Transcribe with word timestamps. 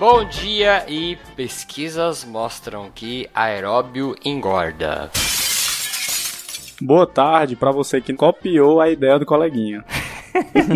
Bom 0.00 0.24
dia 0.24 0.86
e 0.88 1.18
pesquisas 1.36 2.24
mostram 2.24 2.90
que 2.90 3.28
aeróbio 3.34 4.16
engorda. 4.24 5.10
Boa 6.80 7.06
tarde 7.06 7.54
para 7.54 7.70
você 7.70 8.00
que 8.00 8.14
copiou 8.14 8.80
a 8.80 8.88
ideia 8.88 9.18
do 9.18 9.26
coleguinha. 9.26 9.84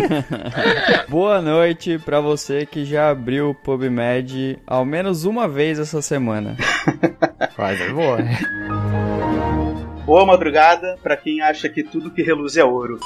Boa 1.09 1.41
noite 1.41 1.97
para 1.97 2.21
você 2.21 2.67
que 2.67 2.85
já 2.85 3.09
abriu 3.09 3.49
o 3.49 3.55
PubMed 3.55 4.59
ao 4.67 4.85
menos 4.85 5.25
uma 5.25 5.47
vez 5.47 5.79
essa 5.79 6.03
semana. 6.03 6.55
Quase 7.55 7.81
é 7.81 7.89
boa. 7.89 8.19
Boa 10.05 10.23
madrugada 10.23 10.99
para 11.01 11.17
quem 11.17 11.41
acha 11.41 11.67
que 11.67 11.83
tudo 11.83 12.11
que 12.11 12.21
reluz 12.21 12.57
é 12.57 12.63
ouro. 12.63 12.99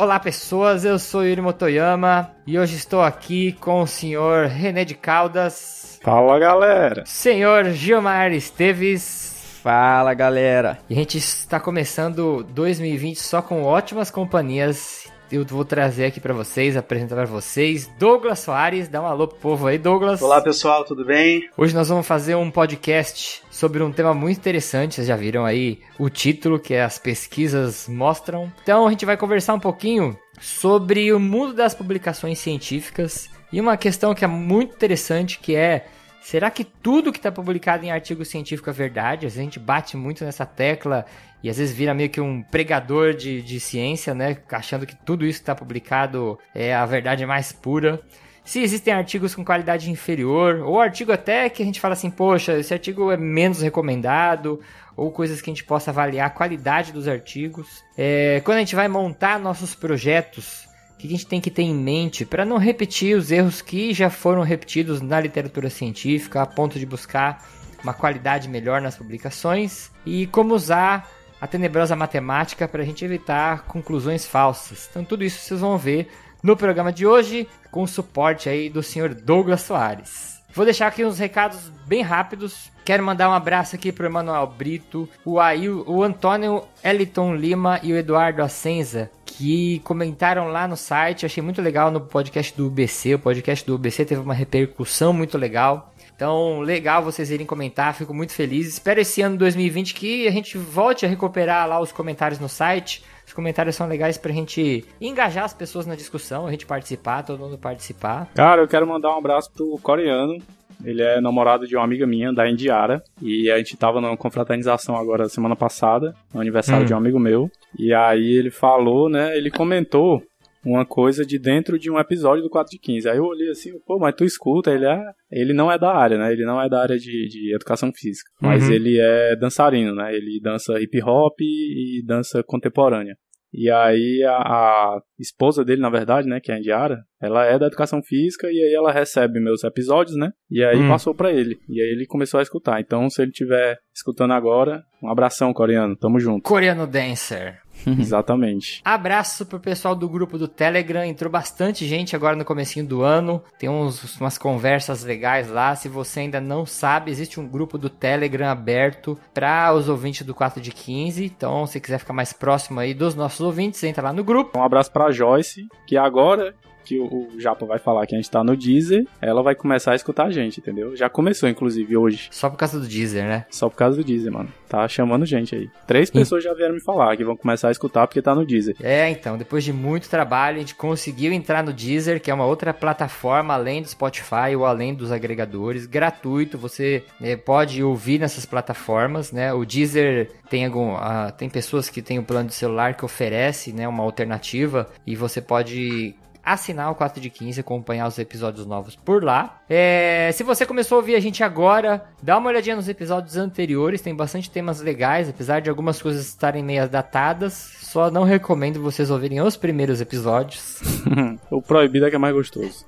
Olá 0.00 0.18
pessoas, 0.18 0.82
eu 0.82 0.98
sou 0.98 1.26
Yuri 1.26 1.42
Motoyama 1.42 2.30
e 2.46 2.58
hoje 2.58 2.74
estou 2.74 3.02
aqui 3.02 3.52
com 3.60 3.82
o 3.82 3.86
senhor 3.86 4.46
René 4.46 4.82
de 4.82 4.94
Caldas. 4.94 6.00
Fala 6.02 6.38
galera! 6.38 7.04
Senhor 7.04 7.66
Gilmar 7.72 8.32
Esteves. 8.32 9.60
Fala 9.62 10.14
galera! 10.14 10.78
E 10.88 10.94
a 10.94 10.96
gente 10.96 11.18
está 11.18 11.60
começando 11.60 12.42
2020 12.44 13.20
só 13.20 13.42
com 13.42 13.62
ótimas 13.62 14.10
companhias 14.10 15.09
eu 15.30 15.44
vou 15.44 15.64
trazer 15.64 16.06
aqui 16.06 16.20
para 16.20 16.34
vocês, 16.34 16.76
apresentar 16.76 17.14
para 17.14 17.24
vocês 17.24 17.86
Douglas 17.98 18.40
Soares. 18.40 18.88
Dá 18.88 19.00
um 19.00 19.06
alô 19.06 19.28
pro 19.28 19.38
povo 19.38 19.66
aí, 19.66 19.78
Douglas. 19.78 20.20
Olá, 20.20 20.40
pessoal, 20.40 20.84
tudo 20.84 21.04
bem? 21.04 21.48
Hoje 21.56 21.74
nós 21.74 21.88
vamos 21.88 22.06
fazer 22.06 22.34
um 22.34 22.50
podcast 22.50 23.42
sobre 23.50 23.82
um 23.82 23.92
tema 23.92 24.12
muito 24.12 24.38
interessante. 24.38 24.96
Vocês 24.96 25.06
já 25.06 25.16
viram 25.16 25.44
aí 25.44 25.80
o 25.98 26.10
título, 26.10 26.58
que 26.58 26.74
é 26.74 26.82
As 26.82 26.98
Pesquisas 26.98 27.86
Mostram. 27.88 28.52
Então 28.62 28.86
a 28.86 28.90
gente 28.90 29.06
vai 29.06 29.16
conversar 29.16 29.54
um 29.54 29.60
pouquinho 29.60 30.18
sobre 30.40 31.12
o 31.12 31.20
mundo 31.20 31.54
das 31.54 31.74
publicações 31.74 32.38
científicas 32.38 33.30
e 33.52 33.60
uma 33.60 33.76
questão 33.76 34.14
que 34.14 34.24
é 34.24 34.28
muito 34.28 34.74
interessante, 34.74 35.38
que 35.38 35.54
é 35.54 35.86
Será 36.20 36.50
que 36.50 36.64
tudo 36.64 37.10
que 37.10 37.18
está 37.18 37.32
publicado 37.32 37.84
em 37.84 37.90
artigo 37.90 38.24
científico 38.24 38.68
é 38.68 38.72
verdade? 38.72 39.26
A 39.26 39.30
gente 39.30 39.58
bate 39.58 39.96
muito 39.96 40.24
nessa 40.24 40.44
tecla 40.44 41.06
e 41.42 41.48
às 41.48 41.56
vezes 41.56 41.74
vira 41.74 41.94
meio 41.94 42.10
que 42.10 42.20
um 42.20 42.42
pregador 42.42 43.14
de, 43.14 43.40
de 43.42 43.58
ciência, 43.58 44.14
né? 44.14 44.36
Achando 44.50 44.86
que 44.86 44.94
tudo 44.94 45.24
isso 45.24 45.38
que 45.38 45.42
está 45.42 45.54
publicado 45.54 46.38
é 46.54 46.74
a 46.74 46.84
verdade 46.84 47.24
mais 47.24 47.52
pura. 47.52 48.00
Se 48.44 48.60
existem 48.60 48.92
artigos 48.92 49.34
com 49.34 49.44
qualidade 49.44 49.90
inferior, 49.90 50.56
ou 50.64 50.80
artigo 50.80 51.12
até 51.12 51.48
que 51.48 51.62
a 51.62 51.66
gente 51.66 51.80
fala 51.80 51.94
assim, 51.94 52.10
poxa, 52.10 52.58
esse 52.58 52.72
artigo 52.72 53.10
é 53.10 53.16
menos 53.16 53.60
recomendado, 53.60 54.60
ou 54.96 55.10
coisas 55.10 55.40
que 55.40 55.50
a 55.50 55.52
gente 55.52 55.64
possa 55.64 55.90
avaliar 55.90 56.26
a 56.26 56.30
qualidade 56.30 56.92
dos 56.92 57.06
artigos. 57.06 57.84
É, 57.96 58.40
quando 58.44 58.56
a 58.56 58.60
gente 58.60 58.74
vai 58.74 58.88
montar 58.88 59.38
nossos 59.38 59.74
projetos, 59.74 60.68
que 61.00 61.06
a 61.06 61.10
gente 61.10 61.26
tem 61.26 61.40
que 61.40 61.50
ter 61.50 61.62
em 61.62 61.74
mente 61.74 62.26
para 62.26 62.44
não 62.44 62.58
repetir 62.58 63.16
os 63.16 63.30
erros 63.30 63.62
que 63.62 63.94
já 63.94 64.10
foram 64.10 64.42
repetidos 64.42 65.00
na 65.00 65.18
literatura 65.18 65.70
científica, 65.70 66.42
a 66.42 66.46
ponto 66.46 66.78
de 66.78 66.84
buscar 66.84 67.42
uma 67.82 67.94
qualidade 67.94 68.48
melhor 68.48 68.82
nas 68.82 68.96
publicações 68.96 69.90
e 70.04 70.26
como 70.26 70.54
usar 70.54 71.10
a 71.40 71.46
tenebrosa 71.46 71.96
matemática 71.96 72.68
para 72.68 72.82
a 72.82 72.84
gente 72.84 73.02
evitar 73.02 73.62
conclusões 73.62 74.26
falsas. 74.26 74.88
Então 74.90 75.02
tudo 75.02 75.24
isso 75.24 75.40
vocês 75.40 75.60
vão 75.60 75.78
ver 75.78 76.10
no 76.42 76.54
programa 76.54 76.92
de 76.92 77.06
hoje 77.06 77.48
com 77.70 77.82
o 77.82 77.88
suporte 77.88 78.50
aí 78.50 78.68
do 78.68 78.82
senhor 78.82 79.14
Douglas 79.14 79.62
Soares. 79.62 80.38
Vou 80.52 80.66
deixar 80.66 80.88
aqui 80.88 81.02
uns 81.04 81.18
recados 81.18 81.72
bem 81.90 82.02
rápidos. 82.02 82.70
Quero 82.84 83.02
mandar 83.02 83.28
um 83.28 83.32
abraço 83.32 83.74
aqui 83.74 83.90
pro 83.90 84.06
Emanuel 84.06 84.46
Brito, 84.46 85.08
o, 85.24 85.40
Ail, 85.40 85.82
o 85.88 86.04
Antônio 86.04 86.62
Eliton 86.84 87.34
Lima 87.34 87.80
e 87.82 87.92
o 87.92 87.96
Eduardo 87.96 88.42
Ascenza, 88.42 89.10
que 89.26 89.80
comentaram 89.80 90.46
lá 90.52 90.68
no 90.68 90.76
site. 90.76 91.26
achei 91.26 91.42
muito 91.42 91.60
legal 91.60 91.90
no 91.90 92.00
podcast 92.00 92.56
do 92.56 92.68
UBC. 92.68 93.16
O 93.16 93.18
podcast 93.18 93.66
do 93.66 93.74
UBC 93.74 94.04
teve 94.04 94.20
uma 94.20 94.32
repercussão 94.32 95.12
muito 95.12 95.36
legal. 95.36 95.92
Então, 96.14 96.60
legal 96.60 97.02
vocês 97.02 97.28
irem 97.28 97.44
comentar, 97.44 97.92
fico 97.92 98.14
muito 98.14 98.32
feliz. 98.34 98.68
Espero 98.68 99.00
esse 99.00 99.20
ano 99.20 99.36
2020 99.36 99.92
que 99.94 100.28
a 100.28 100.30
gente 100.30 100.56
volte 100.56 101.04
a 101.04 101.08
recuperar 101.08 101.66
lá 101.66 101.80
os 101.80 101.90
comentários 101.90 102.38
no 102.38 102.48
site. 102.48 103.02
Os 103.26 103.32
comentários 103.32 103.74
são 103.74 103.88
legais 103.88 104.16
pra 104.16 104.32
gente 104.32 104.86
engajar 105.00 105.42
as 105.42 105.54
pessoas 105.54 105.86
na 105.86 105.96
discussão, 105.96 106.46
a 106.46 106.50
gente 106.52 106.66
participar, 106.66 107.24
todo 107.24 107.40
mundo 107.40 107.58
participar. 107.58 108.28
Cara, 108.34 108.62
eu 108.62 108.68
quero 108.68 108.86
mandar 108.86 109.12
um 109.12 109.18
abraço 109.18 109.50
pro 109.50 109.76
coreano. 109.82 110.38
Ele 110.84 111.02
é 111.02 111.20
namorado 111.20 111.66
de 111.66 111.76
uma 111.76 111.84
amiga 111.84 112.06
minha, 112.06 112.32
da 112.32 112.48
Indiara. 112.48 113.02
E 113.20 113.50
a 113.50 113.58
gente 113.58 113.76
tava 113.76 114.00
numa 114.00 114.16
confraternização 114.16 114.96
agora 114.96 115.28
semana 115.28 115.56
passada, 115.56 116.14
no 116.32 116.40
aniversário 116.40 116.84
hum. 116.84 116.86
de 116.86 116.94
um 116.94 116.96
amigo 116.96 117.18
meu. 117.18 117.50
E 117.78 117.92
aí 117.92 118.32
ele 118.32 118.50
falou, 118.50 119.08
né? 119.08 119.36
Ele 119.36 119.50
comentou 119.50 120.22
uma 120.64 120.84
coisa 120.84 121.24
de 121.24 121.38
dentro 121.38 121.78
de 121.78 121.90
um 121.90 121.98
episódio 121.98 122.42
do 122.42 122.50
4 122.50 122.70
de 122.70 122.78
15. 122.78 123.08
Aí 123.08 123.16
eu 123.16 123.24
olhei 123.24 123.50
assim, 123.50 123.70
pô, 123.86 123.98
mas 123.98 124.14
tu 124.14 124.24
escuta, 124.24 124.70
ele 124.70 124.86
é. 124.86 125.02
Ele 125.30 125.52
não 125.52 125.70
é 125.70 125.78
da 125.78 125.94
área, 125.94 126.18
né? 126.18 126.32
Ele 126.32 126.44
não 126.44 126.60
é 126.60 126.68
da 126.68 126.82
área 126.82 126.98
de, 126.98 127.28
de 127.28 127.54
educação 127.54 127.90
física. 127.94 128.30
Mas 128.40 128.64
uhum. 128.64 128.72
ele 128.72 128.98
é 129.00 129.36
dançarino, 129.36 129.94
né? 129.94 130.14
Ele 130.14 130.40
dança 130.42 130.80
hip 130.80 131.02
hop 131.02 131.40
e 131.40 132.02
dança 132.04 132.42
contemporânea. 132.42 133.16
E 133.52 133.70
aí 133.70 134.22
a, 134.24 134.36
a, 134.36 135.00
esposa 135.18 135.64
dele, 135.64 135.82
na 135.82 135.90
verdade, 135.90 136.28
né, 136.28 136.40
que 136.40 136.52
é 136.52 136.54
a 136.54 136.58
Indiara, 136.58 136.98
ela 137.20 137.44
é 137.44 137.58
da 137.58 137.66
educação 137.66 138.02
física 138.02 138.46
e 138.46 138.62
aí 138.62 138.72
ela 138.74 138.92
recebe 138.92 139.40
meus 139.40 139.64
episódios, 139.64 140.16
né? 140.16 140.30
E 140.50 140.64
aí 140.64 140.78
hum. 140.78 140.88
passou 140.88 141.14
para 141.14 141.32
ele. 141.32 141.58
E 141.68 141.80
aí 141.80 141.88
ele 141.88 142.06
começou 142.06 142.38
a 142.38 142.42
escutar. 142.42 142.80
Então, 142.80 143.10
se 143.10 143.20
ele 143.20 143.30
estiver 143.30 143.78
escutando 143.94 144.32
agora, 144.32 144.82
um 145.02 145.10
abração 145.10 145.52
coreano, 145.52 145.96
tamo 145.96 146.20
junto. 146.20 146.42
Coreano 146.42 146.86
Dancer. 146.86 147.60
Exatamente. 147.98 148.80
Abraço 148.84 149.46
pro 149.46 149.60
pessoal 149.60 149.94
do 149.94 150.08
grupo 150.08 150.38
do 150.38 150.48
Telegram. 150.48 151.04
Entrou 151.04 151.30
bastante 151.30 151.86
gente 151.86 152.14
agora 152.16 152.36
no 152.36 152.44
comecinho 152.44 152.86
do 152.86 153.02
ano. 153.02 153.42
Tem 153.58 153.68
uns, 153.68 154.20
umas 154.20 154.38
conversas 154.38 155.04
legais 155.04 155.48
lá. 155.50 155.74
Se 155.74 155.88
você 155.88 156.20
ainda 156.20 156.40
não 156.40 156.66
sabe, 156.66 157.10
existe 157.10 157.38
um 157.40 157.48
grupo 157.48 157.78
do 157.78 157.88
Telegram 157.88 158.48
aberto 158.48 159.18
para 159.32 159.72
os 159.72 159.88
ouvintes 159.88 160.26
do 160.26 160.34
4 160.34 160.60
de 160.60 160.70
15. 160.70 161.24
Então, 161.24 161.66
se 161.66 161.80
quiser 161.80 161.98
ficar 161.98 162.12
mais 162.12 162.32
próximo 162.32 162.80
aí 162.80 162.94
dos 162.94 163.14
nossos 163.14 163.40
ouvintes, 163.40 163.82
entra 163.84 164.04
lá 164.04 164.12
no 164.12 164.24
grupo. 164.24 164.58
Um 164.58 164.64
abraço 164.64 164.90
pra 164.92 165.10
Joyce, 165.10 165.66
que 165.86 165.96
agora 165.96 166.54
que 166.84 166.98
o, 166.98 167.28
o 167.34 167.40
Japa 167.40 167.64
vai 167.66 167.78
falar 167.78 168.06
que 168.06 168.14
a 168.14 168.18
gente 168.18 168.30
tá 168.30 168.42
no 168.42 168.56
Deezer, 168.56 169.06
ela 169.20 169.42
vai 169.42 169.54
começar 169.54 169.92
a 169.92 169.96
escutar 169.96 170.26
a 170.26 170.30
gente, 170.30 170.60
entendeu? 170.60 170.96
Já 170.96 171.08
começou, 171.08 171.48
inclusive, 171.48 171.96
hoje. 171.96 172.28
Só 172.30 172.48
por 172.48 172.56
causa 172.56 172.78
do 172.78 172.86
Deezer, 172.86 173.24
né? 173.24 173.46
Só 173.50 173.68
por 173.68 173.76
causa 173.76 173.96
do 173.96 174.04
Deezer, 174.04 174.32
mano. 174.32 174.52
Tá 174.68 174.86
chamando 174.86 175.26
gente 175.26 175.54
aí. 175.54 175.68
Três 175.86 176.10
pessoas 176.10 176.44
já 176.44 176.54
vieram 176.54 176.74
me 176.74 176.80
falar 176.80 177.16
que 177.16 177.24
vão 177.24 177.36
começar 177.36 177.68
a 177.68 177.72
escutar 177.72 178.06
porque 178.06 178.22
tá 178.22 178.34
no 178.34 178.46
Deezer. 178.46 178.76
É, 178.80 179.10
então, 179.10 179.36
depois 179.36 179.64
de 179.64 179.72
muito 179.72 180.08
trabalho, 180.08 180.56
a 180.56 180.60
gente 180.60 180.74
conseguiu 180.74 181.32
entrar 181.32 181.62
no 181.62 181.72
Deezer, 181.72 182.20
que 182.20 182.30
é 182.30 182.34
uma 182.34 182.46
outra 182.46 182.72
plataforma 182.72 183.54
além 183.54 183.82
do 183.82 183.88
Spotify 183.88 184.54
ou 184.56 184.64
além 184.64 184.94
dos 184.94 185.10
agregadores, 185.10 185.86
gratuito. 185.86 186.56
Você 186.58 187.02
né, 187.20 187.36
pode 187.36 187.82
ouvir 187.82 188.20
nessas 188.20 188.46
plataformas, 188.46 189.32
né? 189.32 189.52
O 189.52 189.64
Deezer 189.64 190.30
tem 190.48 190.66
algum, 190.66 190.94
uh, 190.94 191.32
tem 191.36 191.48
pessoas 191.48 191.88
que 191.88 192.02
têm 192.02 192.18
o 192.18 192.22
um 192.22 192.24
plano 192.24 192.48
de 192.48 192.54
celular 192.54 192.94
que 192.94 193.04
oferece, 193.04 193.72
né, 193.72 193.86
uma 193.86 194.02
alternativa 194.02 194.88
e 195.06 195.14
você 195.14 195.40
pode 195.40 196.14
assinar 196.44 196.90
o 196.90 196.94
4 196.94 197.20
de 197.20 197.30
15, 197.30 197.60
acompanhar 197.60 198.06
os 198.06 198.18
episódios 198.18 198.66
novos 198.66 198.96
por 198.96 199.22
lá. 199.22 199.60
É, 199.68 200.30
se 200.32 200.42
você 200.42 200.66
começou 200.66 200.96
a 200.96 201.00
ouvir 201.00 201.14
a 201.14 201.20
gente 201.20 201.42
agora, 201.42 202.04
dá 202.22 202.36
uma 202.38 202.48
olhadinha 202.48 202.76
nos 202.76 202.88
episódios 202.88 203.36
anteriores, 203.36 204.00
tem 204.00 204.14
bastante 204.14 204.50
temas 204.50 204.80
legais, 204.80 205.28
apesar 205.28 205.60
de 205.60 205.70
algumas 205.70 206.00
coisas 206.00 206.26
estarem 206.26 206.62
meio 206.62 206.88
datadas. 206.88 207.52
Só 207.80 208.10
não 208.10 208.24
recomendo 208.24 208.80
vocês 208.80 209.10
ouvirem 209.10 209.40
os 209.40 209.56
primeiros 209.56 210.00
episódios. 210.00 210.80
o 211.50 211.60
proibido 211.60 212.06
é 212.06 212.10
que 212.10 212.16
é 212.16 212.18
mais 212.18 212.34
gostoso. 212.34 212.86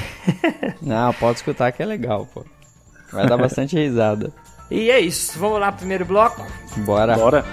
não, 0.80 1.12
pode 1.14 1.38
escutar 1.38 1.72
que 1.72 1.82
é 1.82 1.86
legal, 1.86 2.26
pô. 2.26 2.44
Vai 3.12 3.26
dar 3.26 3.36
bastante 3.36 3.76
risada. 3.78 4.32
E 4.70 4.90
é 4.90 5.00
isso, 5.00 5.38
vamos 5.38 5.58
lá, 5.60 5.72
primeiro 5.72 6.04
bloco? 6.04 6.46
Bora. 6.84 7.16
Bora. 7.16 7.44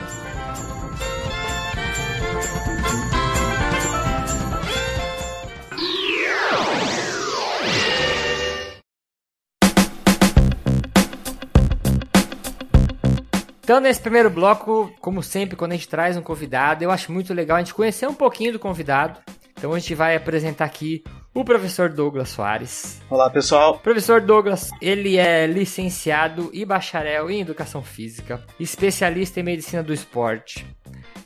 Então, 13.67 13.81
nesse 13.81 13.99
primeiro 13.99 14.29
bloco, 14.29 14.89
como 15.01 15.21
sempre, 15.21 15.57
quando 15.57 15.73
a 15.73 15.75
gente 15.75 15.89
traz 15.89 16.15
um 16.15 16.21
convidado, 16.21 16.85
eu 16.85 16.89
acho 16.89 17.11
muito 17.11 17.33
legal 17.33 17.57
a 17.57 17.59
gente 17.59 17.73
conhecer 17.73 18.07
um 18.07 18.13
pouquinho 18.13 18.53
do 18.53 18.59
convidado. 18.59 19.19
Então 19.57 19.73
a 19.73 19.79
gente 19.79 19.93
vai 19.93 20.15
apresentar 20.15 20.63
aqui 20.63 21.03
o 21.33 21.43
professor 21.43 21.89
Douglas 21.89 22.29
Soares. 22.29 23.01
Olá, 23.09 23.29
pessoal. 23.29 23.73
O 23.73 23.79
professor 23.79 24.21
Douglas, 24.21 24.71
ele 24.81 25.17
é 25.17 25.45
licenciado 25.45 26.49
e 26.53 26.63
bacharel 26.63 27.29
em 27.29 27.41
Educação 27.41 27.83
Física, 27.83 28.41
especialista 28.57 29.41
em 29.41 29.43
Medicina 29.43 29.83
do 29.83 29.93
Esporte, 29.93 30.65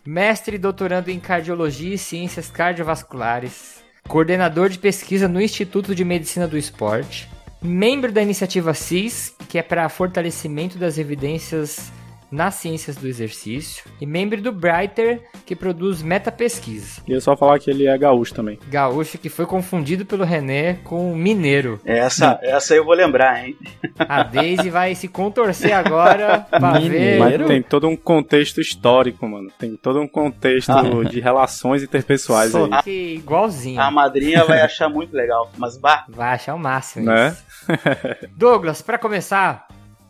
mestre 0.04 0.56
e 0.56 0.60
doutorando 0.60 1.12
em 1.12 1.20
Cardiologia 1.20 1.94
e 1.94 1.98
Ciências 2.00 2.50
Cardiovasculares, 2.50 3.84
coordenador 4.08 4.68
de 4.68 4.80
pesquisa 4.80 5.28
no 5.28 5.40
Instituto 5.40 5.94
de 5.94 6.04
Medicina 6.04 6.48
do 6.48 6.58
Esporte, 6.58 7.30
membro 7.62 8.12
da 8.12 8.24
iniciativa 8.24 8.74
CIS, 8.74 9.36
que 9.48 9.60
é 9.60 9.62
para 9.62 9.88
fortalecimento 9.90 10.80
das 10.80 10.98
evidências 10.98 11.92
nas 12.32 12.56
ciências 12.56 12.96
do 12.96 13.08
exercício, 13.08 13.84
e 14.00 14.06
membro 14.06 14.42
do 14.42 14.52
Brighter, 14.52 15.22
que 15.46 15.56
produz 15.56 16.02
metapesquisa. 16.02 17.02
E 17.08 17.14
é 17.14 17.20
só 17.20 17.36
falar 17.36 17.60
que 17.60 17.70
ele 17.70 17.86
é 17.88 17.98
gaúcho 17.98 18.34
também. 18.34 18.58
Gaúcho 18.70 19.18
que 19.18 19.28
foi 19.30 19.46
confundido 19.46 20.06
pelo 20.06 20.24
René 20.24 20.76
com 20.84 21.14
mineiro. 21.16 21.80
Essa, 21.84 22.40
essa 22.42 22.74
eu 22.74 22.86
vou 22.86 22.94
lembrar, 22.94 23.46
hein? 23.46 23.58
A 24.00 24.24
Daisy 24.24 24.70
vai 24.70 24.96
se 24.96 25.08
contorcer 25.08 25.74
agora 25.74 26.40
pra 26.50 26.80
ver. 26.80 27.20
Mas 27.20 27.48
tem 27.48 27.62
todo 27.62 27.88
um 27.88 27.96
contexto 27.98 28.62
histórico, 28.62 29.28
mano. 29.28 29.50
Tem 29.60 29.76
todo 29.76 30.00
um 30.00 30.08
contexto 30.08 30.72
Ah. 30.72 30.84
de 31.10 31.20
relações 31.20 31.84
interpessoais 31.84 32.56
aí. 32.56 32.70
Só 32.70 32.82
que 32.82 33.16
igualzinho. 33.16 33.82
A 33.82 33.92
madrinha 33.92 34.44
vai 34.46 34.62
achar 34.62 34.88
muito 34.90 35.14
legal. 35.16 35.52
Mas, 35.58 35.78
bah, 35.78 36.06
Vai 36.08 36.34
achar 36.36 36.56
o 36.56 36.60
máximo 36.60 37.06
Né? 37.08 37.30
isso. 37.30 37.44
Douglas, 38.36 38.82
pra 38.82 38.98
começar, 38.98 39.68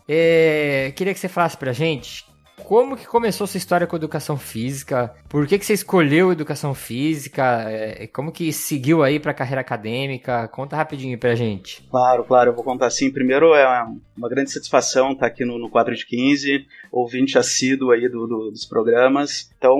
é, 0.08 0.92
queria 0.96 1.12
que 1.14 1.20
você 1.20 1.28
falasse 1.28 1.56
pra 1.56 1.72
gente 1.72 2.24
como 2.64 2.96
que 2.96 3.06
começou 3.06 3.46
sua 3.46 3.58
história 3.58 3.86
com 3.88 3.96
educação 3.96 4.36
física, 4.38 5.12
por 5.28 5.46
que, 5.48 5.58
que 5.58 5.66
você 5.66 5.72
escolheu 5.72 6.30
educação 6.30 6.72
física, 6.74 7.42
é, 7.68 8.06
como 8.06 8.30
que 8.30 8.52
seguiu 8.52 9.02
aí 9.02 9.18
pra 9.18 9.34
carreira 9.34 9.60
acadêmica, 9.60 10.46
conta 10.48 10.76
rapidinho 10.76 11.18
pra 11.18 11.34
gente. 11.34 11.82
claro, 11.90 12.22
claro, 12.24 12.50
eu 12.50 12.54
vou 12.54 12.62
contar 12.62 12.86
assim. 12.86 13.10
Primeiro, 13.10 13.52
é 13.54 13.84
uma 14.16 14.28
grande 14.28 14.52
satisfação 14.52 15.12
estar 15.12 15.26
aqui 15.26 15.44
no, 15.44 15.58
no 15.58 15.68
4 15.70 15.94
de 15.94 16.06
15, 16.06 16.64
ouvinte 16.92 17.36
assíduo 17.36 17.90
aí 17.90 18.08
do, 18.08 18.26
do- 18.28 18.50
dos 18.52 18.64
programas. 18.64 19.50
Então, 19.58 19.76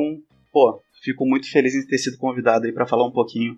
pô, 0.53 0.83
fico 1.05 1.25
muito 1.25 1.49
feliz 1.51 1.75
em 1.75 1.87
ter 1.87 1.99
sido 1.99 2.19
convidado 2.19 2.67
aí 2.67 2.73
para 2.73 2.87
falar 2.87 3.07
um 3.07 3.13
pouquinho 3.13 3.57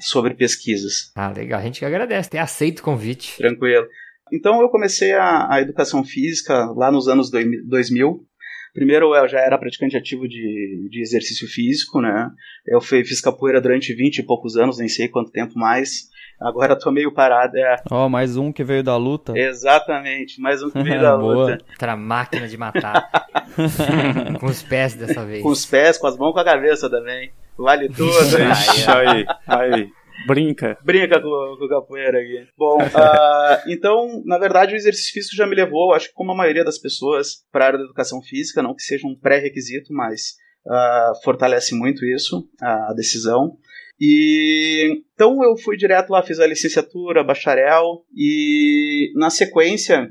sobre 0.00 0.32
pesquisas. 0.34 1.12
Ah, 1.14 1.28
legal, 1.30 1.60
a 1.60 1.62
gente 1.62 1.78
que 1.80 1.84
agradece, 1.84 2.30
ter 2.30 2.38
aceito 2.38 2.78
o 2.78 2.82
convite. 2.84 3.36
Tranquilo. 3.36 3.86
Então 4.32 4.60
eu 4.62 4.68
comecei 4.70 5.12
a, 5.12 5.46
a 5.52 5.60
educação 5.60 6.02
física 6.02 6.72
lá 6.74 6.90
nos 6.90 7.06
anos 7.08 7.30
dois- 7.30 7.46
2000. 7.68 8.24
Primeiro 8.74 9.14
eu 9.14 9.28
já 9.28 9.38
era 9.40 9.58
praticante 9.58 9.96
ativo 9.98 10.26
de, 10.26 10.88
de 10.90 11.02
exercício 11.02 11.46
físico, 11.46 12.00
né? 12.00 12.30
Eu 12.66 12.80
fui, 12.80 13.04
fiz 13.04 13.20
capoeira 13.20 13.60
durante 13.60 13.94
20 13.94 14.18
e 14.18 14.22
poucos 14.22 14.56
anos, 14.56 14.78
nem 14.78 14.88
sei 14.88 15.08
quanto 15.08 15.30
tempo 15.30 15.58
mais. 15.58 16.10
Agora 16.40 16.74
tô 16.76 16.90
meio 16.90 17.12
parado. 17.12 17.56
É, 17.58 17.76
Ó, 17.90 18.08
mais 18.08 18.36
um 18.38 18.50
que 18.50 18.64
veio 18.64 18.82
da 18.82 18.96
luta. 18.96 19.38
exatamente, 19.38 20.40
mais 20.40 20.62
um 20.62 20.70
que 20.70 20.82
veio 20.82 21.00
da 21.02 21.16
Boa. 21.16 21.34
luta. 21.50 21.64
Outra 21.70 21.94
máquina 21.96 22.48
de 22.48 22.56
matar. 22.56 23.08
com 24.40 24.46
os 24.46 24.62
pés 24.62 24.94
dessa 24.94 25.24
vez. 25.24 25.42
Com 25.42 25.50
os 25.50 25.66
pés, 25.66 25.98
com 25.98 26.06
as 26.06 26.16
mãos, 26.16 26.32
com 26.32 26.40
a 26.40 26.44
cabeça 26.44 26.88
também. 26.88 27.30
Vale 27.58 27.88
tudo. 27.90 28.10
Ixi, 28.50 28.90
aí, 28.90 29.26
aí. 29.46 29.88
Brinca. 30.26 30.78
Brinca 30.84 31.20
com, 31.20 31.56
com 31.58 31.64
o 31.64 31.68
capoeira 31.68 32.18
aqui. 32.18 32.46
Bom, 32.56 32.78
ah, 32.94 33.62
então, 33.66 34.22
na 34.24 34.38
verdade, 34.38 34.74
o 34.74 34.76
exercício 34.76 35.12
físico 35.12 35.36
já 35.36 35.46
me 35.46 35.54
levou, 35.56 35.92
acho 35.92 36.08
que 36.08 36.14
como 36.14 36.32
a 36.32 36.36
maioria 36.36 36.64
das 36.64 36.78
pessoas, 36.78 37.44
para 37.50 37.64
a 37.64 37.66
área 37.68 37.78
da 37.78 37.84
educação 37.84 38.20
física, 38.22 38.62
não 38.62 38.74
que 38.74 38.82
seja 38.82 39.06
um 39.06 39.18
pré-requisito, 39.18 39.92
mas 39.92 40.36
ah, 40.68 41.12
fortalece 41.24 41.74
muito 41.74 42.04
isso, 42.04 42.48
a 42.60 42.92
decisão. 42.94 43.56
E 44.00 45.02
então 45.14 45.42
eu 45.44 45.56
fui 45.56 45.76
direto 45.76 46.10
lá, 46.10 46.22
fiz 46.22 46.40
a 46.40 46.46
licenciatura, 46.46 47.24
bacharel, 47.24 48.04
e 48.16 49.12
na 49.14 49.30
sequência, 49.30 50.08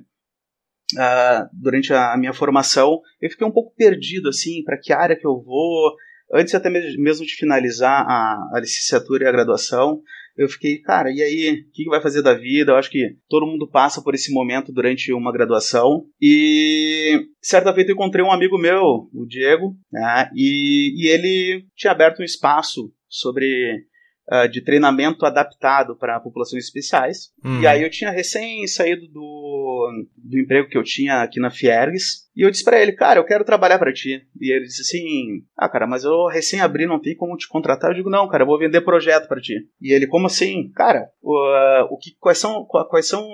ah, 0.98 1.50
durante 1.54 1.94
a 1.94 2.16
minha 2.18 2.34
formação, 2.34 3.02
eu 3.22 3.30
fiquei 3.30 3.46
um 3.46 3.52
pouco 3.52 3.74
perdido, 3.76 4.30
assim, 4.30 4.64
para 4.64 4.78
que 4.78 4.94
área 4.94 5.16
que 5.16 5.28
eu 5.28 5.42
vou. 5.42 5.96
Antes 6.34 6.56
até 6.56 6.70
mes- 6.70 6.98
mesmo 6.98 7.26
de 7.26 7.36
finalizar 7.36 8.06
a, 8.08 8.50
a 8.54 8.60
licenciatura 8.60 9.24
e 9.26 9.28
a 9.28 9.32
graduação, 9.32 10.02
eu 10.38 10.48
fiquei, 10.48 10.80
cara, 10.80 11.12
e 11.12 11.22
aí, 11.22 11.52
o 11.52 11.72
que 11.74 11.86
vai 11.86 12.02
fazer 12.02 12.22
da 12.22 12.34
vida? 12.34 12.72
Eu 12.72 12.78
acho 12.78 12.90
que 12.90 13.16
todo 13.28 13.46
mundo 13.46 13.70
passa 13.70 14.02
por 14.02 14.16
esse 14.16 14.34
momento 14.34 14.72
durante 14.72 15.12
uma 15.14 15.32
graduação. 15.32 16.06
E 16.22 17.28
certa 17.42 17.74
feita 17.74 17.92
eu 17.92 17.96
encontrei 17.96 18.24
um 18.24 18.32
amigo 18.32 18.58
meu, 18.58 18.82
o 19.14 19.26
Diego, 19.28 19.76
né, 19.92 20.30
e, 20.34 20.94
e 21.04 21.08
ele 21.10 21.66
tinha 21.76 21.92
aberto 21.92 22.22
um 22.22 22.26
espaço 22.26 22.92
sobre 23.10 23.84
ah, 24.32 24.48
de 24.48 24.62
treinamento 24.64 25.26
adaptado 25.26 25.94
para 25.96 26.18
populações 26.22 26.64
especiais. 26.64 27.34
Hum. 27.44 27.62
E 27.62 27.68
aí 27.68 27.84
eu 27.84 27.90
tinha 27.90 28.10
recém 28.10 28.66
saído 28.66 29.06
do, 29.10 30.06
do 30.18 30.40
emprego 30.40 30.70
que 30.70 30.78
eu 30.78 30.84
tinha 30.84 31.22
aqui 31.22 31.38
na 31.40 31.52
Fiergues. 31.52 32.32
E 32.34 32.42
eu 32.46 32.50
disse 32.50 32.64
pra 32.64 32.82
ele, 32.82 32.94
cara, 32.94 33.20
eu 33.20 33.26
quero 33.26 33.44
trabalhar 33.44 33.78
pra 33.78 33.92
ti. 33.92 34.26
E 34.40 34.52
ele 34.54 34.64
disse 34.64 34.82
assim, 34.84 35.44
ah, 35.58 35.68
cara, 35.68 35.86
mas 35.86 36.06
eu 36.06 36.28
recém 36.28 36.62
abri, 36.62 36.86
não 36.86 37.02
tem 37.02 37.14
como 37.14 37.36
te 37.36 37.46
contratar. 37.46 37.92
Eu 37.92 37.96
digo, 37.98 38.10
não, 38.10 38.26
cara, 38.30 38.44
eu 38.44 38.48
vou 38.48 38.58
vender 38.58 38.80
projeto 38.80 39.28
pra 39.28 39.42
ti. 39.42 39.56
E 39.82 39.92
ele, 39.92 40.08
como 40.08 40.28
assim? 40.28 40.72
Cara, 40.72 41.10
o, 41.22 41.36
ah, 41.38 41.88
o 41.92 41.98
que, 41.98 42.12
quais 42.18 42.38
são, 42.38 42.64
qua- 42.66 42.88
quais 42.88 43.10
são, 43.10 43.28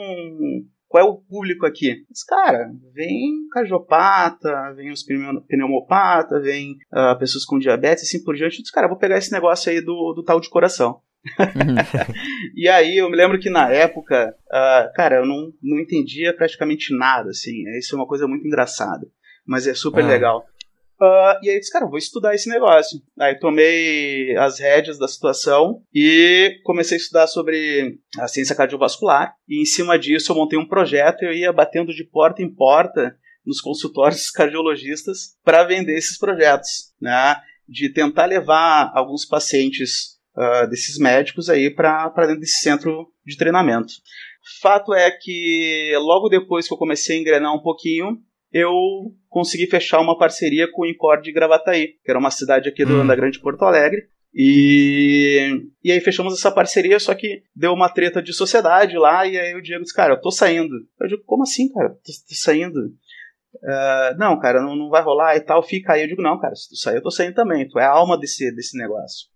qual 0.88 1.06
é 1.06 1.10
o 1.10 1.16
público 1.18 1.66
aqui? 1.66 2.06
Mas, 2.10 2.24
cara, 2.24 2.72
vem 2.94 3.48
cardiopata, 3.52 4.74
vem 4.76 4.92
os 4.92 5.04
pneu- 5.04 5.42
pneumopata, 5.48 6.40
vem 6.40 6.78
ah, 6.92 7.16
pessoas 7.16 7.44
com 7.46 7.60
diabetes, 7.60 8.04
assim 8.04 8.24
por 8.24 8.36
diante. 8.36 8.58
Eu 8.58 8.62
disse, 8.62 8.72
cara, 8.74 8.88
vou 8.88 8.98
pegar 8.98 9.18
esse 9.18 9.32
negócio 9.32 9.72
aí 9.72 9.82
do, 9.82 10.14
do 10.14 10.24
tal 10.24 10.40
de 10.40 10.50
coração. 10.50 11.02
E 12.56 12.68
aí 12.68 12.98
eu 12.98 13.10
me 13.10 13.16
lembro 13.18 13.40
que 13.40 13.50
na 13.50 13.70
época, 13.72 14.34
ah, 14.52 14.92
cara, 14.96 15.18
eu 15.18 15.26
não, 15.26 15.52
não 15.62 15.80
entendia 15.80 16.34
praticamente 16.36 16.96
nada, 16.96 17.30
assim. 17.30 17.64
Isso 17.78 17.96
é 17.96 18.00
uma 18.00 18.08
coisa 18.08 18.28
muito 18.28 18.46
engraçada. 18.48 19.08
Mas 19.46 19.68
é 19.68 19.74
super 19.74 20.04
Ah. 20.04 20.08
legal. 20.08 20.46
Ah, 21.00 21.40
e 21.44 21.50
aí 21.50 21.56
eu 21.56 21.60
disse, 21.60 21.72
cara, 21.72 21.86
vou 21.86 21.98
estudar 21.98 22.34
esse 22.34 22.50
negócio. 22.50 23.00
Aí 23.20 23.38
tomei 23.38 24.36
as 24.38 24.60
rédeas 24.60 24.98
da 24.98 25.08
situação 25.08 25.82
e 25.94 26.60
comecei 26.64 26.98
a 26.98 27.00
estudar 27.00 27.28
sobre 27.28 28.00
a 28.20 28.28
ciência 28.28 28.56
cardiovascular. 28.56 29.34
E 29.48 29.62
em 29.62 29.66
cima 29.66 29.98
disso 29.98 30.32
eu 30.32 30.36
montei 30.36 30.58
um 30.58 30.68
projeto 30.68 31.24
e 31.24 31.26
eu 31.26 31.34
ia 31.34 31.54
batendo 31.54 31.94
de 31.94 32.04
porta 32.04 32.42
em 32.42 32.54
porta 32.54 33.16
nos 33.46 33.62
consultórios 33.62 34.30
cardiologistas 34.32 35.38
para 35.44 35.64
vender 35.64 35.98
esses 35.98 36.18
projetos, 36.18 36.94
né? 37.00 37.38
De 37.68 37.92
tentar 37.94 38.26
levar 38.26 38.92
alguns 38.94 39.26
pacientes 39.26 40.18
ah, 40.36 40.66
desses 40.66 40.98
médicos 40.98 41.50
aí 41.50 41.70
para 41.70 42.10
dentro 42.18 42.40
desse 42.40 42.62
centro 42.62 43.12
de 43.26 43.38
treinamento. 43.38 43.94
Fato 44.62 44.94
é 44.94 45.12
que 45.12 45.92
logo 45.98 46.30
depois 46.30 46.68
que 46.68 46.74
eu 46.74 46.78
comecei 46.78 47.18
a 47.18 47.20
engrenar 47.20 47.54
um 47.54 47.62
pouquinho, 47.62 48.18
eu 48.52 48.72
consegui 49.30 49.68
fechar 49.68 50.00
uma 50.00 50.18
parceria 50.18 50.68
com 50.72 50.84
o 50.84 50.86
Incor 50.86 51.22
de 51.22 51.32
Gravataí, 51.32 51.90
que 52.04 52.10
era 52.10 52.20
uma 52.20 52.32
cidade 52.32 52.70
aqui 52.70 52.86
do, 52.86 53.02
Hum. 53.02 53.08
da 53.08 53.16
Grande 53.16 53.40
Porto 53.40 53.64
Alegre. 53.64 54.08
E, 54.34 55.50
e 55.84 55.92
aí 55.92 56.00
fechamos 56.00 56.34
essa 56.34 56.52
parceria, 56.52 57.00
só 57.00 57.14
que 57.16 57.42
deu 57.56 57.74
uma 57.74 57.90
treta 57.90 58.22
de 58.22 58.32
sociedade 58.34 58.98
lá, 58.98 59.26
e 59.26 59.38
aí 59.38 59.56
o 59.56 59.62
Diego 59.62 59.82
disse, 59.84 59.96
cara, 59.96 60.14
eu 60.14 60.22
tô 60.22 60.30
saindo. 60.32 60.74
Eu 61.02 61.08
digo, 61.08 61.24
como 61.26 61.44
assim, 61.44 61.68
cara? 61.74 61.90
Tô, 61.90 61.96
tô 62.28 62.36
saindo? 62.36 62.80
"Ah, 63.64 64.16
não, 64.18 64.40
cara, 64.40 64.62
não, 64.62 64.76
não 64.76 64.90
vai 64.90 65.02
rolar 65.02 65.36
e 65.36 65.40
tal, 65.42 65.64
fica 65.64 65.94
aí. 65.94 66.02
Eu 66.04 66.08
digo, 66.08 66.22
não, 66.22 66.40
cara, 66.40 66.54
se 66.56 66.70
tu 66.70 66.76
sair, 66.76 66.98
eu 66.98 67.02
tô 67.02 67.10
saindo 67.10 67.34
também. 67.34 67.68
Tu 67.68 67.80
é 67.80 67.84
a 67.86 67.90
alma 67.92 68.18
desse, 68.20 68.54
desse 68.54 68.78
negócio. 68.78 69.28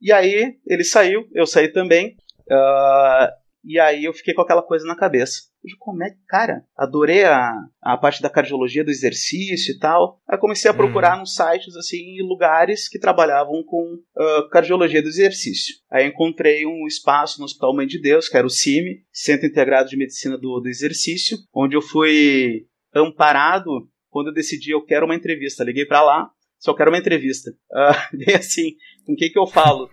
E 0.00 0.12
aí 0.12 0.56
ele 0.66 0.84
saiu, 0.84 1.26
eu 1.32 1.46
saí 1.46 1.68
também. 1.68 2.16
ah, 2.50 3.30
e 3.64 3.78
aí 3.78 4.04
eu 4.04 4.12
fiquei 4.12 4.34
com 4.34 4.42
aquela 4.42 4.62
coisa 4.62 4.84
na 4.86 4.96
cabeça. 4.96 5.42
Digo, 5.64 5.78
como 5.78 6.02
é 6.02 6.10
que, 6.10 6.18
cara, 6.26 6.64
adorei 6.76 7.24
a, 7.24 7.52
a 7.80 7.96
parte 7.96 8.20
da 8.20 8.28
cardiologia, 8.28 8.84
do 8.84 8.90
exercício 8.90 9.74
e 9.74 9.78
tal. 9.78 10.20
Aí 10.28 10.36
comecei 10.38 10.70
a 10.70 10.74
procurar 10.74 11.16
nos 11.16 11.34
sites, 11.34 11.76
assim, 11.76 12.20
lugares 12.22 12.88
que 12.88 12.98
trabalhavam 12.98 13.62
com 13.64 13.98
ah, 14.16 14.48
cardiologia 14.50 15.00
do 15.00 15.08
exercício. 15.08 15.76
Aí 15.90 16.06
encontrei 16.06 16.66
um 16.66 16.86
espaço 16.86 17.38
no 17.38 17.44
Hospital 17.44 17.76
Mãe 17.76 17.86
de 17.86 18.00
Deus, 18.00 18.28
que 18.28 18.36
era 18.36 18.46
o 18.46 18.50
CIMI, 18.50 19.04
Centro 19.12 19.46
Integrado 19.46 19.88
de 19.88 19.96
Medicina 19.96 20.36
do, 20.36 20.60
do 20.60 20.68
Exercício, 20.68 21.38
onde 21.54 21.76
eu 21.76 21.82
fui 21.82 22.66
amparado 22.94 23.88
quando 24.10 24.28
eu 24.28 24.34
decidi 24.34 24.72
eu 24.72 24.84
quero 24.84 25.06
uma 25.06 25.14
entrevista. 25.14 25.64
Liguei 25.64 25.86
pra 25.86 26.02
lá, 26.02 26.28
só 26.58 26.74
quero 26.74 26.90
uma 26.90 26.98
entrevista. 26.98 27.50
Bem 28.12 28.34
assim, 28.36 28.74
com 29.06 29.14
quem 29.14 29.30
que 29.30 29.38
eu 29.38 29.46
falo? 29.46 29.88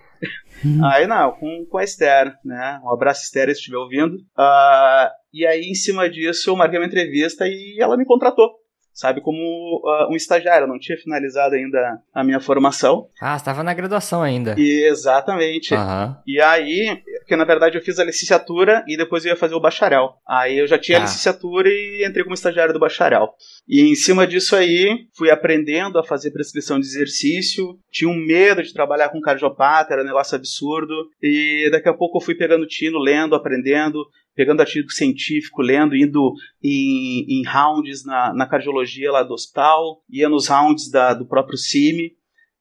aí 0.92 1.08
não, 1.08 1.32
com, 1.32 1.66
com 1.70 1.78
a 1.78 1.84
Esther, 1.84 2.36
né? 2.44 2.80
Um 2.84 2.92
abraço, 2.92 3.24
Esther, 3.24 3.48
se 3.48 3.60
estiver 3.60 3.78
ouvindo. 3.78 4.18
Ah, 4.38 5.12
e 5.34 5.46
aí, 5.46 5.62
em 5.62 5.74
cima 5.76 6.10
disso, 6.10 6.50
eu 6.50 6.56
marquei 6.56 6.80
uma 6.80 6.86
entrevista 6.88 7.46
e 7.48 7.78
ela 7.80 7.98
me 7.98 8.06
contratou. 8.06 8.50
sabe, 8.92 9.22
como 9.22 9.38
uh, 9.40 10.12
um 10.12 10.16
estagiário. 10.18 10.66
Eu 10.66 10.68
não 10.68 10.78
tinha 10.78 10.98
finalizado 10.98 11.56
ainda 11.56 12.02
a 12.14 12.22
minha 12.22 12.42
formação. 12.42 13.08
Ah, 13.22 13.38
estava 13.38 13.64
na 13.64 13.74
graduação 13.74 14.22
ainda. 14.22 14.56
E, 14.58 14.84
exatamente. 14.90 15.74
Aham. 15.74 16.18
E 16.28 16.42
aí, 16.42 17.02
porque 17.20 17.36
na 17.38 17.46
verdade 17.46 17.78
eu 17.78 17.82
fiz 17.82 17.98
a 17.98 18.04
licenciatura 18.04 18.84
e 18.88 18.98
depois 18.98 19.24
eu 19.24 19.30
ia 19.30 19.38
fazer 19.38 19.56
o 19.56 19.60
bacharel. 19.62 20.16
Aí 20.28 20.58
eu 20.58 20.68
já 20.68 20.78
tinha 20.78 20.98
a 20.98 21.02
Ah. 21.02 21.04
licenciatura 21.06 21.70
e 21.70 22.04
entrei 22.06 22.24
como 22.26 22.34
estagiário 22.34 22.74
do 22.74 22.80
bacharel. 22.80 23.30
E 23.66 23.82
em 23.90 23.96
cima 23.96 24.28
disso 24.28 24.54
aí, 24.54 25.08
fui 25.18 25.30
aprendendo 25.32 25.98
a 25.98 26.04
fazer 26.04 26.32
prescrição 26.32 26.78
de 26.78 26.86
exercício. 26.86 27.80
Tinha 27.90 28.10
um 28.10 28.16
medo 28.18 28.62
de 28.62 28.74
trabalhar 28.74 29.10
com 29.10 29.22
cardiopata, 29.22 29.94
era 29.94 30.02
um 30.04 30.06
negócio 30.08 30.36
absurdo. 30.36 30.94
E 31.24 31.70
daqui 31.72 31.88
a 31.88 31.94
pouco 31.94 32.18
eu 32.18 32.22
fui 32.26 32.36
pegando 32.36 32.68
tino, 32.68 33.00
lendo, 33.00 33.34
aprendendo, 33.36 34.00
pegando 34.40 34.62
artigo 34.62 34.90
científico, 34.90 35.62
lendo, 35.62 35.98
indo 35.98 36.34
em, 36.64 37.26
em 37.28 37.46
rounds 37.46 38.06
na, 38.06 38.34
na 38.34 38.48
cardiologia 38.48 39.12
lá 39.12 39.22
do 39.22 39.34
hospital, 39.34 40.02
ia 40.10 40.30
nos 40.30 40.48
rounds 40.48 40.90
da, 40.90 41.14
do 41.14 41.28
próprio 41.28 41.58
CIMI. 41.58 42.14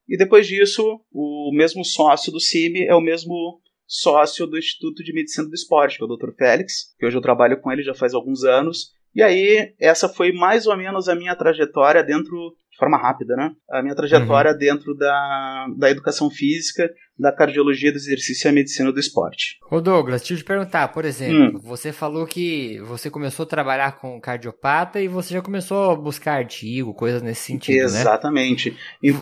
E 0.08 0.18
depois 0.18 0.48
disso, 0.48 1.00
o 1.12 1.52
mesmo 1.54 1.84
sócio 1.84 2.32
do 2.32 2.40
CIMI 2.40 2.82
é 2.82 2.96
o 2.96 3.00
mesmo 3.00 3.60
sócio 3.86 4.44
do 4.44 4.58
Instituto 4.58 5.04
de 5.04 5.14
Medicina 5.14 5.46
do 5.46 5.54
Esporte, 5.54 5.98
que 5.98 6.02
é 6.02 6.06
o 6.06 6.16
Dr. 6.16 6.32
Félix, 6.36 6.96
que 6.98 7.06
hoje 7.06 7.16
eu 7.16 7.22
trabalho 7.22 7.60
com 7.60 7.70
ele 7.70 7.84
já 7.84 7.94
faz 7.94 8.12
alguns 8.12 8.42
anos. 8.42 8.90
E 9.14 9.22
aí, 9.22 9.72
essa 9.78 10.08
foi 10.08 10.32
mais 10.32 10.66
ou 10.66 10.76
menos 10.76 11.08
a 11.08 11.14
minha 11.14 11.36
trajetória 11.36 12.02
dentro, 12.02 12.56
de 12.72 12.76
forma 12.76 12.98
rápida, 12.98 13.36
né? 13.36 13.52
A 13.70 13.84
minha 13.84 13.94
trajetória 13.94 14.52
dentro 14.52 14.96
da, 14.96 15.68
da 15.78 15.90
educação 15.90 16.28
física, 16.28 16.92
da 17.18 17.32
cardiologia 17.32 17.90
do 17.90 17.96
exercício 17.98 18.46
e 18.46 18.48
a 18.48 18.52
medicina 18.52 18.92
do 18.92 19.00
esporte. 19.00 19.56
Ô 19.70 19.80
Douglas, 19.80 20.20
deixa 20.20 20.34
eu 20.34 20.38
te 20.38 20.44
perguntar, 20.44 20.88
por 20.88 21.04
exemplo, 21.04 21.60
você 21.62 21.92
falou 21.92 22.26
que 22.26 22.78
você 22.80 23.10
começou 23.10 23.42
a 23.44 23.48
trabalhar 23.48 23.98
com 23.98 24.20
cardiopata 24.20 25.00
e 25.00 25.08
você 25.08 25.34
já 25.34 25.42
começou 25.42 25.90
a 25.90 25.96
buscar 25.96 26.34
artigo, 26.34 26.94
coisas 26.94 27.22
nesse 27.22 27.42
sentido, 27.42 27.78
né? 27.80 27.84
Exatamente. 27.84 28.76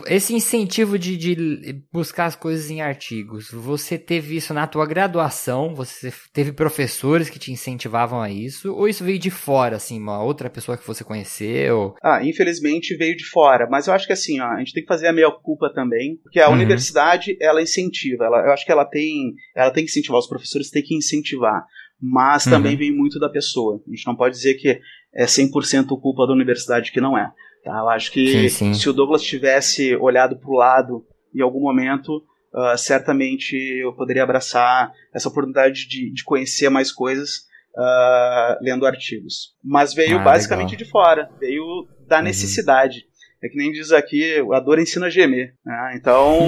Esse 0.07 0.33
incentivo 0.33 0.97
de, 0.99 1.17
de 1.17 1.81
buscar 1.91 2.25
as 2.25 2.35
coisas 2.35 2.69
em 2.69 2.81
artigos, 2.81 3.49
você 3.51 3.97
teve 3.97 4.35
isso 4.35 4.53
na 4.53 4.67
tua 4.67 4.85
graduação? 4.85 5.73
Você 5.75 6.11
teve 6.33 6.51
professores 6.51 7.29
que 7.29 7.39
te 7.39 7.51
incentivavam 7.51 8.21
a 8.21 8.29
isso? 8.29 8.73
Ou 8.73 8.87
isso 8.87 9.03
veio 9.03 9.19
de 9.19 9.29
fora, 9.29 9.75
assim, 9.77 9.99
uma 9.99 10.21
outra 10.23 10.49
pessoa 10.49 10.77
que 10.77 10.85
você 10.85 11.03
conheceu? 11.03 11.95
Ah, 12.03 12.23
infelizmente 12.23 12.95
veio 12.95 13.15
de 13.15 13.25
fora, 13.25 13.67
mas 13.69 13.87
eu 13.87 13.93
acho 13.93 14.05
que 14.07 14.13
assim, 14.13 14.39
ó, 14.39 14.47
a 14.47 14.59
gente 14.59 14.73
tem 14.73 14.83
que 14.83 14.87
fazer 14.87 15.07
a 15.07 15.13
meia 15.13 15.31
culpa 15.31 15.71
também, 15.73 16.17
porque 16.23 16.39
a 16.39 16.47
Uhum. 16.47 16.55
universidade 16.55 17.37
ela 17.41 17.61
incentiva, 17.61 17.86
ela, 18.21 18.45
eu 18.45 18.51
acho 18.51 18.65
que 18.65 18.71
ela 18.71 18.85
tem, 18.85 19.33
ela 19.55 19.71
tem 19.71 19.83
que 19.83 19.89
incentivar, 19.91 20.19
os 20.19 20.27
professores 20.27 20.69
têm 20.69 20.83
que 20.83 20.95
incentivar, 20.95 21.65
mas 22.01 22.45
Uhum. 22.45 22.51
também 22.53 22.75
vem 22.77 22.91
muito 22.91 23.19
da 23.19 23.29
pessoa. 23.29 23.81
A 23.87 23.89
gente 23.89 24.05
não 24.07 24.15
pode 24.15 24.35
dizer 24.35 24.55
que 24.55 24.79
é 25.13 25.25
100% 25.25 25.87
culpa 25.99 26.25
da 26.27 26.33
universidade, 26.33 26.91
que 26.91 27.01
não 27.01 27.17
é. 27.17 27.31
Tá? 27.63 27.77
Eu 27.79 27.89
acho 27.89 28.11
que 28.11 28.49
Sim, 28.49 28.49
sim. 28.49 28.73
se 28.73 28.87
o 28.89 28.93
Douglas 28.93 29.21
tivesse 29.23 29.95
olhado 29.95 30.37
para 30.39 30.49
o 30.49 30.55
lado 30.55 31.05
em 31.35 31.41
algum 31.41 31.59
momento, 31.61 32.23
ah, 32.53 32.77
certamente 32.77 33.55
eu 33.55 33.93
poderia 33.93 34.23
abraçar 34.23 34.91
essa 35.13 35.27
oportunidade 35.29 35.87
de, 35.87 36.11
de 36.11 36.23
conhecer 36.23 36.69
mais 36.69 36.91
coisas 36.91 37.45
ah, 37.77 38.57
lendo 38.61 38.85
artigos. 38.85 39.53
Mas 39.63 39.93
veio 39.93 40.17
Ah, 40.19 40.23
basicamente 40.23 40.71
legal. 40.71 40.85
de 40.85 40.91
fora, 40.91 41.29
veio 41.39 41.87
da 42.07 42.17
Uhum. 42.17 42.23
necessidade. 42.23 43.06
É 43.43 43.47
que 43.49 43.55
nem 43.57 43.71
diz 43.71 43.91
aqui, 43.91 44.43
a 44.53 44.59
dor 44.59 44.79
ensina 44.79 45.05
a 45.05 45.09
gemer. 45.09 45.53
né? 45.65 45.93
Então, 45.95 46.39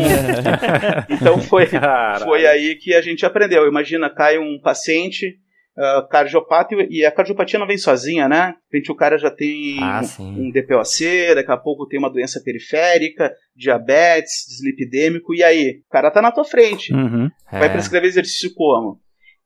então 1.09 1.39
foi, 1.41 1.67
Caralho. 1.67 2.25
foi 2.25 2.45
aí 2.47 2.75
que 2.75 2.93
a 2.93 3.01
gente 3.01 3.25
aprendeu. 3.25 3.67
Imagina, 3.67 4.09
cai 4.09 4.37
um 4.37 4.59
paciente 4.59 5.37
ah, 5.77 6.05
cardiopata 6.09 6.75
e- 6.89 7.05
a 7.05 7.11
cardiopatia 7.11 7.59
não 7.59 7.67
vem 7.67 7.77
sozinha, 7.77 8.27
né? 8.27 8.55
De 8.71 8.77
repente 8.77 8.91
o 8.91 8.95
cara 8.95 9.17
já 9.17 9.29
tem 9.31 9.77
Ah, 9.81 10.01
um- 10.19 10.47
um 10.47 10.51
DPOC, 10.51 11.35
daqui 11.35 11.51
a 11.51 11.57
pouco 11.57 11.87
tem 11.87 11.97
uma 11.99 12.09
doença 12.11 12.41
periférica, 12.43 13.31
diabetes, 13.55 14.45
dislipidêmico, 14.49 15.33
e 15.33 15.43
aí? 15.43 15.81
O 15.87 15.91
cara 15.91 16.11
tá 16.11 16.21
na 16.21 16.31
tua 16.31 16.43
frente. 16.43 16.93
Uhum. 16.93 17.29
Vai 17.51 17.65
É, 17.67 17.69
prescrever 17.69 18.09
exercício 18.09 18.51
como? 18.55 18.99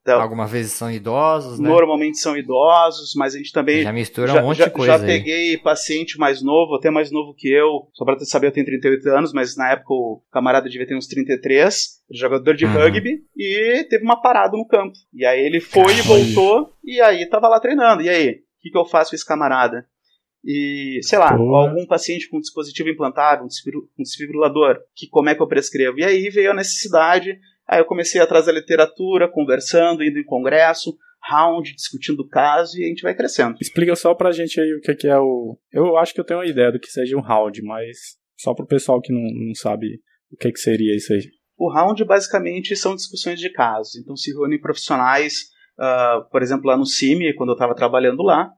Então, 0.04 0.22
algumas 0.22 0.52
vezes 0.52 0.74
são 0.74 0.92
idosos, 0.92 1.60
né? 1.60 1.70
normalmente 1.70 2.18
são 2.18 2.36
idosos, 2.36 3.14
mas 3.16 3.34
a 3.34 3.38
gente 3.38 3.54
também 3.54 3.84
Já 3.84 3.94
mistura 3.94 4.28
já, 4.34 4.42
um 4.44 4.48
monte 4.48 4.58
já- 4.58 4.66
de 4.66 4.72
coisa 4.72 4.98
já 4.98 5.00
aí. 5.02 5.06
peguei 5.08 5.58
paciente 5.58 6.18
mais 6.20 6.42
novo, 6.42 6.76
até 6.76 6.92
mais 6.92 7.10
novo 7.10 7.34
que 7.34 7.48
eu. 7.50 7.88
Só 7.94 8.04
pra 8.04 8.20
saber, 8.20 8.48
eu 8.48 8.52
tenho 8.52 8.66
38 8.66 9.08
anos, 9.10 9.32
mas 9.32 9.56
na 9.56 9.72
época 9.72 9.94
o 9.94 10.22
camarada 10.30 10.68
devia 10.68 10.86
ter 10.86 10.98
uns 10.98 11.08
33. 11.08 12.02
Jogador 12.12 12.54
de 12.54 12.66
Uhum. 12.66 12.74
rugby 12.74 13.22
e 13.38 13.86
teve 13.90 14.04
uma 14.04 14.22
parada 14.22 14.58
no 14.58 14.68
campo. 14.68 14.94
E 15.14 15.26
aí 15.26 15.40
ele 15.40 15.62
foi 15.62 15.94
e 15.98 16.02
voltou, 16.02 16.74
e 16.84 17.00
aí 17.00 17.26
tava 17.30 17.48
lá 17.48 17.58
treinando. 17.62 18.02
E 18.02 18.10
aí, 18.10 18.30
o 18.30 18.36
que, 18.62 18.70
que 18.72 18.78
eu 18.78 18.84
faço 18.86 19.12
com 19.12 19.16
esse 19.16 19.26
camarada? 19.26 19.86
E, 20.46 21.00
sei 21.04 21.18
lá, 21.18 21.32
algum 21.32 21.86
paciente 21.88 22.28
com 22.30 22.38
dispositivo 22.42 22.90
implantável, 22.90 23.46
um 23.46 23.48
desfibri- 23.48 23.78
um 23.98 24.04
desfibrilador, 24.04 24.78
que 24.94 25.08
como 25.08 25.30
é 25.30 25.36
que 25.36 25.42
eu 25.42 25.48
prescrevo? 25.48 25.98
E 26.00 26.04
aí 26.04 26.30
veio 26.30 26.52
a 26.52 26.54
necessidade, 26.54 27.40
aí 27.68 27.80
eu 27.80 27.86
comecei 27.86 28.22
atrás 28.22 28.46
da 28.46 28.52
literatura, 28.52 29.32
conversando, 29.32 30.04
indo 30.04 30.20
em 30.20 30.26
congresso, 30.26 30.98
round, 31.30 31.74
discutindo 31.74 32.22
o 32.22 32.28
caso, 32.28 32.78
e 32.78 32.86
a 32.86 32.88
gente 32.88 33.02
vai 33.02 33.16
crescendo. 33.16 33.58
Explica 33.62 33.96
só 33.96 34.14
pra 34.14 34.32
gente 34.32 34.60
aí 34.60 34.74
o 34.74 34.82
que, 34.82 35.08
é 35.08 35.18
o. 35.18 35.58
Eu 35.72 35.98
acho 35.98 36.14
que 36.14 36.20
eu 36.20 36.26
tenho 36.26 36.40
uma 36.40 36.46
ideia 36.46 36.72
do 36.72 36.80
que 36.80 36.88
seja 36.88 37.18
um 37.18 37.22
round, 37.22 37.62
mas 37.64 37.98
só 38.38 38.54
pro 38.54 38.68
pessoal 38.68 39.02
que 39.02 39.14
não, 39.14 39.22
não 39.22 39.56
sabe 39.56 40.00
o 40.32 40.38
que, 40.38 40.52
que 40.52 40.60
seria 40.60 40.96
isso 40.96 41.14
aí. 41.14 41.22
O 41.58 41.72
round 41.72 42.04
basicamente 42.04 42.76
são 42.76 42.96
discussões 42.96 43.40
de 43.40 43.50
casos. 43.50 43.96
Então 43.96 44.16
se 44.16 44.32
reúnem 44.32 44.60
profissionais, 44.60 45.46
ah, 45.80 46.26
por 46.32 46.42
exemplo, 46.42 46.68
lá 46.68 46.78
no 46.78 46.86
CIMI, 46.86 47.34
quando 47.36 47.50
eu 47.50 47.54
estava 47.54 47.76
trabalhando 47.76 48.24
lá, 48.24 48.52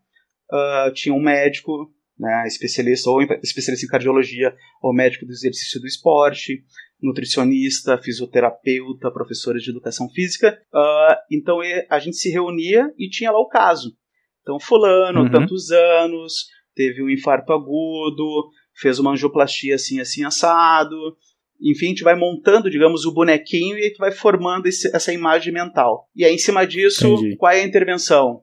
ah, 0.51 0.91
tinha 0.93 1.13
um 1.13 1.21
médico, 1.21 1.91
né, 2.17 2.43
especialista 2.47 3.09
ou 3.09 3.21
especialista 3.43 3.85
em 3.85 3.89
cardiologia, 3.89 4.55
ou 4.81 4.93
médico 4.93 5.25
do 5.25 5.31
exercício 5.31 5.79
do 5.79 5.87
esporte, 5.87 6.63
nutricionista, 7.01 7.97
fisioterapeuta, 7.97 9.11
professores 9.11 9.63
de 9.63 9.69
educação 9.71 10.09
física. 10.09 10.57
Ah, 10.73 11.19
então 11.31 11.63
e- 11.63 11.85
a 11.89 11.99
gente 11.99 12.17
se 12.17 12.29
reunia 12.29 12.91
e 12.97 13.09
tinha 13.09 13.31
lá 13.31 13.39
o 13.39 13.47
caso. 13.47 13.95
Então 14.41 14.59
fulano, 14.59 15.21
Uhum. 15.23 15.31
tantos 15.31 15.71
anos, 15.71 16.45
teve 16.75 17.01
um 17.03 17.09
infarto 17.09 17.51
agudo, 17.53 18.49
fez 18.79 18.99
uma 18.99 19.11
angioplastia 19.11 19.75
assim, 19.75 19.99
assim, 19.99 20.23
assado, 20.23 20.95
enfim, 21.61 21.85
a 21.85 21.89
gente 21.89 22.03
vai 22.03 22.15
montando, 22.15 22.69
digamos, 22.69 23.05
o 23.05 23.13
bonequinho 23.13 23.77
e 23.77 23.81
a 23.81 23.87
gente 23.87 23.97
vai 23.97 24.11
formando 24.11 24.65
esse- 24.67 24.93
essa 24.93 25.13
imagem 25.13 25.53
mental. 25.53 26.09
E 26.15 26.25
aí, 26.25 26.33
em 26.33 26.37
cima 26.37 26.65
disso, 26.67 27.07
Entendi. 27.07 27.37
qual 27.37 27.51
é 27.53 27.61
a 27.61 27.65
intervenção? 27.65 28.41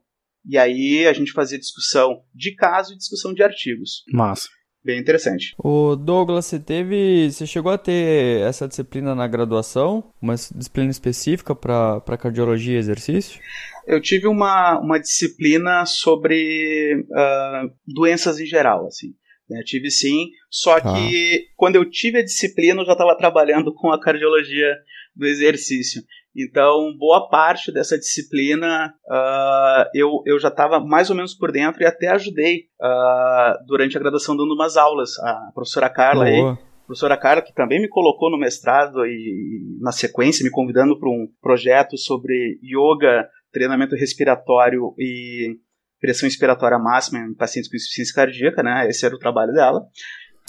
E 0.49 0.57
aí 0.59 1.07
a 1.07 1.13
gente 1.13 1.31
fazia 1.31 1.59
discussão 1.59 2.23
de 2.35 2.55
caso 2.55 2.95
e 2.95 2.97
discussão 2.97 3.33
de 3.35 3.43
artigos. 3.43 4.03
Massa. 4.13 4.49
Bem 4.85 4.99
interessante. 4.99 5.55
O 5.59 5.95
Douglas, 5.95 6.47
você 6.47 6.59
teve. 6.59 7.31
Você 7.31 7.47
chegou 7.47 7.71
a 7.71 7.79
ter 7.79 8.41
essa 8.41 8.67
disciplina 8.67 9.15
na 9.15 9.29
graduação? 9.29 10.12
Uma 10.21 10.35
disciplina 10.35 10.91
específica 10.91 11.55
para 11.55 12.19
cardiologia 12.19 12.75
e 12.75 12.79
exercício? 12.79 13.41
Eu 13.87 14.01
tive 14.01 14.27
uma, 14.27 14.81
uma 14.81 14.99
disciplina 14.99 15.85
sobre 15.87 17.05
ah, 17.15 17.65
doenças 17.87 18.41
em 18.41 18.47
geral, 18.47 18.87
assim. 18.87 19.15
né? 19.49 19.62
Tive 19.65 19.89
sim, 19.91 20.31
só 20.51 20.81
Tá. 20.81 20.93
que 20.95 21.47
quando 21.57 21.77
eu 21.77 21.89
tive 21.89 22.19
a 22.19 22.25
disciplina 22.25 22.83
eu 22.83 22.87
já 22.87 22.93
estava 22.93 23.17
trabalhando 23.17 23.73
com 23.75 23.91
a 23.91 24.01
cardiologia 24.01 24.75
do 25.15 25.27
exercício. 25.27 26.03
Então, 26.37 26.97
boa 26.97 27.29
parte 27.29 27.71
dessa 27.71 27.99
disciplina 27.99 28.93
ah, 29.09 29.91
eu, 29.95 30.23
eu 30.25 30.39
já 30.39 30.49
estava 30.49 30.81
mais 30.81 31.11
ou 31.11 31.17
menos 31.17 31.35
por 31.35 31.53
dentro 31.53 31.83
e 31.83 31.87
até 31.87 32.09
ajudei 32.09 32.65
ah, 32.81 33.59
durante 33.67 33.97
a 33.97 34.01
graduação 34.01 34.37
dando 34.37 34.55
umas 34.55 34.77
aulas. 34.77 35.19
A 35.19 35.51
professora 35.55 35.91
Carla 35.91 36.25
aí, 36.25 36.41
Boa. 36.41 36.59
professora 36.87 37.17
Carla, 37.19 37.43
que 37.43 37.53
também 37.53 37.81
me 37.81 37.89
colocou 37.89 38.31
no 38.31 38.39
mestrado 38.39 39.05
e, 39.05 39.79
na 39.81 39.93
sequência, 39.93 40.43
me 40.43 40.51
convidando 40.51 40.99
para 40.99 41.09
um 41.09 41.29
projeto 41.41 41.99
sobre 41.99 42.59
yoga, 42.62 43.29
treinamento 43.53 43.95
respiratório 43.95 44.95
e 44.99 45.59
pressão 46.01 46.27
expiratória 46.27 46.79
máxima 46.79 47.21
em 47.21 47.35
pacientes 47.35 47.71
com 47.71 47.77
insuficiência 47.77 48.15
cardíaca, 48.15 48.62
né? 48.62 48.89
Esse 48.89 49.05
era 49.05 49.15
o 49.15 49.19
trabalho 49.19 49.53
dela. 49.53 49.83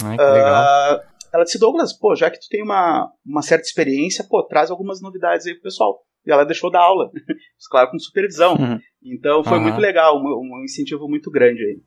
Ai, 0.02 0.18
que 0.18 0.24
legal. 0.24 0.56
Ah, 0.56 1.04
ela 1.34 1.44
disse, 1.44 1.60
Douglas, 1.60 1.92
pô, 1.92 2.16
já 2.16 2.30
que 2.30 2.40
tu 2.40 2.48
tem 2.50 2.62
uma, 2.62 3.10
uma 3.26 3.42
certa 3.42 3.66
experiência, 3.66 4.24
pô, 4.30 4.44
traz 4.44 4.70
algumas 4.70 5.02
novidades 5.02 5.48
aí 5.48 5.54
pro 5.54 5.64
pessoal. 5.64 6.00
E 6.26 6.32
ela 6.32 6.46
deixou 6.46 6.70
da 6.72 6.80
aula, 6.80 7.10
claro, 7.70 7.90
com 7.90 8.00
supervisão. 8.00 8.56
Uhum. 8.56 8.80
Então 9.04 9.44
foi 9.44 9.58
Aham. 9.58 9.64
muito 9.64 9.82
legal, 9.82 10.18
um, 10.18 10.60
um 10.60 10.64
incentivo 10.64 11.10
muito 11.10 11.32
grande 11.32 11.62
aí. 11.64 11.80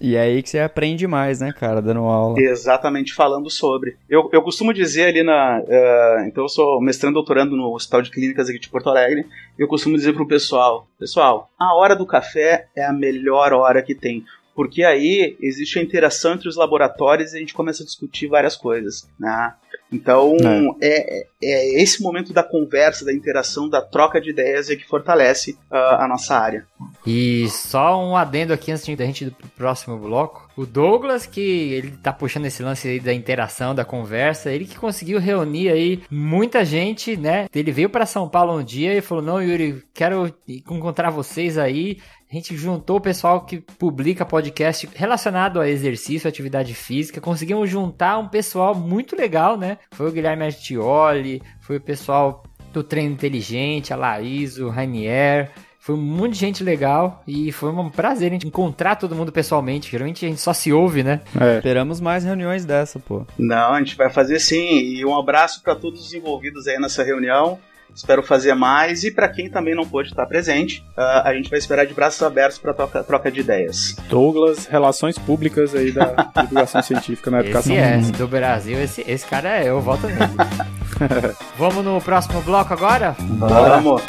E 0.00 0.16
é 0.16 0.22
aí 0.22 0.42
que 0.42 0.50
você 0.50 0.58
aprende 0.58 1.06
mais, 1.06 1.40
né, 1.40 1.52
cara, 1.52 1.80
dando 1.80 2.00
aula. 2.00 2.38
Exatamente, 2.40 3.14
falando 3.14 3.48
sobre. 3.48 3.96
Eu, 4.08 4.28
eu 4.32 4.42
costumo 4.42 4.74
dizer 4.74 5.04
ali 5.06 5.22
na. 5.22 5.62
eh, 5.66 6.24
então, 6.26 6.44
eu 6.44 6.48
sou 6.48 6.80
mestrando 6.82 7.14
doutorando 7.14 7.56
no 7.56 7.72
Hospital 7.72 8.02
de 8.02 8.10
Clínicas 8.10 8.48
aqui 8.48 8.58
de 8.58 8.68
Porto 8.68 8.90
Alegre. 8.90 9.24
Eu 9.56 9.68
costumo 9.68 9.96
dizer 9.96 10.12
pro 10.12 10.26
pessoal: 10.26 10.88
Pessoal, 10.98 11.48
a 11.58 11.74
hora 11.76 11.94
do 11.94 12.04
café 12.04 12.66
é 12.76 12.84
a 12.84 12.92
melhor 12.92 13.52
hora 13.52 13.82
que 13.82 13.94
tem. 13.94 14.24
Porque 14.54 14.84
aí 14.84 15.36
existe 15.40 15.78
a 15.78 15.82
interação 15.82 16.34
entre 16.34 16.48
os 16.48 16.56
laboratórios 16.56 17.32
e 17.32 17.36
a 17.36 17.40
gente 17.40 17.54
começa 17.54 17.82
a 17.82 17.86
discutir 17.86 18.28
várias 18.28 18.56
coisas. 18.56 19.08
Né? 19.18 19.52
Então, 19.92 20.36
é. 20.80 20.96
É, 21.10 21.26
é 21.42 21.82
esse 21.82 22.02
momento 22.02 22.32
da 22.32 22.42
conversa, 22.42 23.04
da 23.04 23.12
interação, 23.12 23.68
da 23.68 23.80
troca 23.80 24.20
de 24.20 24.30
ideias 24.30 24.68
é 24.68 24.76
que 24.76 24.86
fortalece 24.86 25.52
uh, 25.70 26.00
a 26.00 26.08
nossa 26.08 26.36
área. 26.36 26.66
E 27.06 27.48
só 27.48 28.02
um 28.04 28.16
adendo 28.16 28.52
aqui 28.52 28.72
antes 28.72 28.84
da 28.96 29.04
gente 29.04 29.24
ir 29.24 29.30
pro 29.30 29.48
próximo 29.48 29.96
bloco. 29.98 30.48
O 30.56 30.64
Douglas, 30.64 31.26
que 31.26 31.40
ele 31.40 31.96
tá 31.96 32.12
puxando 32.12 32.46
esse 32.46 32.62
lance 32.62 32.88
aí 32.88 33.00
da 33.00 33.12
interação, 33.12 33.74
da 33.74 33.84
conversa, 33.84 34.52
ele 34.52 34.64
que 34.64 34.78
conseguiu 34.78 35.18
reunir 35.18 35.68
aí 35.68 36.02
muita 36.10 36.64
gente, 36.64 37.16
né? 37.16 37.46
Ele 37.54 37.72
veio 37.72 37.90
para 37.90 38.06
São 38.06 38.28
Paulo 38.28 38.56
um 38.58 38.64
dia 38.64 38.96
e 38.96 39.00
falou: 39.00 39.22
Não, 39.22 39.42
Yuri, 39.42 39.82
quero 39.92 40.32
encontrar 40.48 41.10
vocês 41.10 41.58
aí. 41.58 41.98
A 42.34 42.36
gente 42.36 42.56
juntou 42.56 42.96
o 42.96 43.00
pessoal 43.00 43.42
que 43.42 43.60
publica 43.60 44.24
podcast 44.24 44.90
relacionado 44.92 45.60
a 45.60 45.68
exercício, 45.68 46.28
atividade 46.28 46.74
física. 46.74 47.20
Conseguimos 47.20 47.70
juntar 47.70 48.18
um 48.18 48.26
pessoal 48.26 48.74
muito 48.74 49.14
legal, 49.14 49.56
né? 49.56 49.78
Foi 49.92 50.08
o 50.08 50.12
Guilherme 50.12 50.44
Artioli, 50.44 51.40
foi 51.60 51.76
o 51.76 51.80
pessoal 51.80 52.42
do 52.72 52.82
Treino 52.82 53.12
Inteligente, 53.12 53.92
a 53.92 53.96
Laís, 53.96 54.58
o 54.58 54.68
Rainier. 54.68 55.52
Foi 55.78 55.94
um 55.94 56.02
monte 56.02 56.32
de 56.32 56.40
gente 56.40 56.64
legal 56.64 57.22
e 57.24 57.52
foi 57.52 57.70
um 57.70 57.88
prazer 57.88 58.30
a 58.30 58.32
gente 58.32 58.48
encontrar 58.48 58.96
todo 58.96 59.14
mundo 59.14 59.30
pessoalmente. 59.30 59.92
Geralmente 59.92 60.26
a 60.26 60.28
gente 60.28 60.40
só 60.40 60.52
se 60.52 60.72
ouve, 60.72 61.04
né? 61.04 61.20
É. 61.40 61.58
Esperamos 61.58 62.00
mais 62.00 62.24
reuniões 62.24 62.64
dessa, 62.64 62.98
pô. 62.98 63.24
Não, 63.38 63.74
a 63.74 63.78
gente 63.78 63.94
vai 63.94 64.10
fazer 64.10 64.40
sim. 64.40 64.80
E 64.80 65.04
um 65.04 65.16
abraço 65.16 65.62
para 65.62 65.76
todos 65.76 66.04
os 66.04 66.12
envolvidos 66.12 66.66
aí 66.66 66.80
nessa 66.80 67.04
reunião. 67.04 67.60
Espero 67.94 68.22
fazer 68.22 68.54
mais 68.54 69.04
e 69.04 69.10
para 69.10 69.28
quem 69.28 69.48
também 69.48 69.74
não 69.74 69.86
pôde 69.86 70.08
estar 70.08 70.26
presente, 70.26 70.84
uh, 70.96 71.22
a 71.24 71.34
gente 71.34 71.48
vai 71.48 71.58
esperar 71.58 71.86
de 71.86 71.94
braços 71.94 72.22
abertos 72.22 72.58
para 72.58 72.74
troca, 72.74 73.04
troca 73.04 73.30
de 73.30 73.40
ideias. 73.40 73.96
Douglas, 74.08 74.66
relações 74.66 75.18
públicas 75.18 75.74
aí 75.74 75.92
da 75.92 76.14
divulgação 76.42 76.82
científica 76.82 77.30
na 77.30 77.40
educação. 77.40 77.74
Esse 77.74 78.10
é, 78.10 78.12
do 78.16 78.26
Brasil, 78.26 78.80
esse, 78.82 79.04
esse 79.06 79.26
cara 79.26 79.58
é, 79.58 79.68
eu 79.68 79.80
voto 79.80 80.06
nele. 80.06 80.18
Vamos 81.56 81.84
no 81.84 82.00
próximo 82.00 82.40
bloco 82.42 82.72
agora? 82.72 83.14
Vamos. 83.18 84.02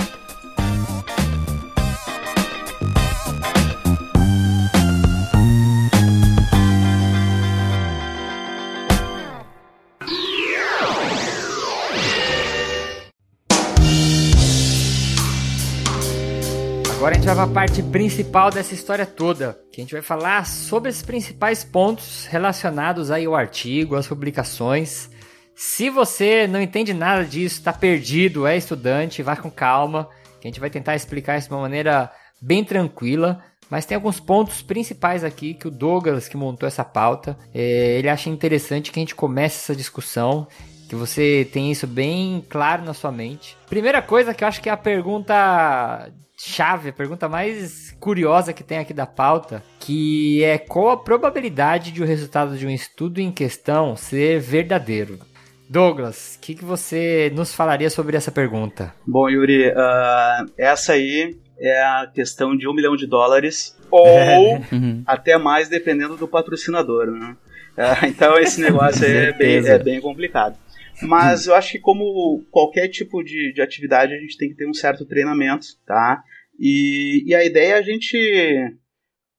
Agora 17.25 17.41
a 17.41 17.45
gente 17.45 17.47
vai 17.47 17.47
para 17.47 17.61
a 17.61 17.67
parte 17.67 17.83
principal 17.91 18.51
dessa 18.51 18.75
história 18.75 19.05
toda, 19.05 19.59
que 19.71 19.81
a 19.81 19.83
gente 19.83 19.93
vai 19.93 20.01
falar 20.03 20.45
sobre 20.45 20.91
os 20.91 21.01
principais 21.01 21.63
pontos 21.63 22.27
relacionados 22.27 23.09
aí 23.09 23.25
ao 23.25 23.33
artigo, 23.33 23.95
às 23.95 24.07
publicações. 24.07 25.09
Se 25.55 25.89
você 25.89 26.45
não 26.45 26.61
entende 26.61 26.93
nada 26.93 27.25
disso, 27.25 27.55
está 27.55 27.73
perdido, 27.73 28.45
é 28.45 28.55
estudante, 28.55 29.23
vá 29.23 29.35
com 29.35 29.49
calma, 29.49 30.07
que 30.39 30.47
a 30.47 30.51
gente 30.51 30.59
vai 30.59 30.69
tentar 30.69 30.95
explicar 30.95 31.39
isso 31.39 31.47
de 31.47 31.55
uma 31.55 31.61
maneira 31.61 32.11
bem 32.39 32.63
tranquila. 32.63 33.41
Mas 33.71 33.87
tem 33.87 33.95
alguns 33.95 34.19
pontos 34.19 34.61
principais 34.61 35.23
aqui 35.23 35.55
que 35.55 35.67
o 35.67 35.71
Douglas, 35.71 36.27
que 36.27 36.37
montou 36.37 36.67
essa 36.67 36.85
pauta, 36.85 37.35
é, 37.51 37.97
ele 37.97 38.07
acha 38.07 38.29
interessante 38.29 38.91
que 38.91 38.99
a 38.99 39.01
gente 39.01 39.15
comece 39.15 39.57
essa 39.57 39.75
discussão 39.75 40.47
que 40.87 40.95
você 40.95 41.49
tenha 41.51 41.71
isso 41.71 41.87
bem 41.87 42.45
claro 42.47 42.85
na 42.85 42.93
sua 42.93 43.11
mente. 43.11 43.57
Primeira 43.67 44.03
coisa 44.03 44.31
que 44.31 44.43
eu 44.43 44.47
acho 44.47 44.61
que 44.61 44.69
é 44.69 44.71
a 44.71 44.77
pergunta 44.77 46.07
chave, 46.37 46.89
a 46.89 46.93
pergunta 46.93 47.29
mais 47.29 47.95
curiosa 47.99 48.53
que 48.53 48.63
tem 48.63 48.77
aqui 48.77 48.93
da 48.93 49.05
pauta, 49.05 49.63
que 49.79 50.43
é 50.43 50.57
qual 50.57 50.89
a 50.89 50.97
probabilidade 50.97 51.91
de 51.91 52.01
o 52.01 52.05
resultado 52.05 52.57
de 52.57 52.65
um 52.65 52.69
estudo 52.69 53.19
em 53.19 53.31
questão 53.31 53.95
ser 53.95 54.39
verdadeiro? 54.39 55.19
Douglas, 55.69 56.35
o 56.35 56.39
que, 56.41 56.55
que 56.55 56.65
você 56.65 57.31
nos 57.33 57.53
falaria 57.53 57.89
sobre 57.89 58.15
essa 58.15 58.31
pergunta? 58.31 58.93
Bom, 59.05 59.29
Yuri, 59.29 59.69
uh, 59.69 60.51
essa 60.57 60.93
aí 60.93 61.35
é 61.59 61.81
a 61.81 62.07
questão 62.13 62.55
de 62.55 62.67
um 62.67 62.73
milhão 62.73 62.95
de 62.95 63.07
dólares 63.07 63.75
ou 63.89 64.57
uhum. 64.71 65.03
até 65.07 65.37
mais, 65.37 65.67
dependendo 65.67 66.15
do 66.17 66.27
patrocinador. 66.27 67.07
Né? 67.07 67.35
Uh, 67.77 68.05
então, 68.05 68.37
esse 68.37 68.61
negócio 68.61 69.05
aí 69.05 69.27
é 69.27 69.33
bem, 69.33 69.67
é 69.67 69.79
bem 69.79 69.99
complicado. 69.99 70.55
Mas 71.01 71.47
eu 71.47 71.55
acho 71.55 71.73
que 71.73 71.79
como 71.79 72.43
qualquer 72.49 72.87
tipo 72.87 73.23
de, 73.23 73.53
de 73.53 73.61
atividade, 73.61 74.13
a 74.13 74.19
gente 74.19 74.37
tem 74.37 74.49
que 74.49 74.55
ter 74.55 74.67
um 74.67 74.73
certo 74.73 75.05
treinamento, 75.05 75.67
tá? 75.85 76.23
E, 76.59 77.23
e 77.25 77.35
a 77.35 77.43
ideia 77.43 77.73
é 77.73 77.77
a 77.77 77.81
gente 77.81 78.17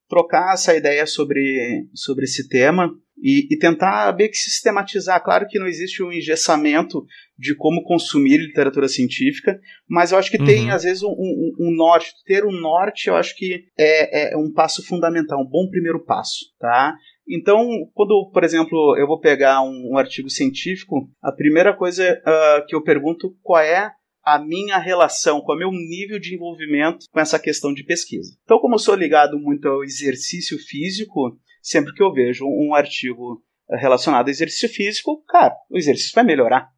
trocar 0.08 0.54
essa 0.54 0.76
ideia 0.76 1.06
sobre, 1.06 1.88
sobre 1.94 2.24
esse 2.24 2.48
tema 2.48 2.94
e, 3.18 3.48
e, 3.50 3.58
tentar 3.58 4.14
meio 4.14 4.30
que 4.30 4.36
sistematizar. 4.36 5.22
Claro 5.22 5.46
que 5.48 5.58
não 5.58 5.66
existe 5.66 6.02
um 6.02 6.12
engessamento 6.12 7.04
de 7.38 7.54
como 7.54 7.82
consumir 7.82 8.36
literatura 8.36 8.88
científica, 8.88 9.58
mas 9.88 10.12
eu 10.12 10.18
acho 10.18 10.30
que 10.30 10.38
uhum. 10.38 10.44
tem, 10.44 10.70
às 10.70 10.84
vezes, 10.84 11.02
um, 11.02 11.08
um, 11.08 11.52
um, 11.60 11.74
norte. 11.74 12.12
Ter 12.26 12.44
um 12.44 12.52
norte, 12.52 13.08
eu 13.08 13.16
acho 13.16 13.34
que 13.36 13.64
é, 13.76 14.34
é 14.34 14.36
um 14.36 14.52
passo 14.52 14.86
fundamental, 14.86 15.40
um 15.40 15.48
bom 15.48 15.68
primeiro 15.70 16.04
passo, 16.04 16.44
tá? 16.58 16.94
Então, 17.28 17.68
quando, 17.92 18.30
por 18.32 18.44
exemplo, 18.44 18.96
eu 18.98 19.06
vou 19.06 19.18
pegar 19.18 19.60
um, 19.62 19.92
um 19.92 19.98
artigo 19.98 20.30
científico, 20.30 21.08
a 21.20 21.32
primeira 21.32 21.76
coisa 21.76 22.22
uh, 22.22 22.66
que 22.66 22.74
eu 22.74 22.82
pergunto 22.82 23.36
qual 23.42 23.60
é 23.60 23.90
a 24.24 24.38
minha 24.38 24.78
relação, 24.78 25.40
qual 25.40 25.60
é 25.60 25.64
o 25.64 25.70
meu 25.70 25.78
nível 25.78 26.18
de 26.18 26.34
envolvimento 26.34 27.06
com 27.10 27.20
essa 27.20 27.38
questão 27.38 27.72
de 27.72 27.84
pesquisa. 27.84 28.36
Então, 28.44 28.58
como 28.58 28.74
eu 28.74 28.78
sou 28.78 28.94
ligado 28.94 29.38
muito 29.38 29.68
ao 29.68 29.84
exercício 29.84 30.58
físico, 30.58 31.36
sempre 31.62 31.92
que 31.92 32.02
eu 32.02 32.12
vejo 32.12 32.44
um 32.44 32.74
artigo 32.74 33.42
relacionado 33.70 34.26
ao 34.26 34.30
exercício 34.30 34.68
físico, 34.68 35.22
cara, 35.28 35.54
o 35.70 35.76
exercício 35.76 36.12
vai 36.14 36.24
melhorar. 36.24 36.68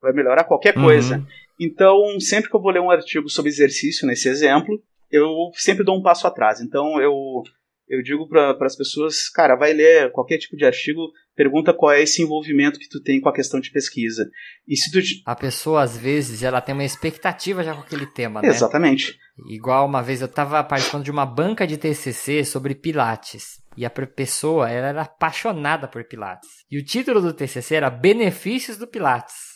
Vai 0.00 0.12
melhorar 0.12 0.44
qualquer 0.44 0.74
coisa. 0.74 1.18
Uhum. 1.18 1.26
Então, 1.60 2.20
sempre 2.20 2.50
que 2.50 2.56
eu 2.56 2.60
vou 2.60 2.72
ler 2.72 2.80
um 2.80 2.90
artigo 2.90 3.28
sobre 3.28 3.50
exercício, 3.50 4.06
nesse 4.06 4.28
exemplo, 4.28 4.82
eu 5.10 5.28
sempre 5.54 5.84
dou 5.84 5.96
um 5.96 6.02
passo 6.02 6.26
atrás. 6.26 6.60
Então, 6.60 7.00
eu 7.00 7.42
eu 7.92 8.02
digo 8.02 8.26
para 8.26 8.56
as 8.62 8.74
pessoas, 8.74 9.28
cara, 9.28 9.54
vai 9.54 9.74
ler 9.74 10.10
qualquer 10.12 10.38
tipo 10.38 10.56
de 10.56 10.64
artigo, 10.64 11.12
pergunta 11.36 11.74
qual 11.74 11.92
é 11.92 12.00
esse 12.00 12.22
envolvimento 12.22 12.78
que 12.78 12.88
tu 12.88 13.02
tem 13.02 13.20
com 13.20 13.28
a 13.28 13.34
questão 13.34 13.60
de 13.60 13.70
pesquisa. 13.70 14.30
E 14.66 14.74
se 14.74 14.90
tu... 14.90 14.98
A 15.26 15.36
pessoa, 15.36 15.82
às 15.82 15.94
vezes, 15.94 16.42
ela 16.42 16.62
tem 16.62 16.72
uma 16.74 16.84
expectativa 16.84 17.62
já 17.62 17.74
com 17.74 17.82
aquele 17.82 18.06
tema, 18.06 18.40
né? 18.40 18.48
Exatamente. 18.48 19.18
Igual 19.46 19.84
uma 19.84 20.02
vez 20.02 20.22
eu 20.22 20.26
estava 20.26 20.64
participando 20.64 21.04
de 21.04 21.10
uma 21.10 21.26
banca 21.26 21.66
de 21.66 21.76
TCC 21.76 22.46
sobre 22.46 22.74
Pilates. 22.74 23.60
E 23.76 23.84
a 23.84 23.90
pessoa, 23.90 24.70
ela 24.70 24.88
era 24.88 25.02
apaixonada 25.02 25.86
por 25.86 26.02
Pilates. 26.04 26.48
E 26.70 26.78
o 26.78 26.84
título 26.84 27.20
do 27.20 27.34
TCC 27.34 27.74
era 27.74 27.90
Benefícios 27.90 28.78
do 28.78 28.86
Pilates. 28.86 29.51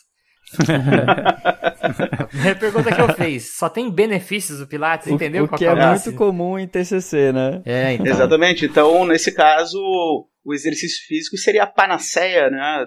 a 2.50 2.54
pergunta 2.54 2.94
que 2.94 3.00
eu 3.00 3.08
fiz, 3.14 3.56
só 3.56 3.68
tem 3.68 3.90
benefícios 3.90 4.58
do 4.60 4.66
Pilates, 4.66 5.08
entendeu? 5.08 5.44
O, 5.44 5.46
o 5.46 5.50
que 5.50 5.64
é, 5.64 5.68
é 5.68 5.86
muito 5.86 6.12
comum 6.14 6.58
em 6.58 6.68
TCC, 6.68 7.32
né? 7.32 7.62
É, 7.64 7.94
então. 7.94 8.06
Exatamente. 8.06 8.64
Então, 8.64 9.04
nesse 9.04 9.32
caso, 9.32 9.78
o 10.44 10.54
exercício 10.54 11.04
físico 11.06 11.36
seria 11.36 11.64
a 11.64 11.66
panaceia, 11.66 12.48
né, 12.48 12.86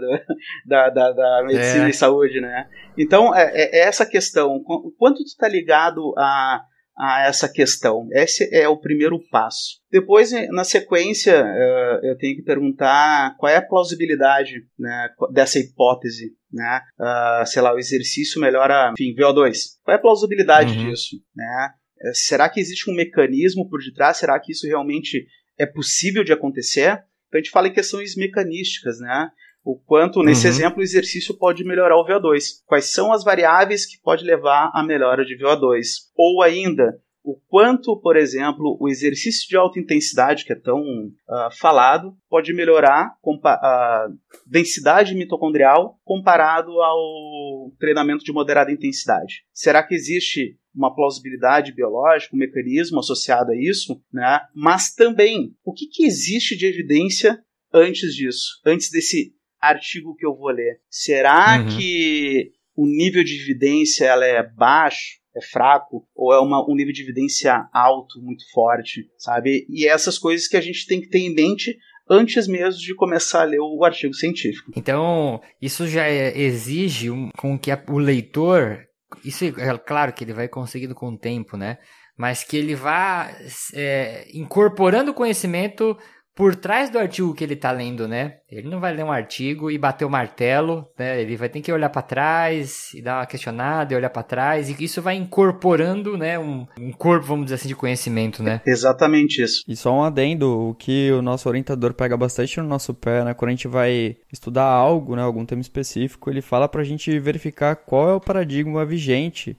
da, 0.65 0.89
da, 0.89 1.12
da 1.12 1.43
medicina 1.45 1.88
é. 1.88 1.89
e 1.89 1.93
saúde, 1.93 2.39
né? 2.39 2.67
Então, 2.98 3.36
é, 3.36 3.52
é 3.54 3.80
essa 3.88 4.06
questão. 4.06 4.62
Quanto 4.98 5.17
tu 5.17 5.28
está 5.28 5.48
ligado 5.48 6.13
a 6.17 6.62
a 6.99 7.25
essa 7.25 7.47
questão. 7.47 8.07
Esse 8.12 8.53
é 8.53 8.67
o 8.67 8.77
primeiro 8.77 9.17
passo. 9.31 9.79
Depois, 9.89 10.31
na 10.49 10.65
sequência, 10.65 11.31
eh, 11.31 11.99
eu 12.03 12.17
tenho 12.17 12.35
que 12.35 12.43
perguntar 12.43 13.38
qual 13.38 13.49
é 13.49 13.55
a 13.55 13.65
plausibilidade 13.65 14.65
né, 14.77 15.07
dessa 15.31 15.57
hipótese. 15.59 16.33
Né? 16.51 16.81
Uh, 16.99 17.45
sei 17.45 17.62
lá, 17.62 17.73
o 17.73 17.77
exercício 17.77 18.41
melhora, 18.41 18.91
enfim, 18.91 19.15
VO2. 19.15 19.53
Qual 19.83 19.93
é 19.93 19.97
a 19.97 20.01
plausibilidade 20.01 20.77
uhum. 20.77 20.89
disso? 20.89 21.15
Né? 21.33 21.69
Eh, 22.01 22.13
será 22.13 22.49
que 22.49 22.59
existe 22.59 22.89
um 22.89 22.95
mecanismo 22.95 23.69
por 23.69 23.79
detrás? 23.79 24.17
Será 24.17 24.38
que 24.39 24.51
isso 24.51 24.67
realmente 24.67 25.25
é 25.57 25.65
possível 25.65 26.23
de 26.23 26.33
acontecer? 26.33 27.01
Então 27.27 27.35
a 27.35 27.38
gente 27.38 27.51
fala 27.51 27.67
em 27.67 27.73
questões 27.73 28.15
mecanísticas, 28.15 28.99
né? 28.99 29.29
O 29.63 29.78
quanto, 29.78 30.24
nesse 30.24 30.48
uhum. 30.48 30.54
exemplo, 30.54 30.80
o 30.80 30.84
exercício 30.84 31.38
pode 31.38 31.63
melhorar 31.63 31.98
o 31.98 32.06
VO2. 32.06 32.63
Quais 32.65 32.91
são 32.91 33.12
as 33.12 33.24
variáveis 33.24 33.86
que 33.86 34.02
pode 34.02 34.24
levar 34.24 34.72
à 34.74 34.84
melhora 34.84 35.26
de 35.26 35.38
VO2? 35.38 35.82
Ou 36.15 36.41
ainda, 36.41 37.00
o 37.24 37.36
quanto, 37.48 38.00
por 38.02 38.15
exemplo, 38.15 38.78
o 38.80 38.88
exercício 38.88 39.48
de 39.48 39.58
alta 39.58 39.80
intensidade, 39.80 40.45
que 40.45 40.54
é 40.54 40.56
tão 40.56 40.80
uh, 40.82 41.58
falado, 41.60 42.15
pode 42.30 42.54
melhorar 42.54 43.13
a 43.45 44.08
densidade 44.48 45.13
mitocondrial 45.13 46.00
comparado 46.04 46.72
ao 46.82 47.72
treinamento 47.78 48.24
de 48.24 48.32
moderada 48.32 48.72
intensidade. 48.72 49.43
Será 49.54 49.84
que 49.84 49.93
existe 49.93 50.58
uma 50.74 50.95
plausibilidade 50.95 51.74
biológica, 51.74 52.36
um 52.36 52.39
mecanismo 52.39 53.00
associado 53.00 53.52
a 53.52 53.56
isso? 53.56 54.02
Né? 54.12 54.39
Mas 54.56 54.93
também, 54.93 55.54
o 55.63 55.74
que, 55.74 55.88
que 55.88 56.06
existe 56.06 56.56
de 56.56 56.65
evidência 56.65 57.38
antes 57.74 58.15
disso? 58.15 58.60
Antes 58.65 58.89
desse 58.89 59.34
artigo 59.62 60.15
que 60.15 60.26
eu 60.26 60.36
vou 60.36 60.50
ler. 60.50 60.80
Será 60.89 61.60
uhum. 61.60 61.78
que 61.78 62.52
o 62.76 62.86
nível 62.86 63.24
de 63.24 63.41
evidência 63.41 64.06
ela 64.06 64.26
é 64.26 64.41
baixo, 64.41 65.19
é 65.36 65.41
fraco, 65.41 66.08
ou 66.15 66.34
é 66.34 66.39
uma, 66.39 66.63
um 66.69 66.76
nível 66.76 66.93
de 66.93 67.04
evidência 67.04 67.67
alto, 67.74 68.22
muito 68.22 68.43
forte, 68.52 69.10
sabe? 69.17 69.65
E 69.69 69.88
essas 69.88 70.17
coisas 70.17 70.48
que 70.48 70.58
a 70.58 70.62
gente 70.62 70.88
tem 70.88 71.02
que 71.02 71.10
ter 71.10 71.19
em 71.19 71.34
mente 71.34 71.78
antes 72.10 72.48
mesmo 72.48 72.82
de 72.82 72.95
começar 72.95 73.41
a 73.41 73.45
ler 73.45 73.60
o 73.60 73.84
artigo 73.84 74.13
científico. 74.13 74.72
Então, 74.76 75.39
isso 75.62 75.88
já 75.88 76.08
é, 76.08 76.38
exige 76.38 77.12
um, 77.12 77.30
com 77.38 77.58
que 77.58 77.69
a, 77.69 77.82
o 77.88 78.00
leitor, 78.00 78.80
isso 79.24 79.45
é 79.45 79.78
claro 79.78 80.12
que 80.12 80.24
ele 80.24 80.34
vai 80.34 80.48
conseguindo 80.48 80.95
com 80.95 81.10
o 81.10 81.17
tempo, 81.17 81.56
né? 81.56 81.78
Mas 82.17 82.43
que 82.43 82.58
ele 82.58 82.76
vá 82.76 83.32
é, 83.74 84.28
incorporando 84.34 85.13
conhecimento 85.13 85.98
por 86.39 86.56
trás 86.56 86.89
do 86.89 86.97
artigo 86.97 87.34
que 87.34 87.43
ele 87.43 87.56
está 87.56 87.69
lendo, 87.69 88.08
né? 88.08 88.38
Ele 88.49 88.69
não 88.69 88.80
vai 88.80 88.95
ler 88.95 89.04
um 89.04 89.12
artigo 89.12 89.69
e 89.69 89.78
bater 89.78 90.06
o 90.06 90.10
martelo, 90.10 90.88
né? 90.97 91.21
Ele 91.21 91.36
vai 91.36 91.49
ter 91.49 91.60
que 91.60 91.69
olhar 91.69 91.89
para 91.89 92.02
trás 92.02 92.93
e 92.93 93.02
dar 93.02 93.17
uma 93.17 93.25
questionada 93.25 93.93
e 93.93 93.97
olhar 93.97 94.10
para 94.10 94.23
trás 94.23 94.69
e 94.69 94.75
isso 94.82 95.02
vai 95.02 95.17
incorporando, 95.17 96.17
né, 96.17 96.39
um, 96.39 96.65
um, 96.80 96.93
corpo, 96.93 97.28
vamos 97.28 97.47
dizer 97.47 97.56
assim, 97.56 97.67
de 97.67 97.75
conhecimento, 97.75 98.41
né? 98.41 98.62
Exatamente 98.65 99.43
isso. 99.43 99.65
E 99.67 99.75
só 99.75 99.93
um 99.93 100.02
adendo, 100.02 100.69
o 100.69 100.73
que 100.73 101.12
o 101.12 101.21
nosso 101.21 101.49
orientador 101.49 101.93
pega 101.93 102.15
bastante 102.15 102.62
no 102.62 102.67
nosso 102.67 102.93
pé, 102.93 103.25
né, 103.25 103.34
quando 103.34 103.49
a 103.49 103.52
gente 103.52 103.67
vai 103.67 104.15
estudar 104.32 104.63
algo, 104.63 105.17
né, 105.17 105.21
algum 105.21 105.45
tema 105.45 105.62
específico, 105.62 106.30
ele 106.30 106.41
fala 106.41 106.69
para 106.69 106.80
a 106.80 106.86
gente 106.86 107.19
verificar 107.19 107.75
qual 107.75 108.10
é 108.10 108.13
o 108.13 108.21
paradigma 108.21 108.86
vigente 108.86 109.58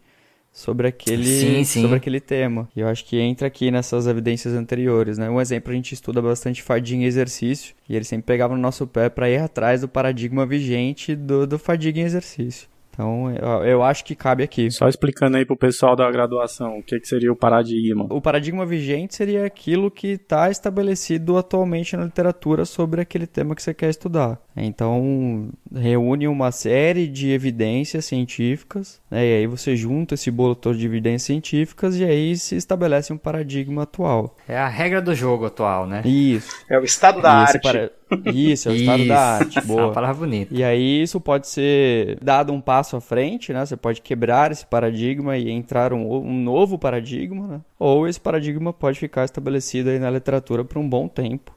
sobre 0.53 0.89
aquele, 0.89 1.25
sim, 1.25 1.65
sim. 1.65 1.83
sobre 1.83 1.97
aquele 1.97 2.21
tema. 2.21 2.69
E 2.75 2.81
eu 2.81 2.89
acho 2.89 3.05
que 3.05 3.19
entra 3.19 3.47
aqui 3.47 3.71
nessas 3.71 4.07
evidências 4.07 4.55
anteriores, 4.55 5.17
né? 5.19 5.31
Um 5.31 5.41
exemplo, 5.41 5.73
a 5.73 5.75
gente 5.75 5.95
estuda 5.95 6.21
bastante 6.21 6.63
fadiga 6.63 7.03
em 7.03 7.05
exercício, 7.05 7.75
e 7.89 7.95
ele 7.95 8.05
sempre 8.05 8.27
pegava 8.27 8.55
no 8.55 8.61
nosso 8.61 8.87
pé 8.87 9.09
para 9.09 9.31
ir 9.31 9.39
atrás 9.39 9.81
do 9.83 9.89
paradigma 9.89 10.45
vigente 10.45 11.15
do, 11.15 11.47
do 11.47 11.59
fadiga 11.59 12.01
em 12.01 12.05
exercício. 12.05 12.69
Então, 13.01 13.31
eu, 13.31 13.65
eu, 13.65 13.83
acho 13.83 14.05
que 14.05 14.15
cabe 14.15 14.43
aqui. 14.43 14.71
Só 14.71 14.87
explicando 14.87 15.39
aí 15.39 15.47
pro 15.47 15.57
pessoal 15.57 15.97
da 15.97 16.11
graduação, 16.11 16.79
o 16.79 16.83
que, 16.83 17.01
que 17.01 17.09
seria 17.09 17.33
o 17.33 17.37
paradigma? 17.37 18.07
O 18.11 18.21
paradigma 18.21 18.67
vigente 18.67 19.15
seria 19.15 19.47
aquilo 19.47 19.91
que 19.91 20.09
está 20.09 20.51
estabelecido 20.51 21.39
atualmente 21.39 21.97
na 21.97 22.05
literatura 22.05 22.67
sobre 22.67 23.01
aquele 23.01 23.27
tema 23.27 23.55
que 23.55 23.63
você 23.63 23.73
quer 23.73 23.89
estudar. 23.89 24.39
Então, 24.55 25.49
reúne 25.75 26.29
uma 26.29 26.53
série 26.53 27.09
de 27.09 27.31
evidências 27.31 28.05
científicas, 28.05 29.01
né, 29.11 29.27
e 29.27 29.37
aí 29.39 29.47
você 29.47 29.75
junta 29.75 30.15
esse 30.15 30.31
bolo 30.31 30.55
todo 30.55 30.77
de 30.77 30.85
evidências 30.85 31.23
científicas 31.23 31.97
e 31.97 32.05
aí 32.05 32.37
se 32.37 32.57
estabelece 32.57 33.13
um 33.13 33.17
paradigma 33.17 33.85
atual. 33.85 34.37
É 34.47 34.59
a 34.59 34.69
regra 34.69 35.01
do 35.01 35.15
jogo 35.15 35.47
atual, 35.47 35.87
né? 35.87 36.03
Isso. 36.05 36.51
É 36.69 36.79
o 36.79 36.85
estado 36.85 37.23
da 37.23 37.33
arte. 37.33 37.61
Para... 37.61 37.91
Isso, 38.35 38.69
é 38.69 38.73
o 38.73 38.75
estado 38.75 39.07
da 39.07 39.21
arte. 39.21 39.61
Boa. 39.63 39.81
É 39.81 39.85
uma 39.85 39.93
palavra 39.93 40.27
bonita. 40.27 40.55
E 40.55 40.65
aí 40.65 41.03
isso 41.03 41.21
pode 41.21 41.49
ser 41.49 42.19
dado 42.23 42.53
um 42.53 42.61
passo 42.61 42.97
à 42.97 43.01
frente, 43.01 43.53
né? 43.53 43.65
Você 43.65 43.77
pode 43.77 44.01
quebrar 44.01 44.51
esse 44.51 44.67
paradigma 44.67 45.37
e 45.37 45.51
entrar 45.51 45.93
um, 45.93 46.17
um 46.17 46.43
novo 46.43 46.79
paradigma, 46.79 47.47
né? 47.47 47.61
Ou 47.79 48.09
esse 48.09 48.21
paradigma 48.21 48.73
pode 48.73 48.99
ficar 48.99 49.25
estabelecido 49.25 49.91
aí 49.91 49.99
na 49.99 50.11
literatura 50.11 50.65
por 50.65 50.79
um 50.79 50.89
bom 50.89 51.09
tempo. 51.09 51.53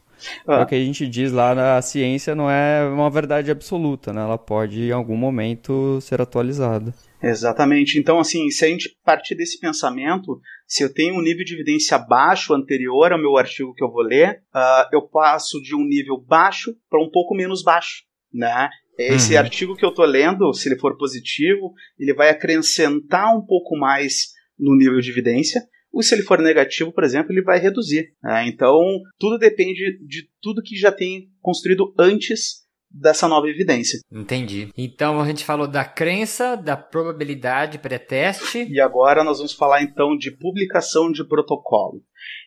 Ah. 0.48 0.60
É 0.60 0.64
o 0.64 0.66
que 0.66 0.76
a 0.76 0.80
gente 0.80 1.08
diz 1.08 1.32
lá 1.32 1.54
na 1.54 1.82
ciência 1.82 2.36
não 2.36 2.50
é 2.50 2.88
uma 2.88 3.10
verdade 3.10 3.52
absoluta, 3.52 4.14
né? 4.14 4.22
Ela 4.22 4.38
pode 4.38 4.82
em 4.82 4.92
algum 4.92 5.18
momento 5.18 6.00
ser 6.02 6.22
atualizada. 6.22 6.94
Exatamente. 7.24 7.98
Então, 7.98 8.20
assim, 8.20 8.50
se 8.50 8.66
a 8.66 8.68
gente 8.68 8.94
partir 9.04 9.34
desse 9.36 9.58
pensamento, 9.58 10.42
se 10.68 10.84
eu 10.84 10.94
tenho 10.94 11.16
um 11.16 11.22
nível 11.22 11.46
de 11.46 11.54
evidência 11.54 11.98
baixo 11.98 12.54
anterior 12.54 13.14
ao 13.14 13.20
meu 13.20 13.38
artigo 13.38 13.74
que 13.74 13.84
eu 13.84 13.90
vou 13.90 14.04
ler, 14.04 14.44
uh, 14.54 14.90
eu 14.92 15.08
passo 15.08 15.62
de 15.62 15.74
um 15.74 15.86
nível 15.86 16.20
baixo 16.20 16.76
para 16.90 17.02
um 17.02 17.10
pouco 17.10 17.34
menos 17.34 17.64
baixo, 17.64 18.04
né? 18.32 18.70
Esse 19.00 19.34
uhum. 19.34 19.40
artigo 19.40 19.76
que 19.76 19.86
eu 19.86 19.90
estou 19.90 20.06
lendo, 20.06 20.54
se 20.54 20.68
ele 20.68 20.78
for 20.78 20.98
positivo, 20.98 21.72
ele 21.98 22.14
vai 22.14 22.30
acrescentar 22.30 23.36
um 23.36 23.44
pouco 23.44 23.78
mais 23.78 24.34
no 24.60 24.76
nível 24.76 25.00
de 25.00 25.10
evidência. 25.10 25.62
Ou 25.92 26.04
se 26.04 26.14
ele 26.14 26.24
for 26.24 26.40
negativo, 26.40 26.92
por 26.92 27.04
exemplo, 27.04 27.32
ele 27.32 27.42
vai 27.42 27.60
reduzir. 27.60 28.14
Né? 28.22 28.48
Então, 28.48 28.80
tudo 29.18 29.38
depende 29.38 29.98
de 30.06 30.28
tudo 30.42 30.62
que 30.62 30.76
já 30.76 30.92
tem 30.92 31.30
construído 31.40 31.94
antes 31.98 32.63
dessa 32.94 33.28
nova 33.28 33.48
evidência. 33.48 34.00
Entendi. 34.12 34.70
Então 34.78 35.20
a 35.20 35.26
gente 35.26 35.44
falou 35.44 35.68
da 35.68 35.84
crença, 35.84 36.56
da 36.56 36.78
probabilidade 36.78 37.80
pré-teste. 37.80 38.68
E 38.70 38.80
agora 38.80 39.24
nós 39.24 39.38
vamos 39.38 39.54
falar 39.54 39.82
então 39.82 40.16
de 40.16 40.32
publicação 40.32 41.12
de 41.12 41.24
protocolo. 41.28 42.02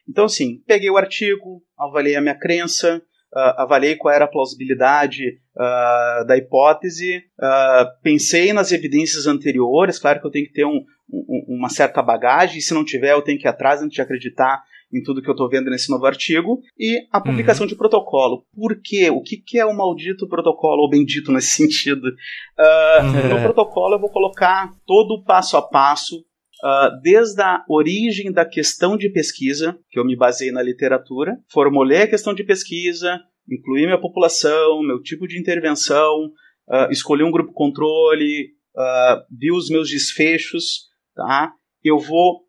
Então, 0.08 0.24
assim, 0.24 0.62
peguei 0.66 0.88
o 0.88 0.96
artigo, 0.96 1.62
avaliei 1.76 2.16
a 2.16 2.20
minha 2.20 2.38
crença, 2.38 3.02
uh, 3.34 3.60
avaliei 3.60 3.96
qual 3.96 4.14
era 4.14 4.24
a 4.24 4.28
plausibilidade 4.28 5.22
uh, 5.56 6.26
da 6.26 6.36
hipótese, 6.36 7.18
uh, 7.38 8.02
pensei 8.02 8.52
nas 8.52 8.70
evidências 8.70 9.26
anteriores, 9.26 9.98
claro 9.98 10.20
que 10.20 10.26
eu 10.26 10.30
tenho 10.30 10.46
que 10.46 10.52
ter 10.52 10.64
um, 10.64 10.84
um, 11.10 11.56
uma 11.58 11.68
certa 11.68 12.00
bagagem, 12.02 12.58
e 12.58 12.62
se 12.62 12.72
não 12.72 12.84
tiver, 12.84 13.12
eu 13.12 13.22
tenho 13.22 13.38
que 13.38 13.46
ir 13.46 13.50
atrás 13.50 13.82
antes 13.82 13.96
de 13.96 14.02
acreditar 14.02 14.62
em 14.92 15.02
tudo 15.02 15.20
que 15.20 15.28
eu 15.28 15.32
estou 15.32 15.48
vendo 15.48 15.70
nesse 15.70 15.90
novo 15.90 16.06
artigo, 16.06 16.60
e 16.78 16.98
a 17.12 17.20
publicação 17.20 17.64
uhum. 17.64 17.68
de 17.68 17.76
protocolo. 17.76 18.44
Por 18.54 18.80
quê? 18.82 19.10
O 19.10 19.20
que, 19.20 19.36
que 19.36 19.58
é 19.58 19.64
o 19.64 19.76
maldito 19.76 20.28
protocolo, 20.28 20.82
ou 20.82 20.90
bendito 20.90 21.32
nesse 21.32 21.50
sentido? 21.62 22.06
Uh. 22.08 23.34
No 23.34 23.42
protocolo 23.42 23.94
eu 23.94 24.00
vou 24.00 24.10
colocar 24.10 24.70
todo 24.86 25.12
o 25.12 25.24
passo 25.24 25.56
a 25.56 25.62
passo, 25.62 26.18
uh, 26.18 27.00
desde 27.02 27.42
a 27.42 27.64
origem 27.68 28.32
da 28.32 28.44
questão 28.44 28.96
de 28.96 29.10
pesquisa, 29.10 29.78
que 29.90 29.98
eu 29.98 30.04
me 30.04 30.16
baseei 30.16 30.52
na 30.52 30.62
literatura, 30.62 31.36
formulei 31.50 32.02
a 32.02 32.08
questão 32.08 32.32
de 32.32 32.44
pesquisa, 32.44 33.20
incluí 33.50 33.84
minha 33.84 34.00
população, 34.00 34.82
meu 34.82 35.02
tipo 35.02 35.26
de 35.26 35.38
intervenção, 35.38 36.26
uh, 36.68 36.90
escolhi 36.90 37.24
um 37.24 37.30
grupo 37.30 37.52
controle, 37.52 38.54
vi 39.30 39.50
os 39.50 39.70
meus 39.70 39.88
desfechos, 39.88 40.88
tá? 41.14 41.50
Eu 41.82 41.98
vou 41.98 42.44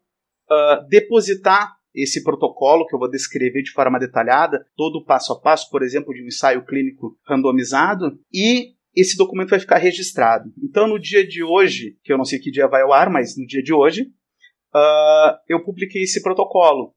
depositar 0.90 1.77
esse 1.98 2.24
protocolo 2.24 2.86
que 2.86 2.96
eu 2.96 3.00
vou 3.00 3.10
descrever 3.10 3.64
de 3.64 3.72
forma 3.72 4.00
detalhada, 4.00 4.66
todo 4.76 4.98
o 4.98 5.06
passo 5.06 5.34
a 5.34 5.40
passo, 5.40 5.70
por 5.70 5.82
exemplo, 5.82 6.14
de 6.14 6.24
um 6.24 6.28
ensaio 6.28 6.64
clínico 6.64 7.18
randomizado, 7.26 8.20
e 8.32 8.76
esse 8.96 9.18
documento 9.18 9.50
vai 9.50 9.60
ficar 9.60 9.78
registrado. 9.78 10.52
Então, 10.64 10.88
no 10.88 11.00
dia 11.00 11.26
de 11.26 11.44
hoje, 11.44 11.98
que 12.04 12.14
eu 12.14 12.18
não 12.18 12.26
sei 12.26 12.40
que 12.40 12.52
dia 12.52 12.68
vai 12.68 12.82
ao 12.82 12.94
ar, 12.94 13.10
mas 13.10 13.38
no 13.38 13.46
dia 13.46 13.62
de 13.62 13.74
hoje, 13.74 14.04
uh, 14.74 15.38
eu 15.48 15.64
publiquei 15.64 16.04
esse 16.04 16.22
protocolo. 16.22 16.94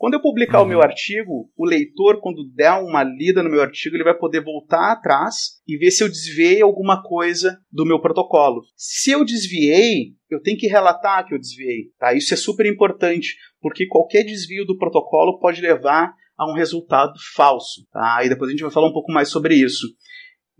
Quando 0.00 0.14
eu 0.14 0.22
publicar 0.22 0.60
uhum. 0.60 0.64
o 0.64 0.68
meu 0.68 0.80
artigo, 0.80 1.50
o 1.54 1.66
leitor, 1.66 2.22
quando 2.22 2.50
der 2.54 2.72
uma 2.72 3.02
lida 3.02 3.42
no 3.42 3.50
meu 3.50 3.60
artigo, 3.60 3.94
ele 3.94 4.02
vai 4.02 4.16
poder 4.16 4.42
voltar 4.42 4.92
atrás 4.92 5.60
e 5.68 5.76
ver 5.76 5.90
se 5.90 6.02
eu 6.02 6.08
desviei 6.08 6.62
alguma 6.62 7.02
coisa 7.02 7.60
do 7.70 7.84
meu 7.84 8.00
protocolo. 8.00 8.62
Se 8.74 9.10
eu 9.10 9.22
desviei, 9.26 10.14
eu 10.30 10.40
tenho 10.40 10.56
que 10.56 10.66
relatar 10.66 11.26
que 11.26 11.34
eu 11.34 11.38
desviei. 11.38 11.90
Tá? 11.98 12.14
Isso 12.14 12.32
é 12.32 12.36
super 12.38 12.64
importante, 12.64 13.36
porque 13.60 13.86
qualquer 13.86 14.24
desvio 14.24 14.64
do 14.64 14.78
protocolo 14.78 15.38
pode 15.38 15.60
levar 15.60 16.14
a 16.34 16.50
um 16.50 16.54
resultado 16.54 17.12
falso. 17.36 17.86
Tá? 17.92 18.24
E 18.24 18.30
depois 18.30 18.48
a 18.48 18.52
gente 18.52 18.62
vai 18.62 18.70
falar 18.70 18.88
um 18.88 18.94
pouco 18.94 19.12
mais 19.12 19.28
sobre 19.28 19.54
isso. 19.54 19.86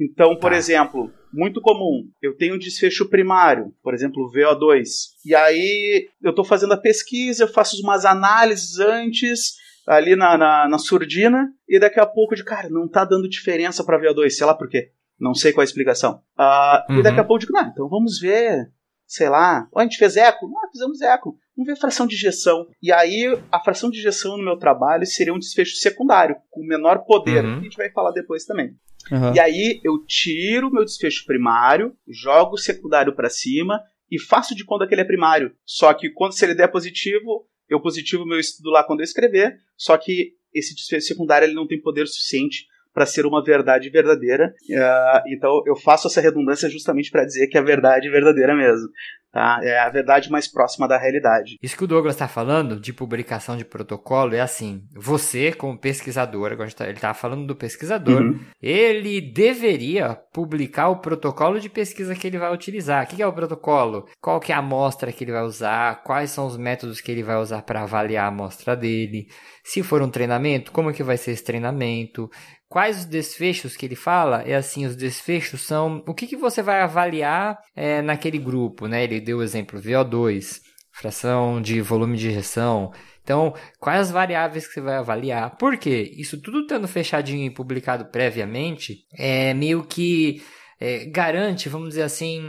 Então, 0.00 0.34
por 0.36 0.50
tá. 0.50 0.56
exemplo, 0.56 1.12
muito 1.32 1.60
comum, 1.60 2.08
eu 2.22 2.34
tenho 2.36 2.54
um 2.54 2.58
desfecho 2.58 3.08
primário, 3.08 3.74
por 3.82 3.92
exemplo, 3.92 4.32
VO2, 4.32 4.84
e 5.24 5.34
aí 5.34 6.08
eu 6.22 6.30
estou 6.30 6.44
fazendo 6.44 6.72
a 6.72 6.80
pesquisa, 6.80 7.44
eu 7.44 7.48
faço 7.48 7.80
umas 7.82 8.06
análises 8.06 8.78
antes, 8.78 9.56
ali 9.86 10.16
na, 10.16 10.38
na, 10.38 10.68
na, 10.68 10.78
surdina, 10.78 11.52
e 11.68 11.78
daqui 11.78 12.00
a 12.00 12.06
pouco 12.06 12.34
de 12.34 12.44
cara, 12.44 12.70
não 12.70 12.86
está 12.86 13.04
dando 13.04 13.28
diferença 13.28 13.84
para 13.84 14.00
VO2, 14.00 14.30
sei 14.30 14.46
lá 14.46 14.54
por 14.54 14.68
quê. 14.68 14.90
Não 15.18 15.34
sei 15.34 15.52
qual 15.52 15.62
é 15.62 15.64
a 15.64 15.68
explicação. 15.68 16.22
Uh, 16.38 16.92
uhum. 16.92 17.00
E 17.00 17.02
daqui 17.02 17.18
a 17.18 17.22
uhum. 17.22 17.28
pouco 17.28 17.44
eu 17.44 17.46
digo, 17.46 17.52
não, 17.52 17.68
então 17.68 17.88
vamos 17.90 18.18
ver, 18.18 18.72
sei 19.06 19.28
lá, 19.28 19.68
a 19.76 19.82
gente 19.82 19.98
fez 19.98 20.16
eco? 20.16 20.46
Ah, 20.46 20.68
fizemos 20.72 21.02
eco. 21.02 21.36
Vamos 21.60 21.66
ver 21.66 21.72
a 21.72 21.80
fração 21.80 22.06
de 22.06 22.14
injeção. 22.14 22.66
E 22.82 22.90
aí, 22.90 23.38
a 23.52 23.60
fração 23.60 23.90
de 23.90 23.98
injeção 23.98 24.38
no 24.38 24.42
meu 24.42 24.56
trabalho 24.56 25.04
seria 25.04 25.34
um 25.34 25.38
desfecho 25.38 25.76
secundário, 25.76 26.36
com 26.48 26.64
menor 26.64 27.04
poder, 27.04 27.44
uhum. 27.44 27.52
que 27.52 27.60
a 27.60 27.62
gente 27.64 27.76
vai 27.76 27.90
falar 27.90 28.12
depois 28.12 28.46
também. 28.46 28.74
Uhum. 29.12 29.34
E 29.34 29.38
aí 29.38 29.78
eu 29.84 30.02
tiro 30.06 30.68
o 30.68 30.72
meu 30.72 30.86
desfecho 30.86 31.26
primário, 31.26 31.94
jogo 32.08 32.54
o 32.54 32.58
secundário 32.58 33.14
para 33.14 33.28
cima 33.28 33.78
e 34.10 34.18
faço 34.18 34.54
de 34.54 34.64
conta 34.64 34.86
que 34.86 34.94
ele 34.94 35.02
é 35.02 35.06
primário. 35.06 35.52
Só 35.66 35.92
que 35.92 36.08
quando 36.08 36.32
se 36.32 36.42
ele 36.46 36.54
der 36.54 36.68
positivo, 36.68 37.46
eu 37.68 37.78
positivo 37.78 38.22
o 38.22 38.26
meu 38.26 38.40
estudo 38.40 38.70
lá 38.70 38.82
quando 38.82 39.00
eu 39.00 39.04
escrever, 39.04 39.58
só 39.76 39.98
que 39.98 40.32
esse 40.54 40.74
desfecho 40.74 41.08
secundário 41.08 41.44
ele 41.44 41.54
não 41.54 41.66
tem 41.66 41.78
poder 41.78 42.06
suficiente 42.06 42.64
para 42.92 43.06
ser 43.06 43.26
uma 43.26 43.42
verdade 43.42 43.88
verdadeira. 43.90 44.52
Uh, 44.68 45.34
então 45.34 45.62
eu 45.66 45.76
faço 45.76 46.08
essa 46.08 46.20
redundância 46.20 46.68
justamente 46.68 47.10
para 47.10 47.24
dizer 47.24 47.46
que 47.48 47.56
é 47.56 47.60
a 47.60 47.64
verdade 47.64 48.10
verdadeira 48.10 48.54
mesmo. 48.54 48.88
Tá? 49.32 49.60
É 49.62 49.78
a 49.78 49.88
verdade 49.88 50.28
mais 50.28 50.48
próxima 50.48 50.88
da 50.88 50.98
realidade. 50.98 51.56
Isso 51.62 51.76
que 51.76 51.84
o 51.84 51.86
Douglas 51.86 52.16
está 52.16 52.26
falando 52.26 52.80
de 52.80 52.92
publicação 52.92 53.56
de 53.56 53.64
protocolo 53.64 54.34
é 54.34 54.40
assim: 54.40 54.82
você, 54.92 55.52
como 55.52 55.78
pesquisador, 55.78 56.50
agora 56.50 56.70
tá, 56.72 56.84
ele 56.84 56.94
está 56.94 57.14
falando 57.14 57.46
do 57.46 57.54
pesquisador, 57.54 58.22
uhum. 58.22 58.40
ele 58.60 59.20
deveria 59.20 60.16
publicar 60.32 60.88
o 60.88 60.96
protocolo 60.96 61.60
de 61.60 61.68
pesquisa 61.68 62.16
que 62.16 62.26
ele 62.26 62.38
vai 62.38 62.52
utilizar. 62.52 63.04
O 63.04 63.06
que 63.06 63.22
é 63.22 63.26
o 63.26 63.32
protocolo? 63.32 64.08
Qual 64.20 64.40
que 64.40 64.50
é 64.50 64.54
a 64.56 64.58
amostra 64.58 65.12
que 65.12 65.22
ele 65.22 65.32
vai 65.32 65.42
usar? 65.42 66.02
Quais 66.02 66.32
são 66.32 66.46
os 66.46 66.56
métodos 66.56 67.00
que 67.00 67.12
ele 67.12 67.22
vai 67.22 67.36
usar 67.36 67.62
para 67.62 67.82
avaliar 67.82 68.24
a 68.24 68.28
amostra 68.28 68.74
dele? 68.74 69.28
Se 69.62 69.80
for 69.80 70.02
um 70.02 70.10
treinamento, 70.10 70.72
como 70.72 70.92
que 70.92 71.04
vai 71.04 71.16
ser 71.16 71.30
esse 71.30 71.44
treinamento? 71.44 72.28
Quais 72.70 72.98
os 72.98 73.04
desfechos 73.04 73.76
que 73.76 73.84
ele 73.84 73.96
fala? 73.96 74.42
É 74.42 74.54
assim, 74.54 74.86
os 74.86 74.94
desfechos 74.94 75.60
são 75.62 76.04
o 76.06 76.14
que, 76.14 76.28
que 76.28 76.36
você 76.36 76.62
vai 76.62 76.80
avaliar 76.80 77.58
é, 77.74 78.00
naquele 78.00 78.38
grupo, 78.38 78.86
né? 78.86 79.02
Ele 79.02 79.20
deu 79.20 79.38
o 79.38 79.42
exemplo 79.42 79.80
VO2, 79.80 80.60
fração 80.92 81.60
de 81.60 81.80
volume 81.80 82.16
de 82.16 82.28
injeção. 82.28 82.92
Então, 83.24 83.52
quais 83.80 84.02
as 84.02 84.10
variáveis 84.12 84.68
que 84.68 84.74
você 84.74 84.80
vai 84.80 84.98
avaliar? 84.98 85.56
Por 85.56 85.76
quê? 85.76 86.12
Isso 86.16 86.40
tudo 86.40 86.60
estando 86.60 86.86
fechadinho 86.86 87.44
e 87.44 87.50
publicado 87.52 88.04
previamente, 88.04 88.98
é 89.18 89.52
meio 89.52 89.82
que 89.82 90.40
é, 90.80 91.06
garante, 91.06 91.68
vamos 91.68 91.88
dizer 91.88 92.02
assim, 92.02 92.40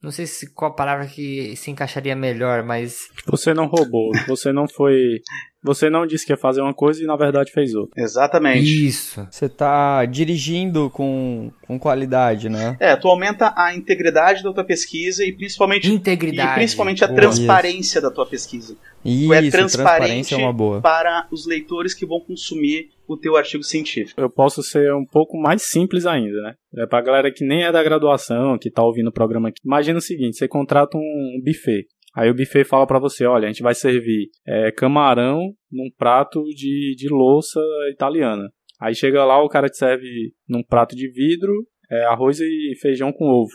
não 0.00 0.12
sei 0.12 0.26
se 0.26 0.52
qual 0.54 0.70
a 0.70 0.74
palavra 0.74 1.06
que 1.06 1.56
se 1.56 1.68
encaixaria 1.68 2.14
melhor, 2.14 2.64
mas. 2.64 3.08
Você 3.26 3.52
não 3.52 3.66
roubou, 3.66 4.12
você 4.28 4.52
não 4.52 4.68
foi. 4.68 5.20
Você 5.62 5.88
não 5.88 6.06
disse 6.06 6.26
que 6.26 6.32
ia 6.32 6.36
fazer 6.36 6.60
uma 6.60 6.74
coisa 6.74 7.02
e 7.02 7.06
na 7.06 7.16
verdade 7.16 7.52
fez 7.52 7.74
outra. 7.74 8.02
Exatamente. 8.02 8.86
Isso. 8.86 9.26
Você 9.30 9.48
tá 9.48 10.04
dirigindo 10.04 10.90
com, 10.90 11.52
com 11.66 11.78
qualidade, 11.78 12.48
né? 12.48 12.76
É, 12.80 12.96
tu 12.96 13.08
aumenta 13.08 13.52
a 13.56 13.74
integridade 13.74 14.42
da 14.42 14.52
tua 14.52 14.64
pesquisa 14.64 15.24
e 15.24 15.32
principalmente, 15.32 15.88
Integridade. 15.88 16.50
e 16.50 16.54
principalmente 16.54 17.04
a 17.04 17.06
Boa. 17.06 17.20
transparência 17.20 18.00
da 18.00 18.10
tua 18.10 18.26
pesquisa. 18.26 18.76
Isso, 19.04 19.28
tu 19.28 19.34
é 19.34 19.50
transparente 19.50 19.52
transparência 19.72 20.34
é 20.34 20.38
uma 20.38 20.52
boa. 20.52 20.80
para 20.80 21.26
os 21.30 21.46
leitores 21.46 21.94
que 21.94 22.06
vão 22.06 22.20
consumir 22.20 22.90
o 23.06 23.16
teu 23.16 23.36
artigo 23.36 23.62
científico. 23.62 24.20
Eu 24.20 24.30
posso 24.30 24.62
ser 24.62 24.92
um 24.94 25.04
pouco 25.04 25.36
mais 25.36 25.62
simples 25.62 26.06
ainda, 26.06 26.40
né? 26.42 26.54
É 26.78 26.86
pra 26.86 27.00
galera 27.02 27.32
que 27.32 27.44
nem 27.44 27.64
é 27.64 27.72
da 27.72 27.82
graduação, 27.82 28.58
que 28.58 28.70
tá 28.70 28.82
ouvindo 28.82 29.08
o 29.08 29.12
programa 29.12 29.48
aqui. 29.48 29.60
Imagina 29.64 29.98
o 29.98 30.02
seguinte, 30.02 30.36
você 30.36 30.48
contrata 30.48 30.96
um 30.96 31.40
buffet. 31.44 31.86
Aí 32.14 32.30
o 32.30 32.34
buffet 32.34 32.64
fala 32.64 32.86
pra 32.86 32.98
você, 32.98 33.24
olha, 33.24 33.46
a 33.46 33.48
gente 33.48 33.62
vai 33.62 33.74
servir 33.74 34.28
é, 34.46 34.70
camarão 34.70 35.40
num 35.70 35.90
prato 35.96 36.42
de, 36.54 36.94
de 36.96 37.08
louça 37.08 37.60
italiana. 37.90 38.50
Aí 38.80 38.94
chega 38.94 39.24
lá, 39.24 39.42
o 39.42 39.48
cara 39.48 39.68
te 39.68 39.76
serve 39.76 40.32
num 40.48 40.62
prato 40.62 40.94
de 40.94 41.10
vidro, 41.10 41.52
é, 41.90 42.04
arroz 42.04 42.40
e 42.40 42.74
feijão 42.80 43.12
com 43.12 43.26
ovo. 43.26 43.52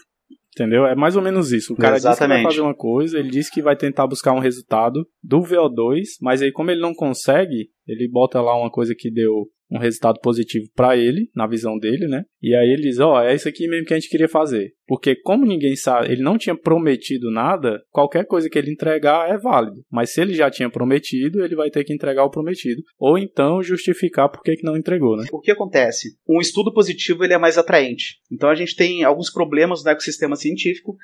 Entendeu? 0.55 0.87
É 0.87 0.95
mais 0.95 1.15
ou 1.15 1.21
menos 1.21 1.51
isso. 1.51 1.73
O 1.73 1.77
cara 1.77 1.97
disse 1.97 2.07
que 2.07 2.07
vai 2.07 2.13
Exatamente. 2.13 2.43
fazer 2.43 2.61
uma 2.61 2.73
coisa, 2.73 3.19
ele 3.19 3.29
disse 3.29 3.51
que 3.51 3.61
vai 3.61 3.75
tentar 3.75 4.07
buscar 4.07 4.33
um 4.33 4.39
resultado 4.39 5.07
do 5.21 5.39
VO2, 5.41 6.03
mas 6.19 6.41
aí 6.41 6.51
como 6.51 6.71
ele 6.71 6.81
não 6.81 6.95
consegue, 6.95 7.69
ele 7.87 8.09
bota 8.09 8.41
lá 8.41 8.57
uma 8.59 8.71
coisa 8.71 8.95
que 8.97 9.11
deu 9.11 9.47
um 9.69 9.77
resultado 9.79 10.19
positivo 10.21 10.65
pra 10.75 10.95
ele, 10.95 11.29
na 11.35 11.47
visão 11.47 11.77
dele, 11.77 12.07
né? 12.07 12.23
E 12.41 12.55
aí 12.55 12.69
ele 12.69 12.83
diz, 12.83 12.99
ó, 12.99 13.21
é 13.21 13.35
isso 13.35 13.49
aqui 13.49 13.67
mesmo 13.67 13.85
que 13.85 13.93
a 13.93 13.99
gente 13.99 14.09
queria 14.09 14.29
fazer. 14.29 14.71
Porque 14.87 15.15
como 15.15 15.45
ninguém 15.45 15.75
sabe, 15.75 16.11
ele 16.11 16.21
não 16.21 16.37
tinha 16.37 16.55
prometido 16.55 17.29
nada, 17.29 17.81
qualquer 17.89 18.25
coisa 18.25 18.49
que 18.49 18.57
ele 18.57 18.71
entregar 18.71 19.29
é 19.29 19.37
válido. 19.37 19.83
Mas 19.91 20.11
se 20.13 20.21
ele 20.21 20.33
já 20.33 20.49
tinha 20.49 20.69
prometido, 20.69 21.43
ele 21.43 21.55
vai 21.55 21.69
ter 21.69 21.83
que 21.83 21.93
entregar 21.93 22.23
o 22.23 22.31
prometido. 22.31 22.81
Ou 22.97 23.17
então 23.17 23.61
justificar 23.61 24.29
por 24.29 24.41
que 24.41 24.55
que 24.55 24.65
não 24.65 24.77
entregou, 24.77 25.17
né? 25.17 25.25
O 25.31 25.41
que 25.41 25.51
acontece? 25.51 26.09
Um 26.27 26.39
estudo 26.39 26.73
positivo 26.73 27.23
ele 27.23 27.33
é 27.33 27.37
mais 27.37 27.57
atraente. 27.57 28.19
Então 28.31 28.49
a 28.49 28.55
gente 28.55 28.75
tem 28.75 29.03
alguns 29.03 29.31
problemas 29.31 29.83
no 29.83 29.91
ecossistema 29.91 30.35
científico 30.35 30.95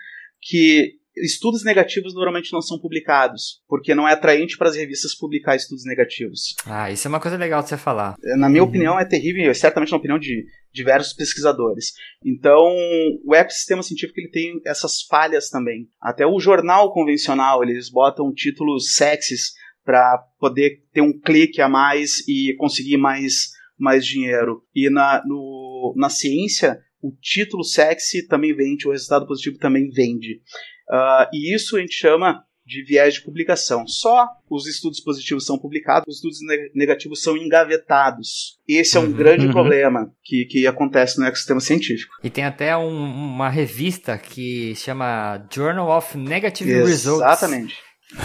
que 0.41 0.93
estudos 1.15 1.63
negativos 1.63 2.13
normalmente 2.13 2.52
não 2.52 2.62
são 2.62 2.80
publicados, 2.80 3.62
porque 3.67 3.93
não 3.93 4.08
é 4.08 4.13
atraente 4.13 4.58
para 4.58 4.69
as 4.69 4.76
revistas 4.76 5.15
publicar 5.15 5.56
estudos 5.56 5.86
negativos. 5.86 6.56
Ah, 6.65 6.91
isso 6.91 7.08
é 7.08 7.10
uma 7.10 7.19
coisa 7.19 7.38
legal 7.38 7.62
de 7.62 7.69
você 7.69 7.78
falar. 7.78 8.15
Na 8.38 8.49
minha 8.49 8.63
opinião, 8.63 8.99
é 8.99 9.06
terrível, 9.06 9.52
e 9.52 9.56
certamente 9.56 9.91
na 9.91 9.97
opinião 9.97 10.19
de 10.19 10.45
diversos 10.71 11.13
pesquisadores. 11.13 11.93
Então, 12.26 12.73
o 13.26 13.36
ecossistema 13.36 13.84
científico 13.84 14.19
ele 14.19 14.32
tem 14.32 14.62
essas 14.65 15.04
falhas 15.04 15.49
também. 15.49 15.88
Até 16.02 16.26
o 16.26 16.39
jornal 16.39 16.91
convencional, 16.91 17.63
eles 17.63 17.89
botam 17.89 18.34
títulos 18.34 18.95
sexys 18.95 19.54
para 19.86 20.17
poder 20.39 20.82
ter 20.93 21.02
um 21.02 21.17
clique 21.19 21.62
a 21.62 21.69
mais 21.69 22.28
e 22.28 22.56
conseguir 22.58 22.97
mais, 22.97 23.49
mais 23.78 24.06
dinheiro. 24.06 24.63
E 24.73 24.89
na, 24.89 25.21
no, 25.26 25.93
na 25.95 26.10
ciência, 26.10 26.80
o 27.02 27.12
título 27.21 27.63
sexy 27.63 28.26
também 28.28 28.56
vende, 28.56 28.88
o 28.88 28.91
resultado 28.91 29.28
positivo 29.28 29.58
também 29.58 29.89
vende. 29.89 30.41
Ah, 30.89 31.30
e 31.34 31.54
isso 31.56 31.78
a 31.78 31.80
gente 31.80 31.93
chama 31.93 32.43
de 32.65 32.82
viés 32.84 33.15
de 33.15 33.22
publicação. 33.24 33.86
Só 33.86 34.26
os 34.50 34.67
estudos 34.67 35.02
positivos 35.02 35.46
são 35.46 35.60
publicados, 35.60 36.06
os 36.08 36.15
estudos 36.15 36.39
ne- 36.41 36.72
negativos 36.74 37.22
são 37.22 37.36
engavetados. 37.36 38.58
Esse 38.67 38.96
é 38.96 39.00
um 39.00 39.04
Uhum. 39.06 39.12
grande 39.13 39.46
Uhum. 39.48 39.52
problema 39.52 40.10
que, 40.24 40.46
que 40.46 40.65
acontece 40.67 41.19
no 41.19 41.26
ecossistema 41.26 41.60
científico. 41.60 42.13
E 42.24 42.30
tem 42.30 42.46
até 42.46 42.76
um- 42.78 43.04
uma 43.34 43.50
revista 43.50 44.17
que 44.17 44.74
chama 44.76 45.46
Journal 45.54 45.89
of 45.89 46.17
Negative 46.17 46.72
Results. 46.84 47.22
Exatamente. 47.22 47.76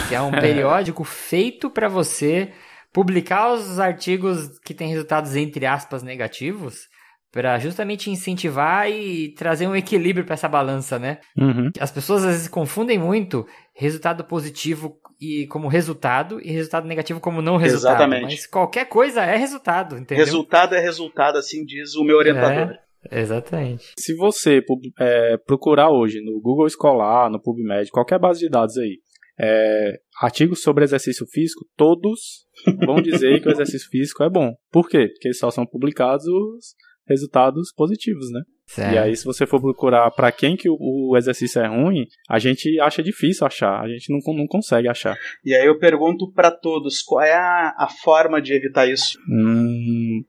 Que 0.09 0.15
é 0.15 0.21
um 0.21 0.31
periódico 0.31 1.03
feito 1.05 1.69
para 1.71 1.89
você 1.89 2.53
publicar 2.93 3.53
os 3.53 3.79
artigos 3.81 4.59
que 4.65 4.73
têm 4.75 4.89
resultados 4.91 5.35
entre 5.37 5.67
aspas 5.67 6.03
negativos, 6.03 6.87
para 7.31 7.59
justamente 7.59 8.11
incentivar 8.11 8.91
e 8.91 9.35
trazer 9.35 9.67
um 9.67 9.77
equilíbrio 9.77 10.25
para 10.25 10.35
essa 10.35 10.49
balança, 10.49 10.99
né? 10.99 11.19
Uhum. 11.37 11.71
As 11.79 11.91
pessoas 11.91 12.25
às 12.25 12.33
vezes 12.33 12.49
confundem 12.49 12.99
muito 12.99 13.47
resultado 13.75 14.25
positivo 14.25 14.99
e 15.21 15.47
como 15.49 15.69
resultado 15.69 16.41
e 16.41 16.51
resultado 16.51 16.87
negativo 16.87 17.21
como 17.21 17.43
não 17.43 17.57
resultado. 17.57 17.97
Exatamente. 17.97 18.23
Mas 18.23 18.47
qualquer 18.47 18.87
coisa 18.87 19.23
é 19.23 19.37
resultado, 19.37 19.97
entendeu? 19.97 20.25
Resultado 20.25 20.75
é 20.75 20.81
resultado, 20.81 21.37
assim 21.37 21.65
diz 21.65 21.95
o 21.95 22.05
meu 22.05 22.17
orientador. 22.17 22.75
É, 23.11 23.21
exatamente. 23.21 23.85
Se 23.99 24.15
você 24.15 24.61
é, 24.99 25.37
procurar 25.39 25.91
hoje 25.91 26.21
no 26.21 26.41
Google 26.41 26.67
Escolar, 26.67 27.31
no 27.31 27.41
PubMed, 27.41 27.91
qualquer 27.91 28.19
base 28.19 28.41
de 28.41 28.49
dados 28.49 28.77
aí, 28.79 28.99
é, 29.41 30.01
artigos 30.21 30.63
sobre 30.63 30.85
exercício 30.85 31.27
físico, 31.27 31.65
todos 31.77 32.47
vão 32.85 33.01
dizer 33.01 33.41
que 33.41 33.49
o 33.49 33.53
exercício 33.53 33.89
físico 33.91 34.23
é 34.25 34.31
bom. 34.31 34.53
Por 34.71 34.89
quê? 34.89 35.09
Porque 35.09 35.33
só 35.33 35.51
são 35.51 35.65
publicados 35.65 36.27
os 36.27 36.75
resultados 37.09 37.73
positivos, 37.73 38.31
né? 38.31 38.43
Certo. 38.67 38.95
E 38.95 38.99
aí, 38.99 39.17
se 39.17 39.25
você 39.25 39.47
for 39.47 39.61
procurar 39.61 40.11
pra 40.11 40.31
quem 40.31 40.55
que 40.55 40.69
o, 40.69 40.77
o 40.79 41.17
exercício 41.17 41.61
é 41.61 41.67
ruim, 41.67 42.07
a 42.29 42.39
gente 42.39 42.79
acha 42.81 43.03
difícil 43.03 43.47
achar, 43.47 43.81
a 43.81 43.89
gente 43.89 44.13
não, 44.13 44.21
não 44.35 44.47
consegue 44.47 44.89
achar. 44.89 45.17
E 45.43 45.55
aí 45.55 45.67
eu 45.67 45.79
pergunto 45.79 46.31
para 46.33 46.51
todos, 46.51 47.01
qual 47.01 47.23
é 47.23 47.33
a, 47.33 47.75
a 47.79 47.89
forma 48.03 48.43
de 48.43 48.53
evitar 48.53 48.87
isso? 48.87 49.19
Hum, 49.31 50.23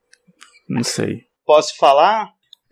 não 0.69 0.83
sei. 0.83 1.23
Posso 1.45 1.75
falar? 1.75 2.29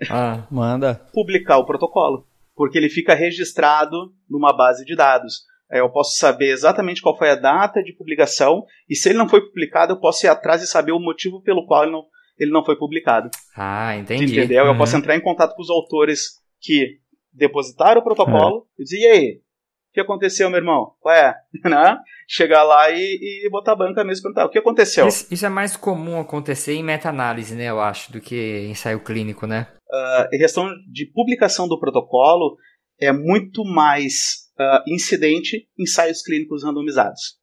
Ah, 0.10 0.48
Manda. 0.50 1.02
Publicar 1.12 1.58
o 1.58 1.66
protocolo. 1.66 2.26
Porque 2.56 2.78
ele 2.78 2.90
fica 2.90 3.14
registrado 3.14 4.14
numa 4.30 4.56
base 4.56 4.86
de 4.86 4.96
dados. 4.96 5.44
Aí 5.70 5.80
eu 5.80 5.90
posso 5.90 6.16
saber 6.18 6.50
exatamente 6.50 7.02
qual 7.02 7.18
foi 7.18 7.30
a 7.30 7.36
data 7.36 7.84
de 7.84 7.94
publicação, 7.94 8.64
e 8.90 8.96
se 8.96 9.10
ele 9.10 9.18
não 9.18 9.28
foi 9.28 9.42
publicado, 9.42 9.94
eu 9.94 10.00
posso 10.00 10.26
ir 10.26 10.30
atrás 10.30 10.62
e 10.62 10.68
saber 10.68 10.94
o 10.94 11.00
motivo 11.00 11.42
pelo 11.42 11.66
qual 11.66 11.84
ele 11.84 11.92
não, 11.92 12.06
ele 12.40 12.52
não 12.52 12.64
foi 12.64 12.76
publicado. 12.76 13.30
ah 13.56 13.96
entendi. 13.98 14.38
Entendeu? 14.38 14.66
Eu 14.66 14.72
Uhum. 14.72 14.78
posso 14.78 14.96
entrar 14.96 15.16
em 15.16 15.22
contato 15.22 15.56
com 15.56 15.62
os 15.62 15.70
autores 15.70 16.32
que 16.62 17.00
depositaram 17.34 18.02
o 18.02 18.04
protocolo 18.04 18.68
e 18.80 18.84
dizer, 18.84 19.00
e 19.00 19.06
aí? 19.08 19.42
O 19.90 19.94
que 19.94 20.02
aconteceu, 20.02 20.50
meu 20.50 20.60
irmão? 20.60 20.92
Qual 21.00 21.14
é? 21.16 21.34
Né? 21.66 21.98
Chegar 22.30 22.64
lá 22.64 22.90
e, 22.92 23.46
e 23.46 23.50
botar 23.50 23.72
a 23.72 23.76
banca 23.76 24.04
mesmo 24.04 24.20
e 24.20 24.24
perguntar, 24.24 24.46
o 24.46 24.50
que 24.50 24.60
aconteceu? 24.60 25.08
Isso, 25.08 25.28
isso 25.34 25.46
é 25.46 25.50
mais 25.50 25.78
comum 25.78 26.20
acontecer 26.20 26.74
em 26.74 26.84
meta-análise, 26.84 27.56
né? 27.56 27.66
Eu 27.70 27.80
acho, 27.80 28.12
do 28.12 28.20
que 28.20 28.68
ensaio 28.70 29.00
clínico, 29.00 29.48
né? 29.48 29.68
a 29.90 30.28
questão 30.32 30.68
de 30.92 31.06
publicação 31.14 31.66
do 31.68 31.80
protocolo 31.80 32.58
é 33.00 33.14
muito 33.14 33.64
mais 33.64 34.50
ah, 34.60 34.84
incidente 34.86 35.66
em 35.80 35.84
ensaios 35.84 36.22
clínicos 36.22 36.64
randomizados. 36.64 37.37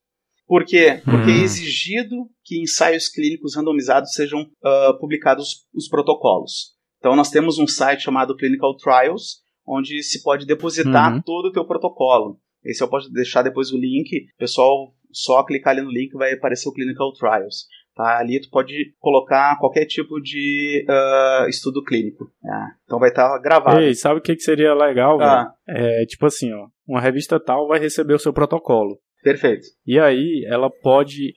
Por 0.46 0.64
quê? 0.64 1.00
Porque 1.04 1.30
é 1.30 1.42
exigido 1.42 2.16
que 2.44 2.60
ensaios 2.60 3.08
clínicos 3.08 3.56
randomizados 3.56 4.12
sejam 4.12 4.46
ah, 4.62 4.92
publicados 5.00 5.66
os 5.74 5.88
protocolos. 5.88 6.74
Então 6.98 7.16
nós 7.16 7.30
temos 7.30 7.58
um 7.58 7.66
site 7.66 8.02
chamado 8.02 8.36
Clinical 8.36 8.76
Trials, 8.76 9.42
onde 9.66 10.02
se 10.02 10.22
pode 10.22 10.46
depositar 10.46 11.14
Uhum. 11.14 11.22
todo 11.22 11.46
o 11.46 11.52
teu 11.52 11.64
protocolo. 11.66 12.38
Esse 12.64 12.82
eu 12.82 12.88
posso 12.88 13.10
deixar 13.10 13.42
depois 13.42 13.70
o 13.72 13.76
link, 13.78 14.10
o 14.34 14.38
pessoal 14.38 14.94
só 15.12 15.42
clicar 15.44 15.72
ali 15.74 15.82
no 15.82 15.90
link 15.90 16.12
vai 16.14 16.32
aparecer 16.32 16.68
o 16.68 16.72
Clinical 16.72 17.12
Trials. 17.12 17.66
Tá? 17.94 18.18
Ali 18.18 18.40
tu 18.40 18.48
pode 18.50 18.74
colocar 18.98 19.56
qualquer 19.60 19.86
tipo 19.86 20.20
de 20.20 20.84
ah, 20.88 21.46
estudo 21.48 21.82
clínico. 21.84 22.24
né? 22.42 22.68
Então 22.84 22.98
vai 22.98 23.10
estar 23.10 23.38
gravado. 23.38 23.80
Ei, 23.80 23.94
sabe 23.94 24.18
o 24.18 24.22
que, 24.22 24.34
que 24.34 24.42
seria 24.42 24.74
legal? 24.74 25.20
Ah, 25.22 25.52
É 25.68 26.04
tipo 26.06 26.26
assim, 26.26 26.52
ó. 26.52 26.66
Uma 26.88 27.00
revista 27.00 27.38
tal 27.38 27.68
vai 27.68 27.78
receber 27.78 28.14
o 28.14 28.18
seu 28.18 28.32
protocolo. 28.32 28.98
Perfeito. 29.24 29.66
E 29.86 29.98
aí 29.98 30.44
ela 30.46 30.70
pode. 30.70 31.32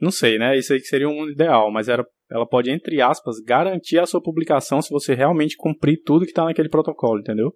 não 0.00 0.10
sei, 0.10 0.38
né? 0.38 0.58
Isso 0.58 0.72
aí 0.72 0.80
que 0.80 0.86
seria 0.86 1.08
um 1.08 1.28
ideal, 1.28 1.70
mas 1.70 1.88
era, 1.88 2.04
ela 2.30 2.46
pode, 2.46 2.70
entre 2.70 3.00
aspas, 3.00 3.36
garantir 3.46 3.98
a 3.98 4.06
sua 4.06 4.20
publicação 4.22 4.82
se 4.82 4.90
você 4.90 5.14
realmente 5.14 5.56
cumprir 5.56 6.02
tudo 6.04 6.24
que 6.24 6.30
está 6.32 6.44
naquele 6.44 6.68
protocolo, 6.68 7.20
entendeu? 7.20 7.52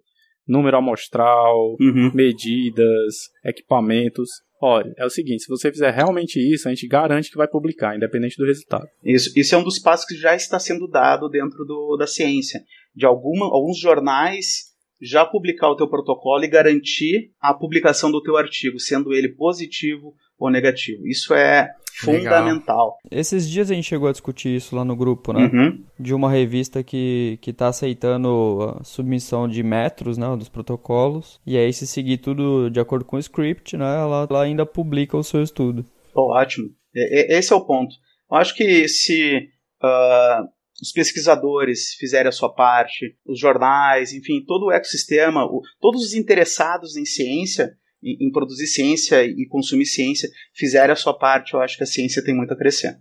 Número 0.47 0.77
amostral, 0.77 1.75
Uhum. 1.79 2.11
medidas, 2.13 3.15
equipamentos. 3.45 4.29
Olha, 4.61 4.91
é 4.97 5.05
o 5.05 5.09
seguinte, 5.09 5.43
se 5.43 5.47
você 5.49 5.71
fizer 5.71 5.91
realmente 5.91 6.37
isso, 6.37 6.67
a 6.67 6.71
gente 6.73 6.87
garante 6.87 7.29
que 7.29 7.37
vai 7.37 7.47
publicar, 7.47 7.95
independente 7.95 8.35
do 8.37 8.45
resultado. 8.45 8.85
Isso, 9.03 9.31
isso 9.37 9.55
é 9.55 9.57
um 9.57 9.63
dos 9.63 9.79
passos 9.79 10.05
que 10.05 10.15
já 10.15 10.35
está 10.35 10.59
sendo 10.59 10.87
dado 10.87 11.29
dentro 11.29 11.63
do, 11.65 11.95
da 11.97 12.05
ciência. 12.07 12.61
De 12.95 13.05
alguma, 13.05 13.45
alguns 13.45 13.79
jornais 13.79 14.68
já 15.01 15.25
publicar 15.25 15.69
o 15.69 15.75
teu 15.75 15.87
protocolo 15.87 16.43
e 16.43 16.49
garantir 16.49 17.31
a 17.39 17.53
publicação 17.53 18.11
do 18.11 18.21
teu 18.21 18.37
artigo, 18.37 18.79
sendo 18.79 19.13
ele 19.13 19.29
positivo 19.29 20.13
ou 20.37 20.49
negativo. 20.49 21.05
Isso 21.07 21.33
é 21.33 21.69
Legal. 22.05 22.39
fundamental. 22.39 22.97
Esses 23.11 23.49
dias 23.49 23.69
a 23.69 23.73
gente 23.73 23.87
chegou 23.87 24.07
a 24.07 24.11
discutir 24.11 24.55
isso 24.55 24.75
lá 24.75 24.85
no 24.85 24.95
grupo, 24.95 25.33
né? 25.33 25.49
Uhum. 25.51 25.83
De 25.99 26.13
uma 26.13 26.31
revista 26.31 26.81
que, 26.83 27.37
que 27.41 27.51
tá 27.51 27.67
aceitando 27.67 28.77
a 28.79 28.83
submissão 28.83 29.47
de 29.47 29.61
metros, 29.61 30.17
né? 30.17 30.35
Dos 30.37 30.49
protocolos. 30.49 31.39
E 31.45 31.57
aí, 31.57 31.71
se 31.73 31.85
seguir 31.85 32.17
tudo 32.17 32.69
de 32.69 32.79
acordo 32.79 33.05
com 33.05 33.17
o 33.17 33.19
script, 33.19 33.75
né? 33.75 33.85
Ela, 33.85 34.27
ela 34.29 34.43
ainda 34.43 34.65
publica 34.65 35.17
o 35.17 35.23
seu 35.23 35.43
estudo. 35.43 35.85
Pô, 36.13 36.33
ótimo. 36.33 36.69
esse 36.93 37.51
é 37.51 37.55
o 37.55 37.65
ponto. 37.65 37.95
Eu 38.31 38.37
acho 38.37 38.55
que 38.55 38.87
se 38.87 39.49
uh, 39.83 40.47
os 40.81 40.91
pesquisadores 40.91 41.93
fizerem 41.99 42.29
a 42.29 42.31
sua 42.31 42.53
parte, 42.53 43.15
os 43.25 43.39
jornais, 43.39 44.13
enfim, 44.13 44.43
todo 44.45 44.67
o 44.67 44.71
ecossistema, 44.71 45.45
o, 45.45 45.61
todos 45.79 46.03
os 46.03 46.13
interessados 46.13 46.95
em 46.95 47.05
ciência, 47.05 47.71
em, 48.03 48.27
em, 48.27 48.31
produzir 48.31 48.67
ciência 48.67 49.23
e 49.23 49.45
consumir 49.47 49.85
ciência, 49.85 50.29
fizerem 50.53 50.91
a 50.91 50.95
sua 50.95 51.17
parte, 51.17 51.53
eu 51.53 51.61
acho 51.61 51.77
que 51.77 51.83
a 51.83 51.87
ciência 51.87 52.23
tem 52.23 52.35
muito 52.35 52.53
a 52.53 52.57
crescer. 52.57 52.97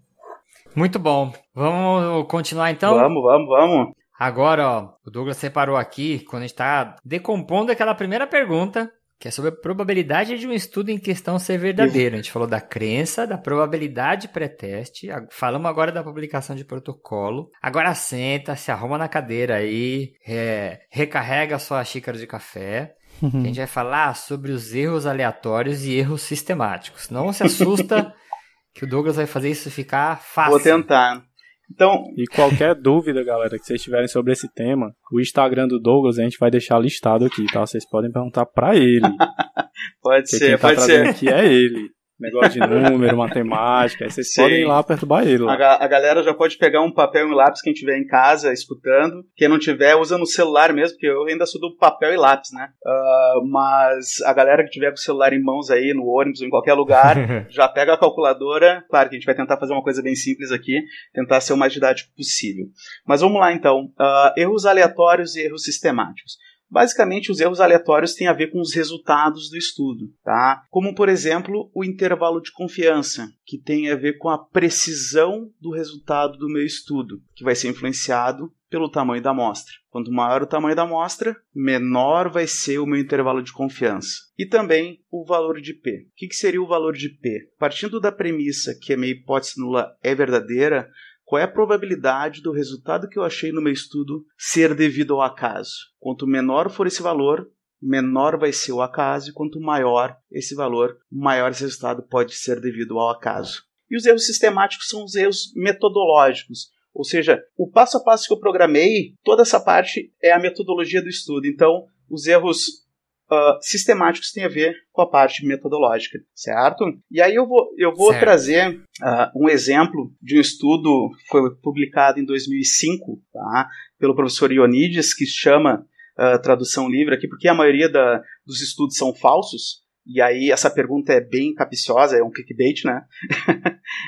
Muito 0.75 0.99
bom. 0.99 1.33
Vamos 1.55 2.29
continuar 2.29 2.71
então? 2.71 2.95
Vamos, 2.95 3.23
vamos, 3.23 3.49
vamos. 3.49 3.93
Agora, 4.19 4.69
ó, 4.69 4.95
o 5.07 5.11
Douglas 5.11 5.37
separou 5.37 5.77
aqui, 5.77 6.19
quando 6.21 6.43
a 6.43 6.47
gente 6.47 6.55
está 6.55 6.97
decompondo 7.05 7.71
aquela 7.71 7.95
primeira 7.95 8.27
pergunta, 8.27 8.93
que 9.19 9.27
é 9.27 9.31
sobre 9.31 9.51
a 9.51 9.53
probabilidade 9.55 10.39
de 10.39 10.47
um 10.47 10.53
estudo 10.53 10.91
em 10.91 10.99
questão 10.99 11.39
ser 11.39 11.59
verdadeiro. 11.59 12.15
A 12.15 12.19
gente 12.19 12.31
falou 12.31 12.47
da 12.47 12.61
crença, 12.61 13.27
da 13.27 13.37
probabilidade 13.37 14.29
pré-teste, 14.29 15.09
falamos 15.31 15.69
agora 15.69 15.91
da 15.91 16.05
publicação 16.05 16.55
de 16.55 16.65
protocolo. 16.65 17.51
Agora 17.61 17.95
senta, 17.95 18.55
se 18.55 18.71
arruma 18.71 18.97
na 18.97 19.09
cadeira 19.09 19.57
aí, 19.57 20.13
é, 20.27 20.81
recarrega 20.91 21.57
a 21.57 21.59
sua 21.59 21.83
xícara 21.85 22.17
de 22.17 22.27
café. 22.27 22.95
a 23.23 23.27
gente 23.27 23.59
vai 23.59 23.67
falar 23.67 24.15
sobre 24.15 24.53
os 24.53 24.73
erros 24.73 25.05
aleatórios 25.05 25.85
e 25.85 25.97
erros 25.97 26.23
sistemáticos. 26.23 27.11
Não 27.11 27.33
se 27.33 27.43
assusta 27.43 28.15
que 28.73 28.85
o 28.85 28.89
Douglas 28.89 29.17
vai 29.17 29.27
fazer 29.27 29.51
isso 29.51 29.69
ficar 29.69 30.21
fácil. 30.23 30.53
Vou 30.53 30.61
tentar. 30.61 31.28
Então, 31.71 32.05
e 32.17 32.27
qualquer 32.27 32.75
dúvida, 32.81 33.23
galera, 33.23 33.59
que 33.59 33.65
vocês 33.65 33.83
tiverem 33.83 34.09
sobre 34.09 34.33
esse 34.33 34.49
tema, 34.53 34.93
o 35.13 35.21
Instagram 35.21 35.69
do 35.69 35.79
Douglas 35.79 36.19
a 36.19 36.23
gente 36.23 36.39
vai 36.39 36.51
deixar 36.51 36.79
listado 36.79 37.25
aqui, 37.25 37.45
tá? 37.47 37.61
Vocês 37.61 37.89
podem 37.89 38.11
perguntar 38.11 38.47
para 38.47 38.75
ele. 38.77 39.01
pode 40.03 40.31
ser, 40.31 40.39
quem 40.39 40.59
tá 40.59 40.69
pode 40.69 40.83
ser. 40.83 41.07
Aqui 41.09 41.29
é 41.29 41.47
ele. 41.47 41.98
Negócio 42.21 42.61
de 42.61 42.67
número, 42.67 43.17
matemática, 43.17 44.05
aí 44.05 44.11
vocês 44.11 44.33
Sim. 44.33 44.43
podem 44.43 44.61
ir 44.63 44.65
lá 44.65 44.83
perturbar 44.83 45.27
ele. 45.27 45.45
Lá. 45.45 45.55
A, 45.55 45.85
a, 45.85 45.87
galera 45.87 46.23
já 46.23 46.35
pode 46.35 46.59
pegar 46.59 46.81
um 46.81 46.93
papel 46.93 47.29
e 47.29 47.31
um 47.31 47.35
lápis 47.35 47.63
quem 47.63 47.73
estiver 47.73 47.97
em 47.97 48.07
casa 48.07 48.53
escutando. 48.53 49.25
Quem 49.37 49.49
não 49.49 49.59
tiver, 49.59 49.95
usa 49.95 50.19
no 50.19 50.27
celular 50.27 50.73
mesmo, 50.73 50.97
porque 50.97 51.07
eu 51.07 51.27
ainda 51.27 51.47
sou 51.47 51.61
do 51.61 51.77
papel 51.77 52.13
e 52.13 52.17
lápis, 52.17 52.51
né? 52.53 52.71
Uh, 52.85 53.47
mas 53.49 54.21
a 54.25 54.33
galera 54.33 54.65
que 54.65 54.71
tiver 54.71 54.89
com 54.89 54.97
o 54.97 54.99
celular 54.99 55.33
em 55.33 55.41
mãos 55.41 55.71
aí, 55.71 55.95
no 55.95 56.07
ônibus 56.07 56.41
ou 56.41 56.47
em 56.49 56.51
qualquer 56.51 56.75
lugar, 56.75 57.17
já 57.51 57.69
pega 57.69 57.95
a 57.95 57.99
calculadora. 57.99 58.85
Claro 58.91 59.09
que 59.09 59.15
a 59.15 59.19
gente 59.19 59.27
vai 59.27 59.37
tentar 59.37 59.57
fazer 59.57 59.73
uma 59.73 59.83
coisa 59.83 60.03
bem 60.03 60.17
simples 60.17 60.51
aqui, 60.51 60.83
tentar 61.15 61.41
ser 61.41 61.53
o 61.53 61.57
mais 61.57 61.73
didático 61.73 62.11
possível. 62.17 62.67
Mas 63.07 63.21
vamos 63.21 63.39
lá 63.39 63.53
então. 63.53 63.85
Uh, 63.99 64.33
erros 64.37 64.67
aleatórios 64.67 65.37
e 65.37 65.43
erros 65.43 65.63
sistemáticos. 65.63 66.37
Basicamente, 66.71 67.31
os 67.31 67.41
erros 67.41 67.61
aleatórios 67.61 68.15
têm 68.15 68.27
a 68.27 68.33
ver 68.33 68.49
com 68.49 68.61
os 68.61 68.75
resultados 68.75 69.49
do 69.51 69.57
estudo, 69.57 70.13
tá? 70.23 70.65
Como, 70.71 70.95
por 70.95 71.09
exemplo, 71.09 71.71
o 71.75 71.85
intervalo 71.85 72.41
de 72.41 72.53
confiança, 72.53 73.33
que 73.45 73.59
tem 73.59 73.91
a 73.91 73.97
ver 73.97 74.19
com 74.19 74.29
a 74.29 74.39
precisão 74.39 75.51
do 75.61 75.71
resultado 75.71 76.37
do 76.37 76.49
meu 76.49 76.65
estudo, 76.65 77.23
que 77.35 77.45
vai 77.45 77.55
ser 77.55 77.69
influenciado 77.69 78.53
pelo 78.71 78.91
tamanho 78.91 79.23
da 79.23 79.31
amostra. 79.31 79.73
Quanto 79.89 80.13
maior 80.13 80.43
o 80.43 80.47
tamanho 80.47 80.77
da 80.77 80.83
amostra, 80.83 81.37
menor 81.55 82.31
vai 82.31 82.47
ser 82.47 82.79
o 82.79 82.87
meu 82.87 83.01
intervalo 83.01 83.43
de 83.43 83.53
confiança. 83.53 84.29
E 84.39 84.47
também 84.47 85.01
o 85.11 85.25
valor 85.25 85.61
de 85.61 85.73
P. 85.73 86.07
O 86.07 86.11
que 86.15 86.35
seria 86.35 86.63
o 86.63 86.67
valor 86.67 86.93
de 86.93 87.09
P? 87.09 87.51
Partindo 87.59 87.99
da 87.99 88.13
premissa 88.13 88.79
que 88.81 88.93
a 88.93 88.97
minha 88.97 89.13
hipótese 89.13 89.59
nula 89.59 89.97
é 90.03 90.15
verdadeira, 90.15 90.89
qual 91.29 91.39
é 91.39 91.45
a 91.45 91.53
probabilidade 91.53 92.41
do 92.41 92.51
resultado 92.51 93.07
que 93.07 93.19
eu 93.19 93.23
achei 93.23 93.53
no 93.53 93.61
meu 93.61 93.71
estudo 93.71 94.25
ser 94.39 94.75
devido 94.75 95.13
ao 95.13 95.21
acaso? 95.21 95.75
Quanto 96.01 96.27
menor 96.27 96.71
for 96.71 96.87
esse 96.87 97.03
valor, 97.03 97.47
menor 97.83 98.39
vai 98.39 98.51
ser 98.51 98.73
o 98.73 98.81
acaso, 98.81 99.29
e 99.29 99.33
quanto 99.35 99.61
maior 99.61 100.17
esse 100.33 100.55
valor, 100.55 100.97
maior 101.13 101.51
esse 101.51 101.65
resultado 101.65 102.03
pode 102.03 102.35
ser 102.35 102.63
devido 102.63 102.99
ao 102.99 103.11
acaso. 103.11 103.63
E 103.91 103.97
os 103.99 104.07
erros 104.07 104.25
sistemáticos 104.25 104.89
são 104.89 105.05
os 105.05 105.15
erros 105.15 105.53
metodológicos, 105.55 106.71
ou 106.95 107.05
seja, 107.05 107.39
o 107.59 107.71
passo 107.71 107.99
a 107.99 108.03
passo 108.03 108.27
que 108.27 108.33
eu 108.33 108.41
programei, 108.41 109.13
toda 109.23 109.43
essa 109.43 109.61
parte 109.61 110.11
é 110.23 110.33
a 110.33 110.41
metodologia 110.41 111.03
do 111.03 111.11
estudo. 111.11 111.47
Então, 111.47 111.85
os 112.09 112.27
erros 112.27 112.88
uh, 113.31 113.59
sistemáticos 113.61 114.33
têm 114.33 114.45
a 114.45 114.49
ver 114.49 114.75
com 114.93 115.03
a 115.03 115.09
parte 115.09 115.47
metodológica, 115.47 116.19
certo? 116.35 116.85
E 117.11 117.21
aí 117.21 117.35
eu 117.35 117.47
vou, 117.47 117.71
eu 117.77 117.95
vou 117.95 118.13
trazer 118.19 118.77
uh, 118.77 119.31
um 119.37 119.49
exemplo 119.49 120.13
de 120.21 120.37
um 120.37 120.41
estudo 120.41 121.11
que 121.19 121.29
foi 121.29 121.57
publicado 121.57 122.19
em 122.19 122.25
2005 122.25 123.23
tá, 123.33 123.69
pelo 123.99 124.15
professor 124.15 124.53
Ionides, 124.53 125.15
que 125.15 125.27
se 125.27 125.37
chama 125.37 125.87
uh, 126.19 126.41
Tradução 126.43 126.89
Livre 126.89 127.15
aqui, 127.15 127.29
porque 127.29 127.49
a 127.49 127.55
maioria 127.55 127.89
da, 127.89 128.23
dos 128.47 128.61
estudos 128.61 128.97
são 128.97 129.15
falsos, 129.15 129.83
e 130.07 130.23
aí 130.23 130.51
essa 130.51 130.71
pergunta 130.71 131.13
é 131.13 131.21
bem 131.21 131.55
capiciosa, 131.55 132.17
é 132.17 132.23
um 132.23 132.31
clickbait, 132.31 132.85
né? 132.85 133.03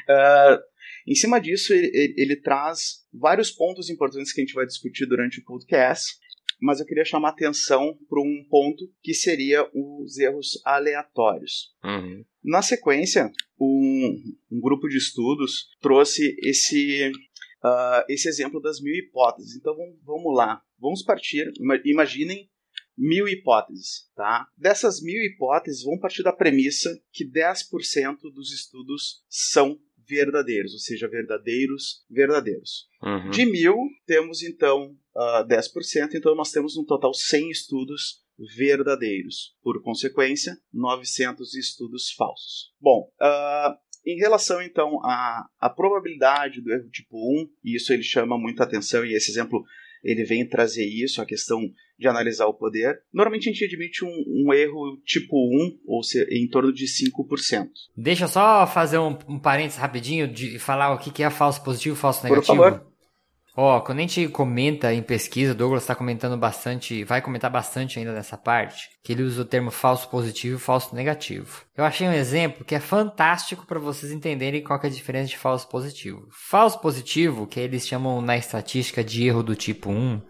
uh, 0.09 0.59
em 1.07 1.15
cima 1.15 1.39
disso, 1.39 1.75
ele, 1.75 1.91
ele, 1.93 2.15
ele, 2.17 2.37
traz 2.37 3.01
vários 3.13 3.51
pontos 3.51 3.91
importantes 3.91 4.33
que 4.33 4.41
a 4.41 4.45
gente 4.45 4.55
vai 4.55 4.65
discutir 4.65 5.07
durante 5.07 5.41
o 5.41 5.45
podcast 5.45 6.15
mas 6.61 6.81
eu 6.81 6.87
queria 6.87 7.05
chamar 7.05 7.31
atenção 7.31 7.96
para 8.09 8.20
um 8.20 8.44
ponto 8.49 8.85
que 9.03 9.14
seria 9.14 9.68
os 9.75 10.18
erros 10.18 10.61
aleatórios. 10.64 11.75
Uhum. 11.83 12.25
Na 12.42 12.62
sequência, 12.62 13.31
um, 13.59 14.23
um, 14.51 14.61
grupo 14.61 14.88
de 14.88 14.96
estudos 14.96 15.68
trouxe 15.81 16.37
esse, 16.42 17.11
uh, 17.64 18.05
esse 18.09 18.29
exemplo 18.29 18.61
das 18.61 18.81
mil 18.81 18.94
hipóteses. 18.94 19.57
Então 19.57 19.75
vamos, 19.77 19.99
vamos 20.05 20.37
lá, 20.37 20.62
vamos 20.79 21.03
partir. 21.03 21.51
Imaginem 21.85 22.49
mil 22.96 23.27
hipóteses, 23.27 24.11
tá? 24.14 24.46
Dessas 24.57 25.01
mil 25.01 25.23
hipóteses, 25.23 25.83
vão 25.83 25.99
partir 25.99 26.23
da 26.23 26.33
premissa 26.33 26.90
que 27.11 27.25
10% 27.25 28.18
dos 28.35 28.53
estudos 28.53 29.25
são 29.29 29.81
verdadeiros, 30.11 30.73
ou 30.73 30.79
seja, 30.79 31.09
verdadeiros, 31.09 32.05
verdadeiros. 32.11 32.88
Uhum. 33.03 33.31
De 33.31 33.46
mil, 33.46 33.77
temos 34.05 34.42
então 34.42 34.96
uh, 35.14 35.46
10%, 35.46 36.14
então 36.14 36.35
nós 36.35 36.51
temos 36.51 36.77
um 36.77 36.85
total 36.85 37.14
100 37.14 37.51
estudos 37.51 38.23
verdadeiros. 38.57 39.55
Por 39.62 39.81
consequência, 39.83 40.59
900 40.73 41.55
estudos 41.55 42.11
falsos. 42.12 42.73
Bom, 42.81 43.11
uh, 43.20 43.79
em 44.05 44.16
relação 44.16 44.61
então 44.61 44.99
à, 45.05 45.49
à 45.61 45.70
probabilidade 45.70 46.61
do 46.61 46.73
erro 46.73 46.88
tipo 46.90 47.16
1, 47.42 47.51
e 47.64 47.77
isso 47.77 47.92
ele 47.92 48.03
chama 48.03 48.37
muita 48.37 48.64
atenção, 48.64 49.05
e 49.05 49.14
esse 49.14 49.31
exemplo 49.31 49.64
ele 50.03 50.25
vem 50.25 50.47
trazer 50.47 50.85
isso, 50.85 51.21
a 51.21 51.27
questão 51.27 51.61
de 51.99 52.09
analisar 52.09 52.47
o 52.47 52.55
poder. 52.55 52.99
Normalmente 53.13 53.49
a 53.49 53.53
gente 53.53 53.65
admite 53.65 54.05
um, 54.05 54.25
um 54.27 54.55
erro 54.55 54.99
tipo 55.05 55.37
1, 55.37 55.81
ou 55.87 56.03
seja, 56.03 56.27
em 56.31 56.49
torno 56.49 56.73
de 56.73 56.87
5%. 56.87 57.69
Deixa 57.97 58.25
eu 58.25 58.29
só 58.29 58.67
fazer 58.67 58.99
um, 58.99 59.19
um 59.29 59.39
parênteses 59.39 59.79
rapidinho 59.79 60.27
de 60.27 60.59
falar 60.59 60.95
o 60.95 60.99
que 60.99 61.23
é 61.23 61.29
falso 61.29 61.63
positivo 61.63 61.95
e 61.95 61.99
falso 61.99 62.25
negativo. 62.25 62.57
Por 62.57 62.71
favor. 62.71 62.89
Ó, 63.62 63.77
oh, 63.77 63.81
quando 63.83 63.99
a 63.99 64.01
gente 64.01 64.27
comenta 64.29 64.90
em 64.90 65.03
pesquisa, 65.03 65.53
o 65.53 65.55
Douglas 65.55 65.83
está 65.83 65.94
comentando 65.94 66.35
bastante, 66.35 67.05
vai 67.05 67.20
comentar 67.20 67.51
bastante 67.51 67.99
ainda 67.99 68.11
nessa 68.11 68.35
parte, 68.35 68.88
que 69.05 69.12
ele 69.12 69.23
usa 69.23 69.42
o 69.42 69.44
termo 69.44 69.70
falso 69.70 70.09
positivo 70.09 70.57
e 70.57 70.59
falso 70.59 70.94
negativo. 70.94 71.61
Eu 71.77 71.85
achei 71.85 72.09
um 72.09 72.12
exemplo 72.12 72.64
que 72.64 72.75
é 72.75 72.81
fantástico 72.81 73.66
para 73.66 73.79
vocês 73.79 74.12
entenderem 74.12 74.62
qual 74.62 74.81
é 74.83 74.87
a 74.87 74.90
diferença 74.90 75.29
de 75.29 75.37
falso 75.37 75.68
positivo. 75.68 76.27
Falso 76.33 76.81
positivo, 76.81 77.46
que 77.46 77.61
eles 77.61 77.87
chamam 77.87 78.23
na 78.23 78.35
estatística 78.35 79.05
de 79.05 79.27
erro 79.27 79.42
do 79.42 79.55
tipo 79.55 79.90
1, 79.90 80.23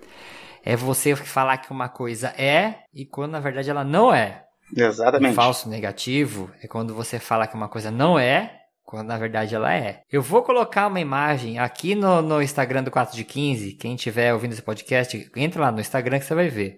é 0.64 0.74
você 0.74 1.14
falar 1.14 1.58
que 1.58 1.70
uma 1.70 1.88
coisa 1.88 2.30
é 2.30 2.80
e 2.92 3.06
quando 3.06 3.30
na 3.30 3.38
verdade 3.38 3.70
ela 3.70 3.84
não 3.84 4.12
é. 4.12 4.42
Exatamente. 4.76 5.36
falso 5.36 5.68
negativo 5.68 6.50
é 6.60 6.66
quando 6.66 6.92
você 6.96 7.20
fala 7.20 7.46
que 7.46 7.54
uma 7.54 7.68
coisa 7.68 7.92
não 7.92 8.18
é 8.18 8.59
quando 8.90 9.06
na 9.06 9.16
verdade 9.16 9.54
ela 9.54 9.72
é. 9.72 10.02
Eu 10.10 10.20
vou 10.20 10.42
colocar 10.42 10.88
uma 10.88 10.98
imagem 10.98 11.58
aqui 11.60 11.94
no, 11.94 12.20
no 12.20 12.42
Instagram 12.42 12.82
do 12.82 12.90
4 12.90 13.14
de 13.14 13.24
15. 13.24 13.74
Quem 13.74 13.94
estiver 13.94 14.34
ouvindo 14.34 14.52
esse 14.52 14.62
podcast, 14.62 15.30
entra 15.36 15.62
lá 15.62 15.70
no 15.70 15.80
Instagram 15.80 16.18
que 16.18 16.24
você 16.24 16.34
vai 16.34 16.48
ver. 16.48 16.76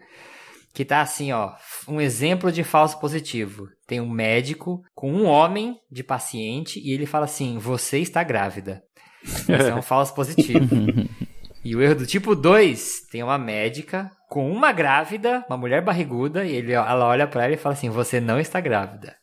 Que 0.75 0.85
tá 0.85 1.01
assim, 1.01 1.33
ó, 1.33 1.53
um 1.89 2.01
exemplo 2.01 2.53
de 2.53 2.63
falso 2.63 3.01
positivo. 3.01 3.67
Tem 3.87 4.01
um 4.01 4.09
médico 4.09 4.83
com 4.95 5.11
um 5.11 5.25
homem 5.25 5.77
de 5.91 6.05
paciente 6.05 6.79
e 6.81 6.93
ele 6.93 7.07
fala 7.07 7.25
assim: 7.25 7.57
"Você 7.59 7.99
está 7.99 8.23
grávida". 8.23 8.83
Isso 9.25 9.51
é 9.51 9.75
um 9.75 9.81
falso 9.83 10.15
positivo. 10.15 10.67
E 11.65 11.77
o 11.77 11.81
erro 11.81 11.95
do 11.95 12.07
tipo 12.07 12.35
2, 12.35 13.03
tem 13.09 13.23
uma 13.23 13.39
médica 13.39 14.11
com 14.29 14.51
uma 14.51 14.73
grávida, 14.73 15.45
uma 15.49 15.57
mulher 15.57 15.81
barriguda, 15.81 16.45
e 16.45 16.57
ele, 16.57 16.73
ela 16.73 17.07
olha 17.07 17.25
para 17.25 17.45
ela 17.45 17.55
e 17.55 17.57
fala 17.57 17.75
assim: 17.75 17.89
Você 17.89 18.21
não 18.21 18.41
está 18.41 18.61
grávida. 18.61 19.15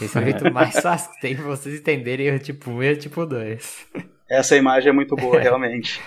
Esse 0.00 0.18
é 0.18 0.20
o 0.20 0.24
jeito 0.24 0.52
mais 0.52 0.80
fácil 0.80 1.12
que 1.12 1.20
tem 1.20 1.36
pra 1.36 1.44
vocês 1.44 1.78
entenderem 1.78 2.26
erro 2.26 2.38
tipo 2.40 2.70
1 2.70 2.82
e 2.82 2.86
erro 2.86 3.00
tipo 3.00 3.26
2. 3.26 3.86
Essa 4.28 4.56
imagem 4.56 4.90
é 4.90 4.92
muito 4.92 5.14
boa, 5.14 5.38
realmente. 5.40 6.00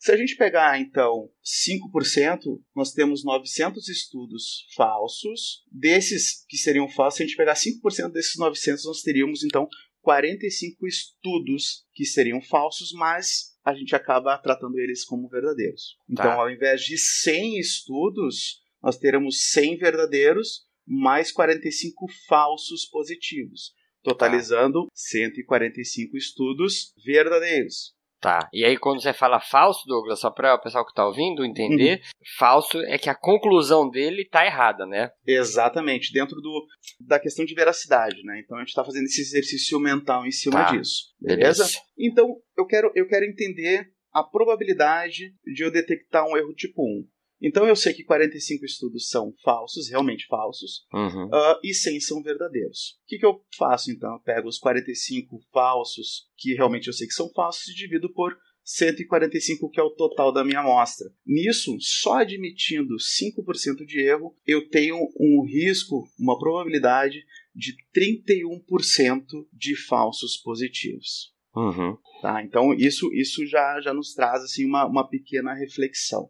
Se 0.00 0.12
a 0.12 0.16
gente 0.16 0.36
pegar, 0.36 0.78
então, 0.80 1.28
5%, 1.44 2.40
nós 2.74 2.92
temos 2.92 3.24
900 3.24 3.88
estudos 3.88 4.66
falsos. 4.76 5.64
Desses 5.70 6.44
que 6.48 6.56
seriam 6.56 6.88
falsos, 6.88 7.16
se 7.16 7.22
a 7.22 7.26
gente 7.26 7.36
pegar 7.36 7.54
5% 7.54 8.12
desses 8.12 8.36
900, 8.36 8.84
nós 8.84 9.02
teríamos, 9.02 9.44
então, 9.44 9.68
45 10.02 10.86
estudos 10.86 11.84
que 11.92 12.04
seriam 12.04 12.40
falsos, 12.40 12.92
mas 12.92 13.56
a 13.64 13.74
gente 13.74 13.96
acaba 13.96 14.38
tratando 14.38 14.78
eles 14.78 15.04
como 15.04 15.28
verdadeiros. 15.28 15.96
Então, 16.08 16.26
tá. 16.26 16.34
ao 16.34 16.50
invés 16.50 16.82
de 16.82 16.96
100 16.96 17.58
estudos, 17.58 18.62
nós 18.82 18.96
teremos 18.96 19.50
100 19.50 19.78
verdadeiros 19.78 20.65
mais 20.86 21.32
45 21.32 22.06
falsos 22.28 22.86
positivos. 22.86 23.74
totalizando 24.02 24.86
145 24.94 26.16
estudos 26.16 26.92
verdadeiros. 27.04 27.96
Tá. 28.20 28.48
E 28.52 28.64
aí, 28.64 28.76
quando 28.76 29.02
você 29.02 29.12
fala 29.12 29.40
falso, 29.40 29.86
Douglas, 29.86 30.20
só 30.20 30.30
para 30.30 30.54
o 30.54 30.60
pessoal 30.60 30.84
que 30.84 30.90
está 30.90 31.06
ouvindo 31.06 31.44
entender, 31.44 31.96
uhum. 31.96 32.24
falso 32.38 32.80
é 32.86 32.98
que 32.98 33.10
a 33.10 33.14
conclusão 33.14 33.88
dele 33.88 34.22
está 34.22 34.44
errada, 34.44 34.86
né? 34.86 35.10
Exatamente, 35.26 36.12
dentro 36.12 36.40
do, 36.40 36.66
da 37.00 37.20
questão 37.20 37.44
de 37.44 37.54
veracidade, 37.54 38.22
né? 38.24 38.40
Então 38.44 38.56
a 38.56 38.60
gente 38.60 38.70
está 38.70 38.84
fazendo 38.84 39.04
esse 39.04 39.20
exercício 39.20 39.78
mental 39.78 40.26
em 40.26 40.30
cima 40.30 40.64
tá. 40.64 40.70
disso. 40.72 41.14
Beleza? 41.20 41.64
beleza? 41.64 41.80
Então, 41.98 42.36
eu 42.56 42.66
quero, 42.66 42.90
eu 42.94 43.06
quero 43.06 43.26
entender 43.26 43.90
a 44.12 44.24
probabilidade 44.24 45.34
de 45.44 45.62
eu 45.62 45.70
detectar 45.70 46.24
um 46.26 46.36
erro 46.36 46.54
tipo 46.54 46.82
1. 46.82 47.06
Então 47.40 47.66
eu 47.66 47.76
sei 47.76 47.92
que 47.92 48.04
45 48.04 48.64
estudos 48.64 49.08
são 49.08 49.32
falsos, 49.44 49.88
realmente 49.88 50.26
falsos, 50.26 50.86
uhum. 50.92 51.26
uh, 51.26 51.60
e 51.62 51.74
100 51.74 52.00
são 52.00 52.22
verdadeiros. 52.22 52.98
O 53.04 53.06
que, 53.06 53.18
que 53.18 53.26
eu 53.26 53.40
faço 53.56 53.90
então? 53.90 54.12
Eu 54.12 54.20
pego 54.20 54.48
os 54.48 54.58
45 54.58 55.38
falsos, 55.52 56.28
que 56.36 56.54
realmente 56.54 56.86
eu 56.86 56.92
sei 56.92 57.06
que 57.06 57.12
são 57.12 57.30
falsos, 57.32 57.68
e 57.68 57.74
divido 57.74 58.12
por 58.12 58.36
145, 58.66 59.70
que 59.70 59.78
é 59.78 59.82
o 59.82 59.94
total 59.94 60.32
da 60.32 60.44
minha 60.44 60.58
amostra. 60.58 61.08
Nisso, 61.24 61.76
só 61.78 62.18
admitindo 62.18 62.96
5% 62.96 63.86
de 63.86 64.00
erro, 64.00 64.36
eu 64.44 64.68
tenho 64.68 64.96
um 65.20 65.46
risco, 65.46 66.08
uma 66.18 66.36
probabilidade 66.36 67.24
de 67.54 67.74
31% 67.94 69.24
de 69.52 69.76
falsos 69.76 70.36
positivos. 70.36 71.32
Uhum. 71.54 71.96
Tá? 72.20 72.42
Então, 72.42 72.74
isso, 72.74 73.08
isso 73.14 73.46
já, 73.46 73.80
já 73.80 73.94
nos 73.94 74.12
traz 74.14 74.42
assim, 74.42 74.66
uma, 74.66 74.84
uma 74.84 75.08
pequena 75.08 75.54
reflexão. 75.54 76.28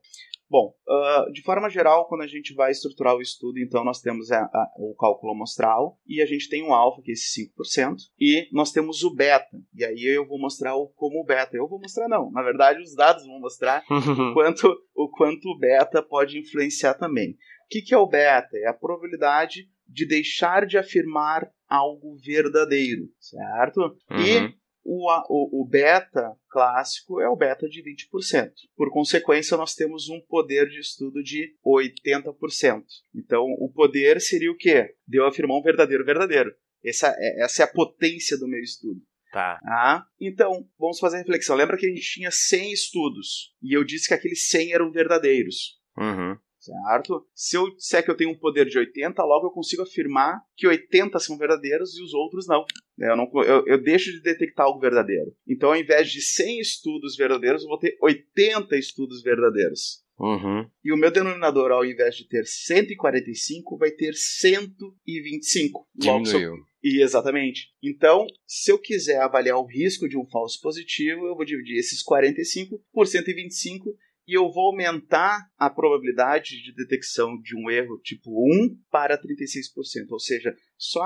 Bom, 0.48 0.72
uh, 0.86 1.32
de 1.32 1.42
forma 1.42 1.68
geral, 1.68 2.06
quando 2.06 2.22
a 2.22 2.26
gente 2.26 2.54
vai 2.54 2.70
estruturar 2.70 3.16
o 3.16 3.20
estudo, 3.20 3.58
então 3.58 3.84
nós 3.84 4.00
temos 4.00 4.30
a, 4.30 4.42
a, 4.42 4.72
o 4.78 4.94
cálculo 4.94 5.32
amostral 5.32 5.98
e 6.06 6.22
a 6.22 6.26
gente 6.26 6.48
tem 6.48 6.62
o 6.62 6.72
alfa, 6.72 7.02
que 7.02 7.10
é 7.10 7.14
esse 7.14 7.50
5%, 7.58 7.96
e 8.18 8.48
nós 8.52 8.70
temos 8.70 9.02
o 9.02 9.14
beta. 9.14 9.58
E 9.74 9.84
aí 9.84 10.04
eu 10.04 10.26
vou 10.26 10.38
mostrar 10.38 10.76
o, 10.76 10.88
como 10.94 11.20
o 11.20 11.24
beta. 11.24 11.56
Eu 11.56 11.68
vou 11.68 11.80
mostrar 11.80 12.08
não, 12.08 12.30
na 12.30 12.42
verdade 12.42 12.80
os 12.80 12.94
dados 12.94 13.26
vão 13.26 13.40
mostrar 13.40 13.82
o, 13.90 14.34
quanto, 14.34 14.72
o 14.94 15.08
quanto 15.08 15.48
o 15.48 15.58
beta 15.58 16.00
pode 16.00 16.38
influenciar 16.38 16.94
também. 16.94 17.30
O 17.32 17.68
que, 17.68 17.82
que 17.82 17.94
é 17.94 17.98
o 17.98 18.06
beta? 18.06 18.56
É 18.58 18.68
a 18.68 18.74
probabilidade 18.74 19.68
de 19.88 20.06
deixar 20.06 20.64
de 20.64 20.78
afirmar 20.78 21.50
algo 21.68 22.16
verdadeiro, 22.24 23.08
certo? 23.18 23.80
Uhum. 24.10 24.20
E 24.20 24.54
o, 24.86 25.10
o, 25.28 25.62
o, 25.62 25.68
beta 25.68 26.36
clássico 26.48 27.20
é 27.20 27.28
o 27.28 27.36
beta 27.36 27.68
de 27.68 27.82
20%. 27.82 28.52
Por 28.76 28.90
consequência, 28.90 29.56
nós 29.56 29.74
temos 29.74 30.08
um 30.08 30.20
poder 30.20 30.68
de 30.68 30.78
estudo 30.78 31.22
de 31.22 31.54
80%. 31.64 32.84
Então, 33.14 33.44
o 33.58 33.70
poder 33.70 34.20
seria 34.20 34.50
o 34.50 34.56
quê? 34.56 34.94
De 35.06 35.18
eu 35.18 35.26
afirmar 35.26 35.58
um 35.58 35.62
verdadeiro 35.62 36.04
verdadeiro. 36.04 36.54
Essa 36.84 37.14
é, 37.18 37.42
essa 37.42 37.62
é 37.62 37.64
a 37.64 37.72
potência 37.72 38.38
do 38.38 38.46
meu 38.46 38.60
estudo. 38.60 39.00
Tá. 39.32 39.58
Ah, 39.64 40.06
então, 40.20 40.66
vamos 40.78 41.00
fazer 41.00 41.16
a 41.16 41.18
reflexão. 41.20 41.56
Lembra 41.56 41.76
que 41.76 41.86
a 41.86 41.88
gente 41.88 42.00
tinha 42.00 42.30
100 42.30 42.72
estudos 42.72 43.54
e 43.60 43.76
eu 43.76 43.84
disse 43.84 44.08
que 44.08 44.14
aqueles 44.14 44.48
100 44.48 44.72
eram 44.72 44.92
verdadeiros. 44.92 45.78
Uhum 45.98 46.38
certo? 46.66 47.26
Se 47.34 47.56
eu 47.56 47.74
disser 47.74 48.04
que 48.04 48.10
eu 48.10 48.16
tenho 48.16 48.30
um 48.30 48.38
poder 48.38 48.66
de 48.66 48.78
80, 48.78 49.22
logo 49.22 49.46
eu 49.46 49.50
consigo 49.50 49.82
afirmar 49.82 50.40
que 50.56 50.66
80 50.66 51.18
são 51.20 51.38
verdadeiros 51.38 51.96
e 51.96 52.02
os 52.02 52.12
outros 52.12 52.46
não. 52.46 52.64
Eu, 52.98 53.16
não 53.16 53.30
eu, 53.42 53.66
eu 53.66 53.82
deixo 53.82 54.10
de 54.10 54.22
detectar 54.22 54.66
algo 54.66 54.80
verdadeiro. 54.80 55.34
Então, 55.46 55.70
ao 55.70 55.76
invés 55.76 56.10
de 56.10 56.22
100 56.22 56.60
estudos 56.60 57.16
verdadeiros, 57.16 57.62
eu 57.62 57.68
vou 57.68 57.78
ter 57.78 57.96
80 58.00 58.76
estudos 58.76 59.22
verdadeiros. 59.22 60.04
Uhum. 60.18 60.66
E 60.82 60.92
o 60.92 60.96
meu 60.96 61.10
denominador, 61.10 61.70
ao 61.70 61.84
invés 61.84 62.16
de 62.16 62.26
ter 62.26 62.46
145, 62.46 63.76
vai 63.76 63.90
ter 63.90 64.14
125. 64.14 65.86
Diminuiu. 65.94 66.54
E 66.82 67.02
exatamente. 67.02 67.68
Então, 67.82 68.26
se 68.46 68.70
eu 68.70 68.78
quiser 68.78 69.20
avaliar 69.20 69.58
o 69.58 69.66
risco 69.66 70.08
de 70.08 70.16
um 70.16 70.24
falso 70.24 70.60
positivo, 70.62 71.26
eu 71.26 71.34
vou 71.34 71.44
dividir 71.44 71.76
esses 71.76 72.02
45 72.02 72.80
por 72.92 73.06
125 73.06 73.94
e 74.26 74.34
eu 74.36 74.50
vou 74.50 74.68
aumentar 74.68 75.48
a 75.56 75.70
probabilidade 75.70 76.62
de 76.62 76.74
detecção 76.74 77.40
de 77.40 77.56
um 77.56 77.70
erro 77.70 77.98
tipo 78.02 78.30
1 78.30 78.76
para 78.90 79.16
36%. 79.20 80.10
Ou 80.10 80.18
seja, 80.18 80.54
só 80.76 81.02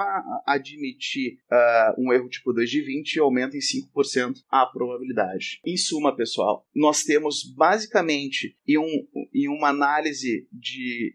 admitir 0.46 1.38
uh, 1.50 2.00
um 2.00 2.12
erro 2.12 2.28
tipo 2.28 2.52
2 2.52 2.68
de 2.68 2.82
20 2.82 3.20
aumenta 3.20 3.56
em 3.56 3.60
5% 3.60 4.36
a 4.48 4.66
probabilidade. 4.66 5.60
Em 5.64 5.76
suma, 5.76 6.16
pessoal, 6.16 6.66
nós 6.74 7.04
temos 7.04 7.44
basicamente 7.54 8.56
em, 8.66 8.78
um, 8.78 9.06
em 9.34 9.48
uma 9.48 9.68
análise 9.68 10.48
de 10.52 11.14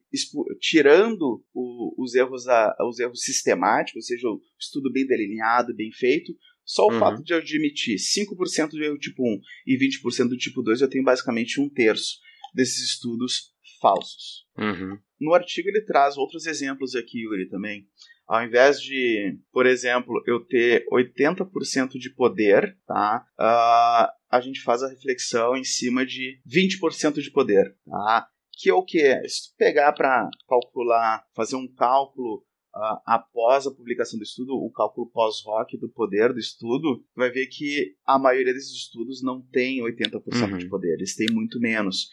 tirando 0.60 1.44
o, 1.54 2.04
os, 2.04 2.14
erros, 2.16 2.48
a, 2.48 2.76
os 2.88 3.00
erros 3.00 3.22
sistemáticos, 3.22 4.04
ou 4.04 4.08
seja, 4.08 4.28
o 4.30 4.42
estudo 4.60 4.92
bem 4.92 5.06
delineado, 5.06 5.76
bem 5.76 5.92
feito, 5.92 6.34
só 6.66 6.88
o 6.88 6.92
uhum. 6.92 7.00
fato 7.00 7.24
de 7.24 7.34
eu 7.34 7.38
admitir 7.38 7.96
5% 7.96 8.72
do 8.72 8.84
erro 8.84 8.98
tipo 8.98 9.24
1 9.24 9.40
e 9.68 9.78
20% 9.78 10.30
do 10.30 10.38
tipo 10.38 10.62
2, 10.64 10.82
eu 10.82 10.90
tenho 10.90 11.04
basicamente 11.04 11.62
um 11.62 11.70
terço 11.70 12.18
desses 12.54 12.90
estudos 12.90 13.54
falsos. 13.80 14.46
Uhum. 14.58 14.98
No 15.20 15.34
artigo 15.34 15.70
ele 15.70 15.86
traz 15.86 16.18
outros 16.18 16.46
exemplos 16.46 16.96
aqui, 16.96 17.24
Yuri, 17.24 17.48
também. 17.48 17.88
Ao 18.28 18.44
invés 18.44 18.82
de, 18.82 19.38
por 19.52 19.68
exemplo, 19.68 20.22
eu 20.26 20.44
ter 20.44 20.86
80% 20.92 21.92
de 22.00 22.10
poder, 22.10 22.76
tá? 22.88 23.24
Uh, 23.40 24.12
a 24.30 24.42
gente 24.42 24.62
faz 24.62 24.82
a 24.82 24.90
reflexão 24.90 25.56
em 25.56 25.64
cima 25.64 26.06
de 26.06 26.42
20% 26.48 27.22
de 27.22 27.32
poder, 27.32 27.76
tá? 27.86 28.28
Que 28.58 28.70
é 28.70 28.74
o 28.74 28.84
que? 28.84 29.00
Se 29.28 29.52
tu 29.52 29.58
pegar 29.58 29.94
para 29.94 30.30
calcular, 30.48 31.24
fazer 31.36 31.56
um 31.56 31.68
cálculo 31.68 32.45
uh, 32.76 33.00
após 33.06 33.66
a 33.66 33.72
publicação 33.72 34.20
do 34.20 34.24
estudo, 34.24 34.54
o 34.54 34.72
cálculo 34.72 35.10
pós-rock 35.10 35.78
do 35.78 35.90
poder 35.90 36.34
do 36.34 36.40
estudo, 36.40 37.04
vai 37.16 37.32
ver 37.32 37.48
que 37.48 37.96
a 38.06 38.20
maioria 38.20 38.54
desses 38.54 38.74
estudos 38.74 39.24
não 39.24 39.42
tem 39.42 39.82
80% 39.82 40.52
uhum. 40.52 40.58
de 40.58 40.68
poder, 40.68 40.94
eles 40.94 41.16
têm 41.16 41.28
muito 41.32 41.60
menos. 41.60 42.10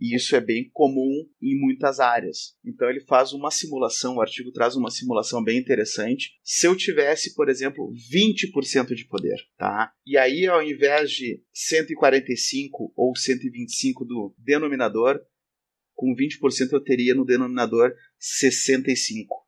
E 0.00 0.14
isso 0.14 0.36
é 0.36 0.40
bem 0.40 0.70
comum 0.72 1.26
em 1.42 1.58
muitas 1.60 1.98
áreas. 1.98 2.56
Então 2.64 2.88
ele 2.88 3.00
faz 3.00 3.32
uma 3.32 3.50
simulação, 3.50 4.14
o 4.14 4.20
artigo 4.20 4.52
traz 4.52 4.76
uma 4.76 4.92
simulação 4.92 5.42
bem 5.42 5.58
interessante. 5.58 6.38
Se 6.44 6.68
eu 6.68 6.76
tivesse, 6.76 7.34
por 7.34 7.48
exemplo, 7.48 7.92
20% 7.92 8.94
de 8.94 9.08
poder, 9.08 9.36
tá? 9.58 9.92
E 10.06 10.16
aí 10.16 10.46
ao 10.46 10.62
invés 10.62 11.10
de 11.10 11.42
145 11.52 12.92
ou 12.94 13.16
125 13.16 14.04
do 14.04 14.32
denominador, 14.38 15.20
com 15.96 16.14
20% 16.14 16.72
eu 16.72 16.80
teria 16.80 17.12
no 17.12 17.24
denominador 17.24 17.92
65 18.20 19.47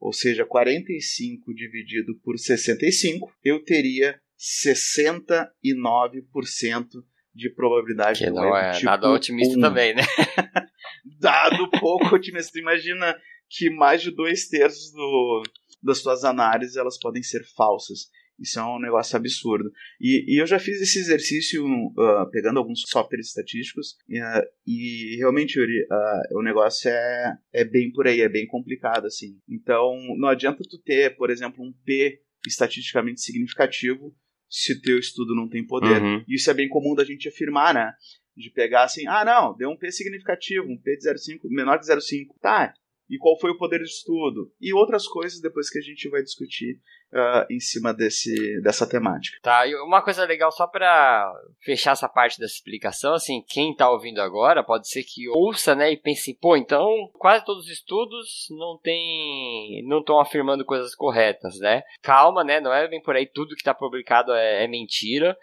ou 0.00 0.12
seja, 0.12 0.44
45 0.44 1.54
dividido 1.54 2.18
por 2.22 2.38
65, 2.38 3.32
eu 3.44 3.64
teria 3.64 4.20
69% 4.38 6.88
de 7.34 7.50
probabilidade 7.50 8.24
que 8.24 8.30
não 8.30 8.56
é 8.56 8.72
tipo 8.72 8.86
nada 8.86 9.10
otimista 9.10 9.58
1. 9.58 9.60
também, 9.60 9.94
né? 9.94 10.02
Dado 11.20 11.70
pouco 11.70 12.14
otimista. 12.14 12.58
Imagina 12.58 13.16
que 13.48 13.70
mais 13.70 14.02
de 14.02 14.10
dois 14.10 14.48
terços 14.48 14.92
do, 14.92 15.42
das 15.82 15.98
suas 15.98 16.24
análises 16.24 16.76
elas 16.76 16.98
podem 16.98 17.22
ser 17.22 17.44
falsas. 17.56 18.10
Isso 18.38 18.58
é 18.58 18.64
um 18.64 18.78
negócio 18.78 19.16
absurdo. 19.16 19.70
E, 20.00 20.24
e 20.34 20.40
eu 20.40 20.46
já 20.46 20.58
fiz 20.58 20.80
esse 20.80 20.98
exercício 20.98 21.64
uh, 21.64 22.30
pegando 22.30 22.58
alguns 22.58 22.82
softwares 22.86 23.28
estatísticos 23.28 23.92
uh, 24.08 24.46
e 24.66 25.16
realmente, 25.16 25.58
Yuri, 25.58 25.82
uh, 25.82 26.38
o 26.38 26.42
negócio 26.42 26.88
é, 26.88 27.38
é 27.52 27.64
bem 27.64 27.90
por 27.90 28.06
aí, 28.06 28.20
é 28.20 28.28
bem 28.28 28.46
complicado, 28.46 29.06
assim. 29.06 29.38
Então, 29.48 29.96
não 30.16 30.28
adianta 30.28 30.62
tu 30.68 30.78
ter, 30.78 31.16
por 31.16 31.30
exemplo, 31.30 31.64
um 31.64 31.72
P 31.84 32.20
estatisticamente 32.46 33.20
significativo 33.20 34.14
se 34.48 34.72
o 34.72 34.80
teu 34.80 34.98
estudo 34.98 35.34
não 35.34 35.48
tem 35.48 35.66
poder. 35.66 36.00
Uhum. 36.00 36.24
Isso 36.28 36.50
é 36.50 36.54
bem 36.54 36.68
comum 36.68 36.94
da 36.94 37.04
gente 37.04 37.28
afirmar, 37.28 37.74
né? 37.74 37.92
De 38.36 38.50
pegar 38.50 38.84
assim, 38.84 39.06
ah, 39.06 39.24
não, 39.24 39.56
deu 39.56 39.68
um 39.68 39.76
P 39.76 39.90
significativo, 39.90 40.66
um 40.66 40.80
P 40.80 40.96
de 40.96 41.08
0,5, 41.08 41.40
menor 41.50 41.78
que 41.78 41.86
0,5. 41.86 42.28
Tá, 42.40 42.72
e 43.08 43.18
qual 43.18 43.38
foi 43.38 43.50
o 43.50 43.58
poder 43.58 43.78
de 43.78 43.88
estudo 43.88 44.52
e 44.60 44.72
outras 44.72 45.06
coisas 45.06 45.40
depois 45.40 45.70
que 45.70 45.78
a 45.78 45.82
gente 45.82 46.08
vai 46.08 46.22
discutir 46.22 46.80
uh, 47.12 47.46
em 47.50 47.58
cima 47.58 47.92
desse, 47.92 48.60
dessa 48.62 48.88
temática. 48.88 49.38
Tá, 49.42 49.66
e 49.66 49.74
uma 49.76 50.02
coisa 50.02 50.24
legal 50.24 50.50
só 50.52 50.66
para 50.66 51.32
fechar 51.60 51.92
essa 51.92 52.08
parte 52.08 52.38
dessa 52.38 52.54
explicação, 52.54 53.14
assim, 53.14 53.42
quem 53.46 53.74
tá 53.74 53.90
ouvindo 53.90 54.20
agora 54.20 54.62
pode 54.62 54.88
ser 54.88 55.02
que 55.04 55.28
ouça, 55.28 55.74
né, 55.74 55.92
e 55.92 55.96
pense, 55.96 56.34
pô, 56.34 56.56
então 56.56 56.88
quase 57.14 57.44
todos 57.44 57.64
os 57.64 57.70
estudos 57.70 58.46
não 58.50 58.78
tem, 58.82 59.82
não 59.86 60.00
estão 60.00 60.20
afirmando 60.20 60.64
coisas 60.64 60.94
corretas, 60.94 61.58
né? 61.58 61.82
Calma, 62.02 62.44
né, 62.44 62.60
não 62.60 62.72
é 62.72 62.86
bem 62.88 63.00
por 63.00 63.16
aí 63.16 63.26
tudo 63.26 63.56
que 63.56 63.64
tá 63.64 63.74
publicado 63.74 64.32
é, 64.32 64.64
é 64.64 64.68
mentira. 64.68 65.36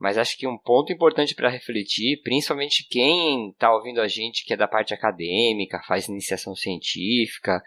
Mas 0.00 0.16
acho 0.16 0.38
que 0.38 0.46
um 0.46 0.56
ponto 0.56 0.90
importante 0.90 1.34
para 1.34 1.50
refletir, 1.50 2.22
principalmente 2.22 2.86
quem 2.88 3.50
está 3.50 3.70
ouvindo 3.72 4.00
a 4.00 4.08
gente 4.08 4.46
que 4.46 4.54
é 4.54 4.56
da 4.56 4.66
parte 4.66 4.94
acadêmica, 4.94 5.82
faz 5.86 6.08
iniciação 6.08 6.56
científica, 6.56 7.62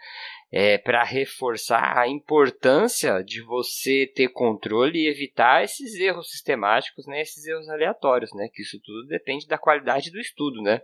é 0.50 0.76
para 0.76 1.04
reforçar 1.04 1.96
a 1.96 2.08
importância 2.08 3.22
de 3.22 3.40
você 3.40 4.10
ter 4.12 4.28
controle 4.30 4.98
e 4.98 5.08
evitar 5.08 5.62
esses 5.62 5.94
erros 5.94 6.28
sistemáticos, 6.30 7.06
né, 7.06 7.22
esses 7.22 7.46
erros 7.46 7.68
aleatórios, 7.68 8.32
né, 8.34 8.48
que 8.52 8.62
isso 8.62 8.80
tudo 8.84 9.06
depende 9.06 9.46
da 9.46 9.56
qualidade 9.56 10.10
do 10.10 10.18
estudo, 10.18 10.60
né? 10.60 10.80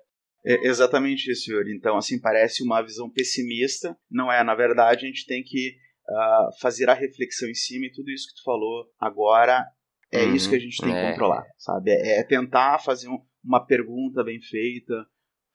É 0.46 0.68
exatamente 0.68 1.30
isso, 1.30 1.46
senhor. 1.46 1.68
Então, 1.68 1.96
assim, 1.96 2.18
parece 2.18 2.62
uma 2.62 2.80
visão 2.80 3.10
pessimista. 3.10 3.94
Não 4.10 4.32
é, 4.32 4.42
na 4.42 4.54
verdade, 4.54 5.04
a 5.04 5.08
gente 5.08 5.26
tem 5.26 5.42
que 5.42 5.76
uh, 6.08 6.60
fazer 6.60 6.88
a 6.88 6.94
reflexão 6.94 7.48
em 7.48 7.54
cima 7.54 7.86
e 7.86 7.92
tudo 7.92 8.10
isso 8.10 8.28
que 8.28 8.36
tu 8.36 8.44
falou 8.44 8.86
agora 8.98 9.66
é 10.12 10.24
uhum, 10.24 10.34
isso 10.34 10.48
que 10.48 10.56
a 10.56 10.60
gente 10.60 10.80
tem 10.80 10.92
é. 10.92 11.04
que 11.04 11.10
controlar, 11.10 11.44
sabe? 11.56 11.90
É, 11.90 12.18
é 12.18 12.22
tentar 12.24 12.78
fazer 12.78 13.08
um, 13.08 13.18
uma 13.44 13.64
pergunta 13.64 14.24
bem 14.24 14.40
feita, 14.40 15.06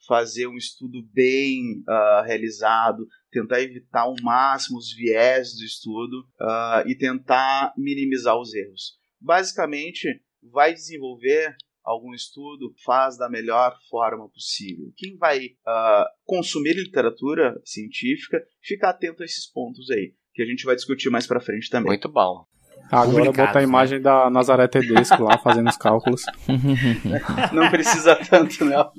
fazer 0.08 0.48
um 0.48 0.56
estudo 0.56 1.04
bem 1.12 1.84
uh, 1.88 2.24
realizado, 2.26 3.06
tentar 3.32 3.62
evitar 3.62 4.02
ao 4.02 4.16
máximo 4.22 4.78
os 4.78 4.94
viés 4.94 5.56
do 5.58 5.64
estudo 5.64 6.22
uh, 6.40 6.88
e 6.88 6.96
tentar 6.96 7.74
minimizar 7.78 8.38
os 8.40 8.54
erros. 8.54 8.98
Basicamente, 9.20 10.08
vai 10.42 10.74
desenvolver 10.74 11.56
algum 11.84 12.14
estudo, 12.14 12.74
faz 12.84 13.18
da 13.18 13.30
melhor 13.30 13.78
forma 13.90 14.28
possível. 14.30 14.92
Quem 14.96 15.18
vai 15.18 15.46
uh, 15.46 16.06
consumir 16.24 16.74
literatura 16.74 17.60
científica, 17.64 18.44
fica 18.62 18.90
atento 18.90 19.22
a 19.22 19.26
esses 19.26 19.46
pontos 19.52 19.90
aí, 19.92 20.14
que 20.34 20.42
a 20.42 20.46
gente 20.46 20.66
vai 20.66 20.76
discutir 20.76 21.10
mais 21.10 21.28
para 21.28 21.40
frente 21.40 21.70
também. 21.70 21.90
Muito 21.90 22.10
bom. 22.10 22.46
Agora 22.92 23.32
bota 23.32 23.60
a 23.60 23.62
né? 23.62 23.64
imagem 23.64 23.98
né? 23.98 24.04
da 24.04 24.30
Nazaré 24.30 24.68
Tedesco 24.68 25.24
lá 25.24 25.38
fazendo 25.38 25.70
os 25.70 25.78
cálculos. 25.78 26.24
não 27.52 27.70
precisa 27.70 28.16
tanto, 28.16 28.64
não. 28.64 28.92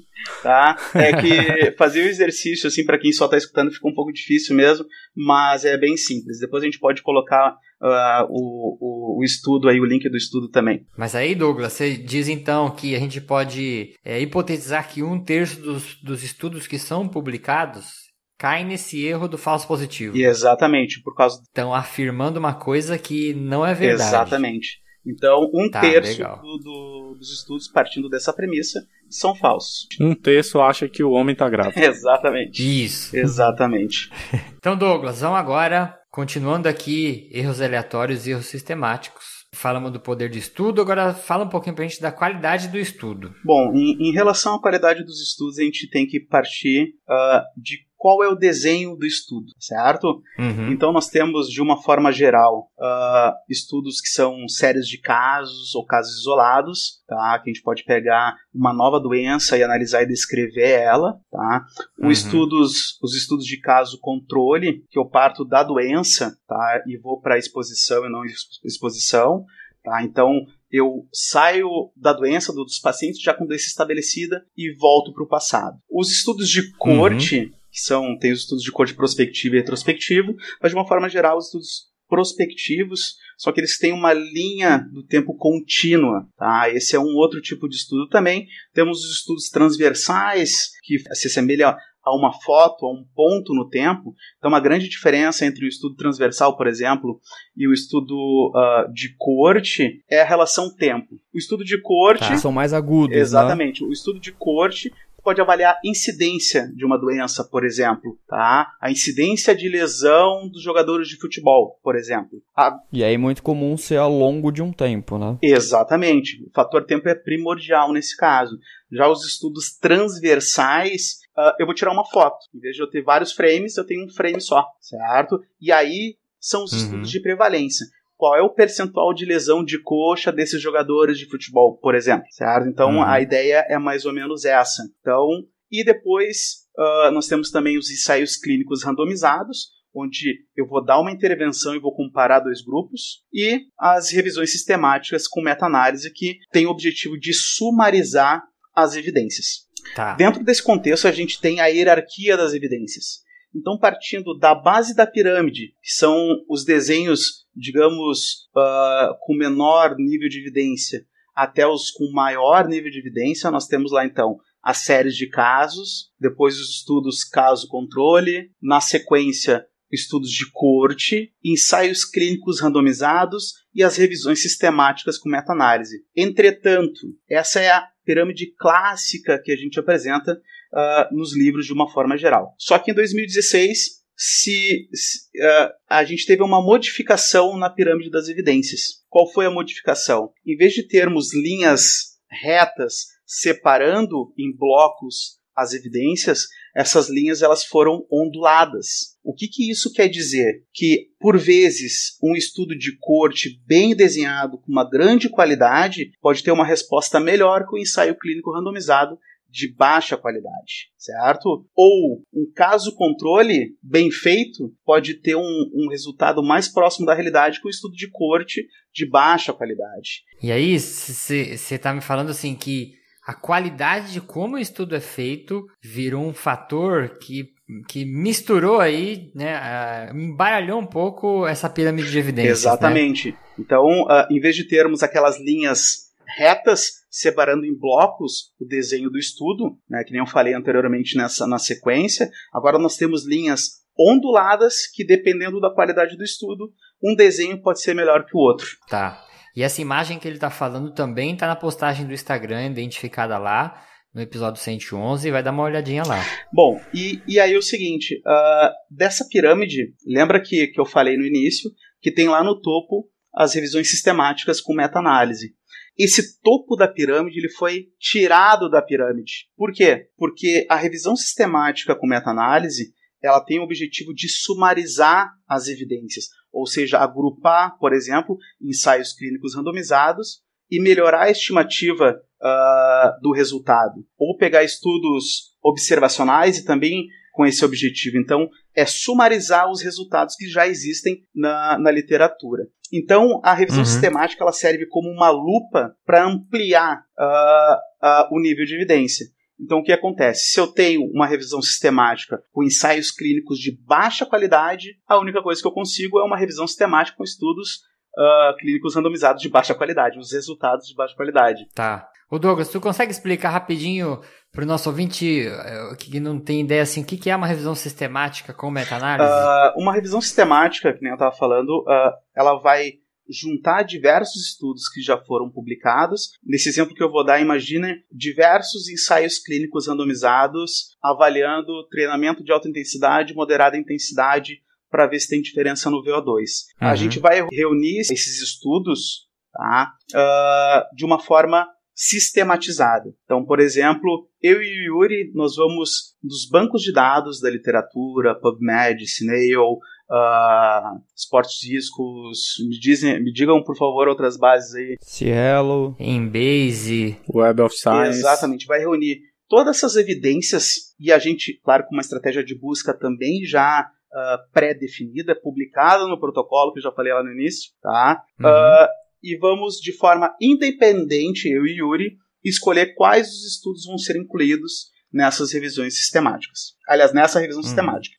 Tá? 0.42 0.76
É 0.94 1.12
que 1.12 1.70
fazer 1.76 2.02
o 2.02 2.08
exercício, 2.08 2.66
assim, 2.66 2.84
para 2.84 2.98
quem 2.98 3.12
só 3.12 3.28
tá 3.28 3.36
escutando, 3.36 3.70
fica 3.70 3.86
um 3.86 3.94
pouco 3.94 4.12
difícil 4.12 4.56
mesmo, 4.56 4.84
mas 5.14 5.64
é 5.64 5.76
bem 5.76 5.96
simples. 5.96 6.40
Depois 6.40 6.62
a 6.62 6.66
gente 6.66 6.80
pode 6.80 7.02
colocar 7.02 7.56
uh, 7.80 8.26
o, 8.28 8.76
o, 8.80 9.20
o, 9.20 9.24
estudo 9.24 9.68
aí, 9.68 9.80
o 9.80 9.84
link 9.84 10.08
do 10.08 10.16
estudo 10.16 10.48
também. 10.48 10.84
Mas 10.96 11.14
aí, 11.14 11.34
Douglas, 11.34 11.72
você 11.72 11.96
diz 11.96 12.28
então 12.28 12.70
que 12.70 12.96
a 12.96 12.98
gente 12.98 13.20
pode 13.20 13.94
é, 14.04 14.20
hipotetizar 14.20 14.88
que 14.88 15.02
um 15.02 15.22
terço 15.22 15.60
dos, 15.60 15.96
dos 16.02 16.22
estudos 16.24 16.66
que 16.66 16.78
são 16.78 17.06
publicados 17.06 18.05
cai 18.38 18.64
nesse 18.64 19.04
erro 19.04 19.28
do 19.28 19.38
falso 19.38 19.66
positivo. 19.66 20.16
E 20.16 20.24
exatamente, 20.24 21.02
por 21.02 21.14
causa. 21.14 21.40
Estão 21.42 21.74
afirmando 21.74 22.38
uma 22.38 22.54
coisa 22.54 22.98
que 22.98 23.34
não 23.34 23.64
é 23.64 23.74
verdade. 23.74 24.10
Exatamente. 24.10 24.86
Então, 25.06 25.48
um 25.54 25.70
tá, 25.70 25.80
terço 25.80 26.18
do, 26.18 26.58
do, 26.58 27.14
dos 27.16 27.32
estudos 27.32 27.68
partindo 27.68 28.08
dessa 28.08 28.32
premissa 28.32 28.84
são 29.08 29.36
falsos. 29.36 29.86
Um 30.00 30.14
terço 30.14 30.60
acha 30.60 30.88
que 30.88 31.02
o 31.02 31.12
homem 31.12 31.32
está 31.32 31.48
grávido. 31.48 31.78
Exatamente. 31.78 32.84
Isso. 32.84 33.16
Exatamente. 33.16 34.10
então, 34.58 34.76
Douglas, 34.76 35.20
vamos 35.20 35.38
agora, 35.38 35.96
continuando 36.10 36.68
aqui, 36.68 37.30
erros 37.32 37.60
aleatórios 37.60 38.26
e 38.26 38.32
erros 38.32 38.46
sistemáticos. 38.46 39.24
Falamos 39.54 39.92
do 39.92 40.00
poder 40.00 40.28
de 40.28 40.40
estudo, 40.40 40.82
agora 40.82 41.14
fala 41.14 41.44
um 41.44 41.48
pouquinho 41.48 41.74
pra 41.74 41.86
gente 41.86 42.02
da 42.02 42.12
qualidade 42.12 42.68
do 42.68 42.76
estudo. 42.76 43.32
Bom, 43.44 43.72
em, 43.74 44.08
em 44.08 44.12
relação 44.12 44.56
à 44.56 44.60
qualidade 44.60 45.04
dos 45.04 45.22
estudos, 45.22 45.58
a 45.58 45.62
gente 45.62 45.88
tem 45.88 46.06
que 46.06 46.20
partir 46.20 46.94
uh, 47.08 47.40
de 47.56 47.86
qual 48.06 48.22
é 48.22 48.28
o 48.28 48.36
desenho 48.36 48.94
do 48.94 49.04
estudo, 49.04 49.50
certo? 49.58 50.22
Uhum. 50.38 50.70
Então 50.70 50.92
nós 50.92 51.08
temos, 51.08 51.48
de 51.48 51.60
uma 51.60 51.82
forma 51.82 52.12
geral, 52.12 52.70
uh, 52.78 53.34
estudos 53.50 54.00
que 54.00 54.06
são 54.06 54.46
séries 54.46 54.86
de 54.86 54.96
casos 55.00 55.74
ou 55.74 55.84
casos 55.84 56.20
isolados, 56.20 57.02
tá? 57.08 57.36
Que 57.42 57.50
a 57.50 57.52
gente 57.52 57.64
pode 57.64 57.82
pegar 57.82 58.36
uma 58.54 58.72
nova 58.72 59.00
doença 59.00 59.58
e 59.58 59.62
analisar 59.64 60.04
e 60.04 60.06
descrever 60.06 60.70
ela, 60.70 61.18
tá? 61.32 61.66
Uhum. 61.98 62.08
estudos, 62.08 62.96
os 63.02 63.16
estudos 63.16 63.44
de 63.44 63.58
caso 63.58 63.98
controle, 64.00 64.84
que 64.88 65.00
eu 65.00 65.06
parto 65.06 65.44
da 65.44 65.64
doença, 65.64 66.38
tá? 66.46 66.84
E 66.86 66.96
vou 66.98 67.20
para 67.20 67.38
exposição 67.38 68.06
e 68.06 68.08
não 68.08 68.22
exposição, 68.64 69.44
tá? 69.82 70.04
Então 70.04 70.46
eu 70.70 71.08
saio 71.12 71.90
da 71.96 72.12
doença 72.12 72.52
dos 72.52 72.78
pacientes 72.78 73.20
já 73.20 73.34
com 73.34 73.46
doença 73.46 73.66
estabelecida 73.66 74.46
e 74.56 74.72
volto 74.78 75.12
para 75.12 75.24
o 75.24 75.28
passado. 75.28 75.76
Os 75.90 76.12
estudos 76.12 76.48
de 76.48 76.70
corte 76.76 77.46
uhum 77.46 77.55
que 77.76 77.82
são 77.82 78.16
tem 78.18 78.32
os 78.32 78.40
estudos 78.40 78.64
de 78.64 78.72
corte 78.72 78.94
prospectivo 78.94 79.54
e 79.54 79.58
retrospectivo, 79.58 80.34
mas 80.62 80.72
de 80.72 80.76
uma 80.76 80.88
forma 80.88 81.10
geral 81.10 81.36
os 81.36 81.44
estudos 81.44 81.90
prospectivos, 82.08 83.16
só 83.36 83.52
que 83.52 83.60
eles 83.60 83.76
têm 83.76 83.92
uma 83.92 84.14
linha 84.14 84.78
do 84.94 85.04
tempo 85.04 85.36
contínua, 85.36 86.26
tá? 86.38 86.70
Esse 86.70 86.96
é 86.96 86.98
um 86.98 87.14
outro 87.16 87.38
tipo 87.42 87.68
de 87.68 87.76
estudo 87.76 88.08
também. 88.08 88.46
Temos 88.72 89.04
os 89.04 89.18
estudos 89.18 89.50
transversais, 89.50 90.70
que 90.84 90.98
se 91.14 91.26
assemelha 91.26 91.76
a 92.02 92.16
uma 92.16 92.32
foto, 92.32 92.86
a 92.86 92.92
um 92.92 93.04
ponto 93.14 93.52
no 93.52 93.68
tempo. 93.68 94.14
Então, 94.38 94.48
uma 94.48 94.60
grande 94.60 94.88
diferença 94.88 95.44
entre 95.44 95.66
o 95.66 95.68
estudo 95.68 95.96
transversal, 95.96 96.56
por 96.56 96.68
exemplo, 96.68 97.20
e 97.54 97.66
o 97.66 97.72
estudo 97.74 98.52
uh, 98.54 98.90
de 98.94 99.14
corte 99.18 100.00
é 100.08 100.22
a 100.22 100.24
relação 100.24 100.72
tempo. 100.74 101.16
O 101.34 101.36
estudo 101.36 101.64
de 101.64 101.82
corte. 101.82 102.28
Tá, 102.28 102.36
são 102.38 102.52
mais 102.52 102.72
agudos. 102.72 103.14
Né? 103.14 103.20
Exatamente. 103.20 103.82
Né? 103.82 103.88
O 103.88 103.92
estudo 103.92 104.20
de 104.20 104.30
corte 104.30 104.92
pode 105.26 105.40
avaliar 105.40 105.74
a 105.74 105.80
incidência 105.84 106.72
de 106.72 106.84
uma 106.86 106.96
doença, 106.96 107.42
por 107.42 107.64
exemplo, 107.64 108.16
tá? 108.28 108.72
A 108.80 108.92
incidência 108.92 109.56
de 109.56 109.68
lesão 109.68 110.48
dos 110.48 110.62
jogadores 110.62 111.08
de 111.08 111.18
futebol, 111.18 111.80
por 111.82 111.96
exemplo. 111.96 112.40
A... 112.56 112.78
E 112.92 113.02
aí 113.02 113.14
é 113.14 113.18
muito 113.18 113.42
comum 113.42 113.76
ser 113.76 113.96
ao 113.96 114.12
longo 114.12 114.52
de 114.52 114.62
um 114.62 114.72
tempo, 114.72 115.18
né? 115.18 115.36
Exatamente. 115.42 116.40
O 116.46 116.50
fator 116.54 116.86
tempo 116.86 117.08
é 117.08 117.14
primordial 117.16 117.92
nesse 117.92 118.16
caso. 118.16 118.56
Já 118.92 119.08
os 119.08 119.26
estudos 119.26 119.76
transversais, 119.76 121.18
uh, 121.36 121.56
eu 121.58 121.66
vou 121.66 121.74
tirar 121.74 121.90
uma 121.90 122.06
foto. 122.06 122.38
Em 122.54 122.60
vez 122.60 122.76
de 122.76 122.82
eu 122.82 122.88
ter 122.88 123.02
vários 123.02 123.32
frames, 123.32 123.76
eu 123.76 123.84
tenho 123.84 124.06
um 124.06 124.08
frame 124.08 124.40
só, 124.40 124.64
certo? 124.80 125.40
E 125.60 125.72
aí 125.72 126.16
são 126.38 126.62
os 126.62 126.70
uhum. 126.70 126.78
estudos 126.78 127.10
de 127.10 127.20
prevalência 127.20 127.84
qual 128.16 128.34
é 128.34 128.42
o 128.42 128.52
percentual 128.52 129.12
de 129.12 129.24
lesão 129.24 129.64
de 129.64 129.80
coxa 129.82 130.32
desses 130.32 130.60
jogadores 130.60 131.18
de 131.18 131.28
futebol, 131.28 131.78
por 131.78 131.94
exemplo, 131.94 132.26
certo? 132.30 132.68
Então 132.68 132.96
uhum. 132.96 133.02
a 133.02 133.20
ideia 133.20 133.64
é 133.68 133.78
mais 133.78 134.04
ou 134.04 134.12
menos 134.12 134.44
essa. 134.44 134.82
Então, 135.00 135.28
e 135.70 135.84
depois 135.84 136.66
uh, 136.78 137.10
nós 137.10 137.26
temos 137.26 137.50
também 137.50 137.78
os 137.78 137.90
ensaios 137.90 138.36
clínicos 138.36 138.82
randomizados, 138.82 139.76
onde 139.94 140.44
eu 140.54 140.66
vou 140.66 140.84
dar 140.84 141.00
uma 141.00 141.10
intervenção 141.10 141.74
e 141.74 141.80
vou 141.80 141.94
comparar 141.94 142.40
dois 142.40 142.62
grupos, 142.62 143.22
e 143.32 143.62
as 143.78 144.10
revisões 144.10 144.52
sistemáticas 144.52 145.26
com 145.26 145.42
meta-análise 145.42 146.12
que 146.12 146.38
tem 146.52 146.66
o 146.66 146.70
objetivo 146.70 147.18
de 147.18 147.32
sumarizar 147.32 148.42
as 148.74 148.94
evidências. 148.94 149.66
Tá. 149.94 150.14
Dentro 150.14 150.44
desse 150.44 150.62
contexto, 150.62 151.08
a 151.08 151.12
gente 151.12 151.40
tem 151.40 151.60
a 151.60 151.66
hierarquia 151.66 152.36
das 152.36 152.52
evidências. 152.52 153.25
Então, 153.56 153.78
partindo 153.78 154.36
da 154.38 154.54
base 154.54 154.94
da 154.94 155.06
pirâmide, 155.06 155.68
que 155.82 155.92
são 155.92 156.28
os 156.48 156.64
desenhos, 156.64 157.46
digamos, 157.54 158.48
uh, 158.54 159.16
com 159.20 159.34
menor 159.34 159.96
nível 159.96 160.28
de 160.28 160.38
evidência, 160.38 161.06
até 161.34 161.66
os 161.66 161.90
com 161.90 162.12
maior 162.12 162.68
nível 162.68 162.90
de 162.90 162.98
evidência, 162.98 163.50
nós 163.50 163.66
temos 163.66 163.92
lá 163.92 164.04
então 164.04 164.36
as 164.62 164.78
séries 164.78 165.14
de 165.14 165.28
casos, 165.28 166.10
depois 166.18 166.58
os 166.58 166.70
estudos 166.70 167.22
caso-controle, 167.24 168.50
na 168.60 168.80
sequência, 168.80 169.64
estudos 169.92 170.30
de 170.30 170.50
corte, 170.52 171.32
ensaios 171.44 172.04
clínicos 172.04 172.60
randomizados 172.60 173.52
e 173.74 173.82
as 173.82 173.96
revisões 173.96 174.42
sistemáticas 174.42 175.18
com 175.18 175.28
meta-análise. 175.28 176.04
Entretanto, 176.16 177.00
essa 177.28 177.60
é 177.60 177.70
a 177.70 177.86
pirâmide 178.04 178.52
clássica 178.58 179.40
que 179.42 179.52
a 179.52 179.56
gente 179.56 179.78
apresenta 179.78 180.36
uh, 180.76 181.16
nos 181.16 181.34
livros 181.34 181.64
de 181.64 181.72
uma 181.72 181.90
forma 181.90 182.18
geral. 182.18 182.54
Só 182.58 182.78
que 182.78 182.90
em 182.90 182.94
2016 182.94 184.04
se, 184.14 184.88
se 184.92 185.18
uh, 185.42 185.70
a 185.88 186.04
gente 186.04 186.26
teve 186.26 186.42
uma 186.42 186.62
modificação 186.62 187.56
na 187.56 187.70
pirâmide 187.70 188.10
das 188.10 188.28
evidências. 188.28 189.02
Qual 189.08 189.30
foi 189.32 189.46
a 189.46 189.50
modificação? 189.50 190.30
Em 190.46 190.56
vez 190.56 190.74
de 190.74 190.86
termos 190.86 191.34
linhas 191.34 192.16
retas 192.30 193.06
separando 193.26 194.32
em 194.38 194.54
blocos 194.54 195.36
as 195.56 195.72
evidências, 195.72 196.46
essas 196.76 197.08
linhas 197.08 197.40
elas 197.40 197.64
foram 197.64 198.06
onduladas. 198.12 199.16
O 199.24 199.34
que, 199.34 199.48
que 199.48 199.70
isso 199.70 199.90
quer 199.90 200.06
dizer? 200.06 200.62
Que, 200.74 201.08
por 201.18 201.38
vezes, 201.38 202.18
um 202.22 202.36
estudo 202.36 202.76
de 202.76 202.94
corte 202.98 203.58
bem 203.66 203.96
desenhado, 203.96 204.58
com 204.58 204.70
uma 204.70 204.88
grande 204.88 205.30
qualidade, 205.30 206.10
pode 206.20 206.42
ter 206.42 206.50
uma 206.50 206.66
resposta 206.66 207.18
melhor 207.18 207.66
que 207.66 207.74
o 207.74 207.78
um 207.78 207.80
ensaio 207.80 208.14
clínico 208.18 208.52
randomizado 208.52 209.18
de 209.56 209.72
baixa 209.72 210.18
qualidade, 210.18 210.90
certo? 210.98 211.66
Ou 211.74 212.22
um 212.30 212.52
caso 212.54 212.94
controle 212.94 213.74
bem 213.82 214.10
feito 214.10 214.70
pode 214.84 215.14
ter 215.14 215.34
um, 215.34 215.70
um 215.74 215.88
resultado 215.88 216.42
mais 216.42 216.68
próximo 216.68 217.06
da 217.06 217.14
realidade 217.14 217.58
que 217.58 217.66
o 217.66 217.68
um 217.68 217.70
estudo 217.70 217.94
de 217.94 218.10
corte 218.10 218.66
de 218.92 219.08
baixa 219.08 219.54
qualidade. 219.54 220.24
E 220.42 220.52
aí, 220.52 220.78
você 220.78 221.58
está 221.70 221.94
me 221.94 222.02
falando 222.02 222.28
assim 222.28 222.54
que 222.54 222.92
a 223.26 223.32
qualidade 223.32 224.12
de 224.12 224.20
como 224.20 224.56
o 224.56 224.58
estudo 224.58 224.94
é 224.94 225.00
feito 225.00 225.66
virou 225.82 226.22
um 226.22 226.34
fator 226.34 227.18
que, 227.18 227.48
que 227.88 228.04
misturou 228.04 228.78
aí, 228.78 229.32
né, 229.34 229.58
uh, 229.58 230.16
embaralhou 230.16 230.78
um 230.78 230.86
pouco 230.86 231.46
essa 231.46 231.70
pirâmide 231.70 232.10
de 232.10 232.18
evidências. 232.18 232.64
Né? 232.64 232.70
Exatamente. 232.70 233.32
Né? 233.32 233.38
Então, 233.58 234.02
uh, 234.02 234.26
em 234.30 234.38
vez 234.38 234.54
de 234.54 234.68
termos 234.68 235.02
aquelas 235.02 235.40
linhas 235.40 236.06
retas 236.36 236.95
separando 237.16 237.64
em 237.64 237.74
blocos 237.74 238.52
o 238.60 238.66
desenho 238.66 239.08
do 239.08 239.18
estudo, 239.18 239.78
né, 239.88 240.04
que 240.04 240.12
nem 240.12 240.20
eu 240.20 240.26
falei 240.26 240.52
anteriormente 240.52 241.16
nessa 241.16 241.46
na 241.46 241.58
sequência, 241.58 242.28
agora 242.52 242.78
nós 242.78 242.96
temos 242.96 243.26
linhas 243.26 243.84
onduladas 243.98 244.86
que 244.92 245.04
dependendo 245.04 245.58
da 245.58 245.72
qualidade 245.72 246.16
do 246.16 246.22
estudo, 246.22 246.70
um 247.02 247.14
desenho 247.14 247.62
pode 247.62 247.80
ser 247.80 247.94
melhor 247.94 248.26
que 248.26 248.36
o 248.36 248.40
outro. 248.40 248.66
Tá. 248.88 249.24
E 249.54 249.62
essa 249.62 249.80
imagem 249.80 250.18
que 250.18 250.28
ele 250.28 250.36
está 250.36 250.50
falando 250.50 250.92
também 250.92 251.32
está 251.32 251.46
na 251.46 251.56
postagem 251.56 252.06
do 252.06 252.12
Instagram, 252.12 252.66
identificada 252.66 253.38
lá. 253.38 253.82
no 254.12 254.22
episódio 254.22 254.60
111 254.62 255.28
e 255.28 255.30
vai 255.30 255.42
dar 255.42 255.50
uma 255.52 255.62
olhadinha 255.62 256.02
lá. 256.06 256.22
Bom, 256.52 256.80
e, 256.92 257.20
e 257.28 257.38
aí 257.38 257.52
é 257.52 257.58
o 257.58 257.62
seguinte, 257.62 258.22
uh, 258.26 258.70
dessa 258.90 259.26
pirâmide, 259.28 259.94
lembra 260.06 260.42
que, 260.42 260.68
que 260.68 260.80
eu 260.80 260.86
falei 260.86 261.18
no 261.18 261.24
início, 261.26 261.70
que 262.00 262.10
tem 262.10 262.26
lá 262.26 262.42
no 262.42 262.58
topo 262.60 263.10
as 263.34 263.54
revisões 263.54 263.90
sistemáticas 263.90 264.60
com 264.60 264.74
meta-análise. 264.74 265.54
Esse 265.98 266.40
topo 266.40 266.76
da 266.76 266.86
pirâmide 266.86 267.38
ele 267.38 267.48
foi 267.48 267.88
tirado 267.98 268.68
da 268.68 268.82
pirâmide. 268.82 269.48
Por 269.56 269.72
quê? 269.72 270.08
Porque 270.16 270.66
a 270.68 270.76
revisão 270.76 271.16
sistemática 271.16 271.94
com 271.94 272.06
meta-análise 272.06 272.94
ela 273.22 273.40
tem 273.40 273.58
o 273.58 273.62
objetivo 273.62 274.14
de 274.14 274.28
sumarizar 274.28 275.30
as 275.48 275.68
evidências, 275.68 276.26
ou 276.52 276.66
seja, 276.66 276.98
agrupar, 276.98 277.76
por 277.78 277.92
exemplo, 277.92 278.36
ensaios 278.60 279.14
clínicos 279.14 279.54
randomizados 279.54 280.42
e 280.70 280.80
melhorar 280.80 281.22
a 281.22 281.30
estimativa 281.30 282.20
uh, 282.40 283.20
do 283.22 283.32
resultado, 283.32 284.06
ou 284.18 284.36
pegar 284.36 284.64
estudos 284.64 285.54
observacionais 285.62 286.58
e 286.58 286.64
também 286.64 287.06
com 287.32 287.44
esse 287.46 287.64
objetivo. 287.64 288.18
Então, 288.18 288.48
é 288.76 288.84
sumarizar 288.84 289.70
os 289.70 289.82
resultados 289.82 290.36
que 290.36 290.46
já 290.48 290.68
existem 290.68 291.22
na, 291.34 291.78
na 291.78 291.90
literatura. 291.90 292.64
Então, 292.92 293.40
a 293.42 293.52
revisão 293.52 293.80
uhum. 293.80 293.86
sistemática 293.86 294.44
ela 294.44 294.52
serve 294.52 294.86
como 294.86 295.08
uma 295.08 295.30
lupa 295.30 295.96
para 296.04 296.24
ampliar 296.24 297.02
uh, 297.18 298.06
uh, 298.06 298.28
o 298.36 298.40
nível 298.40 298.64
de 298.64 298.74
evidência. 298.74 299.26
Então, 299.58 299.78
o 299.78 299.82
que 299.82 299.92
acontece? 299.92 300.52
Se 300.52 300.60
eu 300.60 300.66
tenho 300.66 301.02
uma 301.12 301.26
revisão 301.26 301.62
sistemática 301.62 302.38
com 302.52 302.62
ensaios 302.62 303.10
clínicos 303.10 303.58
de 303.58 303.76
baixa 303.84 304.26
qualidade, 304.26 304.98
a 305.08 305.18
única 305.18 305.42
coisa 305.42 305.60
que 305.60 305.66
eu 305.66 305.72
consigo 305.72 306.20
é 306.20 306.24
uma 306.24 306.36
revisão 306.36 306.66
sistemática 306.66 307.16
com 307.16 307.24
estudos 307.24 307.80
uh, 308.16 308.56
clínicos 308.58 308.94
randomizados 308.94 309.42
de 309.42 309.48
baixa 309.48 309.74
qualidade, 309.74 310.18
os 310.18 310.32
resultados 310.32 310.86
de 310.86 310.94
baixa 310.94 311.16
qualidade. 311.16 311.66
Tá. 311.74 312.06
O 312.30 312.38
Douglas, 312.38 312.68
tu 312.68 312.80
consegue 312.80 313.12
explicar 313.12 313.50
rapidinho 313.50 314.20
para 314.50 314.64
o 314.64 314.66
nosso 314.66 314.88
ouvinte 314.88 315.46
eh, 315.46 315.96
que 315.96 316.18
não 316.18 316.40
tem 316.40 316.62
ideia 316.62 316.82
assim, 316.82 317.02
o 317.02 317.04
que 317.04 317.30
é 317.30 317.36
uma 317.36 317.46
revisão 317.46 317.74
sistemática 317.74 318.52
com 318.52 318.70
meta-análise? 318.70 319.30
Uh, 319.30 319.80
uma 319.80 319.92
revisão 319.92 320.20
sistemática, 320.20 320.92
que 320.92 321.02
nem 321.02 321.10
eu 321.10 321.16
estava 321.16 321.34
falando, 321.34 321.82
uh, 321.82 322.12
ela 322.34 322.58
vai 322.58 322.94
juntar 323.28 323.82
diversos 323.82 324.50
estudos 324.50 324.88
que 324.88 325.00
já 325.00 325.18
foram 325.18 325.50
publicados. 325.50 326.30
Nesse 326.44 326.68
exemplo 326.68 326.94
que 326.94 327.02
eu 327.02 327.10
vou 327.10 327.24
dar, 327.24 327.40
imagine 327.40 328.02
diversos 328.10 328.88
ensaios 328.88 329.38
clínicos 329.38 329.88
randomizados 329.88 330.96
avaliando 331.02 331.86
treinamento 331.88 332.42
de 332.42 332.52
alta 332.52 332.68
intensidade, 332.68 333.34
moderada 333.34 333.76
intensidade, 333.76 334.60
para 334.90 335.06
ver 335.06 335.18
se 335.18 335.28
tem 335.28 335.42
diferença 335.42 335.90
no 335.90 336.02
VO2. 336.02 336.38
Uhum. 336.80 336.88
A 336.88 336.94
gente 336.94 337.18
vai 337.18 337.44
reunir 337.52 338.00
esses 338.00 338.40
estudos 338.40 339.26
tá, 339.52 339.92
uh, 340.14 340.96
de 340.96 341.04
uma 341.04 341.18
forma 341.18 341.66
sistematizada. 341.96 343.10
Então, 343.24 343.42
por 343.42 343.58
exemplo, 343.58 344.28
eu 344.42 344.62
e 344.62 344.90
o 344.90 344.98
Yuri, 344.98 345.32
nós 345.34 345.56
vamos 345.56 346.14
dos 346.22 346.46
bancos 346.46 346.82
de 346.82 346.92
dados 346.92 347.40
da 347.40 347.48
literatura, 347.48 348.38
PubMed, 348.38 349.02
Snail, 349.02 349.62
uh, 349.62 351.00
esportes 351.16 351.58
discos. 351.58 352.56
Me, 352.68 352.78
dizem, 352.78 353.18
me 353.24 353.32
digam, 353.32 353.64
por 353.64 353.76
favor, 353.78 354.08
outras 354.08 354.36
bases 354.36 354.74
aí. 354.74 354.96
Cielo. 355.00 355.96
Embase. 355.98 357.18
Web 357.34 357.62
of 357.62 357.74
Science. 357.74 358.18
Exatamente, 358.18 358.66
vai 358.66 358.78
reunir 358.78 359.22
todas 359.48 359.78
essas 359.78 359.96
evidências 359.96 360.94
e 361.00 361.10
a 361.10 361.18
gente, 361.18 361.58
claro, 361.64 361.84
com 361.84 361.94
uma 361.94 362.02
estratégia 362.02 362.44
de 362.44 362.58
busca 362.58 362.92
também 362.92 363.42
já 363.42 363.88
uh, 364.12 364.52
pré-definida, 364.52 365.34
publicada 365.34 366.06
no 366.06 366.20
protocolo 366.20 366.74
que 366.74 366.78
eu 366.78 366.82
já 366.82 366.92
falei 366.92 367.14
lá 367.14 367.22
no 367.22 367.32
início, 367.32 367.72
tá? 367.80 368.22
Uhum. 368.38 368.46
Uh, 368.46 369.05
e 369.26 369.36
vamos 369.36 369.80
de 369.80 369.92
forma 369.92 370.32
independente, 370.40 371.48
eu 371.48 371.66
e 371.66 371.80
Yuri, 371.80 372.16
escolher 372.44 372.94
quais 372.94 373.26
os 373.28 373.44
estudos 373.44 373.84
vão 373.84 373.98
ser 373.98 374.16
incluídos 374.16 374.88
nessas 375.12 375.52
revisões 375.52 375.94
sistemáticas. 375.94 376.76
Aliás, 376.88 377.12
nessa 377.12 377.40
revisão 377.40 377.60
uhum. 377.60 377.66
sistemática. 377.66 378.16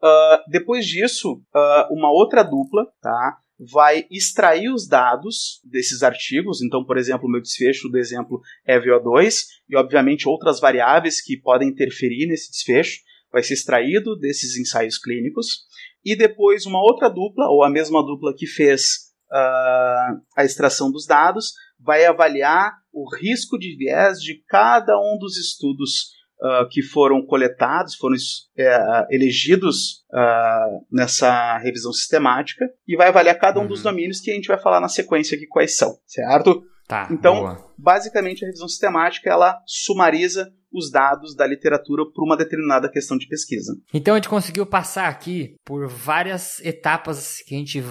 Uh, 0.00 0.50
depois 0.50 0.86
disso, 0.86 1.32
uh, 1.32 1.92
uma 1.92 2.12
outra 2.12 2.44
dupla 2.44 2.86
tá, 3.02 3.38
vai 3.58 4.06
extrair 4.10 4.68
os 4.68 4.86
dados 4.86 5.60
desses 5.64 6.04
artigos. 6.04 6.62
Então, 6.62 6.84
por 6.84 6.98
exemplo, 6.98 7.26
o 7.26 7.30
meu 7.30 7.40
desfecho 7.40 7.88
do 7.88 7.98
exemplo 7.98 8.40
é 8.64 8.78
VO2 8.78 9.46
e, 9.68 9.76
obviamente, 9.76 10.28
outras 10.28 10.60
variáveis 10.60 11.20
que 11.20 11.36
podem 11.36 11.68
interferir 11.68 12.26
nesse 12.26 12.50
desfecho 12.50 13.00
vai 13.32 13.42
ser 13.42 13.54
extraído 13.54 14.16
desses 14.16 14.56
ensaios 14.56 14.98
clínicos. 14.98 15.64
E 16.04 16.14
depois, 16.14 16.64
uma 16.64 16.80
outra 16.80 17.08
dupla, 17.08 17.48
ou 17.48 17.64
a 17.64 17.70
mesma 17.70 18.04
dupla 18.04 18.32
que 18.36 18.46
fez 18.46 19.03
uh, 19.34 20.20
a 20.36 20.44
extração 20.44 20.90
dos 20.90 21.06
dados, 21.06 21.52
vai 21.80 22.04
avaliar 22.06 22.72
o 22.92 23.08
risco 23.16 23.58
de 23.58 23.76
viés 23.76 24.18
de 24.18 24.42
cada 24.48 24.96
um 24.96 25.18
dos 25.18 25.36
estudos 25.36 26.12
uh, 26.40 26.68
que 26.70 26.80
foram 26.80 27.26
coletados, 27.26 27.96
foram 27.96 28.16
é, 28.56 29.06
elegidos 29.10 30.04
uh, 30.12 30.86
nessa 30.90 31.58
revisão 31.58 31.92
sistemática 31.92 32.64
e 32.86 32.96
vai 32.96 33.08
avaliar 33.08 33.38
cada 33.38 33.58
um 33.58 33.62
uhum. 33.62 33.68
dos 33.68 33.82
domínios 33.82 34.20
que 34.20 34.30
a 34.30 34.34
gente 34.34 34.48
vai 34.48 34.58
falar 34.58 34.80
na 34.80 34.88
sequência 34.88 35.36
aqui 35.36 35.46
quais 35.46 35.76
são, 35.76 35.98
certo? 36.06 36.62
Tá, 36.86 37.08
então, 37.10 37.40
boa. 37.40 37.72
basicamente 37.78 38.44
a 38.44 38.46
revisão 38.46 38.68
sistemática 38.68 39.30
ela 39.30 39.58
sumariza 39.66 40.52
os 40.74 40.90
dados 40.90 41.36
da 41.36 41.46
literatura 41.46 42.04
para 42.04 42.24
uma 42.24 42.36
determinada 42.36 42.90
questão 42.90 43.16
de 43.16 43.28
pesquisa. 43.28 43.74
Então 43.92 44.14
a 44.14 44.18
gente 44.18 44.28
conseguiu 44.28 44.66
passar 44.66 45.08
aqui 45.08 45.56
por 45.64 45.86
várias 45.86 46.60
etapas 46.64 47.38
que 47.46 47.54
a 47.54 47.58
gente 47.58 47.82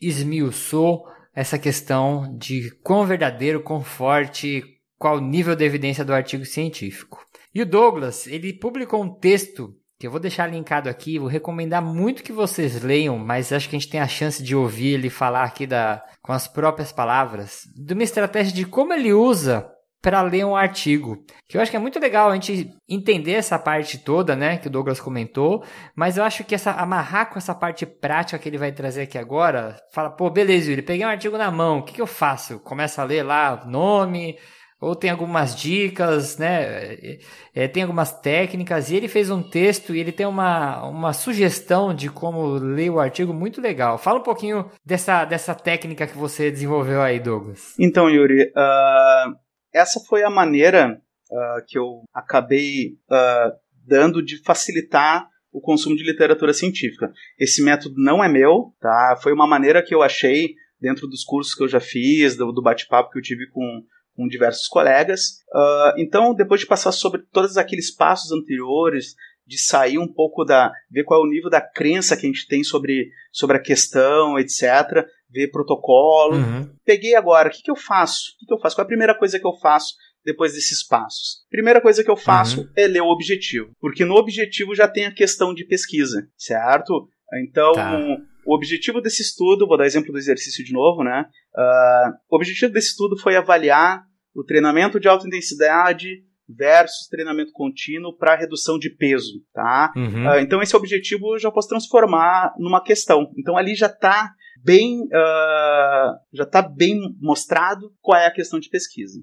esmiuçou 0.00 1.04
essa 1.34 1.58
questão 1.58 2.36
de 2.38 2.70
quão 2.82 3.06
verdadeiro, 3.06 3.62
quão 3.62 3.82
forte, 3.82 4.62
qual 4.98 5.16
o 5.16 5.20
nível 5.20 5.56
de 5.56 5.64
evidência 5.64 6.04
do 6.04 6.14
artigo 6.14 6.44
científico. 6.44 7.26
E 7.54 7.62
o 7.62 7.66
Douglas, 7.66 8.26
ele 8.26 8.52
publicou 8.52 9.02
um 9.02 9.14
texto 9.14 9.74
que 9.98 10.06
eu 10.06 10.10
vou 10.10 10.20
deixar 10.20 10.46
linkado 10.46 10.90
aqui, 10.90 11.18
vou 11.18 11.28
recomendar 11.28 11.82
muito 11.82 12.22
que 12.22 12.32
vocês 12.32 12.82
leiam, 12.82 13.18
mas 13.18 13.50
acho 13.50 13.68
que 13.68 13.76
a 13.76 13.78
gente 13.78 13.90
tem 13.90 14.00
a 14.00 14.08
chance 14.08 14.42
de 14.42 14.54
ouvir 14.54 14.94
ele 14.94 15.08
falar 15.08 15.44
aqui 15.44 15.66
da, 15.66 16.02
com 16.22 16.32
as 16.32 16.46
próprias 16.46 16.92
palavras, 16.92 17.62
de 17.74 17.94
uma 17.94 18.02
estratégia 18.02 18.52
de 18.52 18.66
como 18.66 18.92
ele 18.92 19.12
usa 19.12 19.66
para 20.06 20.22
ler 20.22 20.46
um 20.46 20.54
artigo. 20.54 21.18
Que 21.48 21.56
eu 21.56 21.60
acho 21.60 21.68
que 21.68 21.76
é 21.76 21.80
muito 21.80 21.98
legal 21.98 22.30
a 22.30 22.34
gente 22.34 22.70
entender 22.88 23.32
essa 23.32 23.58
parte 23.58 23.98
toda, 23.98 24.36
né, 24.36 24.56
que 24.56 24.68
o 24.68 24.70
Douglas 24.70 25.00
comentou, 25.00 25.64
mas 25.96 26.16
eu 26.16 26.22
acho 26.22 26.44
que 26.44 26.54
essa 26.54 26.70
amarrar 26.70 27.28
com 27.28 27.38
essa 27.38 27.52
parte 27.52 27.84
prática 27.84 28.38
que 28.38 28.48
ele 28.48 28.56
vai 28.56 28.70
trazer 28.70 29.02
aqui 29.02 29.18
agora, 29.18 29.76
fala, 29.92 30.08
pô, 30.08 30.30
beleza, 30.30 30.70
ele 30.70 30.80
peguei 30.80 31.04
um 31.04 31.08
artigo 31.08 31.36
na 31.36 31.50
mão, 31.50 31.78
o 31.78 31.82
que, 31.82 31.94
que 31.94 32.00
eu 32.00 32.06
faço? 32.06 32.60
Começa 32.60 33.02
a 33.02 33.04
ler 33.04 33.24
lá 33.24 33.64
nome, 33.66 34.38
ou 34.80 34.94
tem 34.94 35.10
algumas 35.10 35.56
dicas, 35.56 36.38
né? 36.38 37.18
É, 37.52 37.66
tem 37.66 37.82
algumas 37.82 38.12
técnicas, 38.12 38.92
e 38.92 38.94
ele 38.94 39.08
fez 39.08 39.28
um 39.28 39.42
texto 39.42 39.92
e 39.92 39.98
ele 39.98 40.12
tem 40.12 40.26
uma, 40.26 40.86
uma 40.86 41.12
sugestão 41.12 41.92
de 41.92 42.08
como 42.08 42.46
ler 42.52 42.90
o 42.90 43.00
artigo 43.00 43.34
muito 43.34 43.60
legal. 43.60 43.98
Fala 43.98 44.20
um 44.20 44.22
pouquinho 44.22 44.70
dessa, 44.84 45.24
dessa 45.24 45.52
técnica 45.52 46.06
que 46.06 46.16
você 46.16 46.48
desenvolveu 46.48 47.02
aí, 47.02 47.18
Douglas. 47.18 47.74
Então, 47.76 48.08
Yuri, 48.08 48.52
uh, 48.56 49.45
essa 49.72 50.00
foi 50.00 50.22
a 50.22 50.30
maneira 50.30 51.00
uh, 51.30 51.66
que 51.66 51.78
eu 51.78 52.02
acabei 52.12 52.98
uh, 53.10 53.52
dando 53.86 54.22
de 54.22 54.42
facilitar 54.42 55.28
o 55.52 55.60
consumo 55.60 55.96
de 55.96 56.04
literatura 56.04 56.52
científica. 56.52 57.12
Esse 57.38 57.62
método 57.62 57.94
não 57.98 58.22
é 58.22 58.28
meu, 58.28 58.74
tá? 58.80 59.18
Foi 59.22 59.32
uma 59.32 59.46
maneira 59.46 59.82
que 59.82 59.94
eu 59.94 60.02
achei 60.02 60.54
dentro 60.80 61.06
dos 61.06 61.24
cursos 61.24 61.54
que 61.54 61.62
eu 61.62 61.68
já 61.68 61.80
fiz, 61.80 62.36
do, 62.36 62.52
do 62.52 62.62
bate-papo 62.62 63.10
que 63.10 63.18
eu 63.18 63.22
tive 63.22 63.48
com 63.50 63.82
com 64.16 64.26
diversos 64.26 64.66
colegas. 64.66 65.42
Uh, 65.54 65.92
então, 65.98 66.34
depois 66.34 66.60
de 66.60 66.66
passar 66.66 66.90
sobre 66.90 67.22
todos 67.30 67.56
aqueles 67.56 67.94
passos 67.94 68.32
anteriores, 68.32 69.14
de 69.46 69.58
sair 69.58 69.98
um 69.98 70.12
pouco 70.12 70.44
da. 70.44 70.72
ver 70.90 71.04
qual 71.04 71.22
é 71.22 71.24
o 71.24 71.30
nível 71.30 71.48
da 71.48 71.60
crença 71.60 72.16
que 72.16 72.26
a 72.26 72.28
gente 72.28 72.46
tem 72.48 72.64
sobre, 72.64 73.10
sobre 73.30 73.56
a 73.56 73.62
questão, 73.62 74.38
etc., 74.38 75.06
ver 75.30 75.50
protocolo. 75.50 76.36
Uhum. 76.36 76.70
Peguei 76.84 77.14
agora, 77.14 77.48
o 77.48 77.52
que, 77.52 77.62
que 77.62 77.70
eu 77.70 77.76
faço? 77.76 78.32
O 78.34 78.38
que, 78.38 78.46
que 78.46 78.54
eu 78.54 78.58
faço? 78.58 78.74
Qual 78.74 78.82
é 78.82 78.86
a 78.86 78.88
primeira 78.88 79.16
coisa 79.16 79.38
que 79.38 79.46
eu 79.46 79.56
faço 79.60 79.94
depois 80.24 80.54
desses 80.54 80.84
passos? 80.84 81.44
Primeira 81.48 81.80
coisa 81.80 82.02
que 82.02 82.10
eu 82.10 82.16
faço 82.16 82.62
uhum. 82.62 82.68
é 82.76 82.86
ler 82.86 83.02
o 83.02 83.08
objetivo, 83.08 83.70
porque 83.80 84.04
no 84.04 84.14
objetivo 84.14 84.74
já 84.74 84.88
tem 84.88 85.06
a 85.06 85.14
questão 85.14 85.54
de 85.54 85.64
pesquisa, 85.64 86.28
certo? 86.36 87.08
Então. 87.42 87.72
Tá 87.72 88.00
o 88.46 88.54
objetivo 88.54 89.00
desse 89.00 89.22
estudo, 89.22 89.66
vou 89.66 89.76
dar 89.76 89.86
exemplo 89.86 90.12
do 90.12 90.18
exercício 90.18 90.64
de 90.64 90.72
novo, 90.72 91.02
né? 91.02 91.26
Uh, 91.52 92.12
o 92.30 92.36
objetivo 92.36 92.72
desse 92.72 92.90
estudo 92.90 93.18
foi 93.18 93.34
avaliar 93.34 94.04
o 94.32 94.44
treinamento 94.44 95.00
de 95.00 95.08
alta 95.08 95.26
intensidade 95.26 96.22
versus 96.48 97.08
treinamento 97.08 97.50
contínuo 97.52 98.16
para 98.16 98.36
redução 98.36 98.78
de 98.78 98.90
peso, 98.90 99.42
tá? 99.52 99.92
Uhum. 99.96 100.26
Uh, 100.26 100.38
então 100.38 100.62
esse 100.62 100.76
objetivo 100.76 101.34
eu 101.34 101.38
já 101.38 101.50
posso 101.50 101.68
transformar 101.68 102.54
numa 102.58 102.82
questão. 102.82 103.30
Então 103.36 103.56
ali 103.56 103.74
já 103.74 103.86
está 103.86 104.30
bem, 104.62 105.02
uh, 105.02 106.16
já 106.32 106.44
está 106.44 106.62
bem 106.62 107.00
mostrado 107.20 107.92
qual 108.00 108.20
é 108.20 108.26
a 108.26 108.32
questão 108.32 108.60
de 108.60 108.68
pesquisa. 108.68 109.20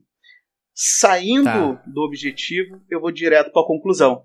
Saindo 0.74 1.44
tá. 1.46 1.84
do 1.86 2.02
objetivo, 2.02 2.82
eu 2.90 3.00
vou 3.00 3.12
direto 3.12 3.52
para 3.52 3.62
a 3.62 3.68
conclusão. 3.68 4.24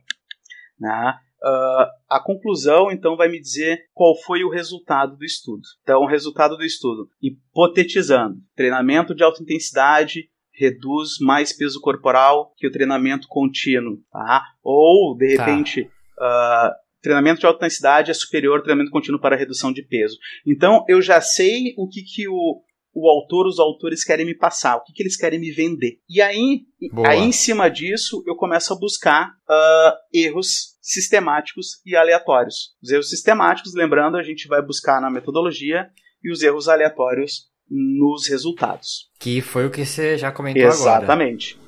Né? 0.81 1.15
Uh, 1.43 1.87
a 2.09 2.21
conclusão, 2.25 2.91
então, 2.91 3.17
vai 3.17 3.29
me 3.29 3.39
dizer 3.39 3.85
qual 3.93 4.17
foi 4.23 4.43
o 4.43 4.51
resultado 4.51 5.17
do 5.17 5.25
estudo. 5.25 5.63
Então, 5.83 6.01
o 6.01 6.07
resultado 6.07 6.57
do 6.57 6.65
estudo, 6.65 7.09
hipotetizando, 7.23 8.37
treinamento 8.57 9.15
de 9.15 9.23
alta 9.23 9.43
intensidade 9.43 10.29
reduz 10.59 11.19
mais 11.21 11.53
peso 11.53 11.81
corporal 11.81 12.53
que 12.57 12.67
o 12.67 12.71
treinamento 12.71 13.27
contínuo, 13.29 13.99
tá? 14.13 14.43
Ou, 14.63 15.17
de 15.17 15.37
Tá. 15.37 15.45
repente, 15.45 15.83
uh, 15.83 16.71
treinamento 17.01 17.41
de 17.41 17.47
alta 17.47 17.59
intensidade 17.59 18.11
é 18.11 18.15
superior 18.15 18.57
ao 18.57 18.63
treinamento 18.63 18.91
contínuo 18.91 19.21
para 19.21 19.37
redução 19.37 19.73
de 19.73 19.83
peso. 19.83 20.19
Então, 20.47 20.85
eu 20.89 21.01
já 21.01 21.21
sei 21.21 21.75
o 21.77 21.89
que, 21.89 22.03
que 22.03 22.29
o, 22.29 22.61
o 22.93 23.09
autor, 23.09 23.47
os 23.47 23.59
autores 23.61 24.03
querem 24.05 24.27
me 24.27 24.35
passar, 24.35 24.77
o 24.77 24.83
que, 24.83 24.93
que 24.93 25.03
eles 25.03 25.17
querem 25.17 25.39
me 25.39 25.53
vender. 25.53 26.01
E 26.09 26.21
aí, 26.21 26.63
Boa. 26.93 27.09
aí, 27.09 27.21
em 27.21 27.33
cima 27.33 27.69
disso, 27.69 28.23
eu 28.27 28.35
começo 28.35 28.73
a 28.73 28.79
buscar 28.79 29.29
uh, 29.49 29.93
erros 30.13 30.77
sistemáticos 30.83 31.81
e 31.87 31.95
aleatórios. 31.95 32.75
Os 32.83 32.91
erros 32.91 33.11
sistemáticos, 33.11 33.75
lembrando, 33.75 34.17
a 34.17 34.23
gente 34.23 34.49
vai 34.49 34.61
buscar 34.61 35.01
na 35.01 35.11
metodologia 35.11 35.89
e 36.25 36.33
os 36.33 36.43
erros 36.43 36.69
aleatórios 36.69 37.47
nos 37.71 38.29
resultados. 38.29 39.09
Que 39.19 39.41
foi 39.41 39.67
o 39.67 39.71
que 39.71 39.85
você 39.85 40.17
já 40.17 40.33
comentou 40.33 40.63
agora. 40.63 40.75
Exatamente. 40.75 41.59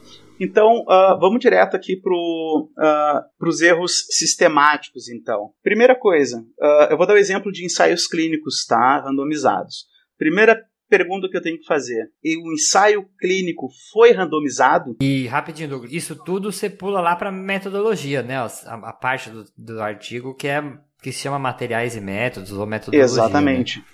Então, 0.41 0.85
uh, 0.89 1.21
vamos 1.21 1.39
direto 1.39 1.77
aqui 1.77 1.97
para 1.97 2.15
uh, 2.15 3.47
os 3.47 3.61
erros 3.61 4.07
sistemáticos, 4.09 5.11
então. 5.11 5.51
Primeira 5.63 5.95
coisa, 5.95 6.41
uh, 6.41 6.91
eu 6.91 6.97
vou 6.97 7.07
dar 7.07 7.13
o 7.13 7.19
exemplo 7.19 7.53
de 7.53 7.65
ensaios 7.65 8.07
clínicos, 8.07 8.65
tá? 8.67 9.03
Randomizados. 9.05 9.85
Primeira 10.17 10.59
pergunta 10.89 11.29
que 11.29 11.37
eu 11.37 11.43
tenho 11.43 11.59
que 11.59 11.67
fazer. 11.67 12.11
E 12.25 12.37
o 12.37 12.53
ensaio 12.53 13.07
clínico 13.19 13.69
foi 13.93 14.13
randomizado? 14.13 14.97
E 15.01 15.27
rapidinho, 15.27 15.69
Douglas, 15.69 15.93
isso 15.93 16.17
tudo 16.17 16.51
você 16.51 16.71
pula 16.71 17.01
lá 17.03 17.15
para 17.15 17.31
metodologia, 17.31 18.23
né? 18.23 18.37
A, 18.39 18.49
a 18.67 18.93
parte 18.93 19.31
do, 19.31 19.45
do, 19.57 19.81
artigo 19.81 20.35
que 20.35 20.49
é 20.49 20.63
que 21.03 21.13
se 21.13 21.21
chama 21.21 21.39
materiais 21.39 21.97
e 21.97 22.01
métodos 22.01 22.53
ou 22.53 22.67
metodologia. 22.67 23.05
Exatamente. 23.05 23.79
Né? 23.79 23.85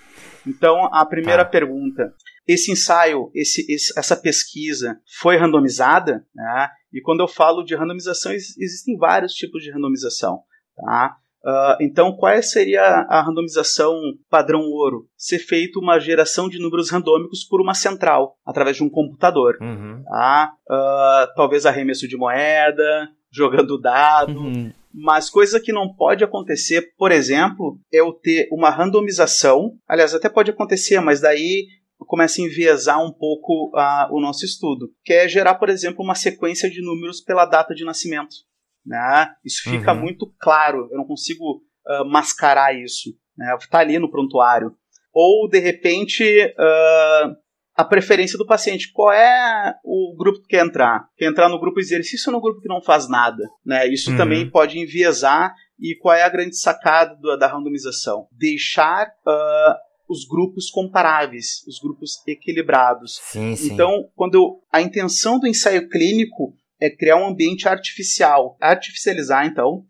Então, 0.47 0.85
a 0.93 1.05
primeira 1.05 1.43
Tá. 1.43 1.49
pergunta: 1.51 2.13
esse 2.47 2.71
ensaio, 2.71 3.29
esse, 3.33 3.65
esse- 3.71 3.97
essa 3.97 4.15
pesquisa 4.15 4.99
foi 5.19 5.37
randomizada? 5.37 6.25
né? 6.33 6.69
E 6.93 7.01
quando 7.01 7.19
eu 7.21 7.27
falo 7.27 7.63
de 7.63 7.75
randomização, 7.75 8.31
ex- 8.31 8.57
existem 8.57 8.97
vários 8.97 9.33
tipos 9.33 9.61
de 9.61 9.71
randomização. 9.71 10.39
Tá? 10.75 11.15
Ah, 11.45 11.77
então, 11.79 12.13
qual 12.15 12.41
seria 12.41 12.81
a 12.81 13.21
randomização 13.21 13.93
padrão 14.29 14.61
ouro? 14.61 15.07
Ser 15.15 15.39
feito 15.39 15.79
uma 15.79 15.99
geração 15.99 16.49
de 16.49 16.59
números 16.59 16.89
randômicos 16.89 17.43
por 17.43 17.61
uma 17.61 17.73
central, 17.73 18.37
através 18.45 18.75
de 18.77 18.83
um 18.83 18.89
computador. 18.89 19.57
Uhum. 19.61 20.03
Tá? 20.05 20.51
Ah, 20.69 21.31
talvez 21.35 21.65
arremesso 21.65 22.07
de 22.07 22.17
moeda, 22.17 23.09
jogando 23.31 23.79
dado, 23.79 24.39
Uhum. 24.39 24.71
Mas 24.99 25.29
coisa 25.29 25.59
que 25.59 25.71
não 25.71 25.93
pode 25.93 26.23
acontecer, 26.23 26.93
por 26.97 27.11
exemplo, 27.11 27.79
é 27.93 27.99
eu 27.99 28.11
ter 28.11 28.47
uma 28.51 28.71
randomização. 28.71 29.77
Aliás, 29.87 30.13
até 30.15 30.27
pode 30.27 30.49
acontecer, 30.49 30.99
mas 30.99 31.21
daí 31.21 31.67
começa 31.99 32.41
a 32.41 32.45
enviesar 32.45 32.99
um 33.03 33.11
pouco 33.11 33.71
ah, 33.75 34.09
o 34.11 34.19
nosso 34.19 34.43
estudo, 34.43 34.89
que 35.03 35.13
é 35.13 35.27
gerar, 35.27 35.55
por 35.55 35.69
exemplo, 35.69 36.03
uma 36.03 36.15
sequência 36.15 36.69
de 36.69 36.81
números 36.81 37.21
pela 37.21 37.45
data 37.45 37.75
de 37.75 37.85
nascimento. 37.85 38.35
Né? 38.83 39.29
Isso 39.45 39.69
fica 39.69 39.93
Uhum. 39.93 39.99
muito 40.01 40.33
claro, 40.39 40.87
eu 40.91 40.97
não 40.97 41.05
consigo 41.05 41.61
ah, 41.85 42.03
mascarar 42.05 42.73
isso. 42.75 43.11
Né? 43.37 43.55
Tá 43.69 43.79
ali 43.79 43.99
no 43.99 44.09
prontuário. 44.09 44.75
Ou, 45.13 45.47
de 45.47 45.59
repente, 45.59 46.23
ah, 46.57 47.35
a 47.77 47.85
preferência 47.85 48.37
do 48.37 48.45
paciente. 48.45 48.91
Qual 48.91 49.13
é 49.13 49.75
o 49.85 50.15
grupo 50.17 50.41
que 50.41 50.47
quer 50.47 50.65
entrar? 50.65 51.07
Quer 51.15 51.25
entrar 51.29 51.47
no 51.47 51.59
grupo 51.59 51.79
exercício 51.79 52.29
ou 52.31 52.33
no 52.35 52.41
grupo 52.41 52.59
que 52.59 52.67
não 52.67 52.81
faz 52.81 53.07
nada? 53.07 53.43
Né? 53.65 53.87
Isso 53.87 54.09
Uhum. 54.11 54.17
também 54.17 54.49
pode 54.49 54.79
enviesar. 54.79 55.53
E 55.79 55.95
qual 55.95 56.15
é 56.15 56.23
a 56.23 56.29
grande 56.29 56.57
sacada 56.57 57.15
do- 57.15 57.37
da 57.37 57.47
randomização? 57.47 58.27
Deixar 58.31 59.07
ah, 59.27 59.77
os 60.09 60.25
grupos 60.27 60.71
comparáveis, 60.71 61.63
os 61.67 61.79
grupos 61.79 62.13
equilibrados. 62.27 63.19
Sim, 63.21 63.55
sim. 63.55 63.73
Então, 63.73 64.09
quando 64.15 64.35
eu- 64.35 64.59
a 64.71 64.81
intenção 64.81 65.37
do 65.39 65.45
ensaio 65.45 65.87
clínico 65.87 66.53
é 66.81 66.89
criar 66.89 67.17
um 67.17 67.27
ambiente 67.27 67.67
artificial, 67.67 68.57
artificializar 68.59 69.45
então 69.45 69.83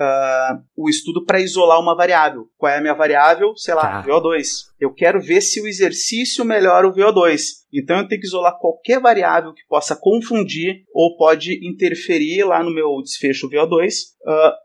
ah, 0.00 0.58
o 0.76 0.88
estudo 0.88 1.24
para 1.24 1.40
isolar 1.40 1.78
uma 1.78 1.94
variável. 1.94 2.46
Qual 2.56 2.72
é 2.72 2.78
a 2.78 2.80
minha 2.80 2.94
variável? 2.94 3.54
Sei 3.56 3.74
lá, 3.74 4.02
Tá. 4.02 4.04
VO2. 4.04 4.46
Eu 4.80 4.92
quero 4.94 5.20
ver 5.20 5.40
se 5.40 5.60
o 5.60 5.66
exercício 5.66 6.44
melhora 6.44 6.88
o 6.88 6.92
VO2. 6.92 7.40
Então 7.72 7.98
eu 7.98 8.08
tenho 8.08 8.20
que 8.20 8.26
isolar 8.26 8.58
qualquer 8.58 9.00
variável 9.00 9.52
que 9.52 9.66
possa 9.68 9.94
confundir 9.94 10.84
ou 10.94 11.16
pode 11.16 11.60
interferir 11.66 12.44
lá 12.44 12.62
no 12.62 12.74
meu 12.74 13.00
desfecho 13.02 13.48
VO2 13.50 13.92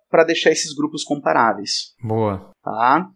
para 0.09 0.23
deixar 0.23 0.51
esses 0.51 0.73
grupos 0.73 1.03
comparáveis. 1.03 1.93
Boa. 2.01 2.51
Tá? 2.63 3.09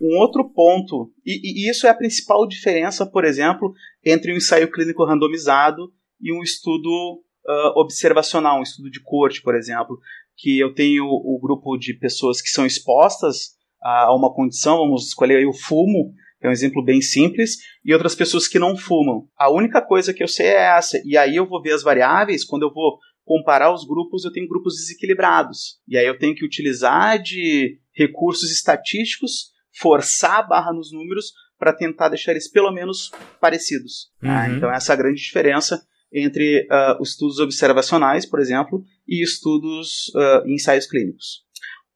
Um 0.00 0.18
outro 0.18 0.50
ponto, 0.52 1.10
e, 1.24 1.66
e 1.66 1.70
isso 1.70 1.86
é 1.86 1.90
a 1.90 1.94
principal 1.94 2.46
diferença, 2.46 3.06
por 3.06 3.24
exemplo, 3.24 3.72
entre 4.04 4.32
um 4.32 4.36
ensaio 4.36 4.70
clínico 4.70 5.04
randomizado 5.04 5.90
e 6.20 6.32
um 6.32 6.42
estudo 6.42 7.22
ah, 7.48 7.72
observacional, 7.76 8.58
um 8.58 8.62
estudo 8.62 8.90
de 8.90 9.00
corte, 9.02 9.40
por 9.40 9.54
exemplo, 9.54 9.98
que 10.36 10.58
eu 10.58 10.74
tenho 10.74 11.04
o 11.06 11.38
grupo 11.40 11.76
de 11.76 11.94
pessoas 11.94 12.42
que 12.42 12.48
são 12.48 12.66
expostas 12.66 13.56
a 13.82 14.14
uma 14.14 14.32
condição, 14.32 14.78
vamos 14.78 15.08
escolher 15.08 15.36
aí 15.36 15.46
o 15.46 15.52
fumo, 15.52 16.12
que 16.40 16.46
é 16.46 16.50
um 16.50 16.52
exemplo 16.52 16.84
bem 16.84 17.00
simples, 17.00 17.56
e 17.84 17.92
outras 17.92 18.14
pessoas 18.14 18.46
que 18.46 18.58
não 18.58 18.76
fumam. 18.76 19.28
A 19.38 19.50
única 19.50 19.80
coisa 19.80 20.12
que 20.12 20.22
eu 20.22 20.28
sei 20.28 20.48
é 20.48 20.76
essa, 20.76 21.00
e 21.04 21.16
aí 21.16 21.36
eu 21.36 21.46
vou 21.46 21.62
ver 21.62 21.72
as 21.72 21.82
variáveis, 21.82 22.44
quando 22.44 22.62
eu 22.62 22.72
vou 22.72 22.98
comparar 23.24 23.72
os 23.72 23.84
grupos, 23.86 24.24
eu 24.24 24.32
tenho 24.32 24.48
grupos 24.48 24.74
desequilibrados. 24.74 25.80
E 25.88 25.96
aí 25.96 26.06
eu 26.06 26.18
tenho 26.18 26.34
que 26.34 26.44
utilizar 26.44 27.20
de 27.20 27.78
recursos 27.92 28.52
estatísticos, 28.52 29.52
forçar 29.80 30.40
a 30.40 30.42
barra 30.42 30.72
nos 30.72 30.92
números 30.92 31.32
para 31.58 31.72
tentar 31.72 32.08
deixar 32.08 32.32
eles 32.32 32.50
pelo 32.50 32.70
menos 32.70 33.10
parecidos. 33.40 34.10
tá? 34.20 34.46
Uhum. 34.46 34.56
Então 34.56 34.70
essa 34.70 34.92
é 34.92 34.94
a 34.94 34.96
grande 34.96 35.20
diferença 35.20 35.82
entre 36.12 36.66
os 37.00 37.10
estudos 37.10 37.38
observacionais, 37.38 38.24
por 38.24 38.40
exemplo, 38.40 38.82
e 39.06 39.22
estudos 39.22 40.12
em 40.46 40.54
ensaios 40.54 40.86
clínicos. 40.86 41.46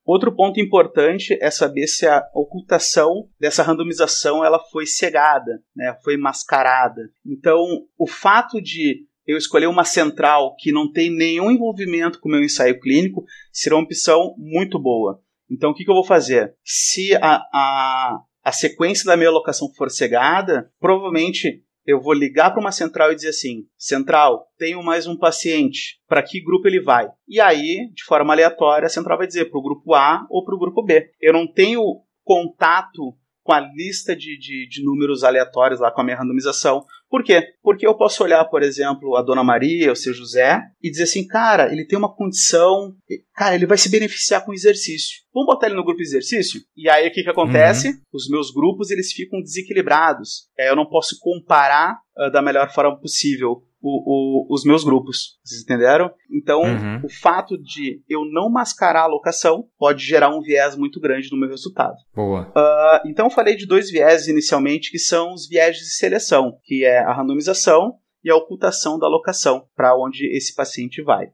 Outro 0.05 0.35
ponto 0.35 0.59
importante 0.59 1.39
é 1.41 1.51
saber 1.51 1.87
se 1.87 2.07
a 2.07 2.23
ocultação 2.35 3.29
dessa 3.39 3.63
randomização 3.63 4.45
ela 4.45 4.59
foi 4.59 4.87
cegada, 4.87 5.63
né, 5.77 5.97
foi 6.03 6.17
mascarada. 6.17 7.03
Então, 7.25 7.65
o 7.97 8.09
fato 8.09 8.61
de 8.61 9.07
eu 9.27 9.37
escolher 9.37 9.67
uma 9.67 9.85
central 9.85 10.57
que 10.59 10.73
não 10.73 10.91
tem 10.91 11.15
nenhum 11.15 11.51
envolvimento 11.51 12.19
com 12.19 12.29
o 12.29 12.33
meu 12.33 12.43
ensaio 12.43 12.81
clínico 12.81 13.25
será 13.53 13.77
uma 13.77 13.85
opção 13.85 14.35
muito 14.37 14.81
boa. 14.81 15.23
Então, 15.49 15.71
o 15.71 15.75
que, 15.75 15.85
que 15.85 15.91
eu 15.91 15.95
vou 15.95 16.05
fazer? 16.05 16.57
Se 16.65 17.15
a, 17.17 17.37
a, 17.53 18.19
a 18.43 18.53
sequência 18.53 19.05
da 19.05 19.17
minha 19.17 19.29
alocação 19.29 19.73
for 19.77 19.91
cegada, 19.91 20.73
provavelmente 20.81 21.63
eu 21.87 22.01
vou 22.01 22.13
ligar 22.13 22.51
para 22.51 22.61
uma 22.61 22.73
central 22.73 23.13
e 23.13 23.15
dizer 23.15 23.31
assim: 23.31 23.65
Central, 23.77 24.47
tenho 24.59 24.83
mais 24.83 25.07
um 25.07 25.17
paciente. 25.17 25.99
Para 26.07 26.23
que 26.23 26.43
grupo 26.43 26.69
ele 26.69 26.81
vai? 26.81 27.09
E 27.29 27.41
aí, 27.41 27.91
de 27.93 28.05
forma 28.05 28.33
aleatória, 28.33 28.87
a 28.87 28.91
central 28.91 29.19
vai 29.19 29.27
dizer 29.27 29.51
para 29.51 29.59
o 29.59 29.63
grupo 29.63 29.95
A 29.95 30.27
ou 30.31 30.45
para 30.45 30.55
o 30.55 30.59
grupo 30.59 30.83
B. 30.83 31.11
Eu 31.21 31.33
não 31.33 31.47
tenho 31.47 31.83
contato 32.25 33.15
com 33.43 33.53
a 33.53 33.61
lista 33.61 34.15
de, 34.15 34.39
de, 34.39 34.69
de 34.69 34.85
números 34.85 35.25
aleatórios 35.25 35.81
lá 35.81 35.91
com 35.91 36.01
a 36.01 36.05
minha 36.05 36.17
randomização. 36.17 36.85
Por 37.11 37.25
quê? 37.25 37.43
Porque 37.61 37.85
eu 37.85 37.97
posso 37.97 38.23
olhar, 38.23 38.45
por 38.45 38.63
exemplo, 38.63 39.17
a 39.17 39.23
Dona 39.23 39.43
Maria 39.43 39.91
o 39.91 39.97
seu 39.97 40.15
José 40.15 40.63
e 40.81 40.91
dizer 40.91 41.03
assim, 41.03 41.27
cara, 41.27 41.73
ele 41.73 41.85
tem 41.85 41.99
uma 41.99 42.15
condição, 42.15 42.95
cara, 43.35 43.57
ele 43.57 43.67
vai 43.67 43.77
se 43.77 43.91
beneficiar 43.91 44.45
com 44.45 44.55
exercício. 44.55 45.19
Vamos 45.35 45.49
botar 45.49 45.67
ele 45.67 45.75
no 45.75 45.85
grupo 45.85 46.01
exercício? 46.01 46.61
E 46.77 46.89
aí 46.89 47.09
o 47.09 47.13
que, 47.13 47.25
que 47.25 47.31
acontece? 47.31 48.01
Os 48.13 48.29
meus 48.29 48.53
grupos 48.53 48.91
eles 48.93 49.13
ficam 49.13 49.41
desequilibrados. 49.41 50.49
É, 50.57 50.71
eu 50.71 50.77
não 50.77 50.87
posso 50.87 51.19
comparar 51.21 51.99
ah, 52.17 52.29
da 52.29 52.41
melhor 52.41 52.73
forma 52.73 52.99
possível 53.01 53.63
o- 53.83 54.47
o- 54.51 54.55
os 54.55 54.65
meus 54.65 54.85
grupos. 54.85 55.39
Vocês 55.45 55.63
entenderam? 55.63 56.11
Então, 56.31 56.63
Uhum. 56.63 57.01
o 57.05 57.09
fato 57.09 57.57
de 57.57 58.03
eu 58.09 58.25
não 58.25 58.51
mascarar 58.51 59.01
a 59.01 59.05
alocação 59.05 59.65
pode 59.79 60.05
gerar 60.05 60.29
um 60.35 60.41
viés 60.41 60.77
muito 60.77 61.01
grande 61.01 61.29
no 61.31 61.39
meu 61.39 61.49
resultado. 61.49 61.97
Boa. 62.15 62.53
Ah, 62.55 63.03
então 63.07 63.27
eu 63.27 63.31
falei 63.31 63.57
de 63.57 63.67
dois 63.67 63.91
vieses 63.91 64.29
inicialmente, 64.29 64.91
que 64.91 64.99
são 64.99 65.33
os 65.33 65.49
vieses 65.49 65.79
de 65.81 65.95
seleção, 65.97 66.53
que 66.65 66.85
é 66.85 66.99
a 66.99 67.13
randomização 67.13 67.95
e 68.23 68.31
a 68.31 68.37
ocultação 68.37 68.99
da 68.99 69.07
alocação, 69.07 69.65
para 69.75 69.97
onde 69.97 70.27
esse 70.37 70.55
paciente 70.55 71.03
vai. 71.03 71.29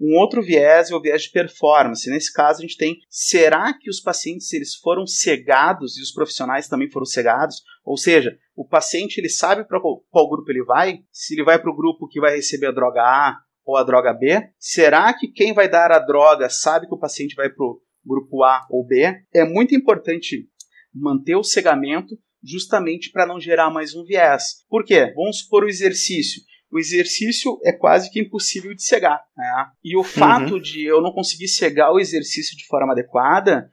Um 0.00 0.16
outro 0.18 0.42
viés 0.42 0.90
é 0.90 0.94
o 0.94 1.00
viés 1.00 1.24
de 1.24 1.30
performance. 1.30 2.08
Nesse 2.08 2.32
caso, 2.32 2.60
a 2.60 2.62
gente 2.62 2.78
tem: 2.78 2.98
será 3.08 3.74
que 3.78 3.90
os 3.90 4.00
pacientes 4.00 4.50
eles 4.52 4.74
foram 4.76 5.06
cegados 5.06 5.98
e 5.98 6.02
os 6.02 6.10
profissionais 6.10 6.68
também 6.68 6.90
foram 6.90 7.04
cegados? 7.04 7.62
Ou 7.84 7.98
seja, 7.98 8.34
o 8.56 8.66
paciente 8.66 9.18
ele 9.18 9.28
sabe 9.28 9.64
para 9.64 9.80
qual, 9.80 10.02
qual 10.10 10.30
grupo 10.30 10.50
ele 10.50 10.64
vai? 10.64 11.00
Se 11.12 11.34
ele 11.34 11.44
vai 11.44 11.60
para 11.60 11.70
o 11.70 11.76
grupo 11.76 12.08
que 12.08 12.20
vai 12.20 12.34
receber 12.34 12.68
a 12.68 12.72
droga 12.72 13.02
A 13.02 13.36
ou 13.64 13.76
a 13.76 13.84
droga 13.84 14.14
B? 14.14 14.42
Será 14.58 15.12
que 15.12 15.28
quem 15.28 15.52
vai 15.52 15.68
dar 15.68 15.92
a 15.92 15.98
droga 15.98 16.48
sabe 16.48 16.86
que 16.86 16.94
o 16.94 16.98
paciente 16.98 17.34
vai 17.34 17.50
para 17.50 17.64
o 17.64 17.80
grupo 18.04 18.42
A 18.42 18.66
ou 18.70 18.86
B? 18.86 19.04
É 19.34 19.44
muito 19.44 19.74
importante 19.74 20.48
manter 20.94 21.36
o 21.36 21.44
cegamento 21.44 22.18
justamente 22.42 23.10
para 23.10 23.26
não 23.26 23.38
gerar 23.38 23.70
mais 23.70 23.94
um 23.94 24.02
viés. 24.02 24.64
Por 24.68 24.82
quê? 24.84 25.12
Vamos 25.14 25.40
supor 25.40 25.64
o 25.64 25.68
exercício. 25.68 26.42
O 26.72 26.78
exercício 26.78 27.58
é 27.64 27.72
quase 27.72 28.10
que 28.10 28.20
impossível 28.20 28.74
de 28.74 28.82
cegar. 28.84 29.20
né? 29.36 29.66
E 29.84 29.96
o 29.96 30.04
fato 30.04 30.60
de 30.60 30.84
eu 30.84 31.00
não 31.02 31.12
conseguir 31.12 31.48
cegar 31.48 31.92
o 31.92 31.98
exercício 31.98 32.56
de 32.56 32.64
forma 32.66 32.92
adequada, 32.92 33.68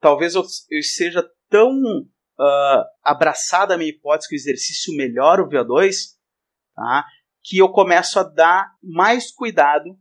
talvez 0.00 0.34
eu, 0.34 0.42
eu 0.70 0.82
seja 0.82 1.24
tão 1.48 1.72
abraçada 3.04 3.74
a 3.74 3.78
minha 3.78 3.90
hipótese 3.90 4.28
que 4.28 4.34
o 4.34 4.38
exercício 4.38 4.94
melhora 4.96 5.42
o 5.42 5.48
VO2, 5.48 5.92
tá? 6.74 7.04
que 7.42 7.58
eu 7.58 7.68
começo 7.70 8.18
a 8.18 8.22
dar 8.22 8.66
mais 8.82 9.30
cuidado 9.32 9.96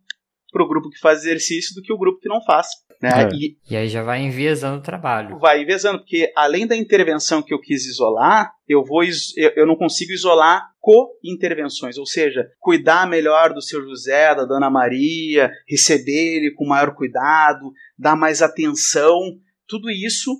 pro 0.51 0.67
grupo 0.67 0.89
que 0.89 0.99
faz 0.99 1.19
exercício 1.19 1.75
do 1.75 1.81
que 1.81 1.93
o 1.93 1.97
grupo 1.97 2.19
que 2.19 2.27
não 2.29 2.41
faz. 2.43 2.67
Né? 3.01 3.09
É. 3.23 3.29
E 3.33 3.57
E 3.69 3.77
aí 3.77 3.87
já 3.87 4.03
vai 4.03 4.19
enviesando 4.21 4.79
o 4.79 4.83
trabalho. 4.83 5.37
vai 5.39 5.61
envezando, 5.61 5.99
porque 5.99 6.31
além 6.35 6.67
da 6.67 6.75
intervenção 6.75 7.41
que 7.41 7.53
eu 7.53 7.59
quis 7.61 7.85
isolar, 7.85 8.51
eu 8.67 8.83
vou 8.83 9.03
is- 9.03 9.35
eu, 9.37 9.51
eu 9.55 9.65
não 9.67 9.75
consigo 9.77 10.11
isolar 10.11 10.67
co-intervenções, 10.89 11.97
ou 11.97 12.05
seja, 12.05 12.47
cuidar 12.59 13.07
melhor 13.07 13.53
do 13.53 13.61
seu 13.61 13.81
José, 13.81 14.33
da 14.35 14.45
Dona 14.45 14.69
Maria, 14.69 15.51
receber 15.67 16.37
ele 16.37 16.51
com 16.55 16.65
maior 16.67 16.95
cuidado, 16.95 17.71
dar 17.97 18.15
mais 18.15 18.41
atenção, 18.41 19.19
tudo 19.67 19.89
isso 19.89 20.31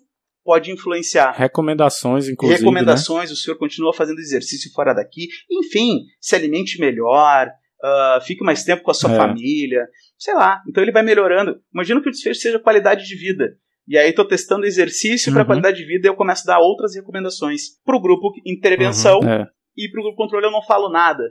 pode 0.43 0.72
influenciar. 0.72 1.32
Recomendações, 1.32 2.28
inclusive. 2.28 2.60
Né? 2.60 2.66
Recomendações, 2.66 3.32
o 3.32 3.36
senhor 3.36 3.58
continua 3.58 3.93
fazendo 3.93 4.20
exercício 4.20 4.72
fora 4.74 4.93
daqui, 4.93 5.28
enfim, 5.52 6.06
se 6.20 6.36
alimente 6.36 6.80
melhor, 6.80 7.50
ah, 7.84 8.20
fique 8.26 8.43
mais 8.43 8.64
tempo 8.64 8.82
com 8.84 8.91
a 8.91 8.93
sua 8.95 9.12
É. 9.14 9.16
família, 9.16 9.86
sei 10.18 10.34
lá. 10.34 10.62
Então 10.68 10.82
ele 10.84 10.91
vai 10.91 11.04
melhorando. 11.04 11.58
Imagina 11.74 12.02
que 12.02 12.10
o 12.10 12.12
desfecho 12.12 12.39
seja 12.41 12.60
qualidade 12.60 13.06
de 13.06 13.16
vida. 13.16 13.56
E 13.88 13.97
aí 13.97 14.10
estou 14.10 14.26
testando 14.26 14.66
exercício 14.66 15.32
para 15.32 15.41
Uhum. 15.41 15.47
qualidade 15.47 15.78
de 15.78 15.86
vida 15.86 16.08
e 16.08 16.10
eu 16.10 16.16
começo 16.16 16.43
a 16.50 16.54
dar 16.56 16.60
outras 16.60 16.95
recomendações. 16.95 17.62
Para 17.86 17.95
o 17.95 18.02
grupo 18.02 18.32
intervenção 18.45 19.20
É. 19.24 19.47
e 19.86 19.90
para 19.92 20.02
o 20.02 20.04
grupo 20.04 20.18
controle 20.18 20.46
eu 20.46 20.52
não 20.52 20.62
falo 20.62 20.90
nada. 20.90 21.24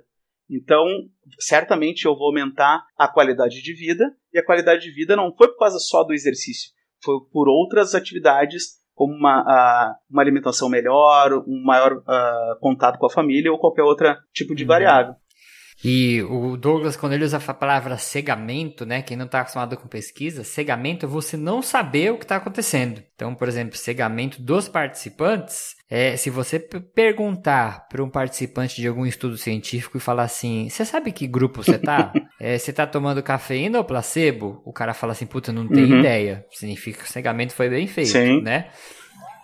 Então, 0.51 0.87
certamente 1.39 2.07
eu 2.07 2.17
vou 2.17 2.29
aumentar 2.29 2.83
a 2.97 3.07
qualidade 3.07 3.63
de 3.63 3.75
vida, 3.75 4.05
e 4.33 4.39
a 4.39 4.45
qualidade 4.45 4.83
de 4.83 4.91
vida 4.93 5.15
não 5.15 5.35
foi 5.37 5.49
por 5.49 5.59
causa 5.59 5.79
só 5.79 6.03
do 6.05 6.15
exercício, 6.15 6.71
foi 7.05 7.17
por 7.31 7.49
outras 7.49 7.95
atividades, 7.95 8.79
como 8.95 9.15
uma, 9.15 9.95
uma 10.11 10.23
alimentação 10.23 10.69
melhor, 10.69 11.45
um 11.47 11.63
maior 11.65 12.03
ah, 12.07 12.57
contato 12.61 12.99
com 12.99 13.07
a 13.07 13.11
família 13.11 13.53
ou 13.53 13.59
qualquer 13.59 13.83
outro 13.83 14.09
tipo 14.33 14.55
de 14.55 14.65
Uhum. 14.65 14.69
variável. 14.69 15.15
E 15.85 16.21
o 16.23 16.57
Douglas, 16.57 16.97
quando 16.97 17.13
ele 17.13 17.25
usa 17.25 17.37
a 17.45 17.55
palavra 17.55 17.97
cegamento, 17.97 18.85
né? 18.85 19.01
Quem 19.01 19.17
não 19.17 19.27
está 19.27 19.41
acostumado 19.41 19.77
com 19.77 19.87
pesquisa, 19.87 20.43
cegamento 20.43 21.07
é 21.07 21.09
você 21.09 21.37
não 21.37 21.63
saber 21.63 22.13
o 22.13 22.19
que 22.19 22.25
está 22.25 22.37
acontecendo. 22.37 23.01
Então, 23.15 23.35
por 23.35 23.47
exemplo, 23.47 23.77
cegamento 23.77 24.43
dos 24.43 24.69
participantes 24.69 25.77
é 25.89 26.17
se 26.17 26.31
você 26.31 26.59
perguntar 26.59 27.87
para 27.89 28.03
um 28.03 28.11
participante 28.11 28.81
de 28.81 28.89
algum 28.89 29.07
estudo 29.07 29.37
científico 29.39 29.97
e 29.97 30.01
falar 30.01 30.25
assim: 30.25 30.69
Você 30.69 30.85
sabe 30.85 31.13
que 31.13 31.27
grupo 31.27 31.63
você 31.63 31.79
tá? 31.79 32.13
É, 32.41 32.57
você 32.57 32.73
tá 32.73 32.87
tomando 32.87 33.21
cafeína 33.21 33.79
ou 33.79 33.85
placebo? 33.85 34.63
O 34.65 34.73
cara 34.73 34.95
fala 34.95 35.11
assim: 35.13 35.27
Puta, 35.27 35.53
não 35.53 35.67
tenho 35.67 35.89
Uhum. 35.89 35.99
ideia. 35.99 36.47
Significa 36.53 36.99
que 36.99 37.05
o 37.09 37.13
cegamento 37.13 37.53
foi 37.53 37.69
bem 37.69 37.89
feito, 37.89 38.11
Sim. 38.11 38.41
né? 38.43 38.69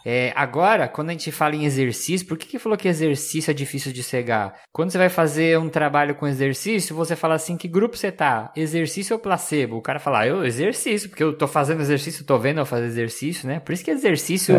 É, 0.04 0.32
agora, 0.36 0.86
quando 0.86 1.08
a 1.08 1.12
gente 1.12 1.32
fala 1.32 1.56
em 1.56 1.64
exercício, 1.64 2.26
por 2.26 2.36
que, 2.36 2.46
que 2.46 2.58
falou 2.58 2.76
que 2.76 2.86
exercício 2.86 3.50
é 3.50 3.54
difícil 3.54 3.92
de 3.92 4.02
cegar? 4.02 4.54
Quando 4.70 4.90
você 4.90 4.98
vai 4.98 5.08
fazer 5.08 5.58
um 5.58 5.70
trabalho 5.70 6.14
com 6.14 6.26
exercício, 6.26 6.94
você 6.94 7.16
fala 7.16 7.34
assim, 7.34 7.56
que 7.56 7.66
grupo 7.66 7.96
você 7.96 8.12
tá? 8.12 8.52
Exercício 8.54 9.14
ou 9.14 9.20
placebo? 9.20 9.76
O 9.76 9.82
cara 9.82 9.98
fala, 9.98 10.20
ah, 10.20 10.26
eu 10.26 10.44
exercício, 10.44 11.08
porque 11.08 11.22
eu 11.22 11.32
tô 11.32 11.48
fazendo 11.48 11.80
exercício, 11.80 12.24
tô 12.24 12.38
vendo 12.38 12.60
eu 12.60 12.66
fazer 12.66 12.86
exercício, 12.86 13.48
né? 13.48 13.60
Por 13.60 13.72
isso 13.72 13.84
que 13.84 13.90
exercício 13.90 14.54
É 14.56 14.58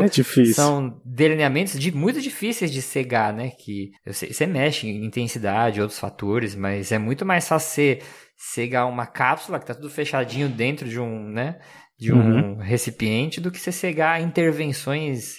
são 0.56 1.00
delineamentos 1.06 1.80
de, 1.80 1.92
muito 1.92 2.20
difíceis 2.20 2.72
de 2.72 2.82
cegar, 2.82 3.32
né? 3.32 3.52
Que 3.52 3.92
você, 4.06 4.34
você 4.34 4.48
mexe 4.48 4.88
em 4.88 5.06
intensidade, 5.06 5.82
outros 5.82 6.00
fatores, 6.00 6.56
mas 6.56 6.92
é 6.92 6.98
muito 6.98 7.24
mais 7.24 7.48
fácil 7.48 7.70
você 7.70 8.00
cegar 8.38 8.88
uma 8.88 9.06
cápsula 9.06 9.60
que 9.60 9.66
tá 9.66 9.74
tudo 9.74 9.90
fechadinho 9.90 10.50
dentro 10.50 10.88
de 10.88 11.00
um, 11.00 11.30
né? 11.30 11.58
De 11.98 12.14
um 12.14 12.58
recipiente 12.58 13.40
do 13.40 13.52
que 13.52 13.60
você 13.60 13.72
cegar 13.72 14.22
intervenções 14.22 15.36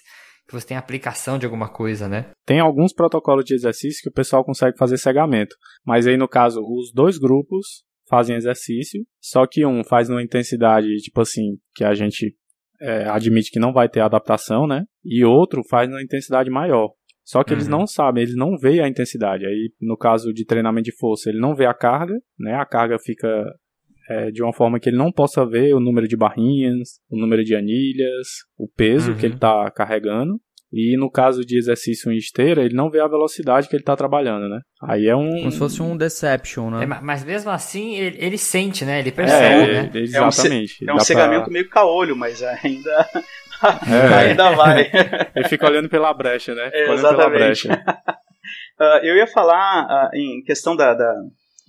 que 0.47 0.53
você 0.55 0.69
tem 0.69 0.77
aplicação 0.77 1.39
de 1.39 1.45
alguma 1.45 1.69
coisa, 1.69 2.09
né? 2.09 2.31
Tem 2.47 2.61
alguns 2.61 2.93
protocolos 2.95 3.45
de 3.45 3.55
exercício 3.55 4.01
que 4.03 4.09
o 4.09 4.13
pessoal 4.13 4.45
consegue 4.45 4.79
fazer 4.79 4.97
cegamento. 4.97 5.57
Mas 5.85 6.07
aí, 6.07 6.17
no 6.17 6.29
caso, 6.29 6.61
os 6.61 6.93
dois 6.93 7.19
grupos 7.19 7.83
fazem 8.09 8.37
exercício, 8.37 9.03
só 9.21 9.45
que 9.47 9.67
um 9.67 9.83
faz 9.83 10.09
numa 10.09 10.23
intensidade, 10.23 10.87
tipo 10.99 11.21
assim, 11.21 11.57
que 11.75 11.83
a 11.83 11.95
gente 11.95 12.37
é, 12.81 13.09
admite 13.09 13.51
que 13.51 13.59
não 13.59 13.73
vai 13.73 13.89
ter 13.89 14.01
adaptação, 14.01 14.67
né? 14.69 14.85
E 15.05 15.25
outro 15.25 15.63
faz 15.69 15.89
numa 15.89 16.03
intensidade 16.03 16.49
maior. 16.49 16.91
Só 17.25 17.43
que 17.43 17.53
eles 17.53 17.65
Uhum. 17.65 17.79
não 17.79 17.87
sabem, 17.89 18.23
eles 18.23 18.37
não 18.37 18.57
veem 18.57 18.81
a 18.81 18.89
intensidade. 18.89 19.45
Aí, 19.45 19.73
no 19.81 19.97
caso 19.97 20.33
de 20.33 20.45
treinamento 20.45 20.85
de 20.85 20.97
força, 20.97 21.29
ele 21.29 21.41
não 21.41 21.57
vê 21.57 21.67
a 21.67 21.75
carga, 21.75 22.15
né? 22.39 22.55
A 22.55 22.65
carga 22.65 22.99
fica 23.05 23.27
é, 24.09 24.31
de 24.31 24.43
uma 24.43 24.53
forma 24.53 24.79
que 24.81 24.89
ele 24.89 24.97
não 24.97 25.11
possa 25.13 25.45
ver 25.47 25.75
o 25.75 25.81
número 25.81 26.07
de 26.09 26.17
barrinhas, 26.17 27.01
o 27.11 27.19
número 27.19 27.43
de 27.45 27.55
anilhas, 27.55 28.29
o 28.59 28.69
peso 28.69 29.13
Uhum. 29.13 29.17
que 29.19 29.27
ele 29.27 29.35
está 29.35 29.71
carregando. 29.71 30.35
E 30.73 30.97
no 30.99 31.09
caso 31.11 31.45
de 31.45 31.57
exercício 31.57 32.11
em 32.13 32.17
esteira, 32.17 32.63
ele 32.65 32.75
não 32.75 32.91
vê 32.91 33.01
a 33.01 33.07
velocidade 33.07 33.69
que 33.69 33.77
ele 33.77 33.83
está 33.83 33.95
trabalhando, 33.97 34.49
né? 34.49 34.61
Aí 34.83 35.07
é 35.07 35.15
um. 35.15 35.31
Como 35.39 35.53
se 35.53 35.59
fosse 35.59 35.81
um 35.81 35.97
Deception, 35.97 36.71
né? 36.71 36.83
É, 36.83 36.87
ma- 36.87 37.01
mas 37.01 37.25
mesmo 37.25 37.51
assim, 37.51 37.95
ele, 37.95 38.17
ele 38.21 38.37
sente, 38.37 38.85
né? 38.85 38.99
Ele 38.99 39.13
percebe, 39.13 39.71
É, 39.71 39.83
né? 39.85 39.91
exatamente. 39.95 40.85
É 40.87 40.93
um 40.93 40.97
Dá 40.97 41.05
cegamento 41.05 41.45
pra- 41.45 41.53
meio 41.53 41.69
caolho, 41.71 42.17
mas 42.17 42.43
ainda, 42.43 42.91
É. 43.87 44.15
ainda 44.31 44.51
vai. 44.57 44.91
Ele 45.37 45.49
fica 45.49 45.67
olhando 45.67 45.89
pela 45.89 46.13
brecha, 46.13 46.53
né? 46.55 46.65
Fica 46.67 46.77
É, 46.79 46.91
olhando 46.91 47.01
pela 47.01 47.13
exatamente. 47.13 47.69
brecha. 47.69 47.85
Ah, 48.79 49.01
eu 49.03 49.17
ia 49.17 49.27
falar 49.27 49.57
ah, 49.89 50.11
em 50.15 50.43
questão 50.45 50.77
da, 50.77 50.93
da- 50.93 51.15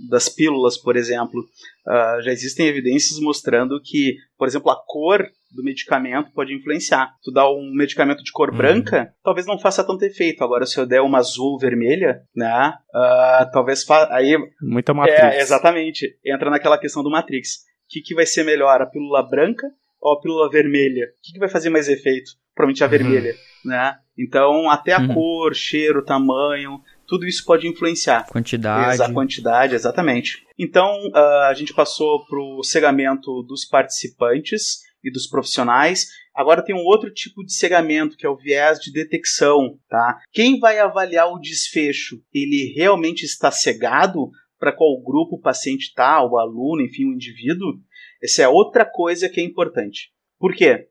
das 0.10 0.28
pílulas, 0.28 0.78
por 0.78 0.96
exemplo. 0.98 1.42
Ah, 1.88 2.20
já 2.22 2.32
existem 2.32 2.68
evidências 2.68 3.20
mostrando 3.22 3.80
que, 3.82 4.16
por 4.38 4.48
exemplo, 4.48 4.70
a 4.70 4.76
cor 4.86 5.26
do 5.50 5.64
medicamento 5.64 6.32
pode 6.34 6.54
influenciar. 6.54 7.12
Tu 7.24 7.32
dá 7.32 7.50
um 7.50 7.72
medicamento 7.74 8.22
de 8.24 8.32
cor 8.32 8.50
Uhum. 8.52 8.58
branca, 8.58 9.14
talvez 9.24 9.46
não 9.48 9.58
faça 9.58 9.86
tanto 9.86 10.04
efeito. 10.04 10.44
Agora, 10.44 10.66
se 10.66 10.78
eu 10.78 10.86
der 10.86 11.02
uma 11.02 11.20
azul 11.20 11.58
vermelha, 11.58 12.22
né? 12.36 12.74
ah, 12.94 13.50
talvez 13.54 13.84
fa 13.86 14.14
aí 14.14 14.38
Muita 14.62 14.94
matriz. 14.94 15.18
é, 15.18 15.40
exatamente. 15.42 16.18
Entra 16.26 16.50
naquela 16.50 16.78
questão 16.78 17.02
do 17.04 17.10
Matrix. 17.10 17.60
O 17.60 17.90
que, 17.90 18.02
que 18.02 18.14
vai 18.16 18.26
ser 18.26 18.44
melhor, 18.44 18.82
a 18.82 18.86
pílula 18.86 19.24
branca 19.28 19.66
ou 20.02 20.12
a 20.14 20.20
pílula 20.20 20.50
vermelha? 20.50 21.06
O 21.06 21.22
que, 21.24 21.32
que 21.34 21.40
vai 21.40 21.48
fazer 21.50 21.70
mais 21.70 21.88
efeito? 21.88 22.32
Provavelmente 22.54 22.84
a 22.84 22.88
Uhum. 22.88 22.92
vermelha, 22.92 23.34
né? 23.64 23.96
Então, 24.20 24.70
até 24.70 24.92
a 24.94 25.00
Uhum. 25.00 25.14
cor, 25.14 25.56
cheiro, 25.56 26.04
tamanho, 26.04 26.80
tudo 27.08 27.26
isso 27.26 27.43
pode 27.45 27.68
influenciar. 27.68 28.28
Quantidade. 28.28 28.95
Exa- 28.95 29.05
a 29.05 29.14
quantidade, 29.14 29.74
exatamente. 29.76 30.45
Então, 30.60 30.91
ah, 31.14 31.47
a 31.49 31.53
gente 31.53 31.74
passou 31.74 32.26
para 32.26 32.39
o 32.39 32.62
cegamento 32.64 33.41
dos 33.43 33.66
participantes 33.66 34.82
e 35.03 35.12
dos 35.12 35.28
profissionais. 35.28 36.08
Agora 36.36 36.64
tem 36.64 36.76
um 36.76 36.86
outro 36.86 37.12
tipo 37.12 37.43
de 37.43 37.53
cegamento, 37.53 38.16
que 38.18 38.26
é 38.26 38.30
o 38.30 38.38
viés 38.38 38.80
de 38.80 38.91
detecção. 38.91 39.80
Tá? 39.89 40.20
Quem 40.32 40.60
vai 40.60 40.78
avaliar 40.80 41.32
o 41.32 41.39
desfecho? 41.39 42.22
Ele 42.34 42.74
realmente 42.76 43.24
está 43.24 43.49
cegado 43.49 44.30
para 44.60 44.72
qual 44.72 45.01
grupo 45.01 45.36
o 45.36 45.41
paciente 45.41 45.84
está, 45.88 46.24
o 46.24 46.38
aluno, 46.38 46.82
enfim, 46.82 47.05
o 47.05 47.14
indivíduo? 47.14 47.74
Essa 48.22 48.43
é 48.43 48.47
outra 48.47 48.86
coisa 48.86 49.30
que 49.30 49.39
é 49.39 49.43
importante. 49.43 50.12
Por 50.39 50.53
quê? 50.53 50.88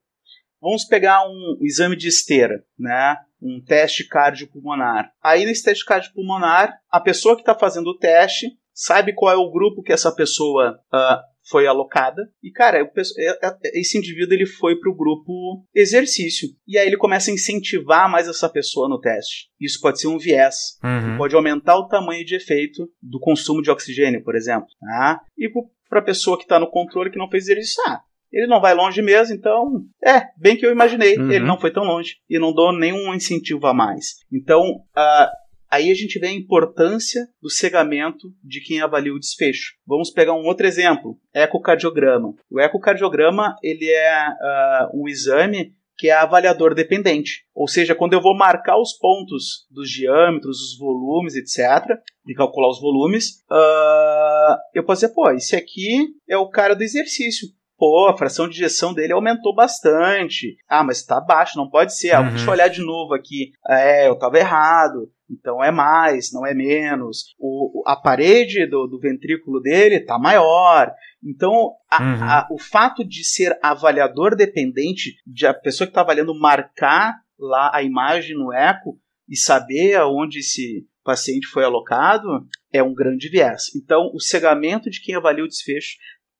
Vamos 0.61 0.85
pegar 0.85 1.23
um 1.29 1.59
exame 1.63 1.97
de 1.97 2.09
esteira, 2.09 2.63
né? 2.79 3.17
um 3.41 3.63
teste 3.63 4.09
cardiopulmonar. 4.09 5.11
Aí 5.23 5.45
nesse 5.45 5.63
teste 5.63 5.85
cardiopulmonar, 5.85 6.73
a 6.91 7.01
pessoa 7.01 7.35
que 7.37 7.43
está 7.43 7.55
fazendo 7.55 7.89
o 7.89 7.99
teste 7.99 8.47
sabe 8.73 9.15
qual 9.15 9.33
é 9.33 9.37
o 9.37 9.51
grupo 9.51 9.83
que 9.83 9.93
essa 9.93 10.11
pessoa 10.15 10.79
ah, 10.93 11.23
foi 11.49 11.67
alocada. 11.67 12.23
E, 12.43 12.51
cara, 12.51 12.85
pesso- 12.87 13.15
é- 13.19 13.47
é- 13.47 13.79
esse 13.79 13.97
indivíduo 13.99 14.35
ele 14.35 14.47
foi 14.47 14.77
para 14.81 14.91
o 14.91 14.97
grupo 14.97 15.65
exercício. 15.75 16.49
E 16.67 16.77
aí 16.79 16.87
ele 16.87 16.97
começa 16.97 17.31
a 17.31 17.35
incentivar 17.35 18.11
mais 18.11 18.27
essa 18.27 18.49
pessoa 18.49 18.89
no 18.89 18.99
teste. 19.01 19.49
Isso 19.61 19.81
pode 19.81 20.01
ser 20.01 20.09
um 20.09 20.19
viés. 20.19 20.57
Uhum. 20.83 21.17
Pode 21.19 21.35
aumentar 21.37 21.77
o 21.77 21.89
tamanho 21.89 22.25
de 22.25 22.35
efeito 22.35 22.89
do 23.03 23.21
consumo 23.21 23.63
de 23.63 23.71
oxigênio, 23.71 24.25
por 24.25 24.35
exemplo. 24.35 24.67
Tá? 24.81 25.21
E 25.39 25.49
para 25.89 26.01
a 26.01 26.05
pessoa 26.05 26.37
que 26.37 26.45
está 26.45 26.59
no 26.59 26.71
controle 26.71 27.11
que 27.11 27.19
não 27.19 27.31
fez 27.31 27.45
exercício, 27.45 27.83
ah, 27.87 28.01
ele 28.37 28.47
não 28.47 28.61
vai 28.61 28.75
longe 28.75 29.01
mesmo, 29.01 29.35
então 29.35 29.81
é 30.05 30.23
bem 30.37 30.57
que 30.57 30.67
eu 30.67 30.71
imaginei. 30.71 31.17
Uhum. 31.17 31.33
Ele 31.33 31.45
não 31.45 31.59
foi 31.59 31.71
tão 31.71 31.85
longe 31.85 32.17
e 32.29 32.39
não 32.39 32.53
dou 32.53 32.71
nenhum 32.71 33.15
incentivo 33.15 33.67
a 33.67 33.73
mais. 33.73 34.17
Então, 34.31 34.63
ah, 34.95 35.33
aí 35.71 35.91
a 35.91 35.95
gente 35.95 36.19
vê 36.19 36.27
a 36.27 36.33
importância 36.33 37.27
do 37.41 37.51
cegamento 37.51 38.29
de 38.45 38.61
quem 38.61 38.83
avalia 38.83 39.15
o 39.15 39.19
desfecho. 39.19 39.75
Vamos 39.87 40.11
pegar 40.11 40.35
um 40.35 40.45
outro 40.45 40.67
exemplo: 40.67 41.19
ecocardiograma. 41.35 42.35
O 42.51 42.61
ecocardiograma 42.61 43.57
ele 43.63 43.89
é 43.89 44.11
ah, 44.11 44.91
um 44.93 45.09
exame 45.09 45.75
que 45.99 46.11
é 46.11 46.13
avaliador 46.13 46.75
dependente. 46.75 47.47
Ou 47.55 47.67
seja, 47.67 47.95
quando 47.95 48.13
eu 48.13 48.21
vou 48.21 48.37
marcar 48.37 48.79
os 48.79 48.93
pontos 48.93 49.67
dos 49.71 49.89
diâmetros, 49.89 50.59
os 50.61 50.79
volumes, 50.79 51.35
etc., 51.35 51.99
e 52.27 52.35
calcular 52.35 52.69
os 52.69 52.81
volumes, 52.81 53.43
ah, 53.51 54.59
eu 54.75 54.85
posso 54.85 55.01
dizer, 55.01 55.15
pô, 55.15 55.31
esse 55.31 55.57
aqui 55.57 56.09
é 56.29 56.37
o 56.37 56.51
cara 56.51 56.75
do 56.75 56.83
exercício. 56.83 57.49
Pô, 57.79 58.09
a 58.09 58.17
fração 58.17 58.49
de 58.49 58.55
injeção 58.57 58.95
dele 58.95 59.13
aumentou 59.13 59.55
bastante. 59.55 60.57
Ah, 60.69 60.83
mas 60.83 61.05
tá 61.05 61.21
baixo, 61.21 61.59
não 61.59 61.69
pode 61.69 61.97
ser. 61.97 62.13
Ah, 62.13 62.21
Uhum. 62.23 62.31
deixa 62.31 62.47
eu 62.47 62.51
olhar 62.53 62.69
de 62.69 62.81
novo 62.85 63.15
aqui. 63.15 63.51
É, 63.69 64.09
eu 64.09 64.19
tava 64.19 64.39
errado. 64.39 65.11
Então 65.31 65.63
é 65.63 65.71
mais, 65.73 66.33
não 66.33 66.47
é 66.47 66.55
menos. 66.55 67.35
O, 67.39 67.81
o- 67.81 67.83
a 67.87 67.97
parede 67.97 68.65
do, 68.67 68.87
do 68.87 68.99
ventrículo 68.99 69.61
dele 69.61 70.01
tá 70.01 70.19
maior. 70.19 70.93
Então, 71.23 71.73
a- 71.91 72.03
Uhum. 72.03 72.23
a- 72.25 72.49
o 72.53 72.59
fato 72.59 73.05
de 73.05 73.25
ser 73.25 73.59
avaliador 73.63 74.37
dependente, 74.37 75.17
de 75.27 75.47
a 75.47 75.53
pessoa 75.53 75.87
que 75.87 75.91
está 75.91 76.01
avaliando 76.03 76.39
marcar 76.39 77.15
lá 77.39 77.71
a 77.75 77.83
imagem 77.83 78.37
no 78.37 78.53
eco 78.53 78.99
e 79.29 79.37
saber 79.37 79.97
aonde 79.97 80.39
esse 80.39 80.87
paciente 81.05 81.47
foi 81.49 81.65
alocado, 81.65 82.27
é 82.73 82.83
um 82.83 82.95
grande 82.95 83.29
viés. 83.29 83.65
Então, 83.77 84.11
o 84.15 84.21
cegamento 84.21 84.89
de 84.91 85.01
quem 85.03 85.15
avalia 85.17 85.45
o 85.45 85.49
desfecho 85.49 85.97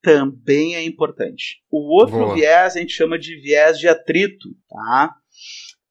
também 0.07 0.77
é 0.77 0.85
importante. 0.85 1.57
O 1.69 2.01
outro 2.01 2.19
Boa. 2.19 2.35
viés 2.35 2.77
a 2.77 2.79
gente 2.79 2.93
chama 2.93 3.19
de 3.19 3.41
viés 3.41 3.77
de 3.77 3.89
atrito, 3.89 4.49
tá? 4.69 5.13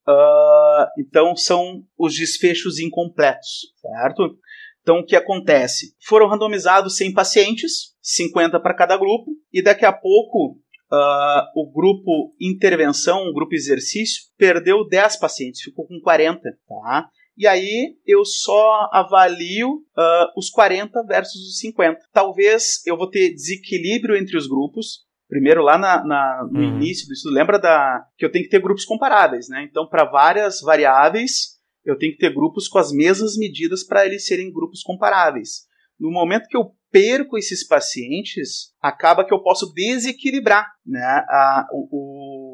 Ah, 0.07 0.87
então 0.97 1.35
são 1.35 1.83
os 1.99 2.15
desfechos 2.15 2.79
incompletos, 2.79 3.73
certo? 3.81 4.37
Então 4.81 4.99
o 4.99 5.05
que 5.05 5.17
acontece? 5.17 5.93
Foram 6.07 6.29
randomizados 6.29 6.95
100 6.95 7.13
pacientes, 7.13 7.93
50 8.01 8.57
para 8.61 8.73
cada 8.73 8.95
grupo, 8.95 9.31
e 9.51 9.61
daqui 9.61 9.83
a 9.83 9.91
pouco 9.91 10.61
ah, 10.89 11.51
o 11.53 11.69
grupo 11.69 12.33
intervenção, 12.39 13.21
o 13.23 13.33
grupo 13.33 13.53
exercício, 13.53 14.23
perdeu 14.37 14.87
10 14.87 15.17
pacientes, 15.17 15.61
ficou 15.61 15.85
com 15.85 15.99
40, 15.99 16.39
tá? 16.41 17.09
E 17.37 17.45
aí 17.47 17.95
eu 18.05 18.23
só 18.23 18.89
avalio 18.91 19.83
ah, 19.97 20.31
os 20.37 20.49
40 20.49 21.03
versus 21.05 21.41
os 21.49 21.59
50. 21.59 21.99
Talvez 22.13 22.85
eu 22.85 22.97
vou 22.97 23.09
ter 23.09 23.33
desequilíbrio 23.33 24.15
entre 24.15 24.37
os 24.37 24.47
grupos, 24.47 25.05
Primeiro, 25.27 25.63
lá 25.63 25.75
na, 25.75 26.05
na- 26.05 26.47
no 26.51 26.59
Uhum. 26.59 26.63
início 26.63 27.07
do 27.07 27.13
estudo, 27.13 27.33
lembra 27.33 27.57
da, 27.57 28.05
que 28.15 28.23
eu 28.23 28.31
tenho 28.31 28.43
que 28.43 28.49
ter 28.51 28.61
grupos 28.61 28.85
comparáveis, 28.85 29.49
né? 29.49 29.63
Então, 29.67 29.87
para 29.87 30.05
várias 30.05 30.61
variáveis, 30.61 31.55
eu 31.83 31.97
tenho 31.97 32.11
que 32.11 32.19
ter 32.19 32.31
grupos 32.33 32.67
com 32.67 32.77
as 32.77 32.91
mesmas 32.91 33.35
medidas 33.35 33.83
para 33.83 34.05
eles 34.05 34.25
serem 34.27 34.53
grupos 34.53 34.83
comparáveis. 34.83 35.63
No 35.99 36.11
momento 36.11 36.47
que 36.47 36.55
eu 36.55 36.71
perco 36.91 37.37
esses 37.39 37.65
pacientes, 37.67 38.71
acaba 38.79 39.25
que 39.25 39.33
eu 39.33 39.41
posso 39.41 39.73
desequilibrar 39.73 40.67
né, 40.85 41.01
a, 41.01 41.67
o, 41.71 41.87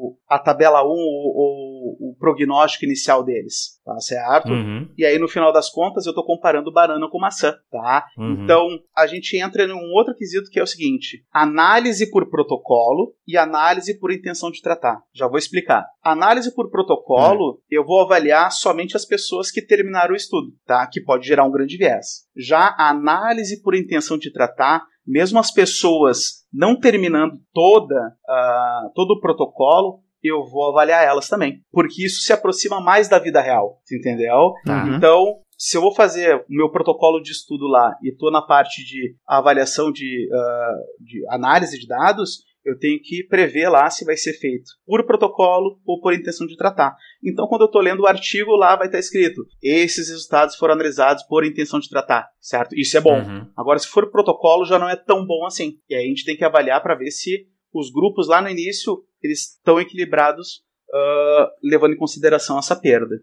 o- 0.02 0.16
a 0.28 0.38
tabela 0.38 0.82
1 0.82 0.88
ou, 0.88 0.96
ou 1.36 2.10
o 2.10 2.16
prognóstico 2.18 2.84
inicial 2.84 3.22
deles, 3.24 3.80
tá 3.84 3.98
certo? 4.00 4.50
Uhum. 4.50 4.88
E 4.96 5.04
aí, 5.04 5.18
no 5.18 5.28
final 5.28 5.52
das 5.52 5.70
contas, 5.70 6.06
eu 6.06 6.10
estou 6.10 6.24
comparando 6.24 6.72
banana 6.72 7.08
com 7.10 7.18
maçã, 7.18 7.54
tá? 7.70 8.06
Uhum. 8.18 8.44
Então, 8.44 8.68
a 8.96 9.06
gente 9.06 9.36
entra 9.36 9.66
num 9.66 9.92
outro 9.94 10.14
quesito 10.14 10.50
que 10.50 10.58
é 10.58 10.62
o 10.62 10.66
seguinte: 10.66 11.24
análise 11.32 12.10
por 12.10 12.28
protocolo 12.30 13.14
e 13.26 13.36
análise 13.36 13.98
por 13.98 14.12
intenção 14.12 14.50
de 14.50 14.60
tratar. 14.62 15.00
Já 15.14 15.28
vou 15.28 15.38
explicar. 15.38 15.86
Análise 16.02 16.54
por 16.54 16.70
protocolo, 16.70 17.60
eu 17.70 17.84
vou 17.84 18.00
avaliar 18.00 18.50
somente 18.50 18.96
as 18.96 19.04
pessoas 19.04 19.50
que 19.50 19.62
terminaram 19.64 20.12
o 20.14 20.16
estudo, 20.16 20.48
tá? 20.66 20.86
Que 20.86 21.00
pode 21.00 21.26
gerar 21.26 21.44
um 21.44 21.50
grande 21.52 21.76
viés. 21.76 22.26
Já 22.36 22.74
a 22.78 22.90
análise 22.90 23.62
por 23.62 23.74
intenção 23.74 24.18
de 24.18 24.32
tratar, 24.32 24.82
mesmo 25.06 25.38
as 25.38 25.52
pessoas 25.52 26.42
não 26.52 26.78
terminando 26.78 27.38
toda, 27.52 28.14
ah, 28.28 28.90
todo 28.94 29.12
o 29.12 29.20
protocolo, 29.20 30.00
eu 30.22 30.44
vou 30.44 30.70
avaliar 30.70 31.04
elas 31.04 31.28
também. 31.28 31.60
Porque 31.72 32.04
isso 32.04 32.20
se 32.20 32.32
aproxima 32.32 32.80
mais 32.80 33.08
da 33.08 33.18
vida 33.18 33.40
real, 33.40 33.80
entendeu? 33.90 34.52
Tá. 34.64 34.84
Uhum. 34.84 34.96
Então, 34.96 35.36
se 35.58 35.76
eu 35.76 35.80
vou 35.80 35.94
fazer 35.94 36.36
o 36.36 36.44
meu 36.48 36.70
protocolo 36.70 37.20
de 37.20 37.32
estudo 37.32 37.66
lá 37.66 37.96
e 38.02 38.10
estou 38.10 38.30
na 38.30 38.42
parte 38.42 38.84
de 38.84 39.16
avaliação 39.26 39.90
de, 39.90 40.28
ah, 40.32 40.74
de 41.00 41.24
análise 41.28 41.78
de 41.78 41.86
dados, 41.86 42.44
eu 42.64 42.78
tenho 42.78 43.00
que 43.02 43.24
prever 43.24 43.68
lá 43.68 43.90
se 43.90 44.04
vai 44.04 44.16
ser 44.16 44.34
feito 44.34 44.70
por 44.86 45.04
protocolo 45.04 45.80
ou 45.84 46.00
por 46.00 46.14
intenção 46.14 46.46
de 46.46 46.56
tratar. 46.56 46.96
Então, 47.22 47.46
quando 47.48 47.62
eu 47.62 47.66
estou 47.66 47.82
lendo 47.82 48.00
o 48.00 48.06
artigo, 48.06 48.52
lá 48.52 48.76
vai 48.76 48.86
estar 48.86 48.98
escrito: 48.98 49.44
esses 49.62 50.08
resultados 50.08 50.56
foram 50.56 50.74
analisados 50.74 51.22
por 51.24 51.44
intenção 51.44 51.80
de 51.80 51.88
tratar, 51.88 52.28
certo? 52.40 52.74
Isso 52.76 52.96
é 52.96 53.00
bom. 53.00 53.18
Uhum. 53.18 53.50
Agora, 53.56 53.78
se 53.78 53.88
for 53.88 54.10
protocolo, 54.10 54.64
já 54.64 54.78
não 54.78 54.88
é 54.88 54.96
tão 54.96 55.26
bom 55.26 55.44
assim. 55.44 55.78
E 55.88 55.94
aí 55.94 56.04
a 56.04 56.08
gente 56.08 56.24
tem 56.24 56.36
que 56.36 56.44
avaliar 56.44 56.82
para 56.82 56.94
ver 56.94 57.10
se 57.10 57.46
os 57.72 57.90
grupos 57.90 58.28
lá 58.28 58.40
no 58.40 58.48
início 58.48 59.02
eles 59.22 59.56
estão 59.56 59.80
equilibrados, 59.80 60.62
ah, 60.92 61.50
levando 61.62 61.94
em 61.94 61.98
consideração 61.98 62.58
essa 62.58 62.76
perda. 62.76 63.16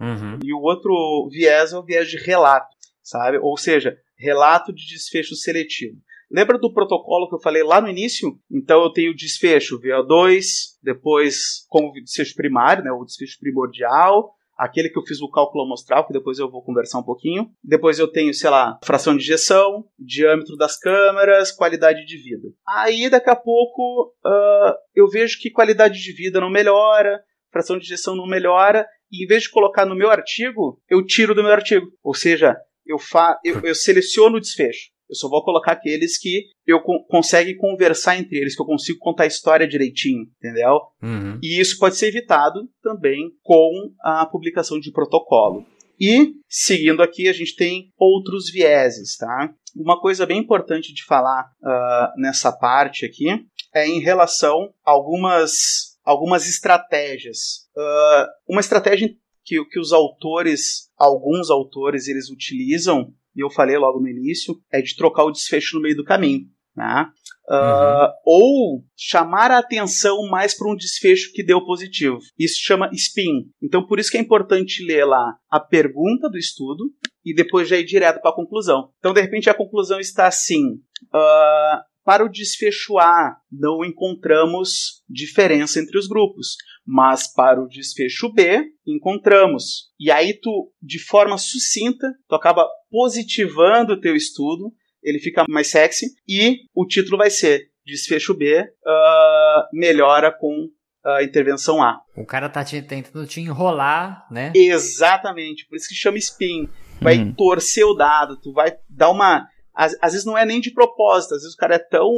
Uhum. 0.00 0.38
E 0.44 0.52
o 0.52 0.60
outro 0.60 1.28
viés 1.30 1.72
é 1.72 1.78
o 1.78 1.84
viés 1.84 2.08
de 2.08 2.16
relato, 2.16 2.68
sabe? 3.02 3.38
Ou 3.38 3.56
seja, 3.56 3.96
relato 4.16 4.72
de 4.72 4.86
desfecho 4.86 5.34
seletivo. 5.34 5.96
Lembra 6.30 6.58
do 6.58 6.72
protocolo 6.72 7.28
que 7.28 7.34
eu 7.34 7.40
falei 7.40 7.62
lá 7.62 7.80
no 7.80 7.88
início? 7.88 8.38
Então 8.50 8.82
eu 8.82 8.92
tenho 8.92 9.12
o 9.12 9.16
desfecho 9.16 9.80
VO2, 9.80 10.44
depois 10.82 11.66
como 11.68 11.92
desfecho 11.92 12.34
primário, 12.34 12.84
né, 12.84 12.92
o 12.92 13.04
desfecho 13.04 13.38
primordial, 13.40 14.34
aquele 14.58 14.90
que 14.90 14.98
eu 14.98 15.04
fiz 15.04 15.20
o 15.22 15.30
cálculo 15.30 15.64
amostral, 15.64 16.06
que 16.06 16.12
depois 16.12 16.38
eu 16.38 16.50
vou 16.50 16.62
conversar 16.62 16.98
um 16.98 17.04
pouquinho. 17.04 17.48
Depois 17.62 17.98
eu 17.98 18.08
tenho, 18.08 18.34
sei 18.34 18.50
lá, 18.50 18.78
fração 18.82 19.16
de 19.16 19.22
injeção, 19.22 19.84
diâmetro 19.98 20.56
das 20.56 20.78
câmaras, 20.78 21.52
qualidade 21.52 22.04
de 22.04 22.16
vida. 22.16 22.48
Aí 22.66 23.08
daqui 23.08 23.30
a 23.30 23.36
pouco 23.36 24.12
ah, 24.26 24.76
eu 24.94 25.08
vejo 25.08 25.40
que 25.40 25.50
qualidade 25.50 26.02
de 26.02 26.12
vida 26.12 26.40
não 26.40 26.50
melhora, 26.50 27.22
fração 27.52 27.78
de 27.78 27.84
injeção 27.84 28.16
não 28.16 28.26
melhora, 28.26 28.86
e 29.10 29.24
em 29.24 29.26
vez 29.26 29.44
de 29.44 29.50
colocar 29.50 29.86
no 29.86 29.96
meu 29.96 30.10
artigo, 30.10 30.82
eu 30.90 31.04
tiro 31.06 31.34
do 31.34 31.42
meu 31.42 31.52
artigo. 31.52 31.86
Ou 32.02 32.14
seja, 32.14 32.56
eu, 32.84 32.98
fa 32.98 33.38
eu, 33.44 33.60
eu 33.62 33.74
seleciono 33.74 34.36
o 34.36 34.40
desfecho. 34.40 34.90
Eu 35.08 35.14
só 35.14 35.28
vou 35.28 35.42
colocar 35.42 35.72
aqueles 35.72 36.18
que 36.18 36.44
eu 36.66 36.80
con 36.80 37.02
consegue 37.08 37.56
conversar 37.56 38.18
entre 38.18 38.38
eles, 38.38 38.54
que 38.54 38.62
eu 38.62 38.66
consigo 38.66 38.98
contar 38.98 39.24
a 39.24 39.28
história 39.28 39.66
direitinho, 39.66 40.26
entendeu? 40.36 40.80
Uhum. 41.02 41.38
E 41.42 41.58
isso 41.58 41.78
pode 41.78 41.96
ser 41.96 42.08
evitado 42.08 42.68
também 42.82 43.30
com 43.42 43.92
a 44.02 44.26
publicação 44.26 44.78
de 44.78 44.92
protocolo. 44.92 45.64
E, 46.00 46.34
seguindo 46.48 47.02
aqui, 47.02 47.28
a 47.28 47.32
gente 47.32 47.56
tem 47.56 47.92
outros 47.98 48.50
vieses, 48.50 49.16
tá? 49.16 49.52
Uma 49.74 50.00
coisa 50.00 50.24
bem 50.24 50.38
importante 50.38 50.94
de 50.94 51.04
falar 51.04 51.50
ah, 51.62 52.12
nessa 52.16 52.52
parte 52.52 53.04
aqui 53.04 53.26
é 53.74 53.86
em 53.86 54.00
relação 54.00 54.72
a 54.84 54.92
algumas, 54.92 55.98
algumas 56.04 56.48
estratégias. 56.48 57.68
Ah, 57.76 58.28
uma 58.48 58.60
estratégia 58.60 59.08
que, 59.44 59.64
que 59.64 59.80
os 59.80 59.92
autores, 59.92 60.88
alguns 60.96 61.50
autores, 61.50 62.06
eles 62.06 62.30
utilizam, 62.30 63.12
e 63.38 63.44
eu 63.44 63.48
falei 63.48 63.78
logo 63.78 64.00
no 64.00 64.08
início, 64.08 64.56
é 64.72 64.82
de 64.82 64.96
trocar 64.96 65.24
o 65.24 65.30
desfecho 65.30 65.76
no 65.76 65.82
meio 65.82 65.96
do 65.96 66.04
caminho. 66.04 66.46
Né? 66.76 67.06
Ah, 67.48 68.12
Ou 68.26 68.84
chamar 68.96 69.52
a 69.52 69.58
atenção 69.58 70.28
mais 70.28 70.56
para 70.56 70.70
um 70.70 70.76
desfecho 70.76 71.32
que 71.32 71.44
deu 71.44 71.64
positivo. 71.64 72.18
Isso 72.36 72.58
chama 72.60 72.90
spin. 72.92 73.48
Então, 73.62 73.86
por 73.86 74.00
isso 74.00 74.10
que 74.10 74.16
é 74.16 74.20
importante 74.20 74.84
ler 74.84 75.04
lá 75.04 75.36
a 75.48 75.60
pergunta 75.60 76.28
do 76.28 76.36
estudo 76.36 76.84
e 77.24 77.32
depois 77.32 77.68
já 77.68 77.76
ir 77.76 77.84
direto 77.84 78.20
para 78.20 78.32
a 78.32 78.34
conclusão. 78.34 78.90
Então, 78.98 79.12
de 79.12 79.20
repente, 79.20 79.48
a 79.48 79.54
conclusão 79.54 80.00
está 80.00 80.26
assim: 80.26 80.80
ah, 81.14 81.84
para 82.04 82.24
o 82.24 82.28
desfecho 82.28 82.98
A, 82.98 83.36
não 83.52 83.84
encontramos 83.84 85.02
diferença 85.08 85.78
entre 85.78 85.98
os 85.98 86.08
grupos, 86.08 86.56
mas 86.86 87.30
para 87.32 87.62
o 87.62 87.68
desfecho 87.68 88.32
B, 88.32 88.62
encontramos. 88.86 89.90
E 90.00 90.10
aí 90.10 90.32
tu, 90.32 90.72
de 90.80 90.98
forma 90.98 91.36
sucinta, 91.36 92.06
tu 92.26 92.34
acaba 92.34 92.66
positivando 92.90 93.92
o 93.94 94.00
teu 94.00 94.14
estudo, 94.16 94.72
ele 95.02 95.18
fica 95.18 95.44
mais 95.48 95.70
sexy 95.70 96.06
e 96.28 96.58
o 96.74 96.86
título 96.86 97.16
vai 97.18 97.30
ser 97.30 97.68
Desfecho 97.86 98.34
B 98.34 98.64
ah, 98.86 99.68
melhora 99.72 100.30
com 100.32 100.68
a 101.04 101.22
intervenção 101.22 101.82
A. 101.82 102.00
O 102.16 102.26
cara 102.26 102.48
tá 102.50 102.62
te- 102.64 102.82
tentando 102.82 103.26
te 103.26 103.40
enrolar, 103.40 104.26
né? 104.30 104.52
Exatamente, 104.54 105.66
por 105.66 105.76
isso 105.76 105.88
que 105.88 105.94
chama 105.94 106.18
spin. 106.18 106.68
Vai 107.00 107.16
Uhum. 107.18 107.32
torcer 107.32 107.84
o 107.84 107.94
dado, 107.94 108.36
tu 108.40 108.52
vai 108.52 108.76
dar 108.90 109.10
uma. 109.10 109.46
Às, 109.74 109.94
às 110.02 110.12
vezes 110.12 110.26
não 110.26 110.36
é 110.36 110.44
nem 110.44 110.60
de 110.60 110.72
propósito, 110.72 111.34
às 111.34 111.42
vezes 111.42 111.54
o 111.54 111.56
cara 111.56 111.76
é 111.76 111.78
tão 111.78 112.12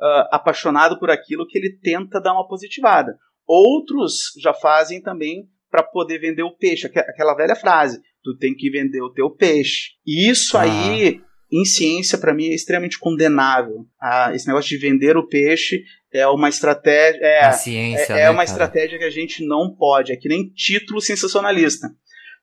ah, 0.00 0.28
apaixonado 0.32 0.98
por 0.98 1.10
aquilo 1.10 1.46
que 1.46 1.58
ele 1.58 1.78
tenta 1.82 2.20
dar 2.20 2.32
uma 2.32 2.48
positivada. 2.48 3.16
Outros 3.46 4.32
já 4.40 4.52
fazem 4.54 5.00
também 5.02 5.46
para 5.76 5.82
poder 5.82 6.18
vender 6.18 6.42
o 6.42 6.56
peixe, 6.56 6.86
aqu- 6.86 6.98
aquela 7.00 7.34
velha 7.34 7.54
frase: 7.54 8.00
tu 8.24 8.34
tem 8.38 8.54
que 8.54 8.70
vender 8.70 9.02
o 9.02 9.12
teu 9.12 9.28
peixe. 9.30 9.90
E 10.06 10.30
isso 10.30 10.56
Ah. 10.56 10.62
aí, 10.62 11.20
em 11.52 11.64
ciência, 11.66 12.16
para 12.16 12.32
mim 12.34 12.46
é 12.46 12.54
extremamente 12.54 12.98
condenável. 12.98 13.84
Ah, 14.00 14.32
esse 14.34 14.46
negócio 14.46 14.70
de 14.70 14.78
vender 14.78 15.16
o 15.18 15.28
peixe 15.28 15.82
é 16.12 16.26
uma 16.28 16.48
estratégia. 16.48 17.20
É, 17.22 17.52
ciência, 17.52 18.14
é, 18.14 18.20
é 18.20 18.22
né, 18.24 18.30
uma 18.30 18.36
cara? 18.36 18.44
estratégia 18.50 18.98
que 18.98 19.04
a 19.04 19.10
gente 19.10 19.46
não 19.46 19.74
pode. 19.76 20.12
É 20.12 20.16
que 20.16 20.28
nem 20.30 20.48
título 20.48 21.00
sensacionalista. 21.00 21.88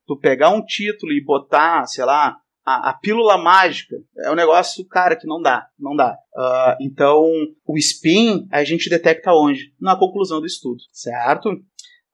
Tu 0.05 0.17
pegar 0.19 0.49
um 0.51 0.63
título 0.63 1.11
e 1.11 1.23
botar, 1.23 1.85
sei 1.87 2.05
lá, 2.05 2.37
a, 2.65 2.91
a 2.91 2.93
pílula 2.93 3.37
mágica, 3.37 3.95
é 4.19 4.31
um 4.31 4.35
negócio, 4.35 4.85
cara, 4.87 5.15
que 5.17 5.25
não 5.27 5.41
dá. 5.41 5.65
Não 5.79 5.95
dá. 5.95 6.15
Ah, 6.35 6.77
então, 6.79 7.23
o 7.65 7.77
spin 7.77 8.47
a 8.51 8.63
gente 8.63 8.89
detecta 8.89 9.33
onde? 9.33 9.73
Na 9.81 9.97
conclusão 9.97 10.39
do 10.39 10.45
estudo, 10.45 10.77
certo? 10.91 11.49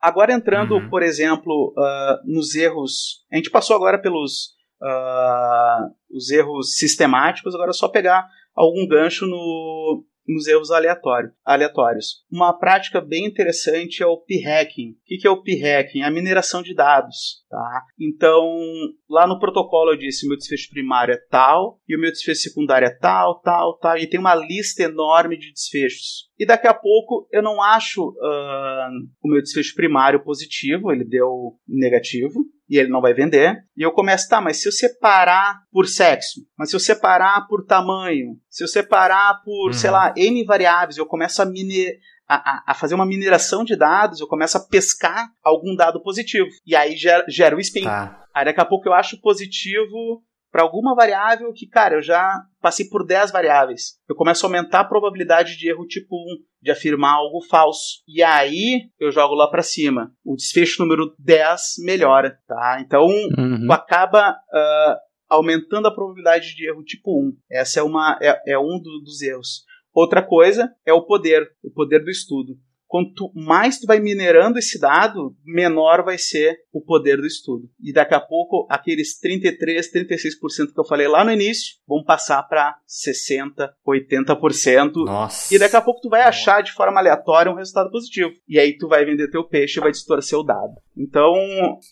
Agora 0.02 0.34
entrando, 0.34 0.76
Uhum. 0.76 0.89
por 0.89 1.04
exemplo, 1.04 1.74
ah, 1.78 2.20
nos 2.26 2.56
erros. 2.56 3.26
A 3.32 3.36
gente 3.36 3.50
passou 3.50 3.76
agora 3.76 3.97
pelos 4.02 4.52
ah, 4.82 5.88
os 6.10 6.30
erros 6.32 6.76
sistemáticos, 6.78 7.54
agora 7.54 7.72
é 7.72 7.74
só 7.74 7.88
pegar 7.88 8.26
algum 8.56 8.88
gancho 8.88 9.26
no, 9.26 10.04
nos 10.30 10.47
erros 10.47 10.69
aleatório, 10.69 11.32
aleatórios. 11.43 12.23
Uma 12.32 12.57
prática 12.57 13.01
bem 13.01 13.25
interessante 13.25 14.03
é 14.03 14.05
o 14.05 14.17
p-hacking. 14.17 14.91
O 14.91 14.95
que 15.05 15.27
é 15.27 15.30
o 15.30 15.41
p-hacking? 15.41 16.03
A 16.03 16.11
mineração 16.11 16.61
de 16.61 16.75
dados. 16.75 17.43
Tá? 17.49 17.84
Então, 17.99 18.47
lá 19.09 19.25
no 19.25 19.39
protocolo 19.39 19.91
eu 19.91 19.97
disse 19.97 20.27
meu 20.27 20.38
desfecho 20.38 20.69
primário 20.69 21.13
é 21.13 21.17
tal, 21.30 21.80
e 21.88 21.95
o 21.95 21.99
meu 21.99 22.11
desfecho 22.11 22.41
secundário 22.41 22.86
é 22.86 22.95
tal, 22.95 23.41
tal, 23.41 23.77
tal, 23.80 23.97
e 23.97 24.07
tem 24.07 24.19
uma 24.19 24.36
lista 24.36 24.84
enorme 24.84 25.38
de 25.38 25.51
desfechos. 25.51 26.30
E 26.38 26.45
daqui 26.45 26.67
a 26.67 26.73
pouco 26.73 27.27
eu 27.32 27.41
não 27.41 27.61
acho 27.61 28.13
ah, 28.21 28.89
o 29.23 29.30
meu 29.30 29.41
desfecho 29.41 29.73
primário 29.73 30.23
positivo, 30.23 30.91
ele 30.91 31.03
deu 31.03 31.57
negativo, 31.67 32.45
e 32.70 32.78
ele 32.78 32.89
não 32.89 33.01
vai 33.01 33.13
vender. 33.13 33.57
E 33.76 33.82
eu 33.82 33.91
começo, 33.91 34.30
tá, 34.30 34.39
mas 34.39 34.61
se 34.61 34.67
eu 34.67 34.72
separar 34.72 35.61
por 35.72 35.88
sexo, 35.88 36.41
mas 36.57 36.70
se 36.70 36.76
eu 36.76 36.80
separar 36.80 37.47
por 37.47 37.65
tamanho, 37.65 38.38
se 38.49 38.63
eu 38.63 38.67
separar 38.67 39.41
por, 39.43 39.67
uhum. 39.67 39.74
sei 39.74 39.89
lá, 39.89 40.13
N 40.15 40.45
variáveis, 40.45 40.97
eu 40.97 41.05
começo 41.05 41.41
a, 41.41 41.45
mine 41.45 41.88
a, 42.28 42.72
a, 42.72 42.74
fazer 42.76 42.93
uma 42.93 43.05
mineração 43.05 43.63
de 43.63 43.76
dados, 43.76 44.20
eu 44.20 44.28
começo 44.28 44.57
a 44.57 44.61
pescar 44.61 45.28
algum 45.43 45.76
dado 45.76 46.01
positivo. 46.01 46.47
E 46.65 46.76
aí 46.76 46.95
gera, 46.95 47.26
gera 47.28 47.55
o 47.55 47.59
spin. 47.59 47.86
Tá. 47.86 48.24
Aí 48.34 48.45
daqui 48.45 48.61
a 48.61 48.65
pouco 48.65 48.88
eu 48.88 48.93
acho 48.93 49.20
positivo 49.20 50.22
para 50.52 50.64
alguma 50.64 50.95
variável 50.95 51.52
que, 51.54 51.68
cara, 51.68 51.95
eu 51.95 52.02
já 52.02 52.41
passei 52.62 52.88
por 52.88 53.06
10 53.06 53.32
variáveis. 53.32 54.00
Eu 54.08 54.16
começo 54.16 54.45
a 54.45 54.50
aumentar 54.50 54.82
a 54.82 54.86
probabilidade 54.86 55.58
de 55.58 55.70
erro 55.70 55.86
tipo 55.86 56.16
1, 56.16 56.38
de 56.62 56.72
afirmar 56.72 57.14
algo 57.14 57.41
falso. 57.41 58.02
E 58.08 58.24
aí 58.24 58.89
eu 59.00 59.12
jogo 59.12 59.36
lá 59.36 59.47
para 59.47 59.62
cima. 59.62 60.12
O 60.24 60.36
desfecho 60.36 60.82
número 60.82 61.14
10 61.20 61.62
melhora, 61.86 62.39
tá? 62.47 62.80
Então, 62.82 63.06
uhum. 63.06 63.66
tu 63.68 63.72
acaba 63.72 64.32
uh, 64.32 64.95
aumentando 65.30 65.88
a 65.88 65.93
probabilidade 65.93 66.56
de 66.56 66.68
erro 66.68 66.84
tipo 66.84 67.20
1. 67.28 67.38
Essa 67.52 67.80
é, 67.80 67.84
uma, 67.84 68.18
é, 68.22 68.54
é 68.54 68.60
um 68.60 68.80
do, 68.80 69.02
dos 69.04 69.22
erros. 69.22 69.64
Outra 69.93 70.22
coisa 70.22 70.74
é 70.86 70.93
o 70.93 71.06
poder, 71.06 71.47
o 71.64 71.72
poder 71.72 72.04
do 72.04 72.10
estudo. 72.10 72.58
Quanto 72.89 73.31
mais 73.35 73.77
tu 73.77 73.85
vai 73.85 73.99
minerando 73.99 74.57
esse 74.57 74.79
dado, 74.79 75.35
menor 75.45 76.03
vai 76.03 76.17
ser 76.17 76.57
o 76.73 76.81
poder 76.81 77.17
do 77.17 77.27
estudo. 77.27 77.69
E 77.79 77.93
daqui 77.93 78.15
a 78.15 78.19
pouco, 78.19 78.65
aqueles 78.67 79.19
33, 79.19 79.93
36% 79.93 80.73
que 80.73 80.79
eu 80.79 80.83
falei 80.83 81.07
lá 81.07 81.23
no 81.23 81.31
início, 81.31 81.75
vão 81.87 82.03
passar 82.03 82.41
para 82.41 82.75
60, 82.87 83.71
80%. 83.87 85.05
Nossa. 85.05 85.53
E 85.53 85.59
daqui 85.59 85.75
a 85.75 85.81
pouco 85.81 86.01
tu 86.01 86.09
vai 86.09 86.23
achar 86.23 86.63
de 86.63 86.71
forma 86.71 86.99
aleatória 86.99 87.51
um 87.51 87.55
resultado 87.55 87.91
positivo. 87.91 88.31
E 88.47 88.57
aí 88.57 88.75
tu 88.75 88.87
vai 88.87 89.05
vender 89.05 89.29
teu 89.29 89.43
peixe 89.43 89.79
e 89.79 89.83
vai 89.83 89.91
distorcer 89.91 90.39
o 90.39 90.43
dado. 90.43 90.73
Então, 90.97 91.31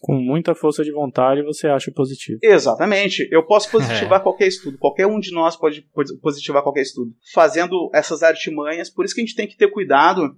com 0.01 0.15
muita 0.15 0.55
força 0.55 0.83
de 0.83 0.91
vontade, 0.91 1.43
você 1.43 1.67
acha 1.67 1.91
positivo. 1.91 2.39
Exatamente. 2.41 3.27
Eu 3.31 3.45
posso 3.45 3.69
positivar 3.69 4.17
é. 4.19 4.23
qualquer 4.23 4.47
estudo. 4.47 4.79
Qualquer 4.79 5.05
um 5.05 5.19
de 5.19 5.31
nós 5.31 5.55
pode 5.55 5.87
positivar 6.23 6.63
qualquer 6.63 6.81
estudo. 6.81 7.11
Fazendo 7.33 7.91
essas 7.93 8.23
artimanhas, 8.23 8.89
por 8.89 9.05
isso 9.05 9.13
que 9.13 9.21
a 9.21 9.25
gente 9.25 9.35
tem 9.35 9.47
que 9.47 9.55
ter 9.55 9.69
cuidado 9.69 10.35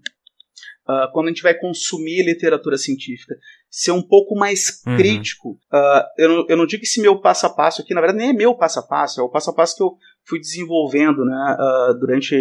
uh, 0.88 1.12
quando 1.12 1.28
a 1.28 1.30
gente 1.30 1.44
vai 1.44 1.54
consumir 1.54 2.24
literatura 2.24 2.78
científica, 2.78 3.36
ser 3.70 3.92
um 3.92 4.02
pouco 4.02 4.36
mais 4.36 4.82
uhum. 4.86 4.98
crítico. 4.98 5.52
Uh, 5.72 6.04
eu, 6.18 6.30
não, 6.30 6.46
eu 6.50 6.58
não 6.58 6.66
digo 6.66 6.82
que 6.82 6.88
esse 6.88 7.02
meu 7.02 7.20
passo 7.22 7.46
a 7.46 7.50
passo 7.50 7.82
aqui, 7.82 7.94
na 7.94 8.02
verdade, 8.02 8.20
nem 8.20 8.30
é 8.30 8.34
meu 8.34 8.56
passo 8.56 8.80
a 8.80 8.84
passo, 8.84 9.20
é 9.20 9.24
o 9.24 9.30
passo 9.30 9.50
a 9.50 9.54
passo 9.54 9.76
que 9.76 9.84
eu 9.84 9.96
fui 10.28 10.40
desenvolvendo 10.40 11.24
né, 11.26 11.58
uh, 11.60 12.00
durante 12.00 12.36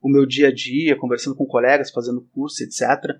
o 0.00 0.08
meu 0.08 0.26
dia 0.26 0.48
a 0.48 0.54
dia, 0.54 0.96
conversando 0.96 1.36
com 1.36 1.46
colegas, 1.46 1.90
fazendo 1.90 2.26
curso, 2.32 2.62
etc. 2.62 3.14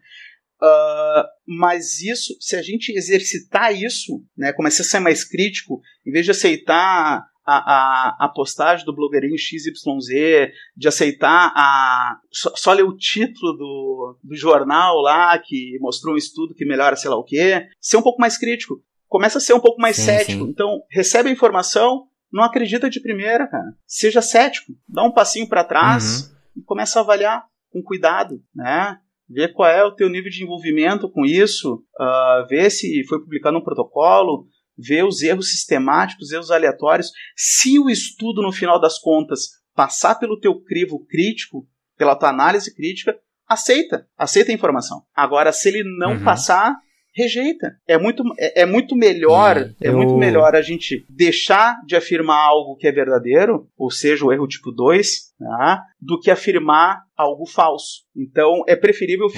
Uh, 0.60 1.22
mas 1.46 2.00
isso, 2.00 2.36
se 2.40 2.56
a 2.56 2.62
gente 2.62 2.90
exercitar 2.90 3.72
isso, 3.72 4.24
né, 4.36 4.52
começar 4.52 4.82
a 4.82 4.86
ser 4.86 4.98
mais 4.98 5.22
crítico, 5.24 5.80
em 6.04 6.10
vez 6.10 6.24
de 6.24 6.32
aceitar 6.32 7.24
a, 7.48 8.16
a, 8.20 8.26
a 8.26 8.28
postagem 8.28 8.84
do 8.84 8.94
blogueirinho 8.94 9.38
XYZ, 9.38 10.52
de 10.76 10.86
aceitar 10.86 11.50
a. 11.56 12.18
Só, 12.30 12.52
só, 12.54 12.72
ler 12.74 12.82
o 12.82 12.94
título 12.94 13.54
do, 13.54 14.18
do 14.22 14.36
jornal 14.36 14.96
lá, 15.00 15.38
que 15.38 15.78
mostrou 15.80 16.14
um 16.14 16.18
estudo 16.18 16.54
que 16.54 16.66
melhora 16.66 16.94
sei 16.94 17.08
lá 17.08 17.16
o 17.16 17.24
quê, 17.24 17.66
ser 17.80 17.96
um 17.96 18.02
pouco 18.02 18.20
mais 18.20 18.36
crítico. 18.36 18.82
Começa 19.06 19.38
a 19.38 19.40
ser 19.40 19.54
um 19.54 19.60
pouco 19.60 19.80
mais 19.80 19.96
sim, 19.96 20.02
cético. 20.02 20.44
Sim. 20.44 20.50
Então, 20.50 20.82
recebe 20.90 21.30
a 21.30 21.32
informação, 21.32 22.04
não 22.30 22.44
acredita 22.44 22.90
de 22.90 23.00
primeira, 23.00 23.48
cara. 23.48 23.72
Seja 23.86 24.20
cético. 24.20 24.74
Dá 24.86 25.02
um 25.02 25.12
passinho 25.12 25.48
para 25.48 25.64
trás 25.64 26.20
uhum. 26.20 26.60
e 26.60 26.62
começa 26.62 26.98
a 26.98 27.02
avaliar 27.02 27.46
com 27.72 27.82
cuidado, 27.82 28.42
né? 28.54 28.98
Ver 29.26 29.54
qual 29.54 29.70
é 29.70 29.82
o 29.82 29.94
teu 29.94 30.10
nível 30.10 30.30
de 30.30 30.44
envolvimento 30.44 31.10
com 31.10 31.24
isso, 31.24 31.82
uh, 31.98 32.46
ver 32.48 32.70
se 32.70 33.04
foi 33.06 33.18
publicado 33.20 33.56
um 33.56 33.64
protocolo, 33.64 34.46
ver 34.78 35.04
os 35.04 35.22
erros 35.22 35.50
sistemáticos, 35.50 36.30
erros 36.30 36.50
aleatórios. 36.50 37.10
Se 37.36 37.78
o 37.78 37.90
estudo, 37.90 38.42
no 38.42 38.52
final 38.52 38.80
das 38.80 38.98
contas, 38.98 39.48
passar 39.74 40.14
pelo 40.14 40.38
teu 40.38 40.60
crivo 40.60 41.04
crítico, 41.06 41.66
pela 41.96 42.14
tua 42.14 42.28
análise 42.28 42.74
crítica, 42.74 43.18
aceita, 43.46 44.06
aceita 44.16 44.52
a 44.52 44.54
informação. 44.54 45.02
Agora, 45.14 45.52
se 45.52 45.68
ele 45.68 45.82
não 45.98 46.12
uhum. 46.12 46.24
passar, 46.24 46.76
rejeita. 47.18 47.76
É 47.86 47.98
muito, 47.98 48.22
é, 48.38 48.62
é 48.62 48.66
muito 48.66 48.94
melhor, 48.94 49.56
uhum. 49.56 49.74
é 49.80 49.90
muito 49.90 50.16
melhor 50.16 50.54
a 50.54 50.62
gente 50.62 51.04
deixar 51.08 51.76
de 51.84 51.96
afirmar 51.96 52.38
algo 52.38 52.76
que 52.76 52.86
é 52.86 52.92
verdadeiro, 52.92 53.68
ou 53.76 53.90
seja, 53.90 54.24
o 54.24 54.32
erro 54.32 54.46
tipo 54.46 54.70
2, 54.70 55.08
né, 55.40 55.80
do 56.00 56.20
que 56.20 56.30
afirmar 56.30 57.02
algo 57.16 57.44
falso. 57.46 58.04
Então, 58.16 58.62
é 58.68 58.76
preferível 58.76 59.26
uhum. 59.26 59.32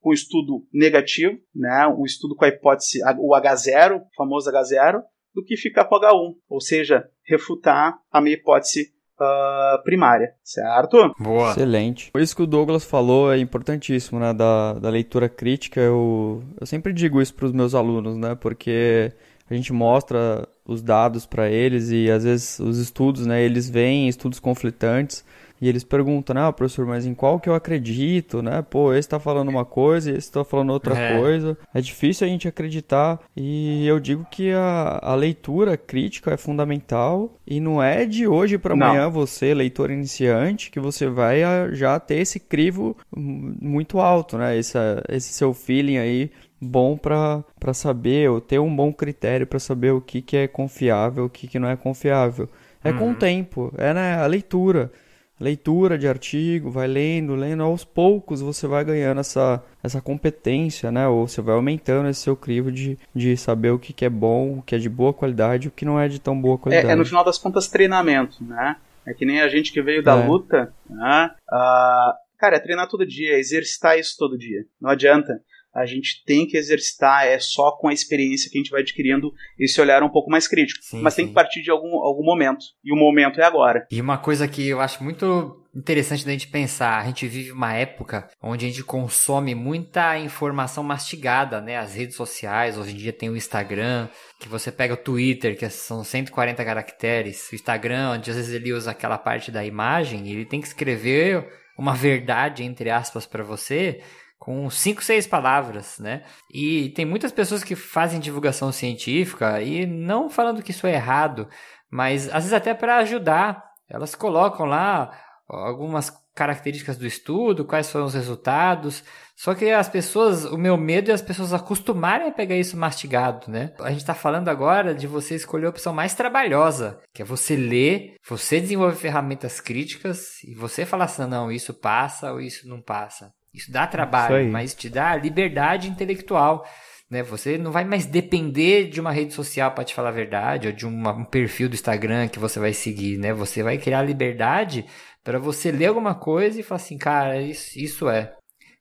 Com 0.00 0.12
estudo 0.12 0.66
negativo, 0.72 1.38
né, 1.54 1.86
um 1.98 2.04
estudo 2.04 2.34
com 2.36 2.44
a 2.44 2.48
hipótese, 2.48 3.00
o 3.18 3.34
H0, 3.34 3.96
o 3.96 4.06
famoso 4.16 4.50
H0, 4.50 5.00
do 5.34 5.44
que 5.44 5.56
ficar 5.56 5.84
com 5.84 5.96
o 5.96 6.00
H1, 6.00 6.34
ou 6.48 6.60
seja, 6.60 7.04
refutar 7.26 7.98
a 8.10 8.20
minha 8.20 8.34
hipótese 8.34 8.92
uh, 9.20 9.82
primária, 9.82 10.32
certo? 10.42 11.14
Boa. 11.18 11.50
Excelente. 11.50 12.10
Isso 12.16 12.34
que 12.34 12.42
o 12.42 12.46
Douglas 12.46 12.84
falou 12.84 13.32
é 13.32 13.38
importantíssimo, 13.38 14.18
né, 14.18 14.32
da, 14.32 14.74
da 14.74 14.88
leitura 14.88 15.28
crítica. 15.28 15.80
Eu, 15.80 16.42
eu 16.60 16.66
sempre 16.66 16.92
digo 16.92 17.20
isso 17.20 17.34
para 17.34 17.46
os 17.46 17.52
meus 17.52 17.74
alunos, 17.74 18.16
né, 18.16 18.34
porque 18.34 19.12
a 19.50 19.54
gente 19.54 19.72
mostra 19.72 20.46
os 20.64 20.82
dados 20.82 21.24
para 21.26 21.50
eles 21.50 21.90
e 21.90 22.10
às 22.10 22.24
vezes 22.24 22.58
os 22.58 22.78
estudos, 22.78 23.26
né, 23.26 23.42
eles 23.42 23.68
veem 23.68 24.08
estudos 24.08 24.38
conflitantes 24.38 25.24
e 25.60 25.68
eles 25.68 25.82
perguntam, 25.82 26.34
né, 26.34 26.42
ah, 26.46 26.52
professor, 26.52 26.86
mas 26.86 27.04
em 27.04 27.14
qual 27.14 27.40
que 27.40 27.48
eu 27.48 27.54
acredito, 27.54 28.40
né? 28.40 28.62
Pô, 28.62 28.92
esse 28.92 29.08
tá 29.08 29.18
falando 29.18 29.48
uma 29.48 29.64
coisa 29.64 30.10
e 30.10 30.16
esse 30.16 30.30
tá 30.30 30.44
falando 30.44 30.70
outra 30.70 30.96
é. 30.96 31.18
coisa. 31.18 31.58
É 31.74 31.80
difícil 31.80 32.26
a 32.26 32.30
gente 32.30 32.46
acreditar. 32.46 33.20
E 33.36 33.86
eu 33.86 33.98
digo 33.98 34.24
que 34.30 34.52
a, 34.52 35.00
a 35.02 35.14
leitura 35.14 35.76
crítica 35.76 36.32
é 36.32 36.36
fundamental. 36.36 37.34
E 37.46 37.58
não 37.58 37.82
é 37.82 38.06
de 38.06 38.26
hoje 38.26 38.56
para 38.56 38.74
amanhã 38.74 39.08
você, 39.08 39.52
leitor 39.52 39.90
iniciante, 39.90 40.70
que 40.70 40.78
você 40.78 41.08
vai 41.08 41.40
já 41.72 41.98
ter 41.98 42.16
esse 42.16 42.38
crivo 42.38 42.96
muito 43.14 43.98
alto, 43.98 44.38
né? 44.38 44.56
Esse, 44.56 44.78
esse 45.08 45.32
seu 45.32 45.52
feeling 45.52 45.98
aí 45.98 46.30
bom 46.60 46.96
para 46.96 47.44
saber, 47.72 48.30
ou 48.30 48.40
ter 48.40 48.58
um 48.58 48.74
bom 48.74 48.92
critério 48.92 49.46
para 49.46 49.58
saber 49.58 49.92
o 49.92 50.00
que, 50.00 50.20
que 50.20 50.36
é 50.36 50.48
confiável, 50.48 51.24
o 51.24 51.30
que, 51.30 51.46
que 51.48 51.58
não 51.58 51.68
é 51.68 51.76
confiável. 51.76 52.48
É 52.82 52.90
uhum. 52.90 52.98
com 52.98 53.10
o 53.12 53.14
tempo, 53.14 53.72
é 53.76 53.92
né, 53.92 54.14
a 54.16 54.26
leitura 54.26 54.92
leitura 55.40 55.96
de 55.96 56.08
artigo, 56.08 56.70
vai 56.70 56.88
lendo, 56.88 57.34
lendo, 57.34 57.62
aos 57.62 57.84
poucos 57.84 58.40
você 58.40 58.66
vai 58.66 58.84
ganhando 58.84 59.20
essa, 59.20 59.62
essa 59.82 60.00
competência, 60.00 60.90
né? 60.90 61.06
Ou 61.06 61.28
você 61.28 61.40
vai 61.40 61.54
aumentando 61.54 62.08
esse 62.08 62.20
seu 62.20 62.36
crivo 62.36 62.72
de, 62.72 62.98
de 63.14 63.36
saber 63.36 63.70
o 63.70 63.78
que, 63.78 63.92
que 63.92 64.04
é 64.04 64.10
bom, 64.10 64.58
o 64.58 64.62
que 64.62 64.74
é 64.74 64.78
de 64.78 64.88
boa 64.88 65.12
qualidade 65.12 65.66
e 65.66 65.68
o 65.68 65.72
que 65.72 65.84
não 65.84 65.98
é 65.98 66.08
de 66.08 66.20
tão 66.20 66.40
boa 66.40 66.58
qualidade. 66.58 66.88
É, 66.88 66.92
é 66.92 66.96
no 66.96 67.06
final 67.06 67.24
das 67.24 67.38
contas 67.38 67.68
treinamento, 67.68 68.42
né? 68.44 68.76
É 69.06 69.14
que 69.14 69.24
nem 69.24 69.40
a 69.40 69.48
gente 69.48 69.72
que 69.72 69.80
veio 69.80 70.02
da 70.02 70.16
é. 70.16 70.26
luta, 70.26 70.72
né? 70.88 71.30
Uh, 71.50 72.12
cara, 72.38 72.56
é 72.56 72.60
treinar 72.60 72.88
todo 72.88 73.06
dia, 73.06 73.34
é 73.34 73.38
exercitar 73.38 73.98
isso 73.98 74.16
todo 74.18 74.36
dia. 74.36 74.64
Não 74.80 74.90
adianta 74.90 75.40
a 75.78 75.86
gente 75.86 76.22
tem 76.24 76.46
que 76.46 76.56
exercitar, 76.56 77.26
é 77.26 77.38
só 77.38 77.72
com 77.72 77.88
a 77.88 77.92
experiência 77.92 78.50
que 78.50 78.58
a 78.58 78.60
gente 78.60 78.70
vai 78.70 78.82
adquirindo 78.82 79.32
esse 79.58 79.80
olhar 79.80 80.02
um 80.02 80.10
pouco 80.10 80.30
mais 80.30 80.46
crítico. 80.46 80.80
Sim, 80.82 81.00
Mas 81.00 81.14
sim. 81.14 81.22
tem 81.22 81.28
que 81.28 81.34
partir 81.34 81.62
de 81.62 81.70
algum, 81.70 82.02
algum 82.02 82.24
momento. 82.24 82.64
E 82.84 82.92
o 82.92 82.96
momento 82.96 83.40
é 83.40 83.44
agora. 83.44 83.86
E 83.90 84.00
uma 84.00 84.18
coisa 84.18 84.46
que 84.46 84.68
eu 84.68 84.80
acho 84.80 85.02
muito 85.02 85.64
interessante 85.74 86.24
da 86.24 86.32
gente 86.32 86.48
pensar, 86.48 86.98
a 86.98 87.04
gente 87.04 87.26
vive 87.28 87.52
uma 87.52 87.72
época 87.72 88.28
onde 88.42 88.66
a 88.66 88.68
gente 88.68 88.82
consome 88.82 89.54
muita 89.54 90.18
informação 90.18 90.82
mastigada, 90.82 91.60
né? 91.60 91.76
As 91.76 91.94
redes 91.94 92.16
sociais, 92.16 92.76
hoje 92.76 92.92
em 92.92 92.96
dia 92.96 93.12
tem 93.12 93.30
o 93.30 93.36
Instagram, 93.36 94.08
que 94.40 94.48
você 94.48 94.72
pega 94.72 94.94
o 94.94 94.96
Twitter, 94.96 95.56
que 95.56 95.68
são 95.68 96.02
140 96.02 96.64
caracteres, 96.64 97.48
o 97.52 97.54
Instagram, 97.54 98.12
onde 98.12 98.30
às 98.30 98.36
vezes 98.36 98.54
ele 98.54 98.72
usa 98.72 98.90
aquela 98.90 99.18
parte 99.18 99.50
da 99.50 99.64
imagem, 99.64 100.28
ele 100.28 100.44
tem 100.44 100.60
que 100.60 100.66
escrever 100.66 101.46
uma 101.78 101.94
verdade, 101.94 102.64
entre 102.64 102.90
aspas, 102.90 103.24
para 103.24 103.44
você, 103.44 104.00
com 104.48 104.70
cinco, 104.70 105.04
seis 105.04 105.26
palavras, 105.26 105.98
né? 105.98 106.22
E 106.50 106.88
tem 106.96 107.04
muitas 107.04 107.30
pessoas 107.30 107.62
que 107.62 107.76
fazem 107.76 108.18
divulgação 108.18 108.72
científica 108.72 109.60
e 109.60 109.84
não 109.84 110.30
falando 110.30 110.62
que 110.62 110.70
isso 110.70 110.86
é 110.86 110.94
errado, 110.94 111.46
mas 111.90 112.28
às 112.28 112.44
vezes 112.44 112.54
até 112.54 112.72
para 112.72 112.96
ajudar, 112.96 113.62
elas 113.90 114.14
colocam 114.14 114.64
lá 114.64 115.12
algumas 115.46 116.10
características 116.34 116.96
do 116.96 117.06
estudo, 117.06 117.66
quais 117.66 117.90
foram 117.90 118.06
os 118.06 118.14
resultados. 118.14 119.04
Só 119.36 119.54
que 119.54 119.70
as 119.70 119.88
pessoas, 119.90 120.46
o 120.46 120.56
meu 120.56 120.78
medo 120.78 121.10
é 121.10 121.14
as 121.14 121.20
pessoas 121.20 121.52
acostumarem 121.52 122.28
a 122.28 122.32
pegar 122.32 122.56
isso 122.56 122.74
mastigado, 122.74 123.50
né? 123.50 123.74
A 123.80 123.90
gente 123.90 124.00
está 124.00 124.14
falando 124.14 124.48
agora 124.48 124.94
de 124.94 125.06
você 125.06 125.34
escolher 125.34 125.66
a 125.66 125.70
opção 125.70 125.92
mais 125.92 126.14
trabalhosa, 126.14 127.02
que 127.12 127.20
é 127.20 127.24
você 127.24 127.54
ler, 127.54 128.14
você 128.26 128.60
desenvolver 128.60 128.96
ferramentas 128.96 129.60
críticas 129.60 130.42
e 130.42 130.54
você 130.54 130.86
falar 130.86 131.04
assim, 131.04 131.26
não, 131.26 131.52
isso 131.52 131.74
passa 131.74 132.32
ou 132.32 132.40
isso 132.40 132.66
não 132.66 132.80
passa. 132.80 133.30
Isso 133.52 133.72
dá 133.72 133.86
trabalho, 133.86 134.42
Isso 134.42 134.52
mas 134.52 134.74
te 134.74 134.88
dá 134.88 135.16
liberdade 135.16 135.88
intelectual. 135.88 136.66
Né? 137.10 137.22
Você 137.22 137.56
não 137.56 137.72
vai 137.72 137.84
mais 137.84 138.04
depender 138.06 138.88
de 138.88 139.00
uma 139.00 139.10
rede 139.10 139.32
social 139.32 139.70
para 139.72 139.84
te 139.84 139.94
falar 139.94 140.10
a 140.10 140.12
verdade, 140.12 140.66
ou 140.66 140.72
de 140.72 140.86
uma, 140.86 141.12
um 141.12 141.24
perfil 141.24 141.68
do 141.68 141.74
Instagram 141.74 142.28
que 142.28 142.38
você 142.38 142.60
vai 142.60 142.72
seguir. 142.72 143.18
Né? 143.18 143.32
Você 143.32 143.62
vai 143.62 143.78
criar 143.78 144.02
liberdade 144.02 144.84
para 145.24 145.38
você 145.38 145.70
ler 145.70 145.86
alguma 145.86 146.14
coisa 146.14 146.60
e 146.60 146.62
falar 146.62 146.76
assim, 146.76 146.98
cara, 146.98 147.40
isso, 147.40 147.78
isso 147.78 148.08
é. 148.08 148.34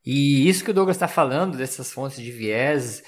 E 0.05 0.47
isso 0.47 0.63
que 0.63 0.71
o 0.71 0.73
Douglas 0.73 0.95
está 0.95 1.07
falando, 1.07 1.57
dessas 1.57 1.91
fontes 1.91 2.21
de 2.21 2.31
viés, 2.31 3.03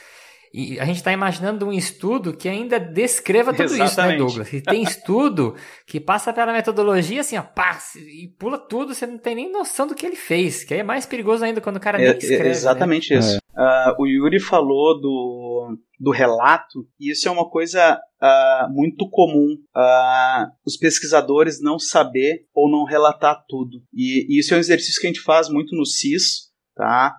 E 0.53 0.79
a 0.79 0.85
gente 0.85 0.97
está 0.97 1.11
imaginando 1.11 1.67
um 1.67 1.71
estudo 1.73 2.35
que 2.35 2.49
ainda 2.49 2.79
descreva 2.79 3.51
tudo 3.53 3.63
Exatamente. 3.65 3.91
isso, 3.91 4.01
né, 4.01 4.17
Douglas? 4.17 4.53
E 4.53 4.61
tem 4.61 4.81
estudo 4.83 5.55
que 5.85 5.99
passa 5.99 6.33
pela 6.33 6.51
metodologia 6.51 7.21
assim, 7.21 7.37
ó, 7.37 7.43
pá, 7.43 7.77
e 7.95 8.27
pula 8.39 8.57
tudo, 8.57 8.93
você 8.95 9.05
não 9.05 9.17
tem 9.19 9.35
nem 9.35 9.51
noção 9.51 9.85
do 9.85 9.93
que 9.93 10.05
ele 10.05 10.15
fez, 10.15 10.63
que 10.63 10.73
aí 10.73 10.79
é 10.79 10.83
mais 10.83 11.05
perigoso 11.05 11.43
ainda 11.45 11.61
quando 11.61 11.75
o 11.77 11.79
cara 11.79 11.97
nem 11.99 12.07
É, 12.07 12.17
escreve. 12.17 12.35
é 12.41 12.43
né? 12.45 12.49
exatamente 12.49 13.13
isso. 13.13 13.37
Ah, 13.55 13.95
o 13.99 14.07
Yuri 14.07 14.39
falou 14.39 14.99
do, 14.99 15.77
do 15.99 16.11
relato, 16.11 16.87
e 16.99 17.11
isso 17.11 17.27
é 17.27 17.31
uma 17.31 17.47
coisa 17.49 17.99
ah, 18.21 18.67
muito 18.71 19.07
comum. 19.09 19.55
ah, 19.75 20.47
os 20.65 20.77
pesquisadores 20.77 21.61
não 21.61 21.77
saber 21.77 22.45
ou 22.55 22.71
não 22.71 22.85
relatar 22.85 23.43
tudo. 23.47 23.81
E, 23.93 24.25
e 24.29 24.39
isso 24.39 24.53
é 24.53 24.57
um 24.57 24.61
exercício 24.61 24.99
que 24.99 25.07
a 25.07 25.09
gente 25.09 25.21
faz 25.21 25.47
muito 25.49 25.75
no 25.75 25.85
CIS, 25.85 26.49
tá? 26.75 27.13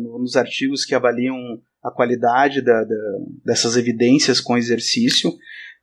No- 0.00 0.18
nos 0.20 0.36
artigos 0.36 0.84
que 0.84 0.94
avaliam 0.94 1.36
a 1.86 1.90
qualidade 1.90 2.60
da- 2.62 2.84
da- 2.84 3.18
dessas 3.44 3.76
evidências 3.76 4.40
com 4.40 4.56
exercício. 4.56 5.30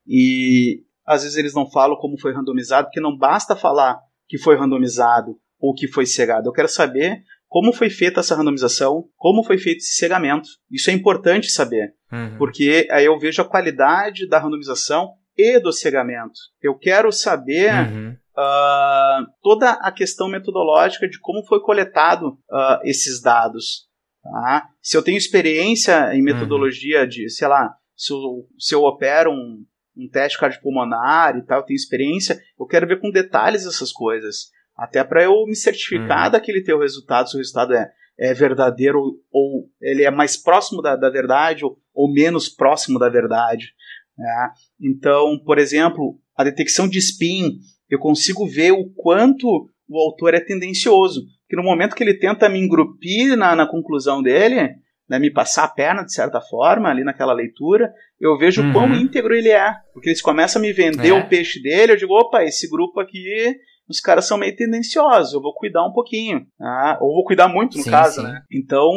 E 0.07 0.81
às 1.05 1.23
vezes 1.23 1.37
eles 1.37 1.53
não 1.53 1.69
falam 1.69 1.97
como 1.97 2.19
foi 2.19 2.33
randomizado, 2.33 2.87
porque 2.87 2.99
não 3.01 3.17
basta 3.17 3.55
falar 3.55 3.99
que 4.27 4.37
foi 4.37 4.57
randomizado 4.57 5.35
ou 5.59 5.73
que 5.73 5.87
foi 5.87 6.05
cegado. 6.05 6.47
Eu 6.49 6.53
quero 6.53 6.67
saber 6.67 7.21
como 7.47 7.71
foi 7.71 7.89
feita 7.89 8.19
essa 8.19 8.35
randomização, 8.35 9.05
como 9.15 9.43
foi 9.43 9.57
feito 9.57 9.77
esse 9.77 9.95
cegamento. 9.95 10.47
Isso 10.71 10.89
é 10.89 10.93
importante 10.93 11.49
saber, 11.51 11.93
Uhum. 12.11 12.37
porque 12.37 12.87
aí 12.91 13.05
eu 13.05 13.17
vejo 13.19 13.41
a 13.41 13.45
qualidade 13.45 14.27
da 14.27 14.39
randomização 14.39 15.11
e 15.37 15.59
do 15.59 15.71
cegamento. 15.71 16.33
Eu 16.61 16.75
quero 16.77 17.11
saber 17.11 17.71
Uhum. 17.71 18.15
ah, 18.35 19.19
toda 19.41 19.71
a 19.71 19.91
questão 19.91 20.27
metodológica 20.27 21.07
de 21.07 21.19
como 21.19 21.45
foi 21.45 21.59
coletado 21.61 22.37
ah, 22.51 22.79
esses 22.83 23.21
dados. 23.21 23.87
Tá? 24.23 24.69
Se 24.81 24.97
eu 24.97 25.03
tenho 25.03 25.17
experiência 25.17 26.13
em 26.15 26.21
metodologia 26.23 27.05
de, 27.05 27.29
sei 27.29 27.47
lá, 27.47 27.75
se 27.95 28.11
eu, 28.13 28.47
se 28.57 28.73
eu 28.73 28.81
opero 28.83 29.31
um, 29.31 29.63
um 29.95 30.09
teste 30.09 30.39
cardiopulmonar 30.39 31.37
e 31.37 31.41
tal, 31.45 31.59
eu 31.59 31.65
tenho 31.65 31.75
experiência, 31.77 32.41
eu 32.59 32.65
quero 32.65 32.87
ver 32.87 32.99
com 32.99 33.11
detalhes 33.11 33.65
essas 33.65 33.91
coisas. 33.91 34.51
Até 34.75 35.03
para 35.03 35.23
eu 35.23 35.45
me 35.45 35.55
certificar 35.55 36.25
Uhum. 36.25 36.31
daquele 36.31 36.63
teu 36.63 36.79
resultado, 36.79 37.29
se 37.29 37.35
o 37.35 37.37
resultado 37.37 37.73
é, 37.75 37.91
é 38.17 38.33
verdadeiro 38.33 38.99
ou, 38.99 39.19
ou 39.31 39.69
ele 39.81 40.03
é 40.03 40.09
mais 40.09 40.35
próximo 40.35 40.81
da, 40.81 40.95
da 40.95 41.09
verdade 41.09 41.63
ou, 41.63 41.77
ou 41.93 42.11
menos 42.11 42.49
próximo 42.49 42.97
da 42.97 43.09
verdade. 43.09 43.73
né? 44.17 44.49
Então, 44.81 45.39
por 45.45 45.59
exemplo, 45.59 46.19
a 46.35 46.43
detecção 46.43 46.87
de 46.87 46.97
spin, 46.97 47.59
eu 47.89 47.99
consigo 47.99 48.47
ver 48.47 48.71
o 48.71 48.89
quanto 48.95 49.69
o 49.87 49.99
autor 49.99 50.33
é 50.33 50.39
tendencioso. 50.39 51.21
Porque 51.53 51.61
no 51.61 51.69
momento 51.69 51.95
que 51.95 52.03
ele 52.03 52.15
tenta 52.17 52.49
me 52.49 52.57
engrupir 52.59 53.37
na, 53.37 53.55
na 53.55 53.67
conclusão 53.67 54.23
dele, 54.23 54.71
né, 55.07 55.19
me 55.19 55.29
passar 55.31 55.65
a 55.65 55.67
perna 55.67 56.03
de 56.03 56.11
certa 56.11 56.41
forma 56.41 56.89
ali 56.89 57.03
naquela 57.03 57.31
leitura, 57.31 57.93
eu 58.19 58.35
vejo 58.39 58.63
Uhum. 58.63 58.69
o 58.69 58.73
quão 58.73 58.93
íntegro 58.95 59.35
ele 59.35 59.49
é. 59.49 59.71
Porque 59.93 60.09
eles 60.09 60.21
começam 60.21 60.59
a 60.59 60.63
me 60.63 60.73
vender 60.73 61.09
É. 61.09 61.13
o 61.13 61.29
peixe 61.29 61.61
dele, 61.61 61.91
eu 61.91 61.97
digo, 61.97 62.13
opa, 62.19 62.43
esse 62.43 62.67
grupo 62.67 62.99
aqui, 62.99 63.55
os 63.87 63.99
caras 63.99 64.25
são 64.25 64.35
meio 64.39 64.55
tendenciosos, 64.55 65.33
eu 65.33 65.41
vou 65.41 65.53
cuidar 65.53 65.85
um 65.85 65.93
pouquinho. 65.93 66.43
tá? 66.57 66.97
ou 66.99 67.13
vou 67.13 67.23
cuidar 67.23 67.47
muito, 67.47 67.77
no 67.77 67.83
Sim, 67.83 67.91
caso, 67.91 68.21
sim. 68.21 68.23
né? 68.23 68.41
Então, 68.51 68.89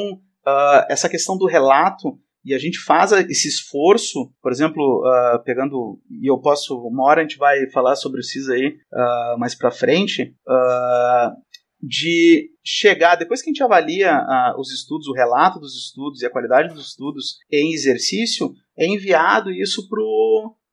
ah, 0.47 0.87
essa 0.89 1.11
questão 1.11 1.37
do 1.37 1.45
relato, 1.47 2.19
e 2.43 2.55
a 2.55 2.59
gente 2.59 2.79
faz 2.79 3.11
esse 3.11 3.49
esforço, 3.49 4.31
por 4.41 4.53
exemplo, 4.53 5.03
ah, 5.05 5.43
pegando, 5.45 5.99
e 6.09 6.31
eu 6.31 6.39
posso, 6.39 6.79
uma 6.87 7.05
hora 7.05 7.21
a 7.21 7.23
gente 7.25 7.37
vai 7.37 7.69
falar 7.71 7.97
sobre 7.97 8.21
o 8.21 8.23
CIS 8.23 8.49
aí 8.49 8.77
ah, 8.95 9.35
mais 9.37 9.55
pra 9.55 9.71
frente, 9.73 10.33
ah, 10.49 11.33
de 11.81 12.51
chegar, 12.65 13.17
depois 13.17 13.43
que 13.43 13.51
a 13.51 13.53
gente 13.53 13.63
avalia 13.63 14.13
ah, 14.13 14.55
os 14.59 14.73
estudos, 14.73 15.07
o 15.07 15.13
relato 15.13 15.61
dos 15.61 15.77
estudos 15.77 16.23
e 16.23 16.27
a 16.27 16.31
qualidade 16.31 16.73
dos 16.75 16.89
estudos 16.89 17.39
em 17.53 17.73
exercício, 17.73 18.53
é 18.77 18.87
enviado 18.87 19.51
isso 19.51 19.89
para 19.89 20.01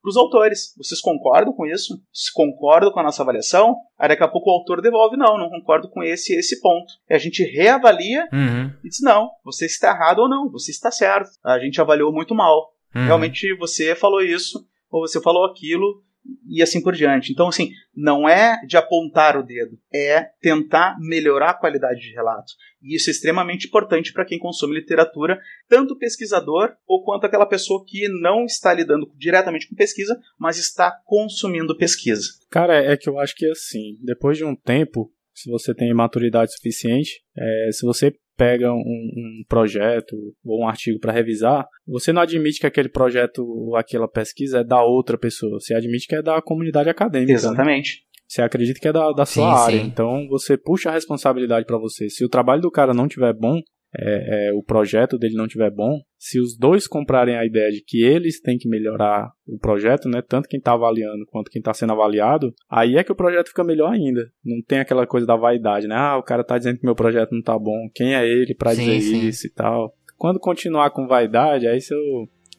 os 0.09 0.17
autores. 0.17 0.73
Vocês 0.77 0.99
concordam 1.01 1.53
com 1.53 1.65
isso? 1.65 2.01
Se 2.11 2.33
concordam 2.33 2.91
com 2.91 2.99
a 2.99 3.03
nossa 3.03 3.21
avaliação? 3.21 3.75
Aí 3.97 4.09
daqui 4.09 4.23
a 4.23 4.27
pouco 4.27 4.49
o 4.49 4.53
autor 4.53 4.81
devolve, 4.81 5.15
não, 5.17 5.37
não 5.37 5.49
concordo 5.49 5.89
com 5.89 6.01
esse 6.03 6.33
esse 6.33 6.59
ponto. 6.61 6.93
E 7.09 7.13
a 7.13 7.17
gente 7.17 7.43
reavalia 7.43 8.27
Uhum. 8.31 8.71
e 8.83 8.89
diz, 8.89 8.99
não, 9.01 9.29
você 9.43 9.65
está 9.65 9.89
errado 9.89 10.19
ou 10.19 10.29
não, 10.29 10.49
você 10.49 10.71
está 10.71 10.89
certo. 10.89 11.29
A 11.43 11.59
gente 11.59 11.79
avaliou 11.79 12.11
muito 12.11 12.33
mal. 12.33 12.73
Uhum. 12.95 13.05
Realmente 13.05 13.55
você 13.57 13.95
falou 13.95 14.21
isso, 14.21 14.65
ou 14.89 15.01
você 15.07 15.21
falou 15.21 15.45
aquilo, 15.45 16.03
e 16.47 16.61
assim 16.61 16.81
por 16.81 16.93
diante. 16.93 17.31
Então, 17.31 17.47
assim, 17.47 17.71
não 17.95 18.27
é 18.27 18.57
de 18.65 18.77
apontar 18.77 19.37
o 19.37 19.43
dedo, 19.43 19.77
é 19.93 20.29
tentar 20.41 20.97
melhorar 20.99 21.51
a 21.51 21.57
qualidade 21.57 22.01
de 22.01 22.13
relato. 22.13 22.53
E 22.81 22.95
isso 22.95 23.09
é 23.09 23.11
extremamente 23.11 23.67
importante 23.67 24.13
para 24.13 24.25
quem 24.25 24.39
consome 24.39 24.75
literatura, 24.75 25.39
tanto 25.67 25.97
pesquisador 25.97 26.75
ou 26.87 27.03
quanto 27.03 27.25
aquela 27.25 27.45
pessoa 27.45 27.83
que 27.85 28.07
não 28.21 28.45
está 28.45 28.73
lidando 28.73 29.11
diretamente 29.17 29.67
com 29.67 29.75
pesquisa, 29.75 30.19
mas 30.39 30.57
está 30.57 30.91
consumindo 31.05 31.77
pesquisa. 31.77 32.27
Cara, 32.49 32.75
é 32.75 32.95
que 32.97 33.09
eu 33.09 33.19
acho 33.19 33.35
que 33.35 33.49
assim, 33.49 33.97
depois 34.01 34.37
de 34.37 34.45
um 34.45 34.55
tempo, 34.55 35.11
se 35.33 35.49
você 35.49 35.73
tem 35.73 35.93
maturidade 35.93 36.53
suficiente, 36.53 37.23
é, 37.35 37.69
se 37.71 37.85
você 37.85 38.13
pega 38.37 38.71
um, 38.73 38.77
um 38.77 39.43
projeto 39.47 40.15
ou 40.45 40.63
um 40.63 40.67
artigo 40.67 40.99
para 40.99 41.11
revisar, 41.13 41.65
você 41.87 42.11
não 42.11 42.21
admite 42.21 42.59
que 42.59 42.67
aquele 42.67 42.89
projeto 42.89 43.39
ou 43.45 43.75
aquela 43.75 44.07
pesquisa 44.07 44.59
é 44.59 44.63
da 44.63 44.83
outra 44.83 45.17
pessoa, 45.17 45.59
você 45.59 45.73
admite 45.73 46.07
que 46.07 46.15
é 46.15 46.21
da 46.21 46.41
comunidade 46.41 46.89
acadêmica. 46.89 47.31
né? 47.31 47.35
Exatamente. 47.35 48.03
Você 48.27 48.41
acredita 48.41 48.79
que 48.79 48.87
é 48.87 48.93
da, 48.93 49.11
da 49.11 49.25
sua 49.25 49.43
Sim, 49.43 49.63
área, 49.63 49.79
sim. 49.81 49.85
então 49.85 50.27
você 50.27 50.57
puxa 50.57 50.89
a 50.89 50.93
responsabilidade 50.93 51.65
para 51.67 51.77
você. 51.77 52.09
Se 52.09 52.25
o 52.25 52.29
trabalho 52.29 52.61
do 52.61 52.71
cara 52.71 52.93
não 52.93 53.07
tiver 53.07 53.33
bom, 53.33 53.59
é, 53.97 54.49
é, 54.49 54.53
o 54.53 54.63
projeto 54.63 55.17
dele 55.17 55.35
não 55.35 55.47
tiver 55.47 55.69
bom, 55.69 55.99
se 56.17 56.39
os 56.39 56.57
dois 56.57 56.87
comprarem 56.87 57.35
a 57.35 57.45
ideia 57.45 57.69
de 57.69 57.83
que 57.85 58.03
eles 58.03 58.39
têm 58.41 58.57
que 58.57 58.67
melhorar 58.67 59.31
o 59.45 59.59
projeto, 59.59 60.09
né, 60.09 60.21
tanto 60.21 60.47
quem 60.47 60.57
está 60.57 60.73
avaliando 60.73 61.25
quanto 61.27 61.51
quem 61.51 61.59
está 61.59 61.73
sendo 61.73 61.93
avaliado, 61.93 62.53
aí 62.69 62.95
é 62.95 63.03
que 63.03 63.11
o 63.11 63.15
projeto 63.15 63.49
fica 63.49 63.63
melhor 63.63 63.91
ainda. 63.91 64.31
Não 64.43 64.61
tem 64.65 64.79
aquela 64.79 65.05
coisa 65.05 65.27
da 65.27 65.35
vaidade, 65.35 65.87
né? 65.87 65.95
Ah, 65.95 66.17
o 66.17 66.23
cara 66.23 66.43
tá 66.43 66.57
dizendo 66.57 66.79
que 66.79 66.85
meu 66.85 66.95
projeto 66.95 67.31
não 67.31 67.41
tá 67.41 67.57
bom. 67.57 67.89
Quem 67.93 68.15
é 68.15 68.25
ele 68.25 68.55
para 68.55 68.73
dizer 68.73 69.01
sim. 69.01 69.27
isso 69.27 69.47
e 69.47 69.49
tal? 69.49 69.93
Quando 70.17 70.39
continuar 70.39 70.89
com 70.91 71.07
vaidade, 71.07 71.67
aí 71.67 71.81
seu 71.81 71.99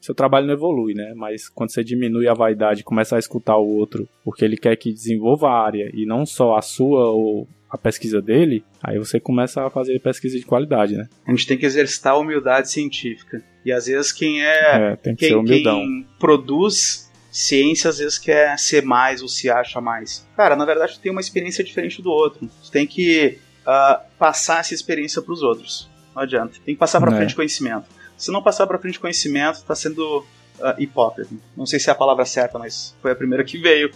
seu 0.04 0.14
trabalho 0.14 0.46
não 0.46 0.54
evolui, 0.54 0.94
né? 0.94 1.12
Mas 1.16 1.48
quando 1.48 1.70
você 1.70 1.82
diminui 1.82 2.28
a 2.28 2.34
vaidade 2.34 2.84
começa 2.84 3.16
a 3.16 3.18
escutar 3.18 3.56
o 3.56 3.66
outro, 3.66 4.08
porque 4.24 4.44
ele 4.44 4.56
quer 4.56 4.76
que 4.76 4.92
desenvolva 4.92 5.48
a 5.48 5.64
área 5.64 5.90
e 5.94 6.04
não 6.04 6.26
só 6.26 6.56
a 6.56 6.62
sua 6.62 7.10
ou 7.10 7.48
a 7.70 7.78
pesquisa 7.78 8.22
dele, 8.22 8.62
aí 8.82 8.98
você 8.98 9.18
começa 9.18 9.66
a 9.66 9.70
fazer 9.70 9.98
pesquisa 10.00 10.38
de 10.38 10.44
qualidade, 10.44 10.94
né? 10.96 11.08
A 11.26 11.30
gente 11.30 11.46
tem 11.46 11.58
que 11.58 11.66
exercitar 11.66 12.12
a 12.12 12.18
humildade 12.18 12.70
científica. 12.70 13.42
E 13.64 13.72
às 13.72 13.86
vezes 13.86 14.12
quem 14.12 14.44
é 14.44 14.92
É, 14.92 14.96
tem 14.96 15.16
que 15.16 15.26
ser 15.26 15.42
quem, 15.44 15.62
quem 15.62 16.06
produz 16.20 17.10
ciência 17.32 17.90
às 17.90 17.98
vezes 17.98 18.16
quer 18.18 18.56
ser 18.58 18.82
mais 18.84 19.22
ou 19.22 19.28
se 19.28 19.50
acha 19.50 19.80
mais. 19.80 20.28
Cara, 20.36 20.54
na 20.54 20.64
verdade 20.64 20.94
tu 20.94 21.00
tem 21.00 21.10
uma 21.10 21.20
experiência 21.20 21.64
diferente 21.64 22.00
do 22.00 22.10
outro. 22.10 22.48
Tu 22.62 22.70
tem 22.70 22.86
que 22.86 23.38
ah, 23.66 24.02
passar 24.18 24.60
essa 24.60 24.74
experiência 24.74 25.20
para 25.20 25.32
os 25.32 25.42
outros. 25.42 25.90
Não 26.14 26.22
adianta. 26.22 26.54
Tem 26.64 26.74
que 26.74 26.78
passar 26.78 27.00
para 27.00 27.12
É. 27.12 27.16
frente 27.16 27.34
conhecimento. 27.34 27.86
Se 28.16 28.30
não 28.30 28.42
passar 28.42 28.66
para 28.66 28.78
frente 28.78 29.00
conhecimento, 29.00 29.56
está 29.56 29.74
sendo 29.74 30.24
ah, 30.62 30.76
hipócrita. 30.78 31.34
Não 31.56 31.66
sei 31.66 31.80
se 31.80 31.88
é 31.88 31.92
a 31.92 31.96
palavra 31.96 32.24
certa, 32.24 32.58
mas 32.58 32.94
foi 33.02 33.12
a 33.12 33.16
primeira 33.16 33.42
que 33.42 33.58
veio. 33.58 33.90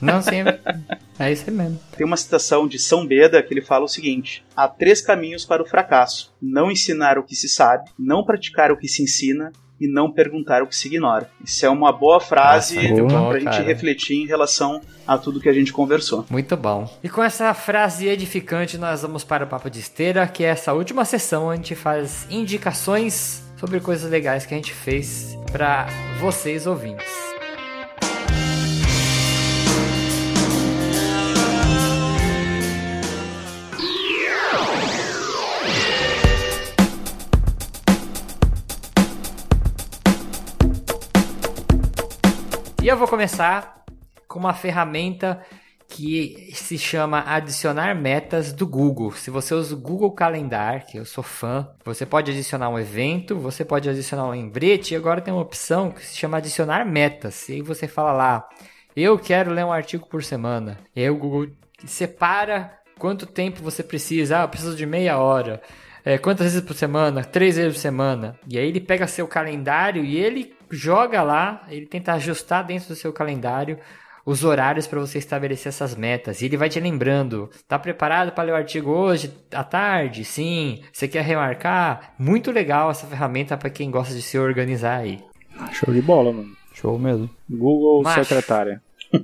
Não, 0.00 0.22
sim, 0.22 0.42
é 1.18 1.32
isso 1.32 1.44
aí 1.46 1.54
mesmo. 1.54 1.78
Tem 1.96 2.06
uma 2.06 2.16
citação 2.16 2.66
de 2.66 2.78
São 2.78 3.06
Beda 3.06 3.42
que 3.42 3.52
ele 3.52 3.60
fala 3.60 3.84
o 3.84 3.88
seguinte: 3.88 4.44
há 4.56 4.66
três 4.66 5.00
caminhos 5.00 5.44
para 5.44 5.62
o 5.62 5.66
fracasso: 5.66 6.34
não 6.40 6.70
ensinar 6.70 7.18
o 7.18 7.22
que 7.22 7.36
se 7.36 7.48
sabe, 7.48 7.90
não 7.98 8.24
praticar 8.24 8.72
o 8.72 8.76
que 8.76 8.88
se 8.88 9.02
ensina 9.02 9.52
e 9.80 9.86
não 9.86 10.10
perguntar 10.10 10.62
o 10.62 10.66
que 10.66 10.74
se 10.74 10.88
ignora. 10.88 11.30
Isso 11.44 11.64
é 11.64 11.68
uma 11.68 11.92
boa 11.92 12.20
frase 12.20 12.76
para 12.76 13.28
a 13.28 13.38
gente 13.38 13.44
cara. 13.44 13.62
refletir 13.62 14.16
em 14.16 14.26
relação 14.26 14.80
a 15.06 15.16
tudo 15.16 15.40
que 15.40 15.48
a 15.48 15.52
gente 15.52 15.72
conversou. 15.72 16.26
Muito 16.28 16.56
bom. 16.56 16.90
E 17.02 17.08
com 17.08 17.22
essa 17.22 17.54
frase 17.54 18.08
edificante, 18.08 18.76
nós 18.76 19.02
vamos 19.02 19.22
para 19.22 19.44
o 19.44 19.46
Papo 19.46 19.70
de 19.70 19.78
Esteira, 19.78 20.26
que 20.26 20.42
é 20.42 20.48
essa 20.48 20.72
última 20.72 21.04
sessão 21.04 21.44
onde 21.44 21.52
a 21.52 21.56
gente 21.56 21.74
faz 21.76 22.26
indicações 22.28 23.47
sobre 23.58 23.80
coisas 23.80 24.08
legais 24.08 24.46
que 24.46 24.54
a 24.54 24.56
gente 24.56 24.72
fez 24.72 25.36
para 25.50 25.86
vocês 26.20 26.66
ouvintes. 26.66 27.06
E 42.80 42.86
eu 42.86 42.96
vou 42.96 43.08
começar 43.08 43.84
com 44.28 44.38
uma 44.38 44.54
ferramenta 44.54 45.44
que 45.88 46.50
se 46.52 46.76
chama 46.76 47.24
Adicionar 47.26 47.94
Metas 47.94 48.52
do 48.52 48.66
Google. 48.66 49.10
Se 49.12 49.30
você 49.30 49.54
usa 49.54 49.74
o 49.74 49.78
Google 49.78 50.12
Calendar, 50.12 50.86
que 50.86 50.98
eu 50.98 51.04
sou 51.04 51.24
fã, 51.24 51.68
você 51.84 52.04
pode 52.04 52.30
adicionar 52.30 52.68
um 52.68 52.78
evento, 52.78 53.36
você 53.36 53.64
pode 53.64 53.88
adicionar 53.88 54.26
um 54.26 54.30
lembrete, 54.30 54.92
e 54.92 54.96
agora 54.96 55.20
tem 55.20 55.32
uma 55.32 55.42
opção 55.42 55.90
que 55.90 56.04
se 56.04 56.16
chama 56.16 56.36
Adicionar 56.36 56.84
Metas. 56.84 57.48
E 57.48 57.54
aí 57.54 57.62
você 57.62 57.88
fala 57.88 58.12
lá, 58.12 58.48
eu 58.94 59.18
quero 59.18 59.50
ler 59.50 59.64
um 59.64 59.72
artigo 59.72 60.06
por 60.06 60.22
semana. 60.22 60.78
E 60.94 61.00
aí 61.00 61.10
o 61.10 61.16
Google 61.16 61.48
separa 61.86 62.78
quanto 62.98 63.26
tempo 63.26 63.62
você 63.62 63.82
precisa. 63.82 64.40
Ah, 64.40 64.42
eu 64.42 64.48
preciso 64.48 64.76
de 64.76 64.84
meia 64.86 65.18
hora. 65.18 65.62
é, 66.04 66.18
quantas 66.18 66.52
vezes 66.52 66.66
por 66.66 66.74
semana? 66.74 67.24
Três 67.24 67.56
vezes 67.56 67.74
por 67.74 67.80
semana. 67.80 68.38
E 68.46 68.58
aí 68.58 68.68
ele 68.68 68.80
pega 68.80 69.06
seu 69.06 69.26
calendário 69.26 70.04
e 70.04 70.16
ele 70.16 70.54
joga 70.70 71.22
lá, 71.22 71.66
ele 71.68 71.86
tenta 71.86 72.12
ajustar 72.12 72.64
dentro 72.64 72.88
do 72.88 72.94
seu 72.94 73.12
calendário 73.12 73.78
os 74.28 74.44
horários 74.44 74.86
para 74.86 75.00
você 75.00 75.16
estabelecer 75.16 75.70
essas 75.70 75.96
metas. 75.96 76.42
E 76.42 76.44
ele 76.44 76.58
vai 76.58 76.68
te 76.68 76.78
lembrando, 76.78 77.48
tá 77.66 77.78
preparado 77.78 78.30
para 78.32 78.44
ler 78.44 78.52
o 78.52 78.56
artigo 78.56 78.90
hoje 78.90 79.32
à 79.50 79.64
tarde? 79.64 80.22
Sim. 80.22 80.82
Você 80.92 81.08
quer 81.08 81.24
remarcar? 81.24 82.14
Muito 82.18 82.50
legal 82.50 82.90
essa 82.90 83.06
ferramenta 83.06 83.56
para 83.56 83.70
quem 83.70 83.90
gosta 83.90 84.14
de 84.14 84.20
se 84.20 84.38
organizar 84.38 84.98
aí. 84.98 85.18
Show 85.72 85.94
de 85.94 86.02
bola, 86.02 86.30
mano. 86.30 86.54
Show 86.74 86.98
mesmo. 86.98 87.30
Google 87.48 88.02
Macho. 88.02 88.24
Secretária. 88.24 88.82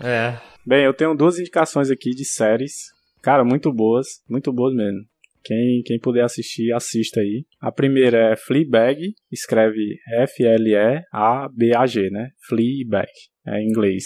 É. 0.00 0.38
Bem, 0.64 0.84
eu 0.84 0.94
tenho 0.94 1.12
duas 1.12 1.38
indicações 1.40 1.90
aqui 1.90 2.10
de 2.10 2.24
séries. 2.24 2.72
Cara, 3.20 3.44
muito 3.44 3.72
boas. 3.72 4.06
Muito 4.28 4.52
boas 4.52 4.72
mesmo. 4.72 5.00
Quem, 5.44 5.82
quem 5.84 5.98
puder 5.98 6.24
assistir, 6.24 6.72
assista 6.72 7.20
aí. 7.20 7.44
A 7.60 7.72
primeira 7.72 8.32
é 8.32 8.36
Fleabag, 8.36 9.12
escreve 9.30 9.98
F-L-E-A-B-A-G, 10.22 12.10
né? 12.10 12.30
Fleabag, 12.48 13.10
é 13.54 13.60
em 13.60 13.68
inglês. 13.68 14.04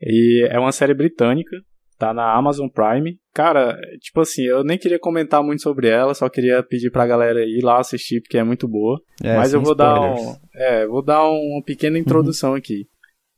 E 0.00 0.46
é 0.50 0.58
uma 0.58 0.72
série 0.72 0.94
britânica, 0.94 1.56
tá 1.98 2.12
na 2.12 2.36
Amazon 2.36 2.68
Prime. 2.68 3.18
Cara, 3.34 3.78
tipo 4.00 4.20
assim, 4.20 4.42
eu 4.44 4.62
nem 4.62 4.78
queria 4.78 4.98
comentar 4.98 5.42
muito 5.42 5.62
sobre 5.62 5.88
ela, 5.88 6.14
só 6.14 6.28
queria 6.28 6.62
pedir 6.62 6.90
pra 6.90 7.06
galera 7.06 7.40
ir 7.42 7.62
lá 7.62 7.78
assistir, 7.78 8.20
porque 8.20 8.38
é 8.38 8.44
muito 8.44 8.68
boa. 8.68 9.00
É, 9.22 9.36
Mas 9.36 9.52
eu 9.52 9.60
vou 9.60 9.74
dar, 9.74 10.00
um, 10.00 10.36
é, 10.54 10.86
vou 10.86 11.02
dar 11.02 11.28
uma 11.28 11.62
pequena 11.64 11.98
introdução 11.98 12.54
aqui. 12.54 12.86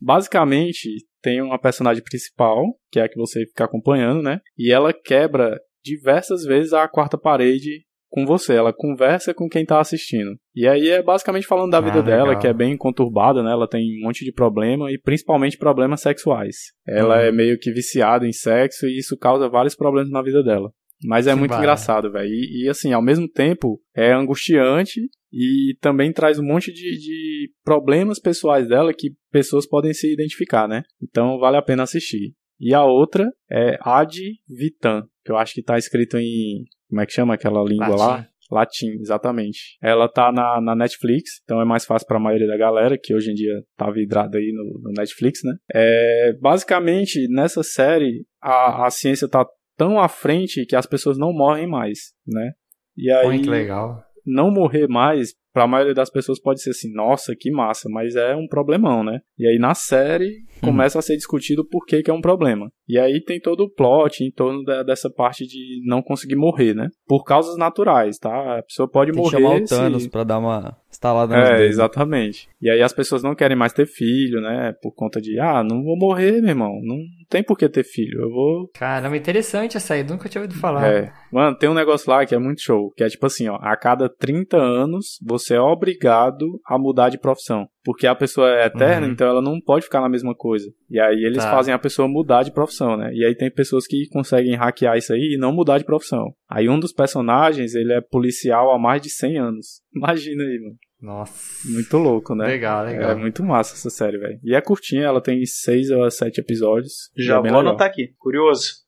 Basicamente, 0.00 0.88
tem 1.20 1.40
uma 1.40 1.58
personagem 1.58 2.02
principal, 2.02 2.64
que 2.90 3.00
é 3.00 3.04
a 3.04 3.08
que 3.08 3.16
você 3.18 3.44
fica 3.46 3.64
acompanhando, 3.64 4.22
né? 4.22 4.40
E 4.56 4.72
ela 4.72 4.92
quebra 4.92 5.58
diversas 5.82 6.44
vezes 6.44 6.72
a 6.72 6.86
quarta 6.88 7.18
parede 7.18 7.84
com 8.08 8.24
você. 8.24 8.54
Ela 8.54 8.72
conversa 8.72 9.32
com 9.34 9.48
quem 9.48 9.64
tá 9.64 9.80
assistindo. 9.80 10.30
E 10.54 10.66
aí 10.66 10.88
é 10.88 11.02
basicamente 11.02 11.46
falando 11.46 11.70
da 11.70 11.78
Ah, 11.78 11.82
vida 11.82 12.02
dela, 12.02 12.28
legal. 12.28 12.40
que 12.40 12.46
é 12.46 12.52
bem 12.52 12.76
conturbada, 12.76 13.42
né? 13.42 13.50
Ela 13.52 13.68
tem 13.68 13.82
um 14.00 14.06
monte 14.06 14.24
de 14.24 14.32
problema 14.32 14.90
e 14.90 14.98
principalmente 14.98 15.56
problemas 15.58 16.00
sexuais. 16.00 16.56
Ela 16.86 17.20
é 17.22 17.32
meio 17.32 17.58
que 17.58 17.70
viciada 17.72 18.26
em 18.26 18.32
sexo 18.32 18.86
e 18.86 18.98
isso 18.98 19.16
causa 19.16 19.48
vários 19.48 19.74
problemas 19.74 20.10
na 20.10 20.22
vida 20.22 20.42
dela. 20.42 20.70
Mas 21.04 21.26
é 21.28 21.32
Que 21.32 21.38
muito 21.38 21.50
barato. 21.50 21.64
engraçado, 21.64 22.10
velho. 22.10 22.28
E, 22.28 22.64
e, 22.64 22.68
assim, 22.68 22.92
ao 22.92 23.00
mesmo 23.00 23.28
tempo, 23.28 23.80
é 23.94 24.12
angustiante 24.12 25.00
e 25.32 25.76
também 25.80 26.12
traz 26.12 26.38
um 26.40 26.44
monte 26.44 26.72
de, 26.72 26.98
de 26.98 27.50
problemas 27.64 28.18
pessoais 28.18 28.66
dela 28.68 28.92
que 28.92 29.10
pessoas 29.30 29.64
podem 29.68 29.92
se 29.94 30.12
identificar, 30.12 30.66
né? 30.66 30.82
Então 31.00 31.38
vale 31.38 31.56
a 31.56 31.62
pena 31.62 31.84
assistir. 31.84 32.32
E 32.58 32.74
a 32.74 32.84
outra 32.84 33.30
é 33.48 33.78
Ad 33.80 34.18
Vitam, 34.48 35.04
que 35.24 35.30
eu 35.30 35.36
acho 35.36 35.54
que 35.54 35.62
tá 35.62 35.78
escrito 35.78 36.16
em. 36.18 36.64
Como 36.88 37.00
é 37.00 37.06
que 37.06 37.12
chama 37.12 37.34
aquela 37.34 37.62
língua 37.62 37.88
lá? 37.88 38.06
Latim. 38.06 38.28
Latim, 38.50 38.90
exatamente. 39.00 39.76
Ela 39.82 40.08
tá 40.08 40.32
na, 40.32 40.60
na 40.60 40.74
Netflix, 40.74 41.40
então 41.44 41.60
é 41.60 41.64
mais 41.64 41.84
fácil 41.84 42.08
pra 42.08 42.18
maioria 42.18 42.46
da 42.46 42.56
galera, 42.56 42.96
que 42.98 43.14
hoje 43.14 43.30
em 43.30 43.34
dia 43.34 43.62
tá 43.76 43.90
vidrada 43.90 44.38
aí 44.38 44.52
no, 44.54 44.80
no 44.80 44.92
Netflix, 44.96 45.40
né? 45.44 45.52
É, 45.74 46.32
basicamente, 46.40 47.28
nessa 47.28 47.62
série, 47.62 48.24
a, 48.40 48.86
a 48.86 48.90
ciência 48.90 49.28
tá 49.28 49.46
tão 49.76 50.00
à 50.00 50.08
frente 50.08 50.64
que 50.64 50.74
as 50.74 50.86
pessoas 50.86 51.18
não 51.18 51.32
morrem 51.32 51.66
mais, 51.66 51.98
né? 52.26 52.52
E 52.96 53.12
aí, 53.12 53.26
Muito 53.26 53.50
legal. 53.50 54.02
não 54.26 54.50
morrer 54.50 54.88
mais, 54.88 55.34
pra 55.52 55.66
maioria 55.66 55.94
das 55.94 56.10
pessoas 56.10 56.40
pode 56.40 56.62
ser 56.62 56.70
assim, 56.70 56.92
nossa, 56.92 57.34
que 57.38 57.50
massa, 57.50 57.88
mas 57.90 58.16
é 58.16 58.34
um 58.34 58.48
problemão, 58.48 59.04
né? 59.04 59.20
E 59.38 59.46
aí 59.46 59.58
na 59.58 59.74
série 59.74 60.38
começa 60.60 60.98
a 60.98 61.02
ser 61.02 61.16
discutido 61.16 61.64
por 61.64 61.84
que, 61.84 62.02
que 62.02 62.10
é 62.10 62.14
um 62.14 62.20
problema. 62.20 62.70
E 62.88 62.98
aí 62.98 63.22
tem 63.22 63.38
todo 63.40 63.64
o 63.64 63.70
plot 63.70 64.24
em 64.24 64.30
torno 64.30 64.64
da- 64.64 64.82
dessa 64.82 65.10
parte 65.10 65.46
de 65.46 65.82
não 65.86 66.00
conseguir 66.02 66.36
morrer, 66.36 66.74
né? 66.74 66.88
Por 67.06 67.22
causas 67.24 67.56
naturais, 67.58 68.18
tá? 68.18 68.58
A 68.58 68.62
pessoa 68.62 68.88
pode 68.88 69.12
Tem 69.12 69.20
que 69.22 69.30
morrer. 69.30 69.42
chamar 69.42 69.54
o 69.62 69.66
se- 69.66 69.74
Thanos 69.74 70.06
pra 70.06 70.24
dar 70.24 70.38
uma 70.38 70.76
instalada 70.90 71.36
é, 71.36 71.56
dedos. 71.58 71.70
exatamente. 71.74 72.48
E 72.62 72.70
aí 72.70 72.80
as 72.82 72.92
pessoas 72.92 73.22
não 73.22 73.34
querem 73.34 73.56
mais 73.56 73.72
ter 73.72 73.86
filho, 73.86 74.40
né? 74.40 74.72
Por 74.82 74.92
conta 74.94 75.20
de, 75.20 75.38
ah, 75.38 75.62
não 75.62 75.82
vou 75.82 75.96
morrer, 75.98 76.40
meu 76.40 76.48
irmão. 76.50 76.80
Não 76.82 76.96
tem 77.28 77.42
por 77.42 77.58
que 77.58 77.68
ter 77.68 77.84
filho. 77.84 78.22
Eu 78.22 78.30
vou 78.30 78.68
Caramba, 78.74 79.16
interessante 79.16 79.76
essa 79.76 79.92
aí, 79.94 80.02
nunca 80.02 80.28
tinha 80.28 80.40
ouvido 80.42 80.58
falar. 80.58 80.86
é. 80.90 81.12
Mano, 81.30 81.56
tem 81.58 81.68
um 81.68 81.74
negócio 81.74 82.10
lá 82.10 82.24
que 82.24 82.34
é 82.34 82.38
muito 82.38 82.62
show, 82.62 82.90
que 82.96 83.04
é 83.04 83.08
tipo 83.08 83.26
assim, 83.26 83.48
ó, 83.48 83.56
a 83.60 83.76
cada 83.76 84.08
30 84.08 84.56
anos 84.56 85.18
você 85.22 85.54
é 85.56 85.60
obrigado 85.60 86.58
a 86.66 86.78
mudar 86.78 87.10
de 87.10 87.18
profissão. 87.18 87.66
Porque 87.88 88.06
a 88.06 88.14
pessoa 88.14 88.50
é 88.50 88.66
eterna, 88.66 89.06
Uhum. 89.06 89.12
então 89.14 89.26
ela 89.26 89.40
não 89.40 89.58
pode 89.58 89.86
ficar 89.86 90.02
na 90.02 90.10
mesma 90.10 90.34
coisa. 90.34 90.70
E 90.90 91.00
aí 91.00 91.24
eles 91.24 91.42
Tá. 91.42 91.50
fazem 91.52 91.72
a 91.72 91.78
pessoa 91.78 92.06
mudar 92.06 92.42
de 92.42 92.52
profissão, 92.52 92.98
né? 92.98 93.10
E 93.14 93.24
aí 93.24 93.34
tem 93.34 93.50
pessoas 93.50 93.86
que 93.86 94.06
conseguem 94.10 94.54
hackear 94.56 94.98
isso 94.98 95.10
aí 95.14 95.32
e 95.36 95.38
não 95.38 95.54
mudar 95.54 95.78
de 95.78 95.84
profissão. 95.86 96.34
Aí 96.50 96.68
um 96.68 96.78
dos 96.78 96.92
personagens, 96.92 97.74
ele 97.74 97.94
é 97.94 98.02
policial 98.02 98.70
há 98.74 98.78
mais 98.78 99.00
de 99.00 99.08
100 99.08 99.38
anos. 99.38 99.66
Imagina 99.96 100.42
aí, 100.44 100.58
mano. 100.60 100.76
Nossa. 101.00 101.66
Muito 101.72 101.96
louco, 101.96 102.34
né? 102.34 102.44
Legal, 102.46 102.84
legal. 102.84 103.12
É 103.12 103.14
muito 103.14 103.42
massa 103.42 103.74
essa 103.74 103.88
série, 103.88 104.18
velho. 104.18 104.38
E 104.44 104.54
é 104.54 104.60
curtinha, 104.60 105.04
ela 105.04 105.22
tem 105.22 105.42
6 105.46 105.90
ou 105.90 106.10
7 106.10 106.42
episódios. 106.42 107.10
e 107.16 107.22
Já 107.22 107.38
é 107.38 107.40
vou 107.40 107.60
anotar 107.60 107.86
aqui. 107.88 108.10
Curioso. 108.18 108.84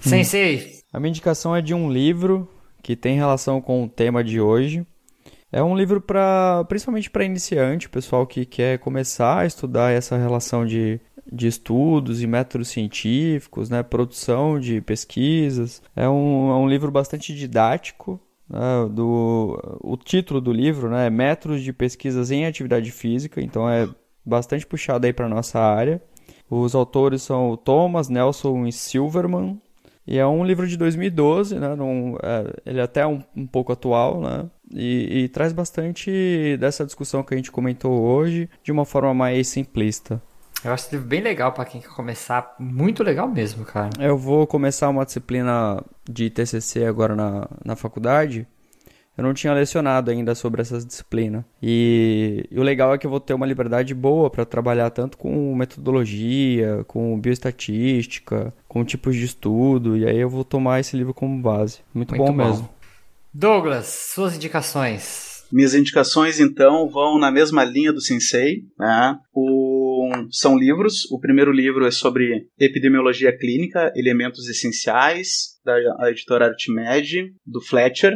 Sensei, 0.00 0.66
A 0.92 1.00
minha 1.00 1.08
indicação 1.10 1.56
é 1.56 1.62
de 1.62 1.72
um 1.72 1.90
livro 1.90 2.46
que 2.82 2.94
tem 2.96 3.16
relação 3.16 3.62
com 3.62 3.84
o 3.84 3.88
tema 3.88 4.22
de 4.22 4.40
hoje. 4.40 4.84
É 5.52 5.62
um 5.62 5.76
livro 5.76 6.00
para, 6.00 6.64
principalmente 6.64 7.10
para 7.10 7.24
iniciante, 7.24 7.90
pessoal 7.90 8.26
que 8.26 8.46
quer 8.46 8.78
começar 8.78 9.40
a 9.40 9.46
estudar 9.46 9.92
essa 9.92 10.16
relação 10.16 10.64
de, 10.64 10.98
de 11.30 11.46
estudos 11.46 12.22
e 12.22 12.26
métodos 12.26 12.68
científicos, 12.68 13.68
né, 13.68 13.82
produção 13.82 14.58
de 14.58 14.80
pesquisas. 14.80 15.82
É 15.94 16.08
um, 16.08 16.50
é 16.50 16.54
um 16.54 16.66
livro 16.66 16.90
bastante 16.90 17.34
didático. 17.34 18.18
né, 18.48 18.58
do, 18.90 19.78
o 19.82 19.94
título 19.98 20.40
do 20.40 20.52
livro 20.52 20.88
né, 20.88 21.08
é 21.08 21.10
Métodos 21.10 21.62
de 21.62 21.70
Pesquisas 21.70 22.30
em 22.30 22.46
Atividade 22.46 22.90
Física, 22.90 23.38
então 23.42 23.68
é 23.68 23.86
bastante 24.24 24.66
puxado 24.66 25.06
aí 25.06 25.12
para 25.12 25.28
nossa 25.28 25.60
área. 25.60 26.02
Os 26.48 26.74
autores 26.74 27.22
são 27.22 27.50
o 27.50 27.58
Thomas, 27.58 28.08
Nelson 28.08 28.66
e 28.66 28.72
Silverman. 28.72 29.60
E 30.06 30.18
é 30.18 30.26
um 30.26 30.44
livro 30.44 30.66
de 30.66 30.76
2012, 30.76 31.58
né? 31.58 31.76
Não, 31.76 32.18
é, 32.22 32.52
ele 32.66 32.80
é 32.80 32.82
até 32.82 33.06
um, 33.06 33.22
um 33.36 33.46
pouco 33.46 33.72
atual, 33.72 34.20
né? 34.20 34.46
E, 34.74 35.24
e 35.24 35.28
traz 35.28 35.52
bastante 35.52 36.56
dessa 36.58 36.84
discussão 36.84 37.22
que 37.22 37.34
a 37.34 37.36
gente 37.36 37.52
comentou 37.52 38.00
hoje 38.00 38.48
de 38.62 38.72
uma 38.72 38.84
forma 38.84 39.12
mais 39.14 39.48
simplista. 39.48 40.20
eu 40.64 40.72
acho 40.72 40.84
esse 40.86 40.94
livro 40.94 41.08
bem 41.08 41.20
legal 41.20 41.52
pra 41.52 41.64
quem 41.64 41.80
quer 41.80 41.90
começar. 41.90 42.54
Muito 42.58 43.02
legal 43.04 43.28
mesmo, 43.28 43.64
cara. 43.64 43.90
Eu 44.00 44.16
vou 44.16 44.46
começar 44.46 44.88
uma 44.88 45.04
disciplina 45.04 45.82
de 46.08 46.30
TCC 46.30 46.84
agora 46.84 47.14
na, 47.14 47.48
na 47.64 47.76
faculdade. 47.76 48.46
Eu 49.16 49.24
não 49.24 49.34
tinha 49.34 49.52
lecionado 49.52 50.10
ainda 50.10 50.34
sobre 50.34 50.62
essa 50.62 50.78
disciplina. 50.78 51.44
E, 51.62 52.46
e 52.50 52.58
o 52.58 52.62
legal 52.62 52.94
é 52.94 52.98
que 52.98 53.06
eu 53.06 53.10
vou 53.10 53.20
ter 53.20 53.34
uma 53.34 53.44
liberdade 53.46 53.94
boa 53.94 54.30
para 54.30 54.44
trabalhar 54.46 54.88
tanto 54.90 55.18
com 55.18 55.54
metodologia, 55.54 56.82
com 56.86 57.20
bioestatística, 57.20 58.52
com 58.66 58.84
tipos 58.84 59.14
de 59.16 59.24
estudo. 59.24 59.96
E 59.96 60.06
aí 60.06 60.18
eu 60.18 60.30
vou 60.30 60.44
tomar 60.44 60.80
esse 60.80 60.96
livro 60.96 61.12
como 61.14 61.40
base. 61.42 61.80
Muito, 61.94 62.14
Muito 62.16 62.26
bom, 62.26 62.36
bom. 62.36 62.48
mesmo. 62.48 62.68
Douglas, 63.34 63.86
suas 64.14 64.34
indicações. 64.36 65.42
Minhas 65.52 65.74
indicações, 65.74 66.40
então, 66.40 66.88
vão 66.88 67.18
na 67.18 67.30
mesma 67.30 67.62
linha 67.64 67.92
do 67.92 68.00
Sensei. 68.00 68.62
Né? 68.78 69.16
O- 69.34 70.10
são 70.30 70.56
livros. 70.58 71.04
O 71.10 71.18
primeiro 71.20 71.52
livro 71.52 71.86
é 71.86 71.90
sobre 71.90 72.46
epidemiologia 72.58 73.36
clínica, 73.36 73.92
elementos 73.94 74.48
essenciais, 74.48 75.58
da 75.64 76.10
editora 76.10 76.46
Artimed, 76.46 77.32
do 77.46 77.60
Fletcher. 77.60 78.14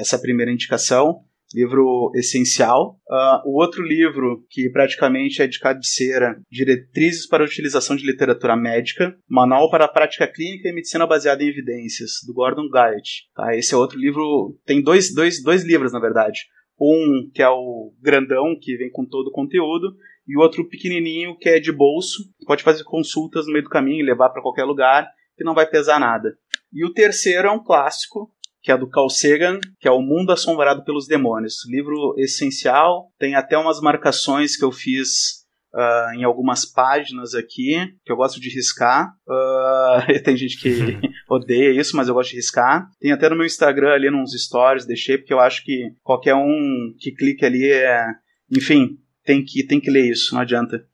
Essa 0.00 0.18
primeira 0.18 0.52
indicação. 0.52 1.20
Livro 1.54 2.10
essencial. 2.14 2.98
Ah, 3.08 3.42
o 3.46 3.60
outro 3.60 3.82
livro, 3.82 4.44
que 4.50 4.68
praticamente 4.70 5.40
é 5.40 5.46
de 5.46 5.60
cabeceira, 5.60 6.40
Diretrizes 6.50 7.26
para 7.26 7.44
a 7.44 7.46
Utilização 7.46 7.94
de 7.94 8.04
Literatura 8.04 8.56
Médica, 8.56 9.16
Manual 9.28 9.70
para 9.70 9.84
a 9.84 9.88
Prática 9.88 10.26
Clínica 10.26 10.68
e 10.68 10.72
Medicina 10.72 11.06
Baseada 11.06 11.44
em 11.44 11.48
Evidências, 11.48 12.14
do 12.26 12.34
Gordon 12.34 12.68
Guyatt. 12.68 13.28
Tá? 13.34 13.56
Esse 13.56 13.74
é 13.74 13.76
outro 13.76 13.96
livro, 13.96 14.58
tem 14.66 14.82
dois, 14.82 15.14
dois, 15.14 15.40
dois 15.40 15.62
livros, 15.64 15.92
na 15.92 16.00
verdade. 16.00 16.40
Um 16.80 17.30
que 17.32 17.40
é 17.40 17.48
o 17.48 17.94
grandão, 18.02 18.58
que 18.60 18.76
vem 18.76 18.90
com 18.90 19.06
todo 19.06 19.28
o 19.28 19.32
conteúdo, 19.32 19.94
e 20.26 20.36
o 20.36 20.40
outro 20.40 20.68
pequenininho, 20.68 21.36
que 21.38 21.48
é 21.48 21.60
de 21.60 21.70
bolso. 21.70 22.24
Pode 22.44 22.64
fazer 22.64 22.82
consultas 22.82 23.46
no 23.46 23.52
meio 23.52 23.64
do 23.64 23.70
caminho 23.70 24.04
levar 24.04 24.30
para 24.30 24.42
qualquer 24.42 24.64
lugar, 24.64 25.08
que 25.36 25.44
não 25.44 25.54
vai 25.54 25.68
pesar 25.68 26.00
nada. 26.00 26.36
E 26.72 26.84
o 26.84 26.92
terceiro 26.92 27.48
é 27.48 27.50
um 27.50 27.62
clássico, 27.62 28.30
que 28.66 28.72
é 28.72 28.76
do 28.76 28.88
Carl 28.88 29.08
Sagan, 29.08 29.60
que 29.78 29.86
é 29.86 29.90
O 29.92 30.02
Mundo 30.02 30.32
Assombrado 30.32 30.84
pelos 30.84 31.06
Demônios. 31.06 31.64
Livro 31.68 32.16
essencial, 32.18 33.12
tem 33.16 33.36
até 33.36 33.56
umas 33.56 33.80
marcações 33.80 34.56
que 34.56 34.64
eu 34.64 34.72
fiz 34.72 35.44
ah, 35.72 36.10
em 36.16 36.24
algumas 36.24 36.66
páginas 36.66 37.32
aqui, 37.32 37.76
que 38.04 38.10
eu 38.10 38.16
gosto 38.16 38.40
de 38.40 38.52
riscar. 38.52 39.12
Ah, 39.28 40.04
tem 40.24 40.36
gente 40.36 40.60
que 40.60 40.98
odeia 41.30 41.80
isso, 41.80 41.96
mas 41.96 42.08
eu 42.08 42.14
gosto 42.14 42.30
de 42.30 42.38
riscar. 42.38 42.88
Tem 42.98 43.12
até 43.12 43.30
no 43.30 43.36
meu 43.36 43.46
Instagram 43.46 43.92
ali 43.92 44.10
nos 44.10 44.32
stories, 44.32 44.84
deixei, 44.84 45.16
porque 45.16 45.32
eu 45.32 45.38
acho 45.38 45.64
que 45.64 45.92
qualquer 46.02 46.34
um 46.34 46.92
que 46.98 47.12
clique 47.12 47.44
ali 47.44 47.70
é. 47.70 48.04
Enfim, 48.50 48.98
tem 49.24 49.44
que, 49.44 49.64
tem 49.64 49.78
que 49.78 49.92
ler 49.92 50.10
isso, 50.10 50.34
não 50.34 50.40
adianta. 50.40 50.84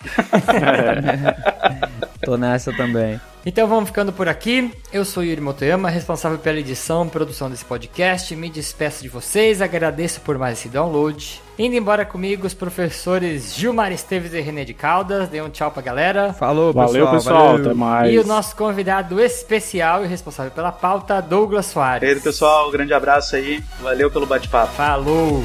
Tô 2.26 2.38
nessa 2.38 2.72
também. 2.74 3.20
Então 3.45 3.68
vamos 3.68 3.90
ficando 3.90 4.14
por 4.14 4.30
aqui. 4.30 4.72
Eu 4.91 5.04
sou 5.04 5.22
Yuri 5.22 5.41
Motoyama, 5.41 5.90
responsável 5.90 6.38
pela 6.38 6.60
edição 6.60 7.06
e 7.06 7.10
produção 7.10 7.50
desse 7.50 7.66
podcast. 7.66 8.34
Me 8.38 8.50
despeço 8.50 9.02
de 9.04 9.10
vocês, 9.10 9.62
agradeço 9.62 10.22
por 10.22 10.38
mais 10.38 10.58
esse 10.60 10.70
download. 10.70 11.41
Indo 11.60 11.76
embora 11.76 12.06
comigo, 12.06 12.48
os 12.48 12.54
professores 12.54 13.54
Gilmar 13.54 13.91
Esteves 13.91 14.34
e 14.34 14.40
René 14.40 14.64
de 14.64 14.74
Caldas. 14.74 15.28
Dê 15.28 15.41
um 15.41 15.50
tchau 15.50 15.70
pra 15.72 15.82
galera. 15.82 16.32
Falou, 16.32 16.74
pessoal. 16.74 16.88
Valeu, 16.88 17.12
pessoal. 17.12 17.45
valeu. 17.48 17.66
Até 17.66 17.74
mais. 17.74 18.14
E 18.14 18.18
o 18.20 18.26
nosso 18.26 18.56
convidado 18.56 19.20
especial 19.20 20.06
e 20.06 20.08
responsável 20.08 20.52
pela 20.52 20.72
pauta, 20.72 21.22
Douglas 21.22 21.66
E 21.66 21.70
aí, 21.70 21.74
Soares. 21.74 22.24
pessoal, 22.24 22.72
grande 22.72 22.94
abraço 22.94 23.36
aí, 23.36 23.62
valeu 23.82 24.10
pelo 24.10 24.26
bate-papo. 24.26 24.72
Falou! 24.74 25.44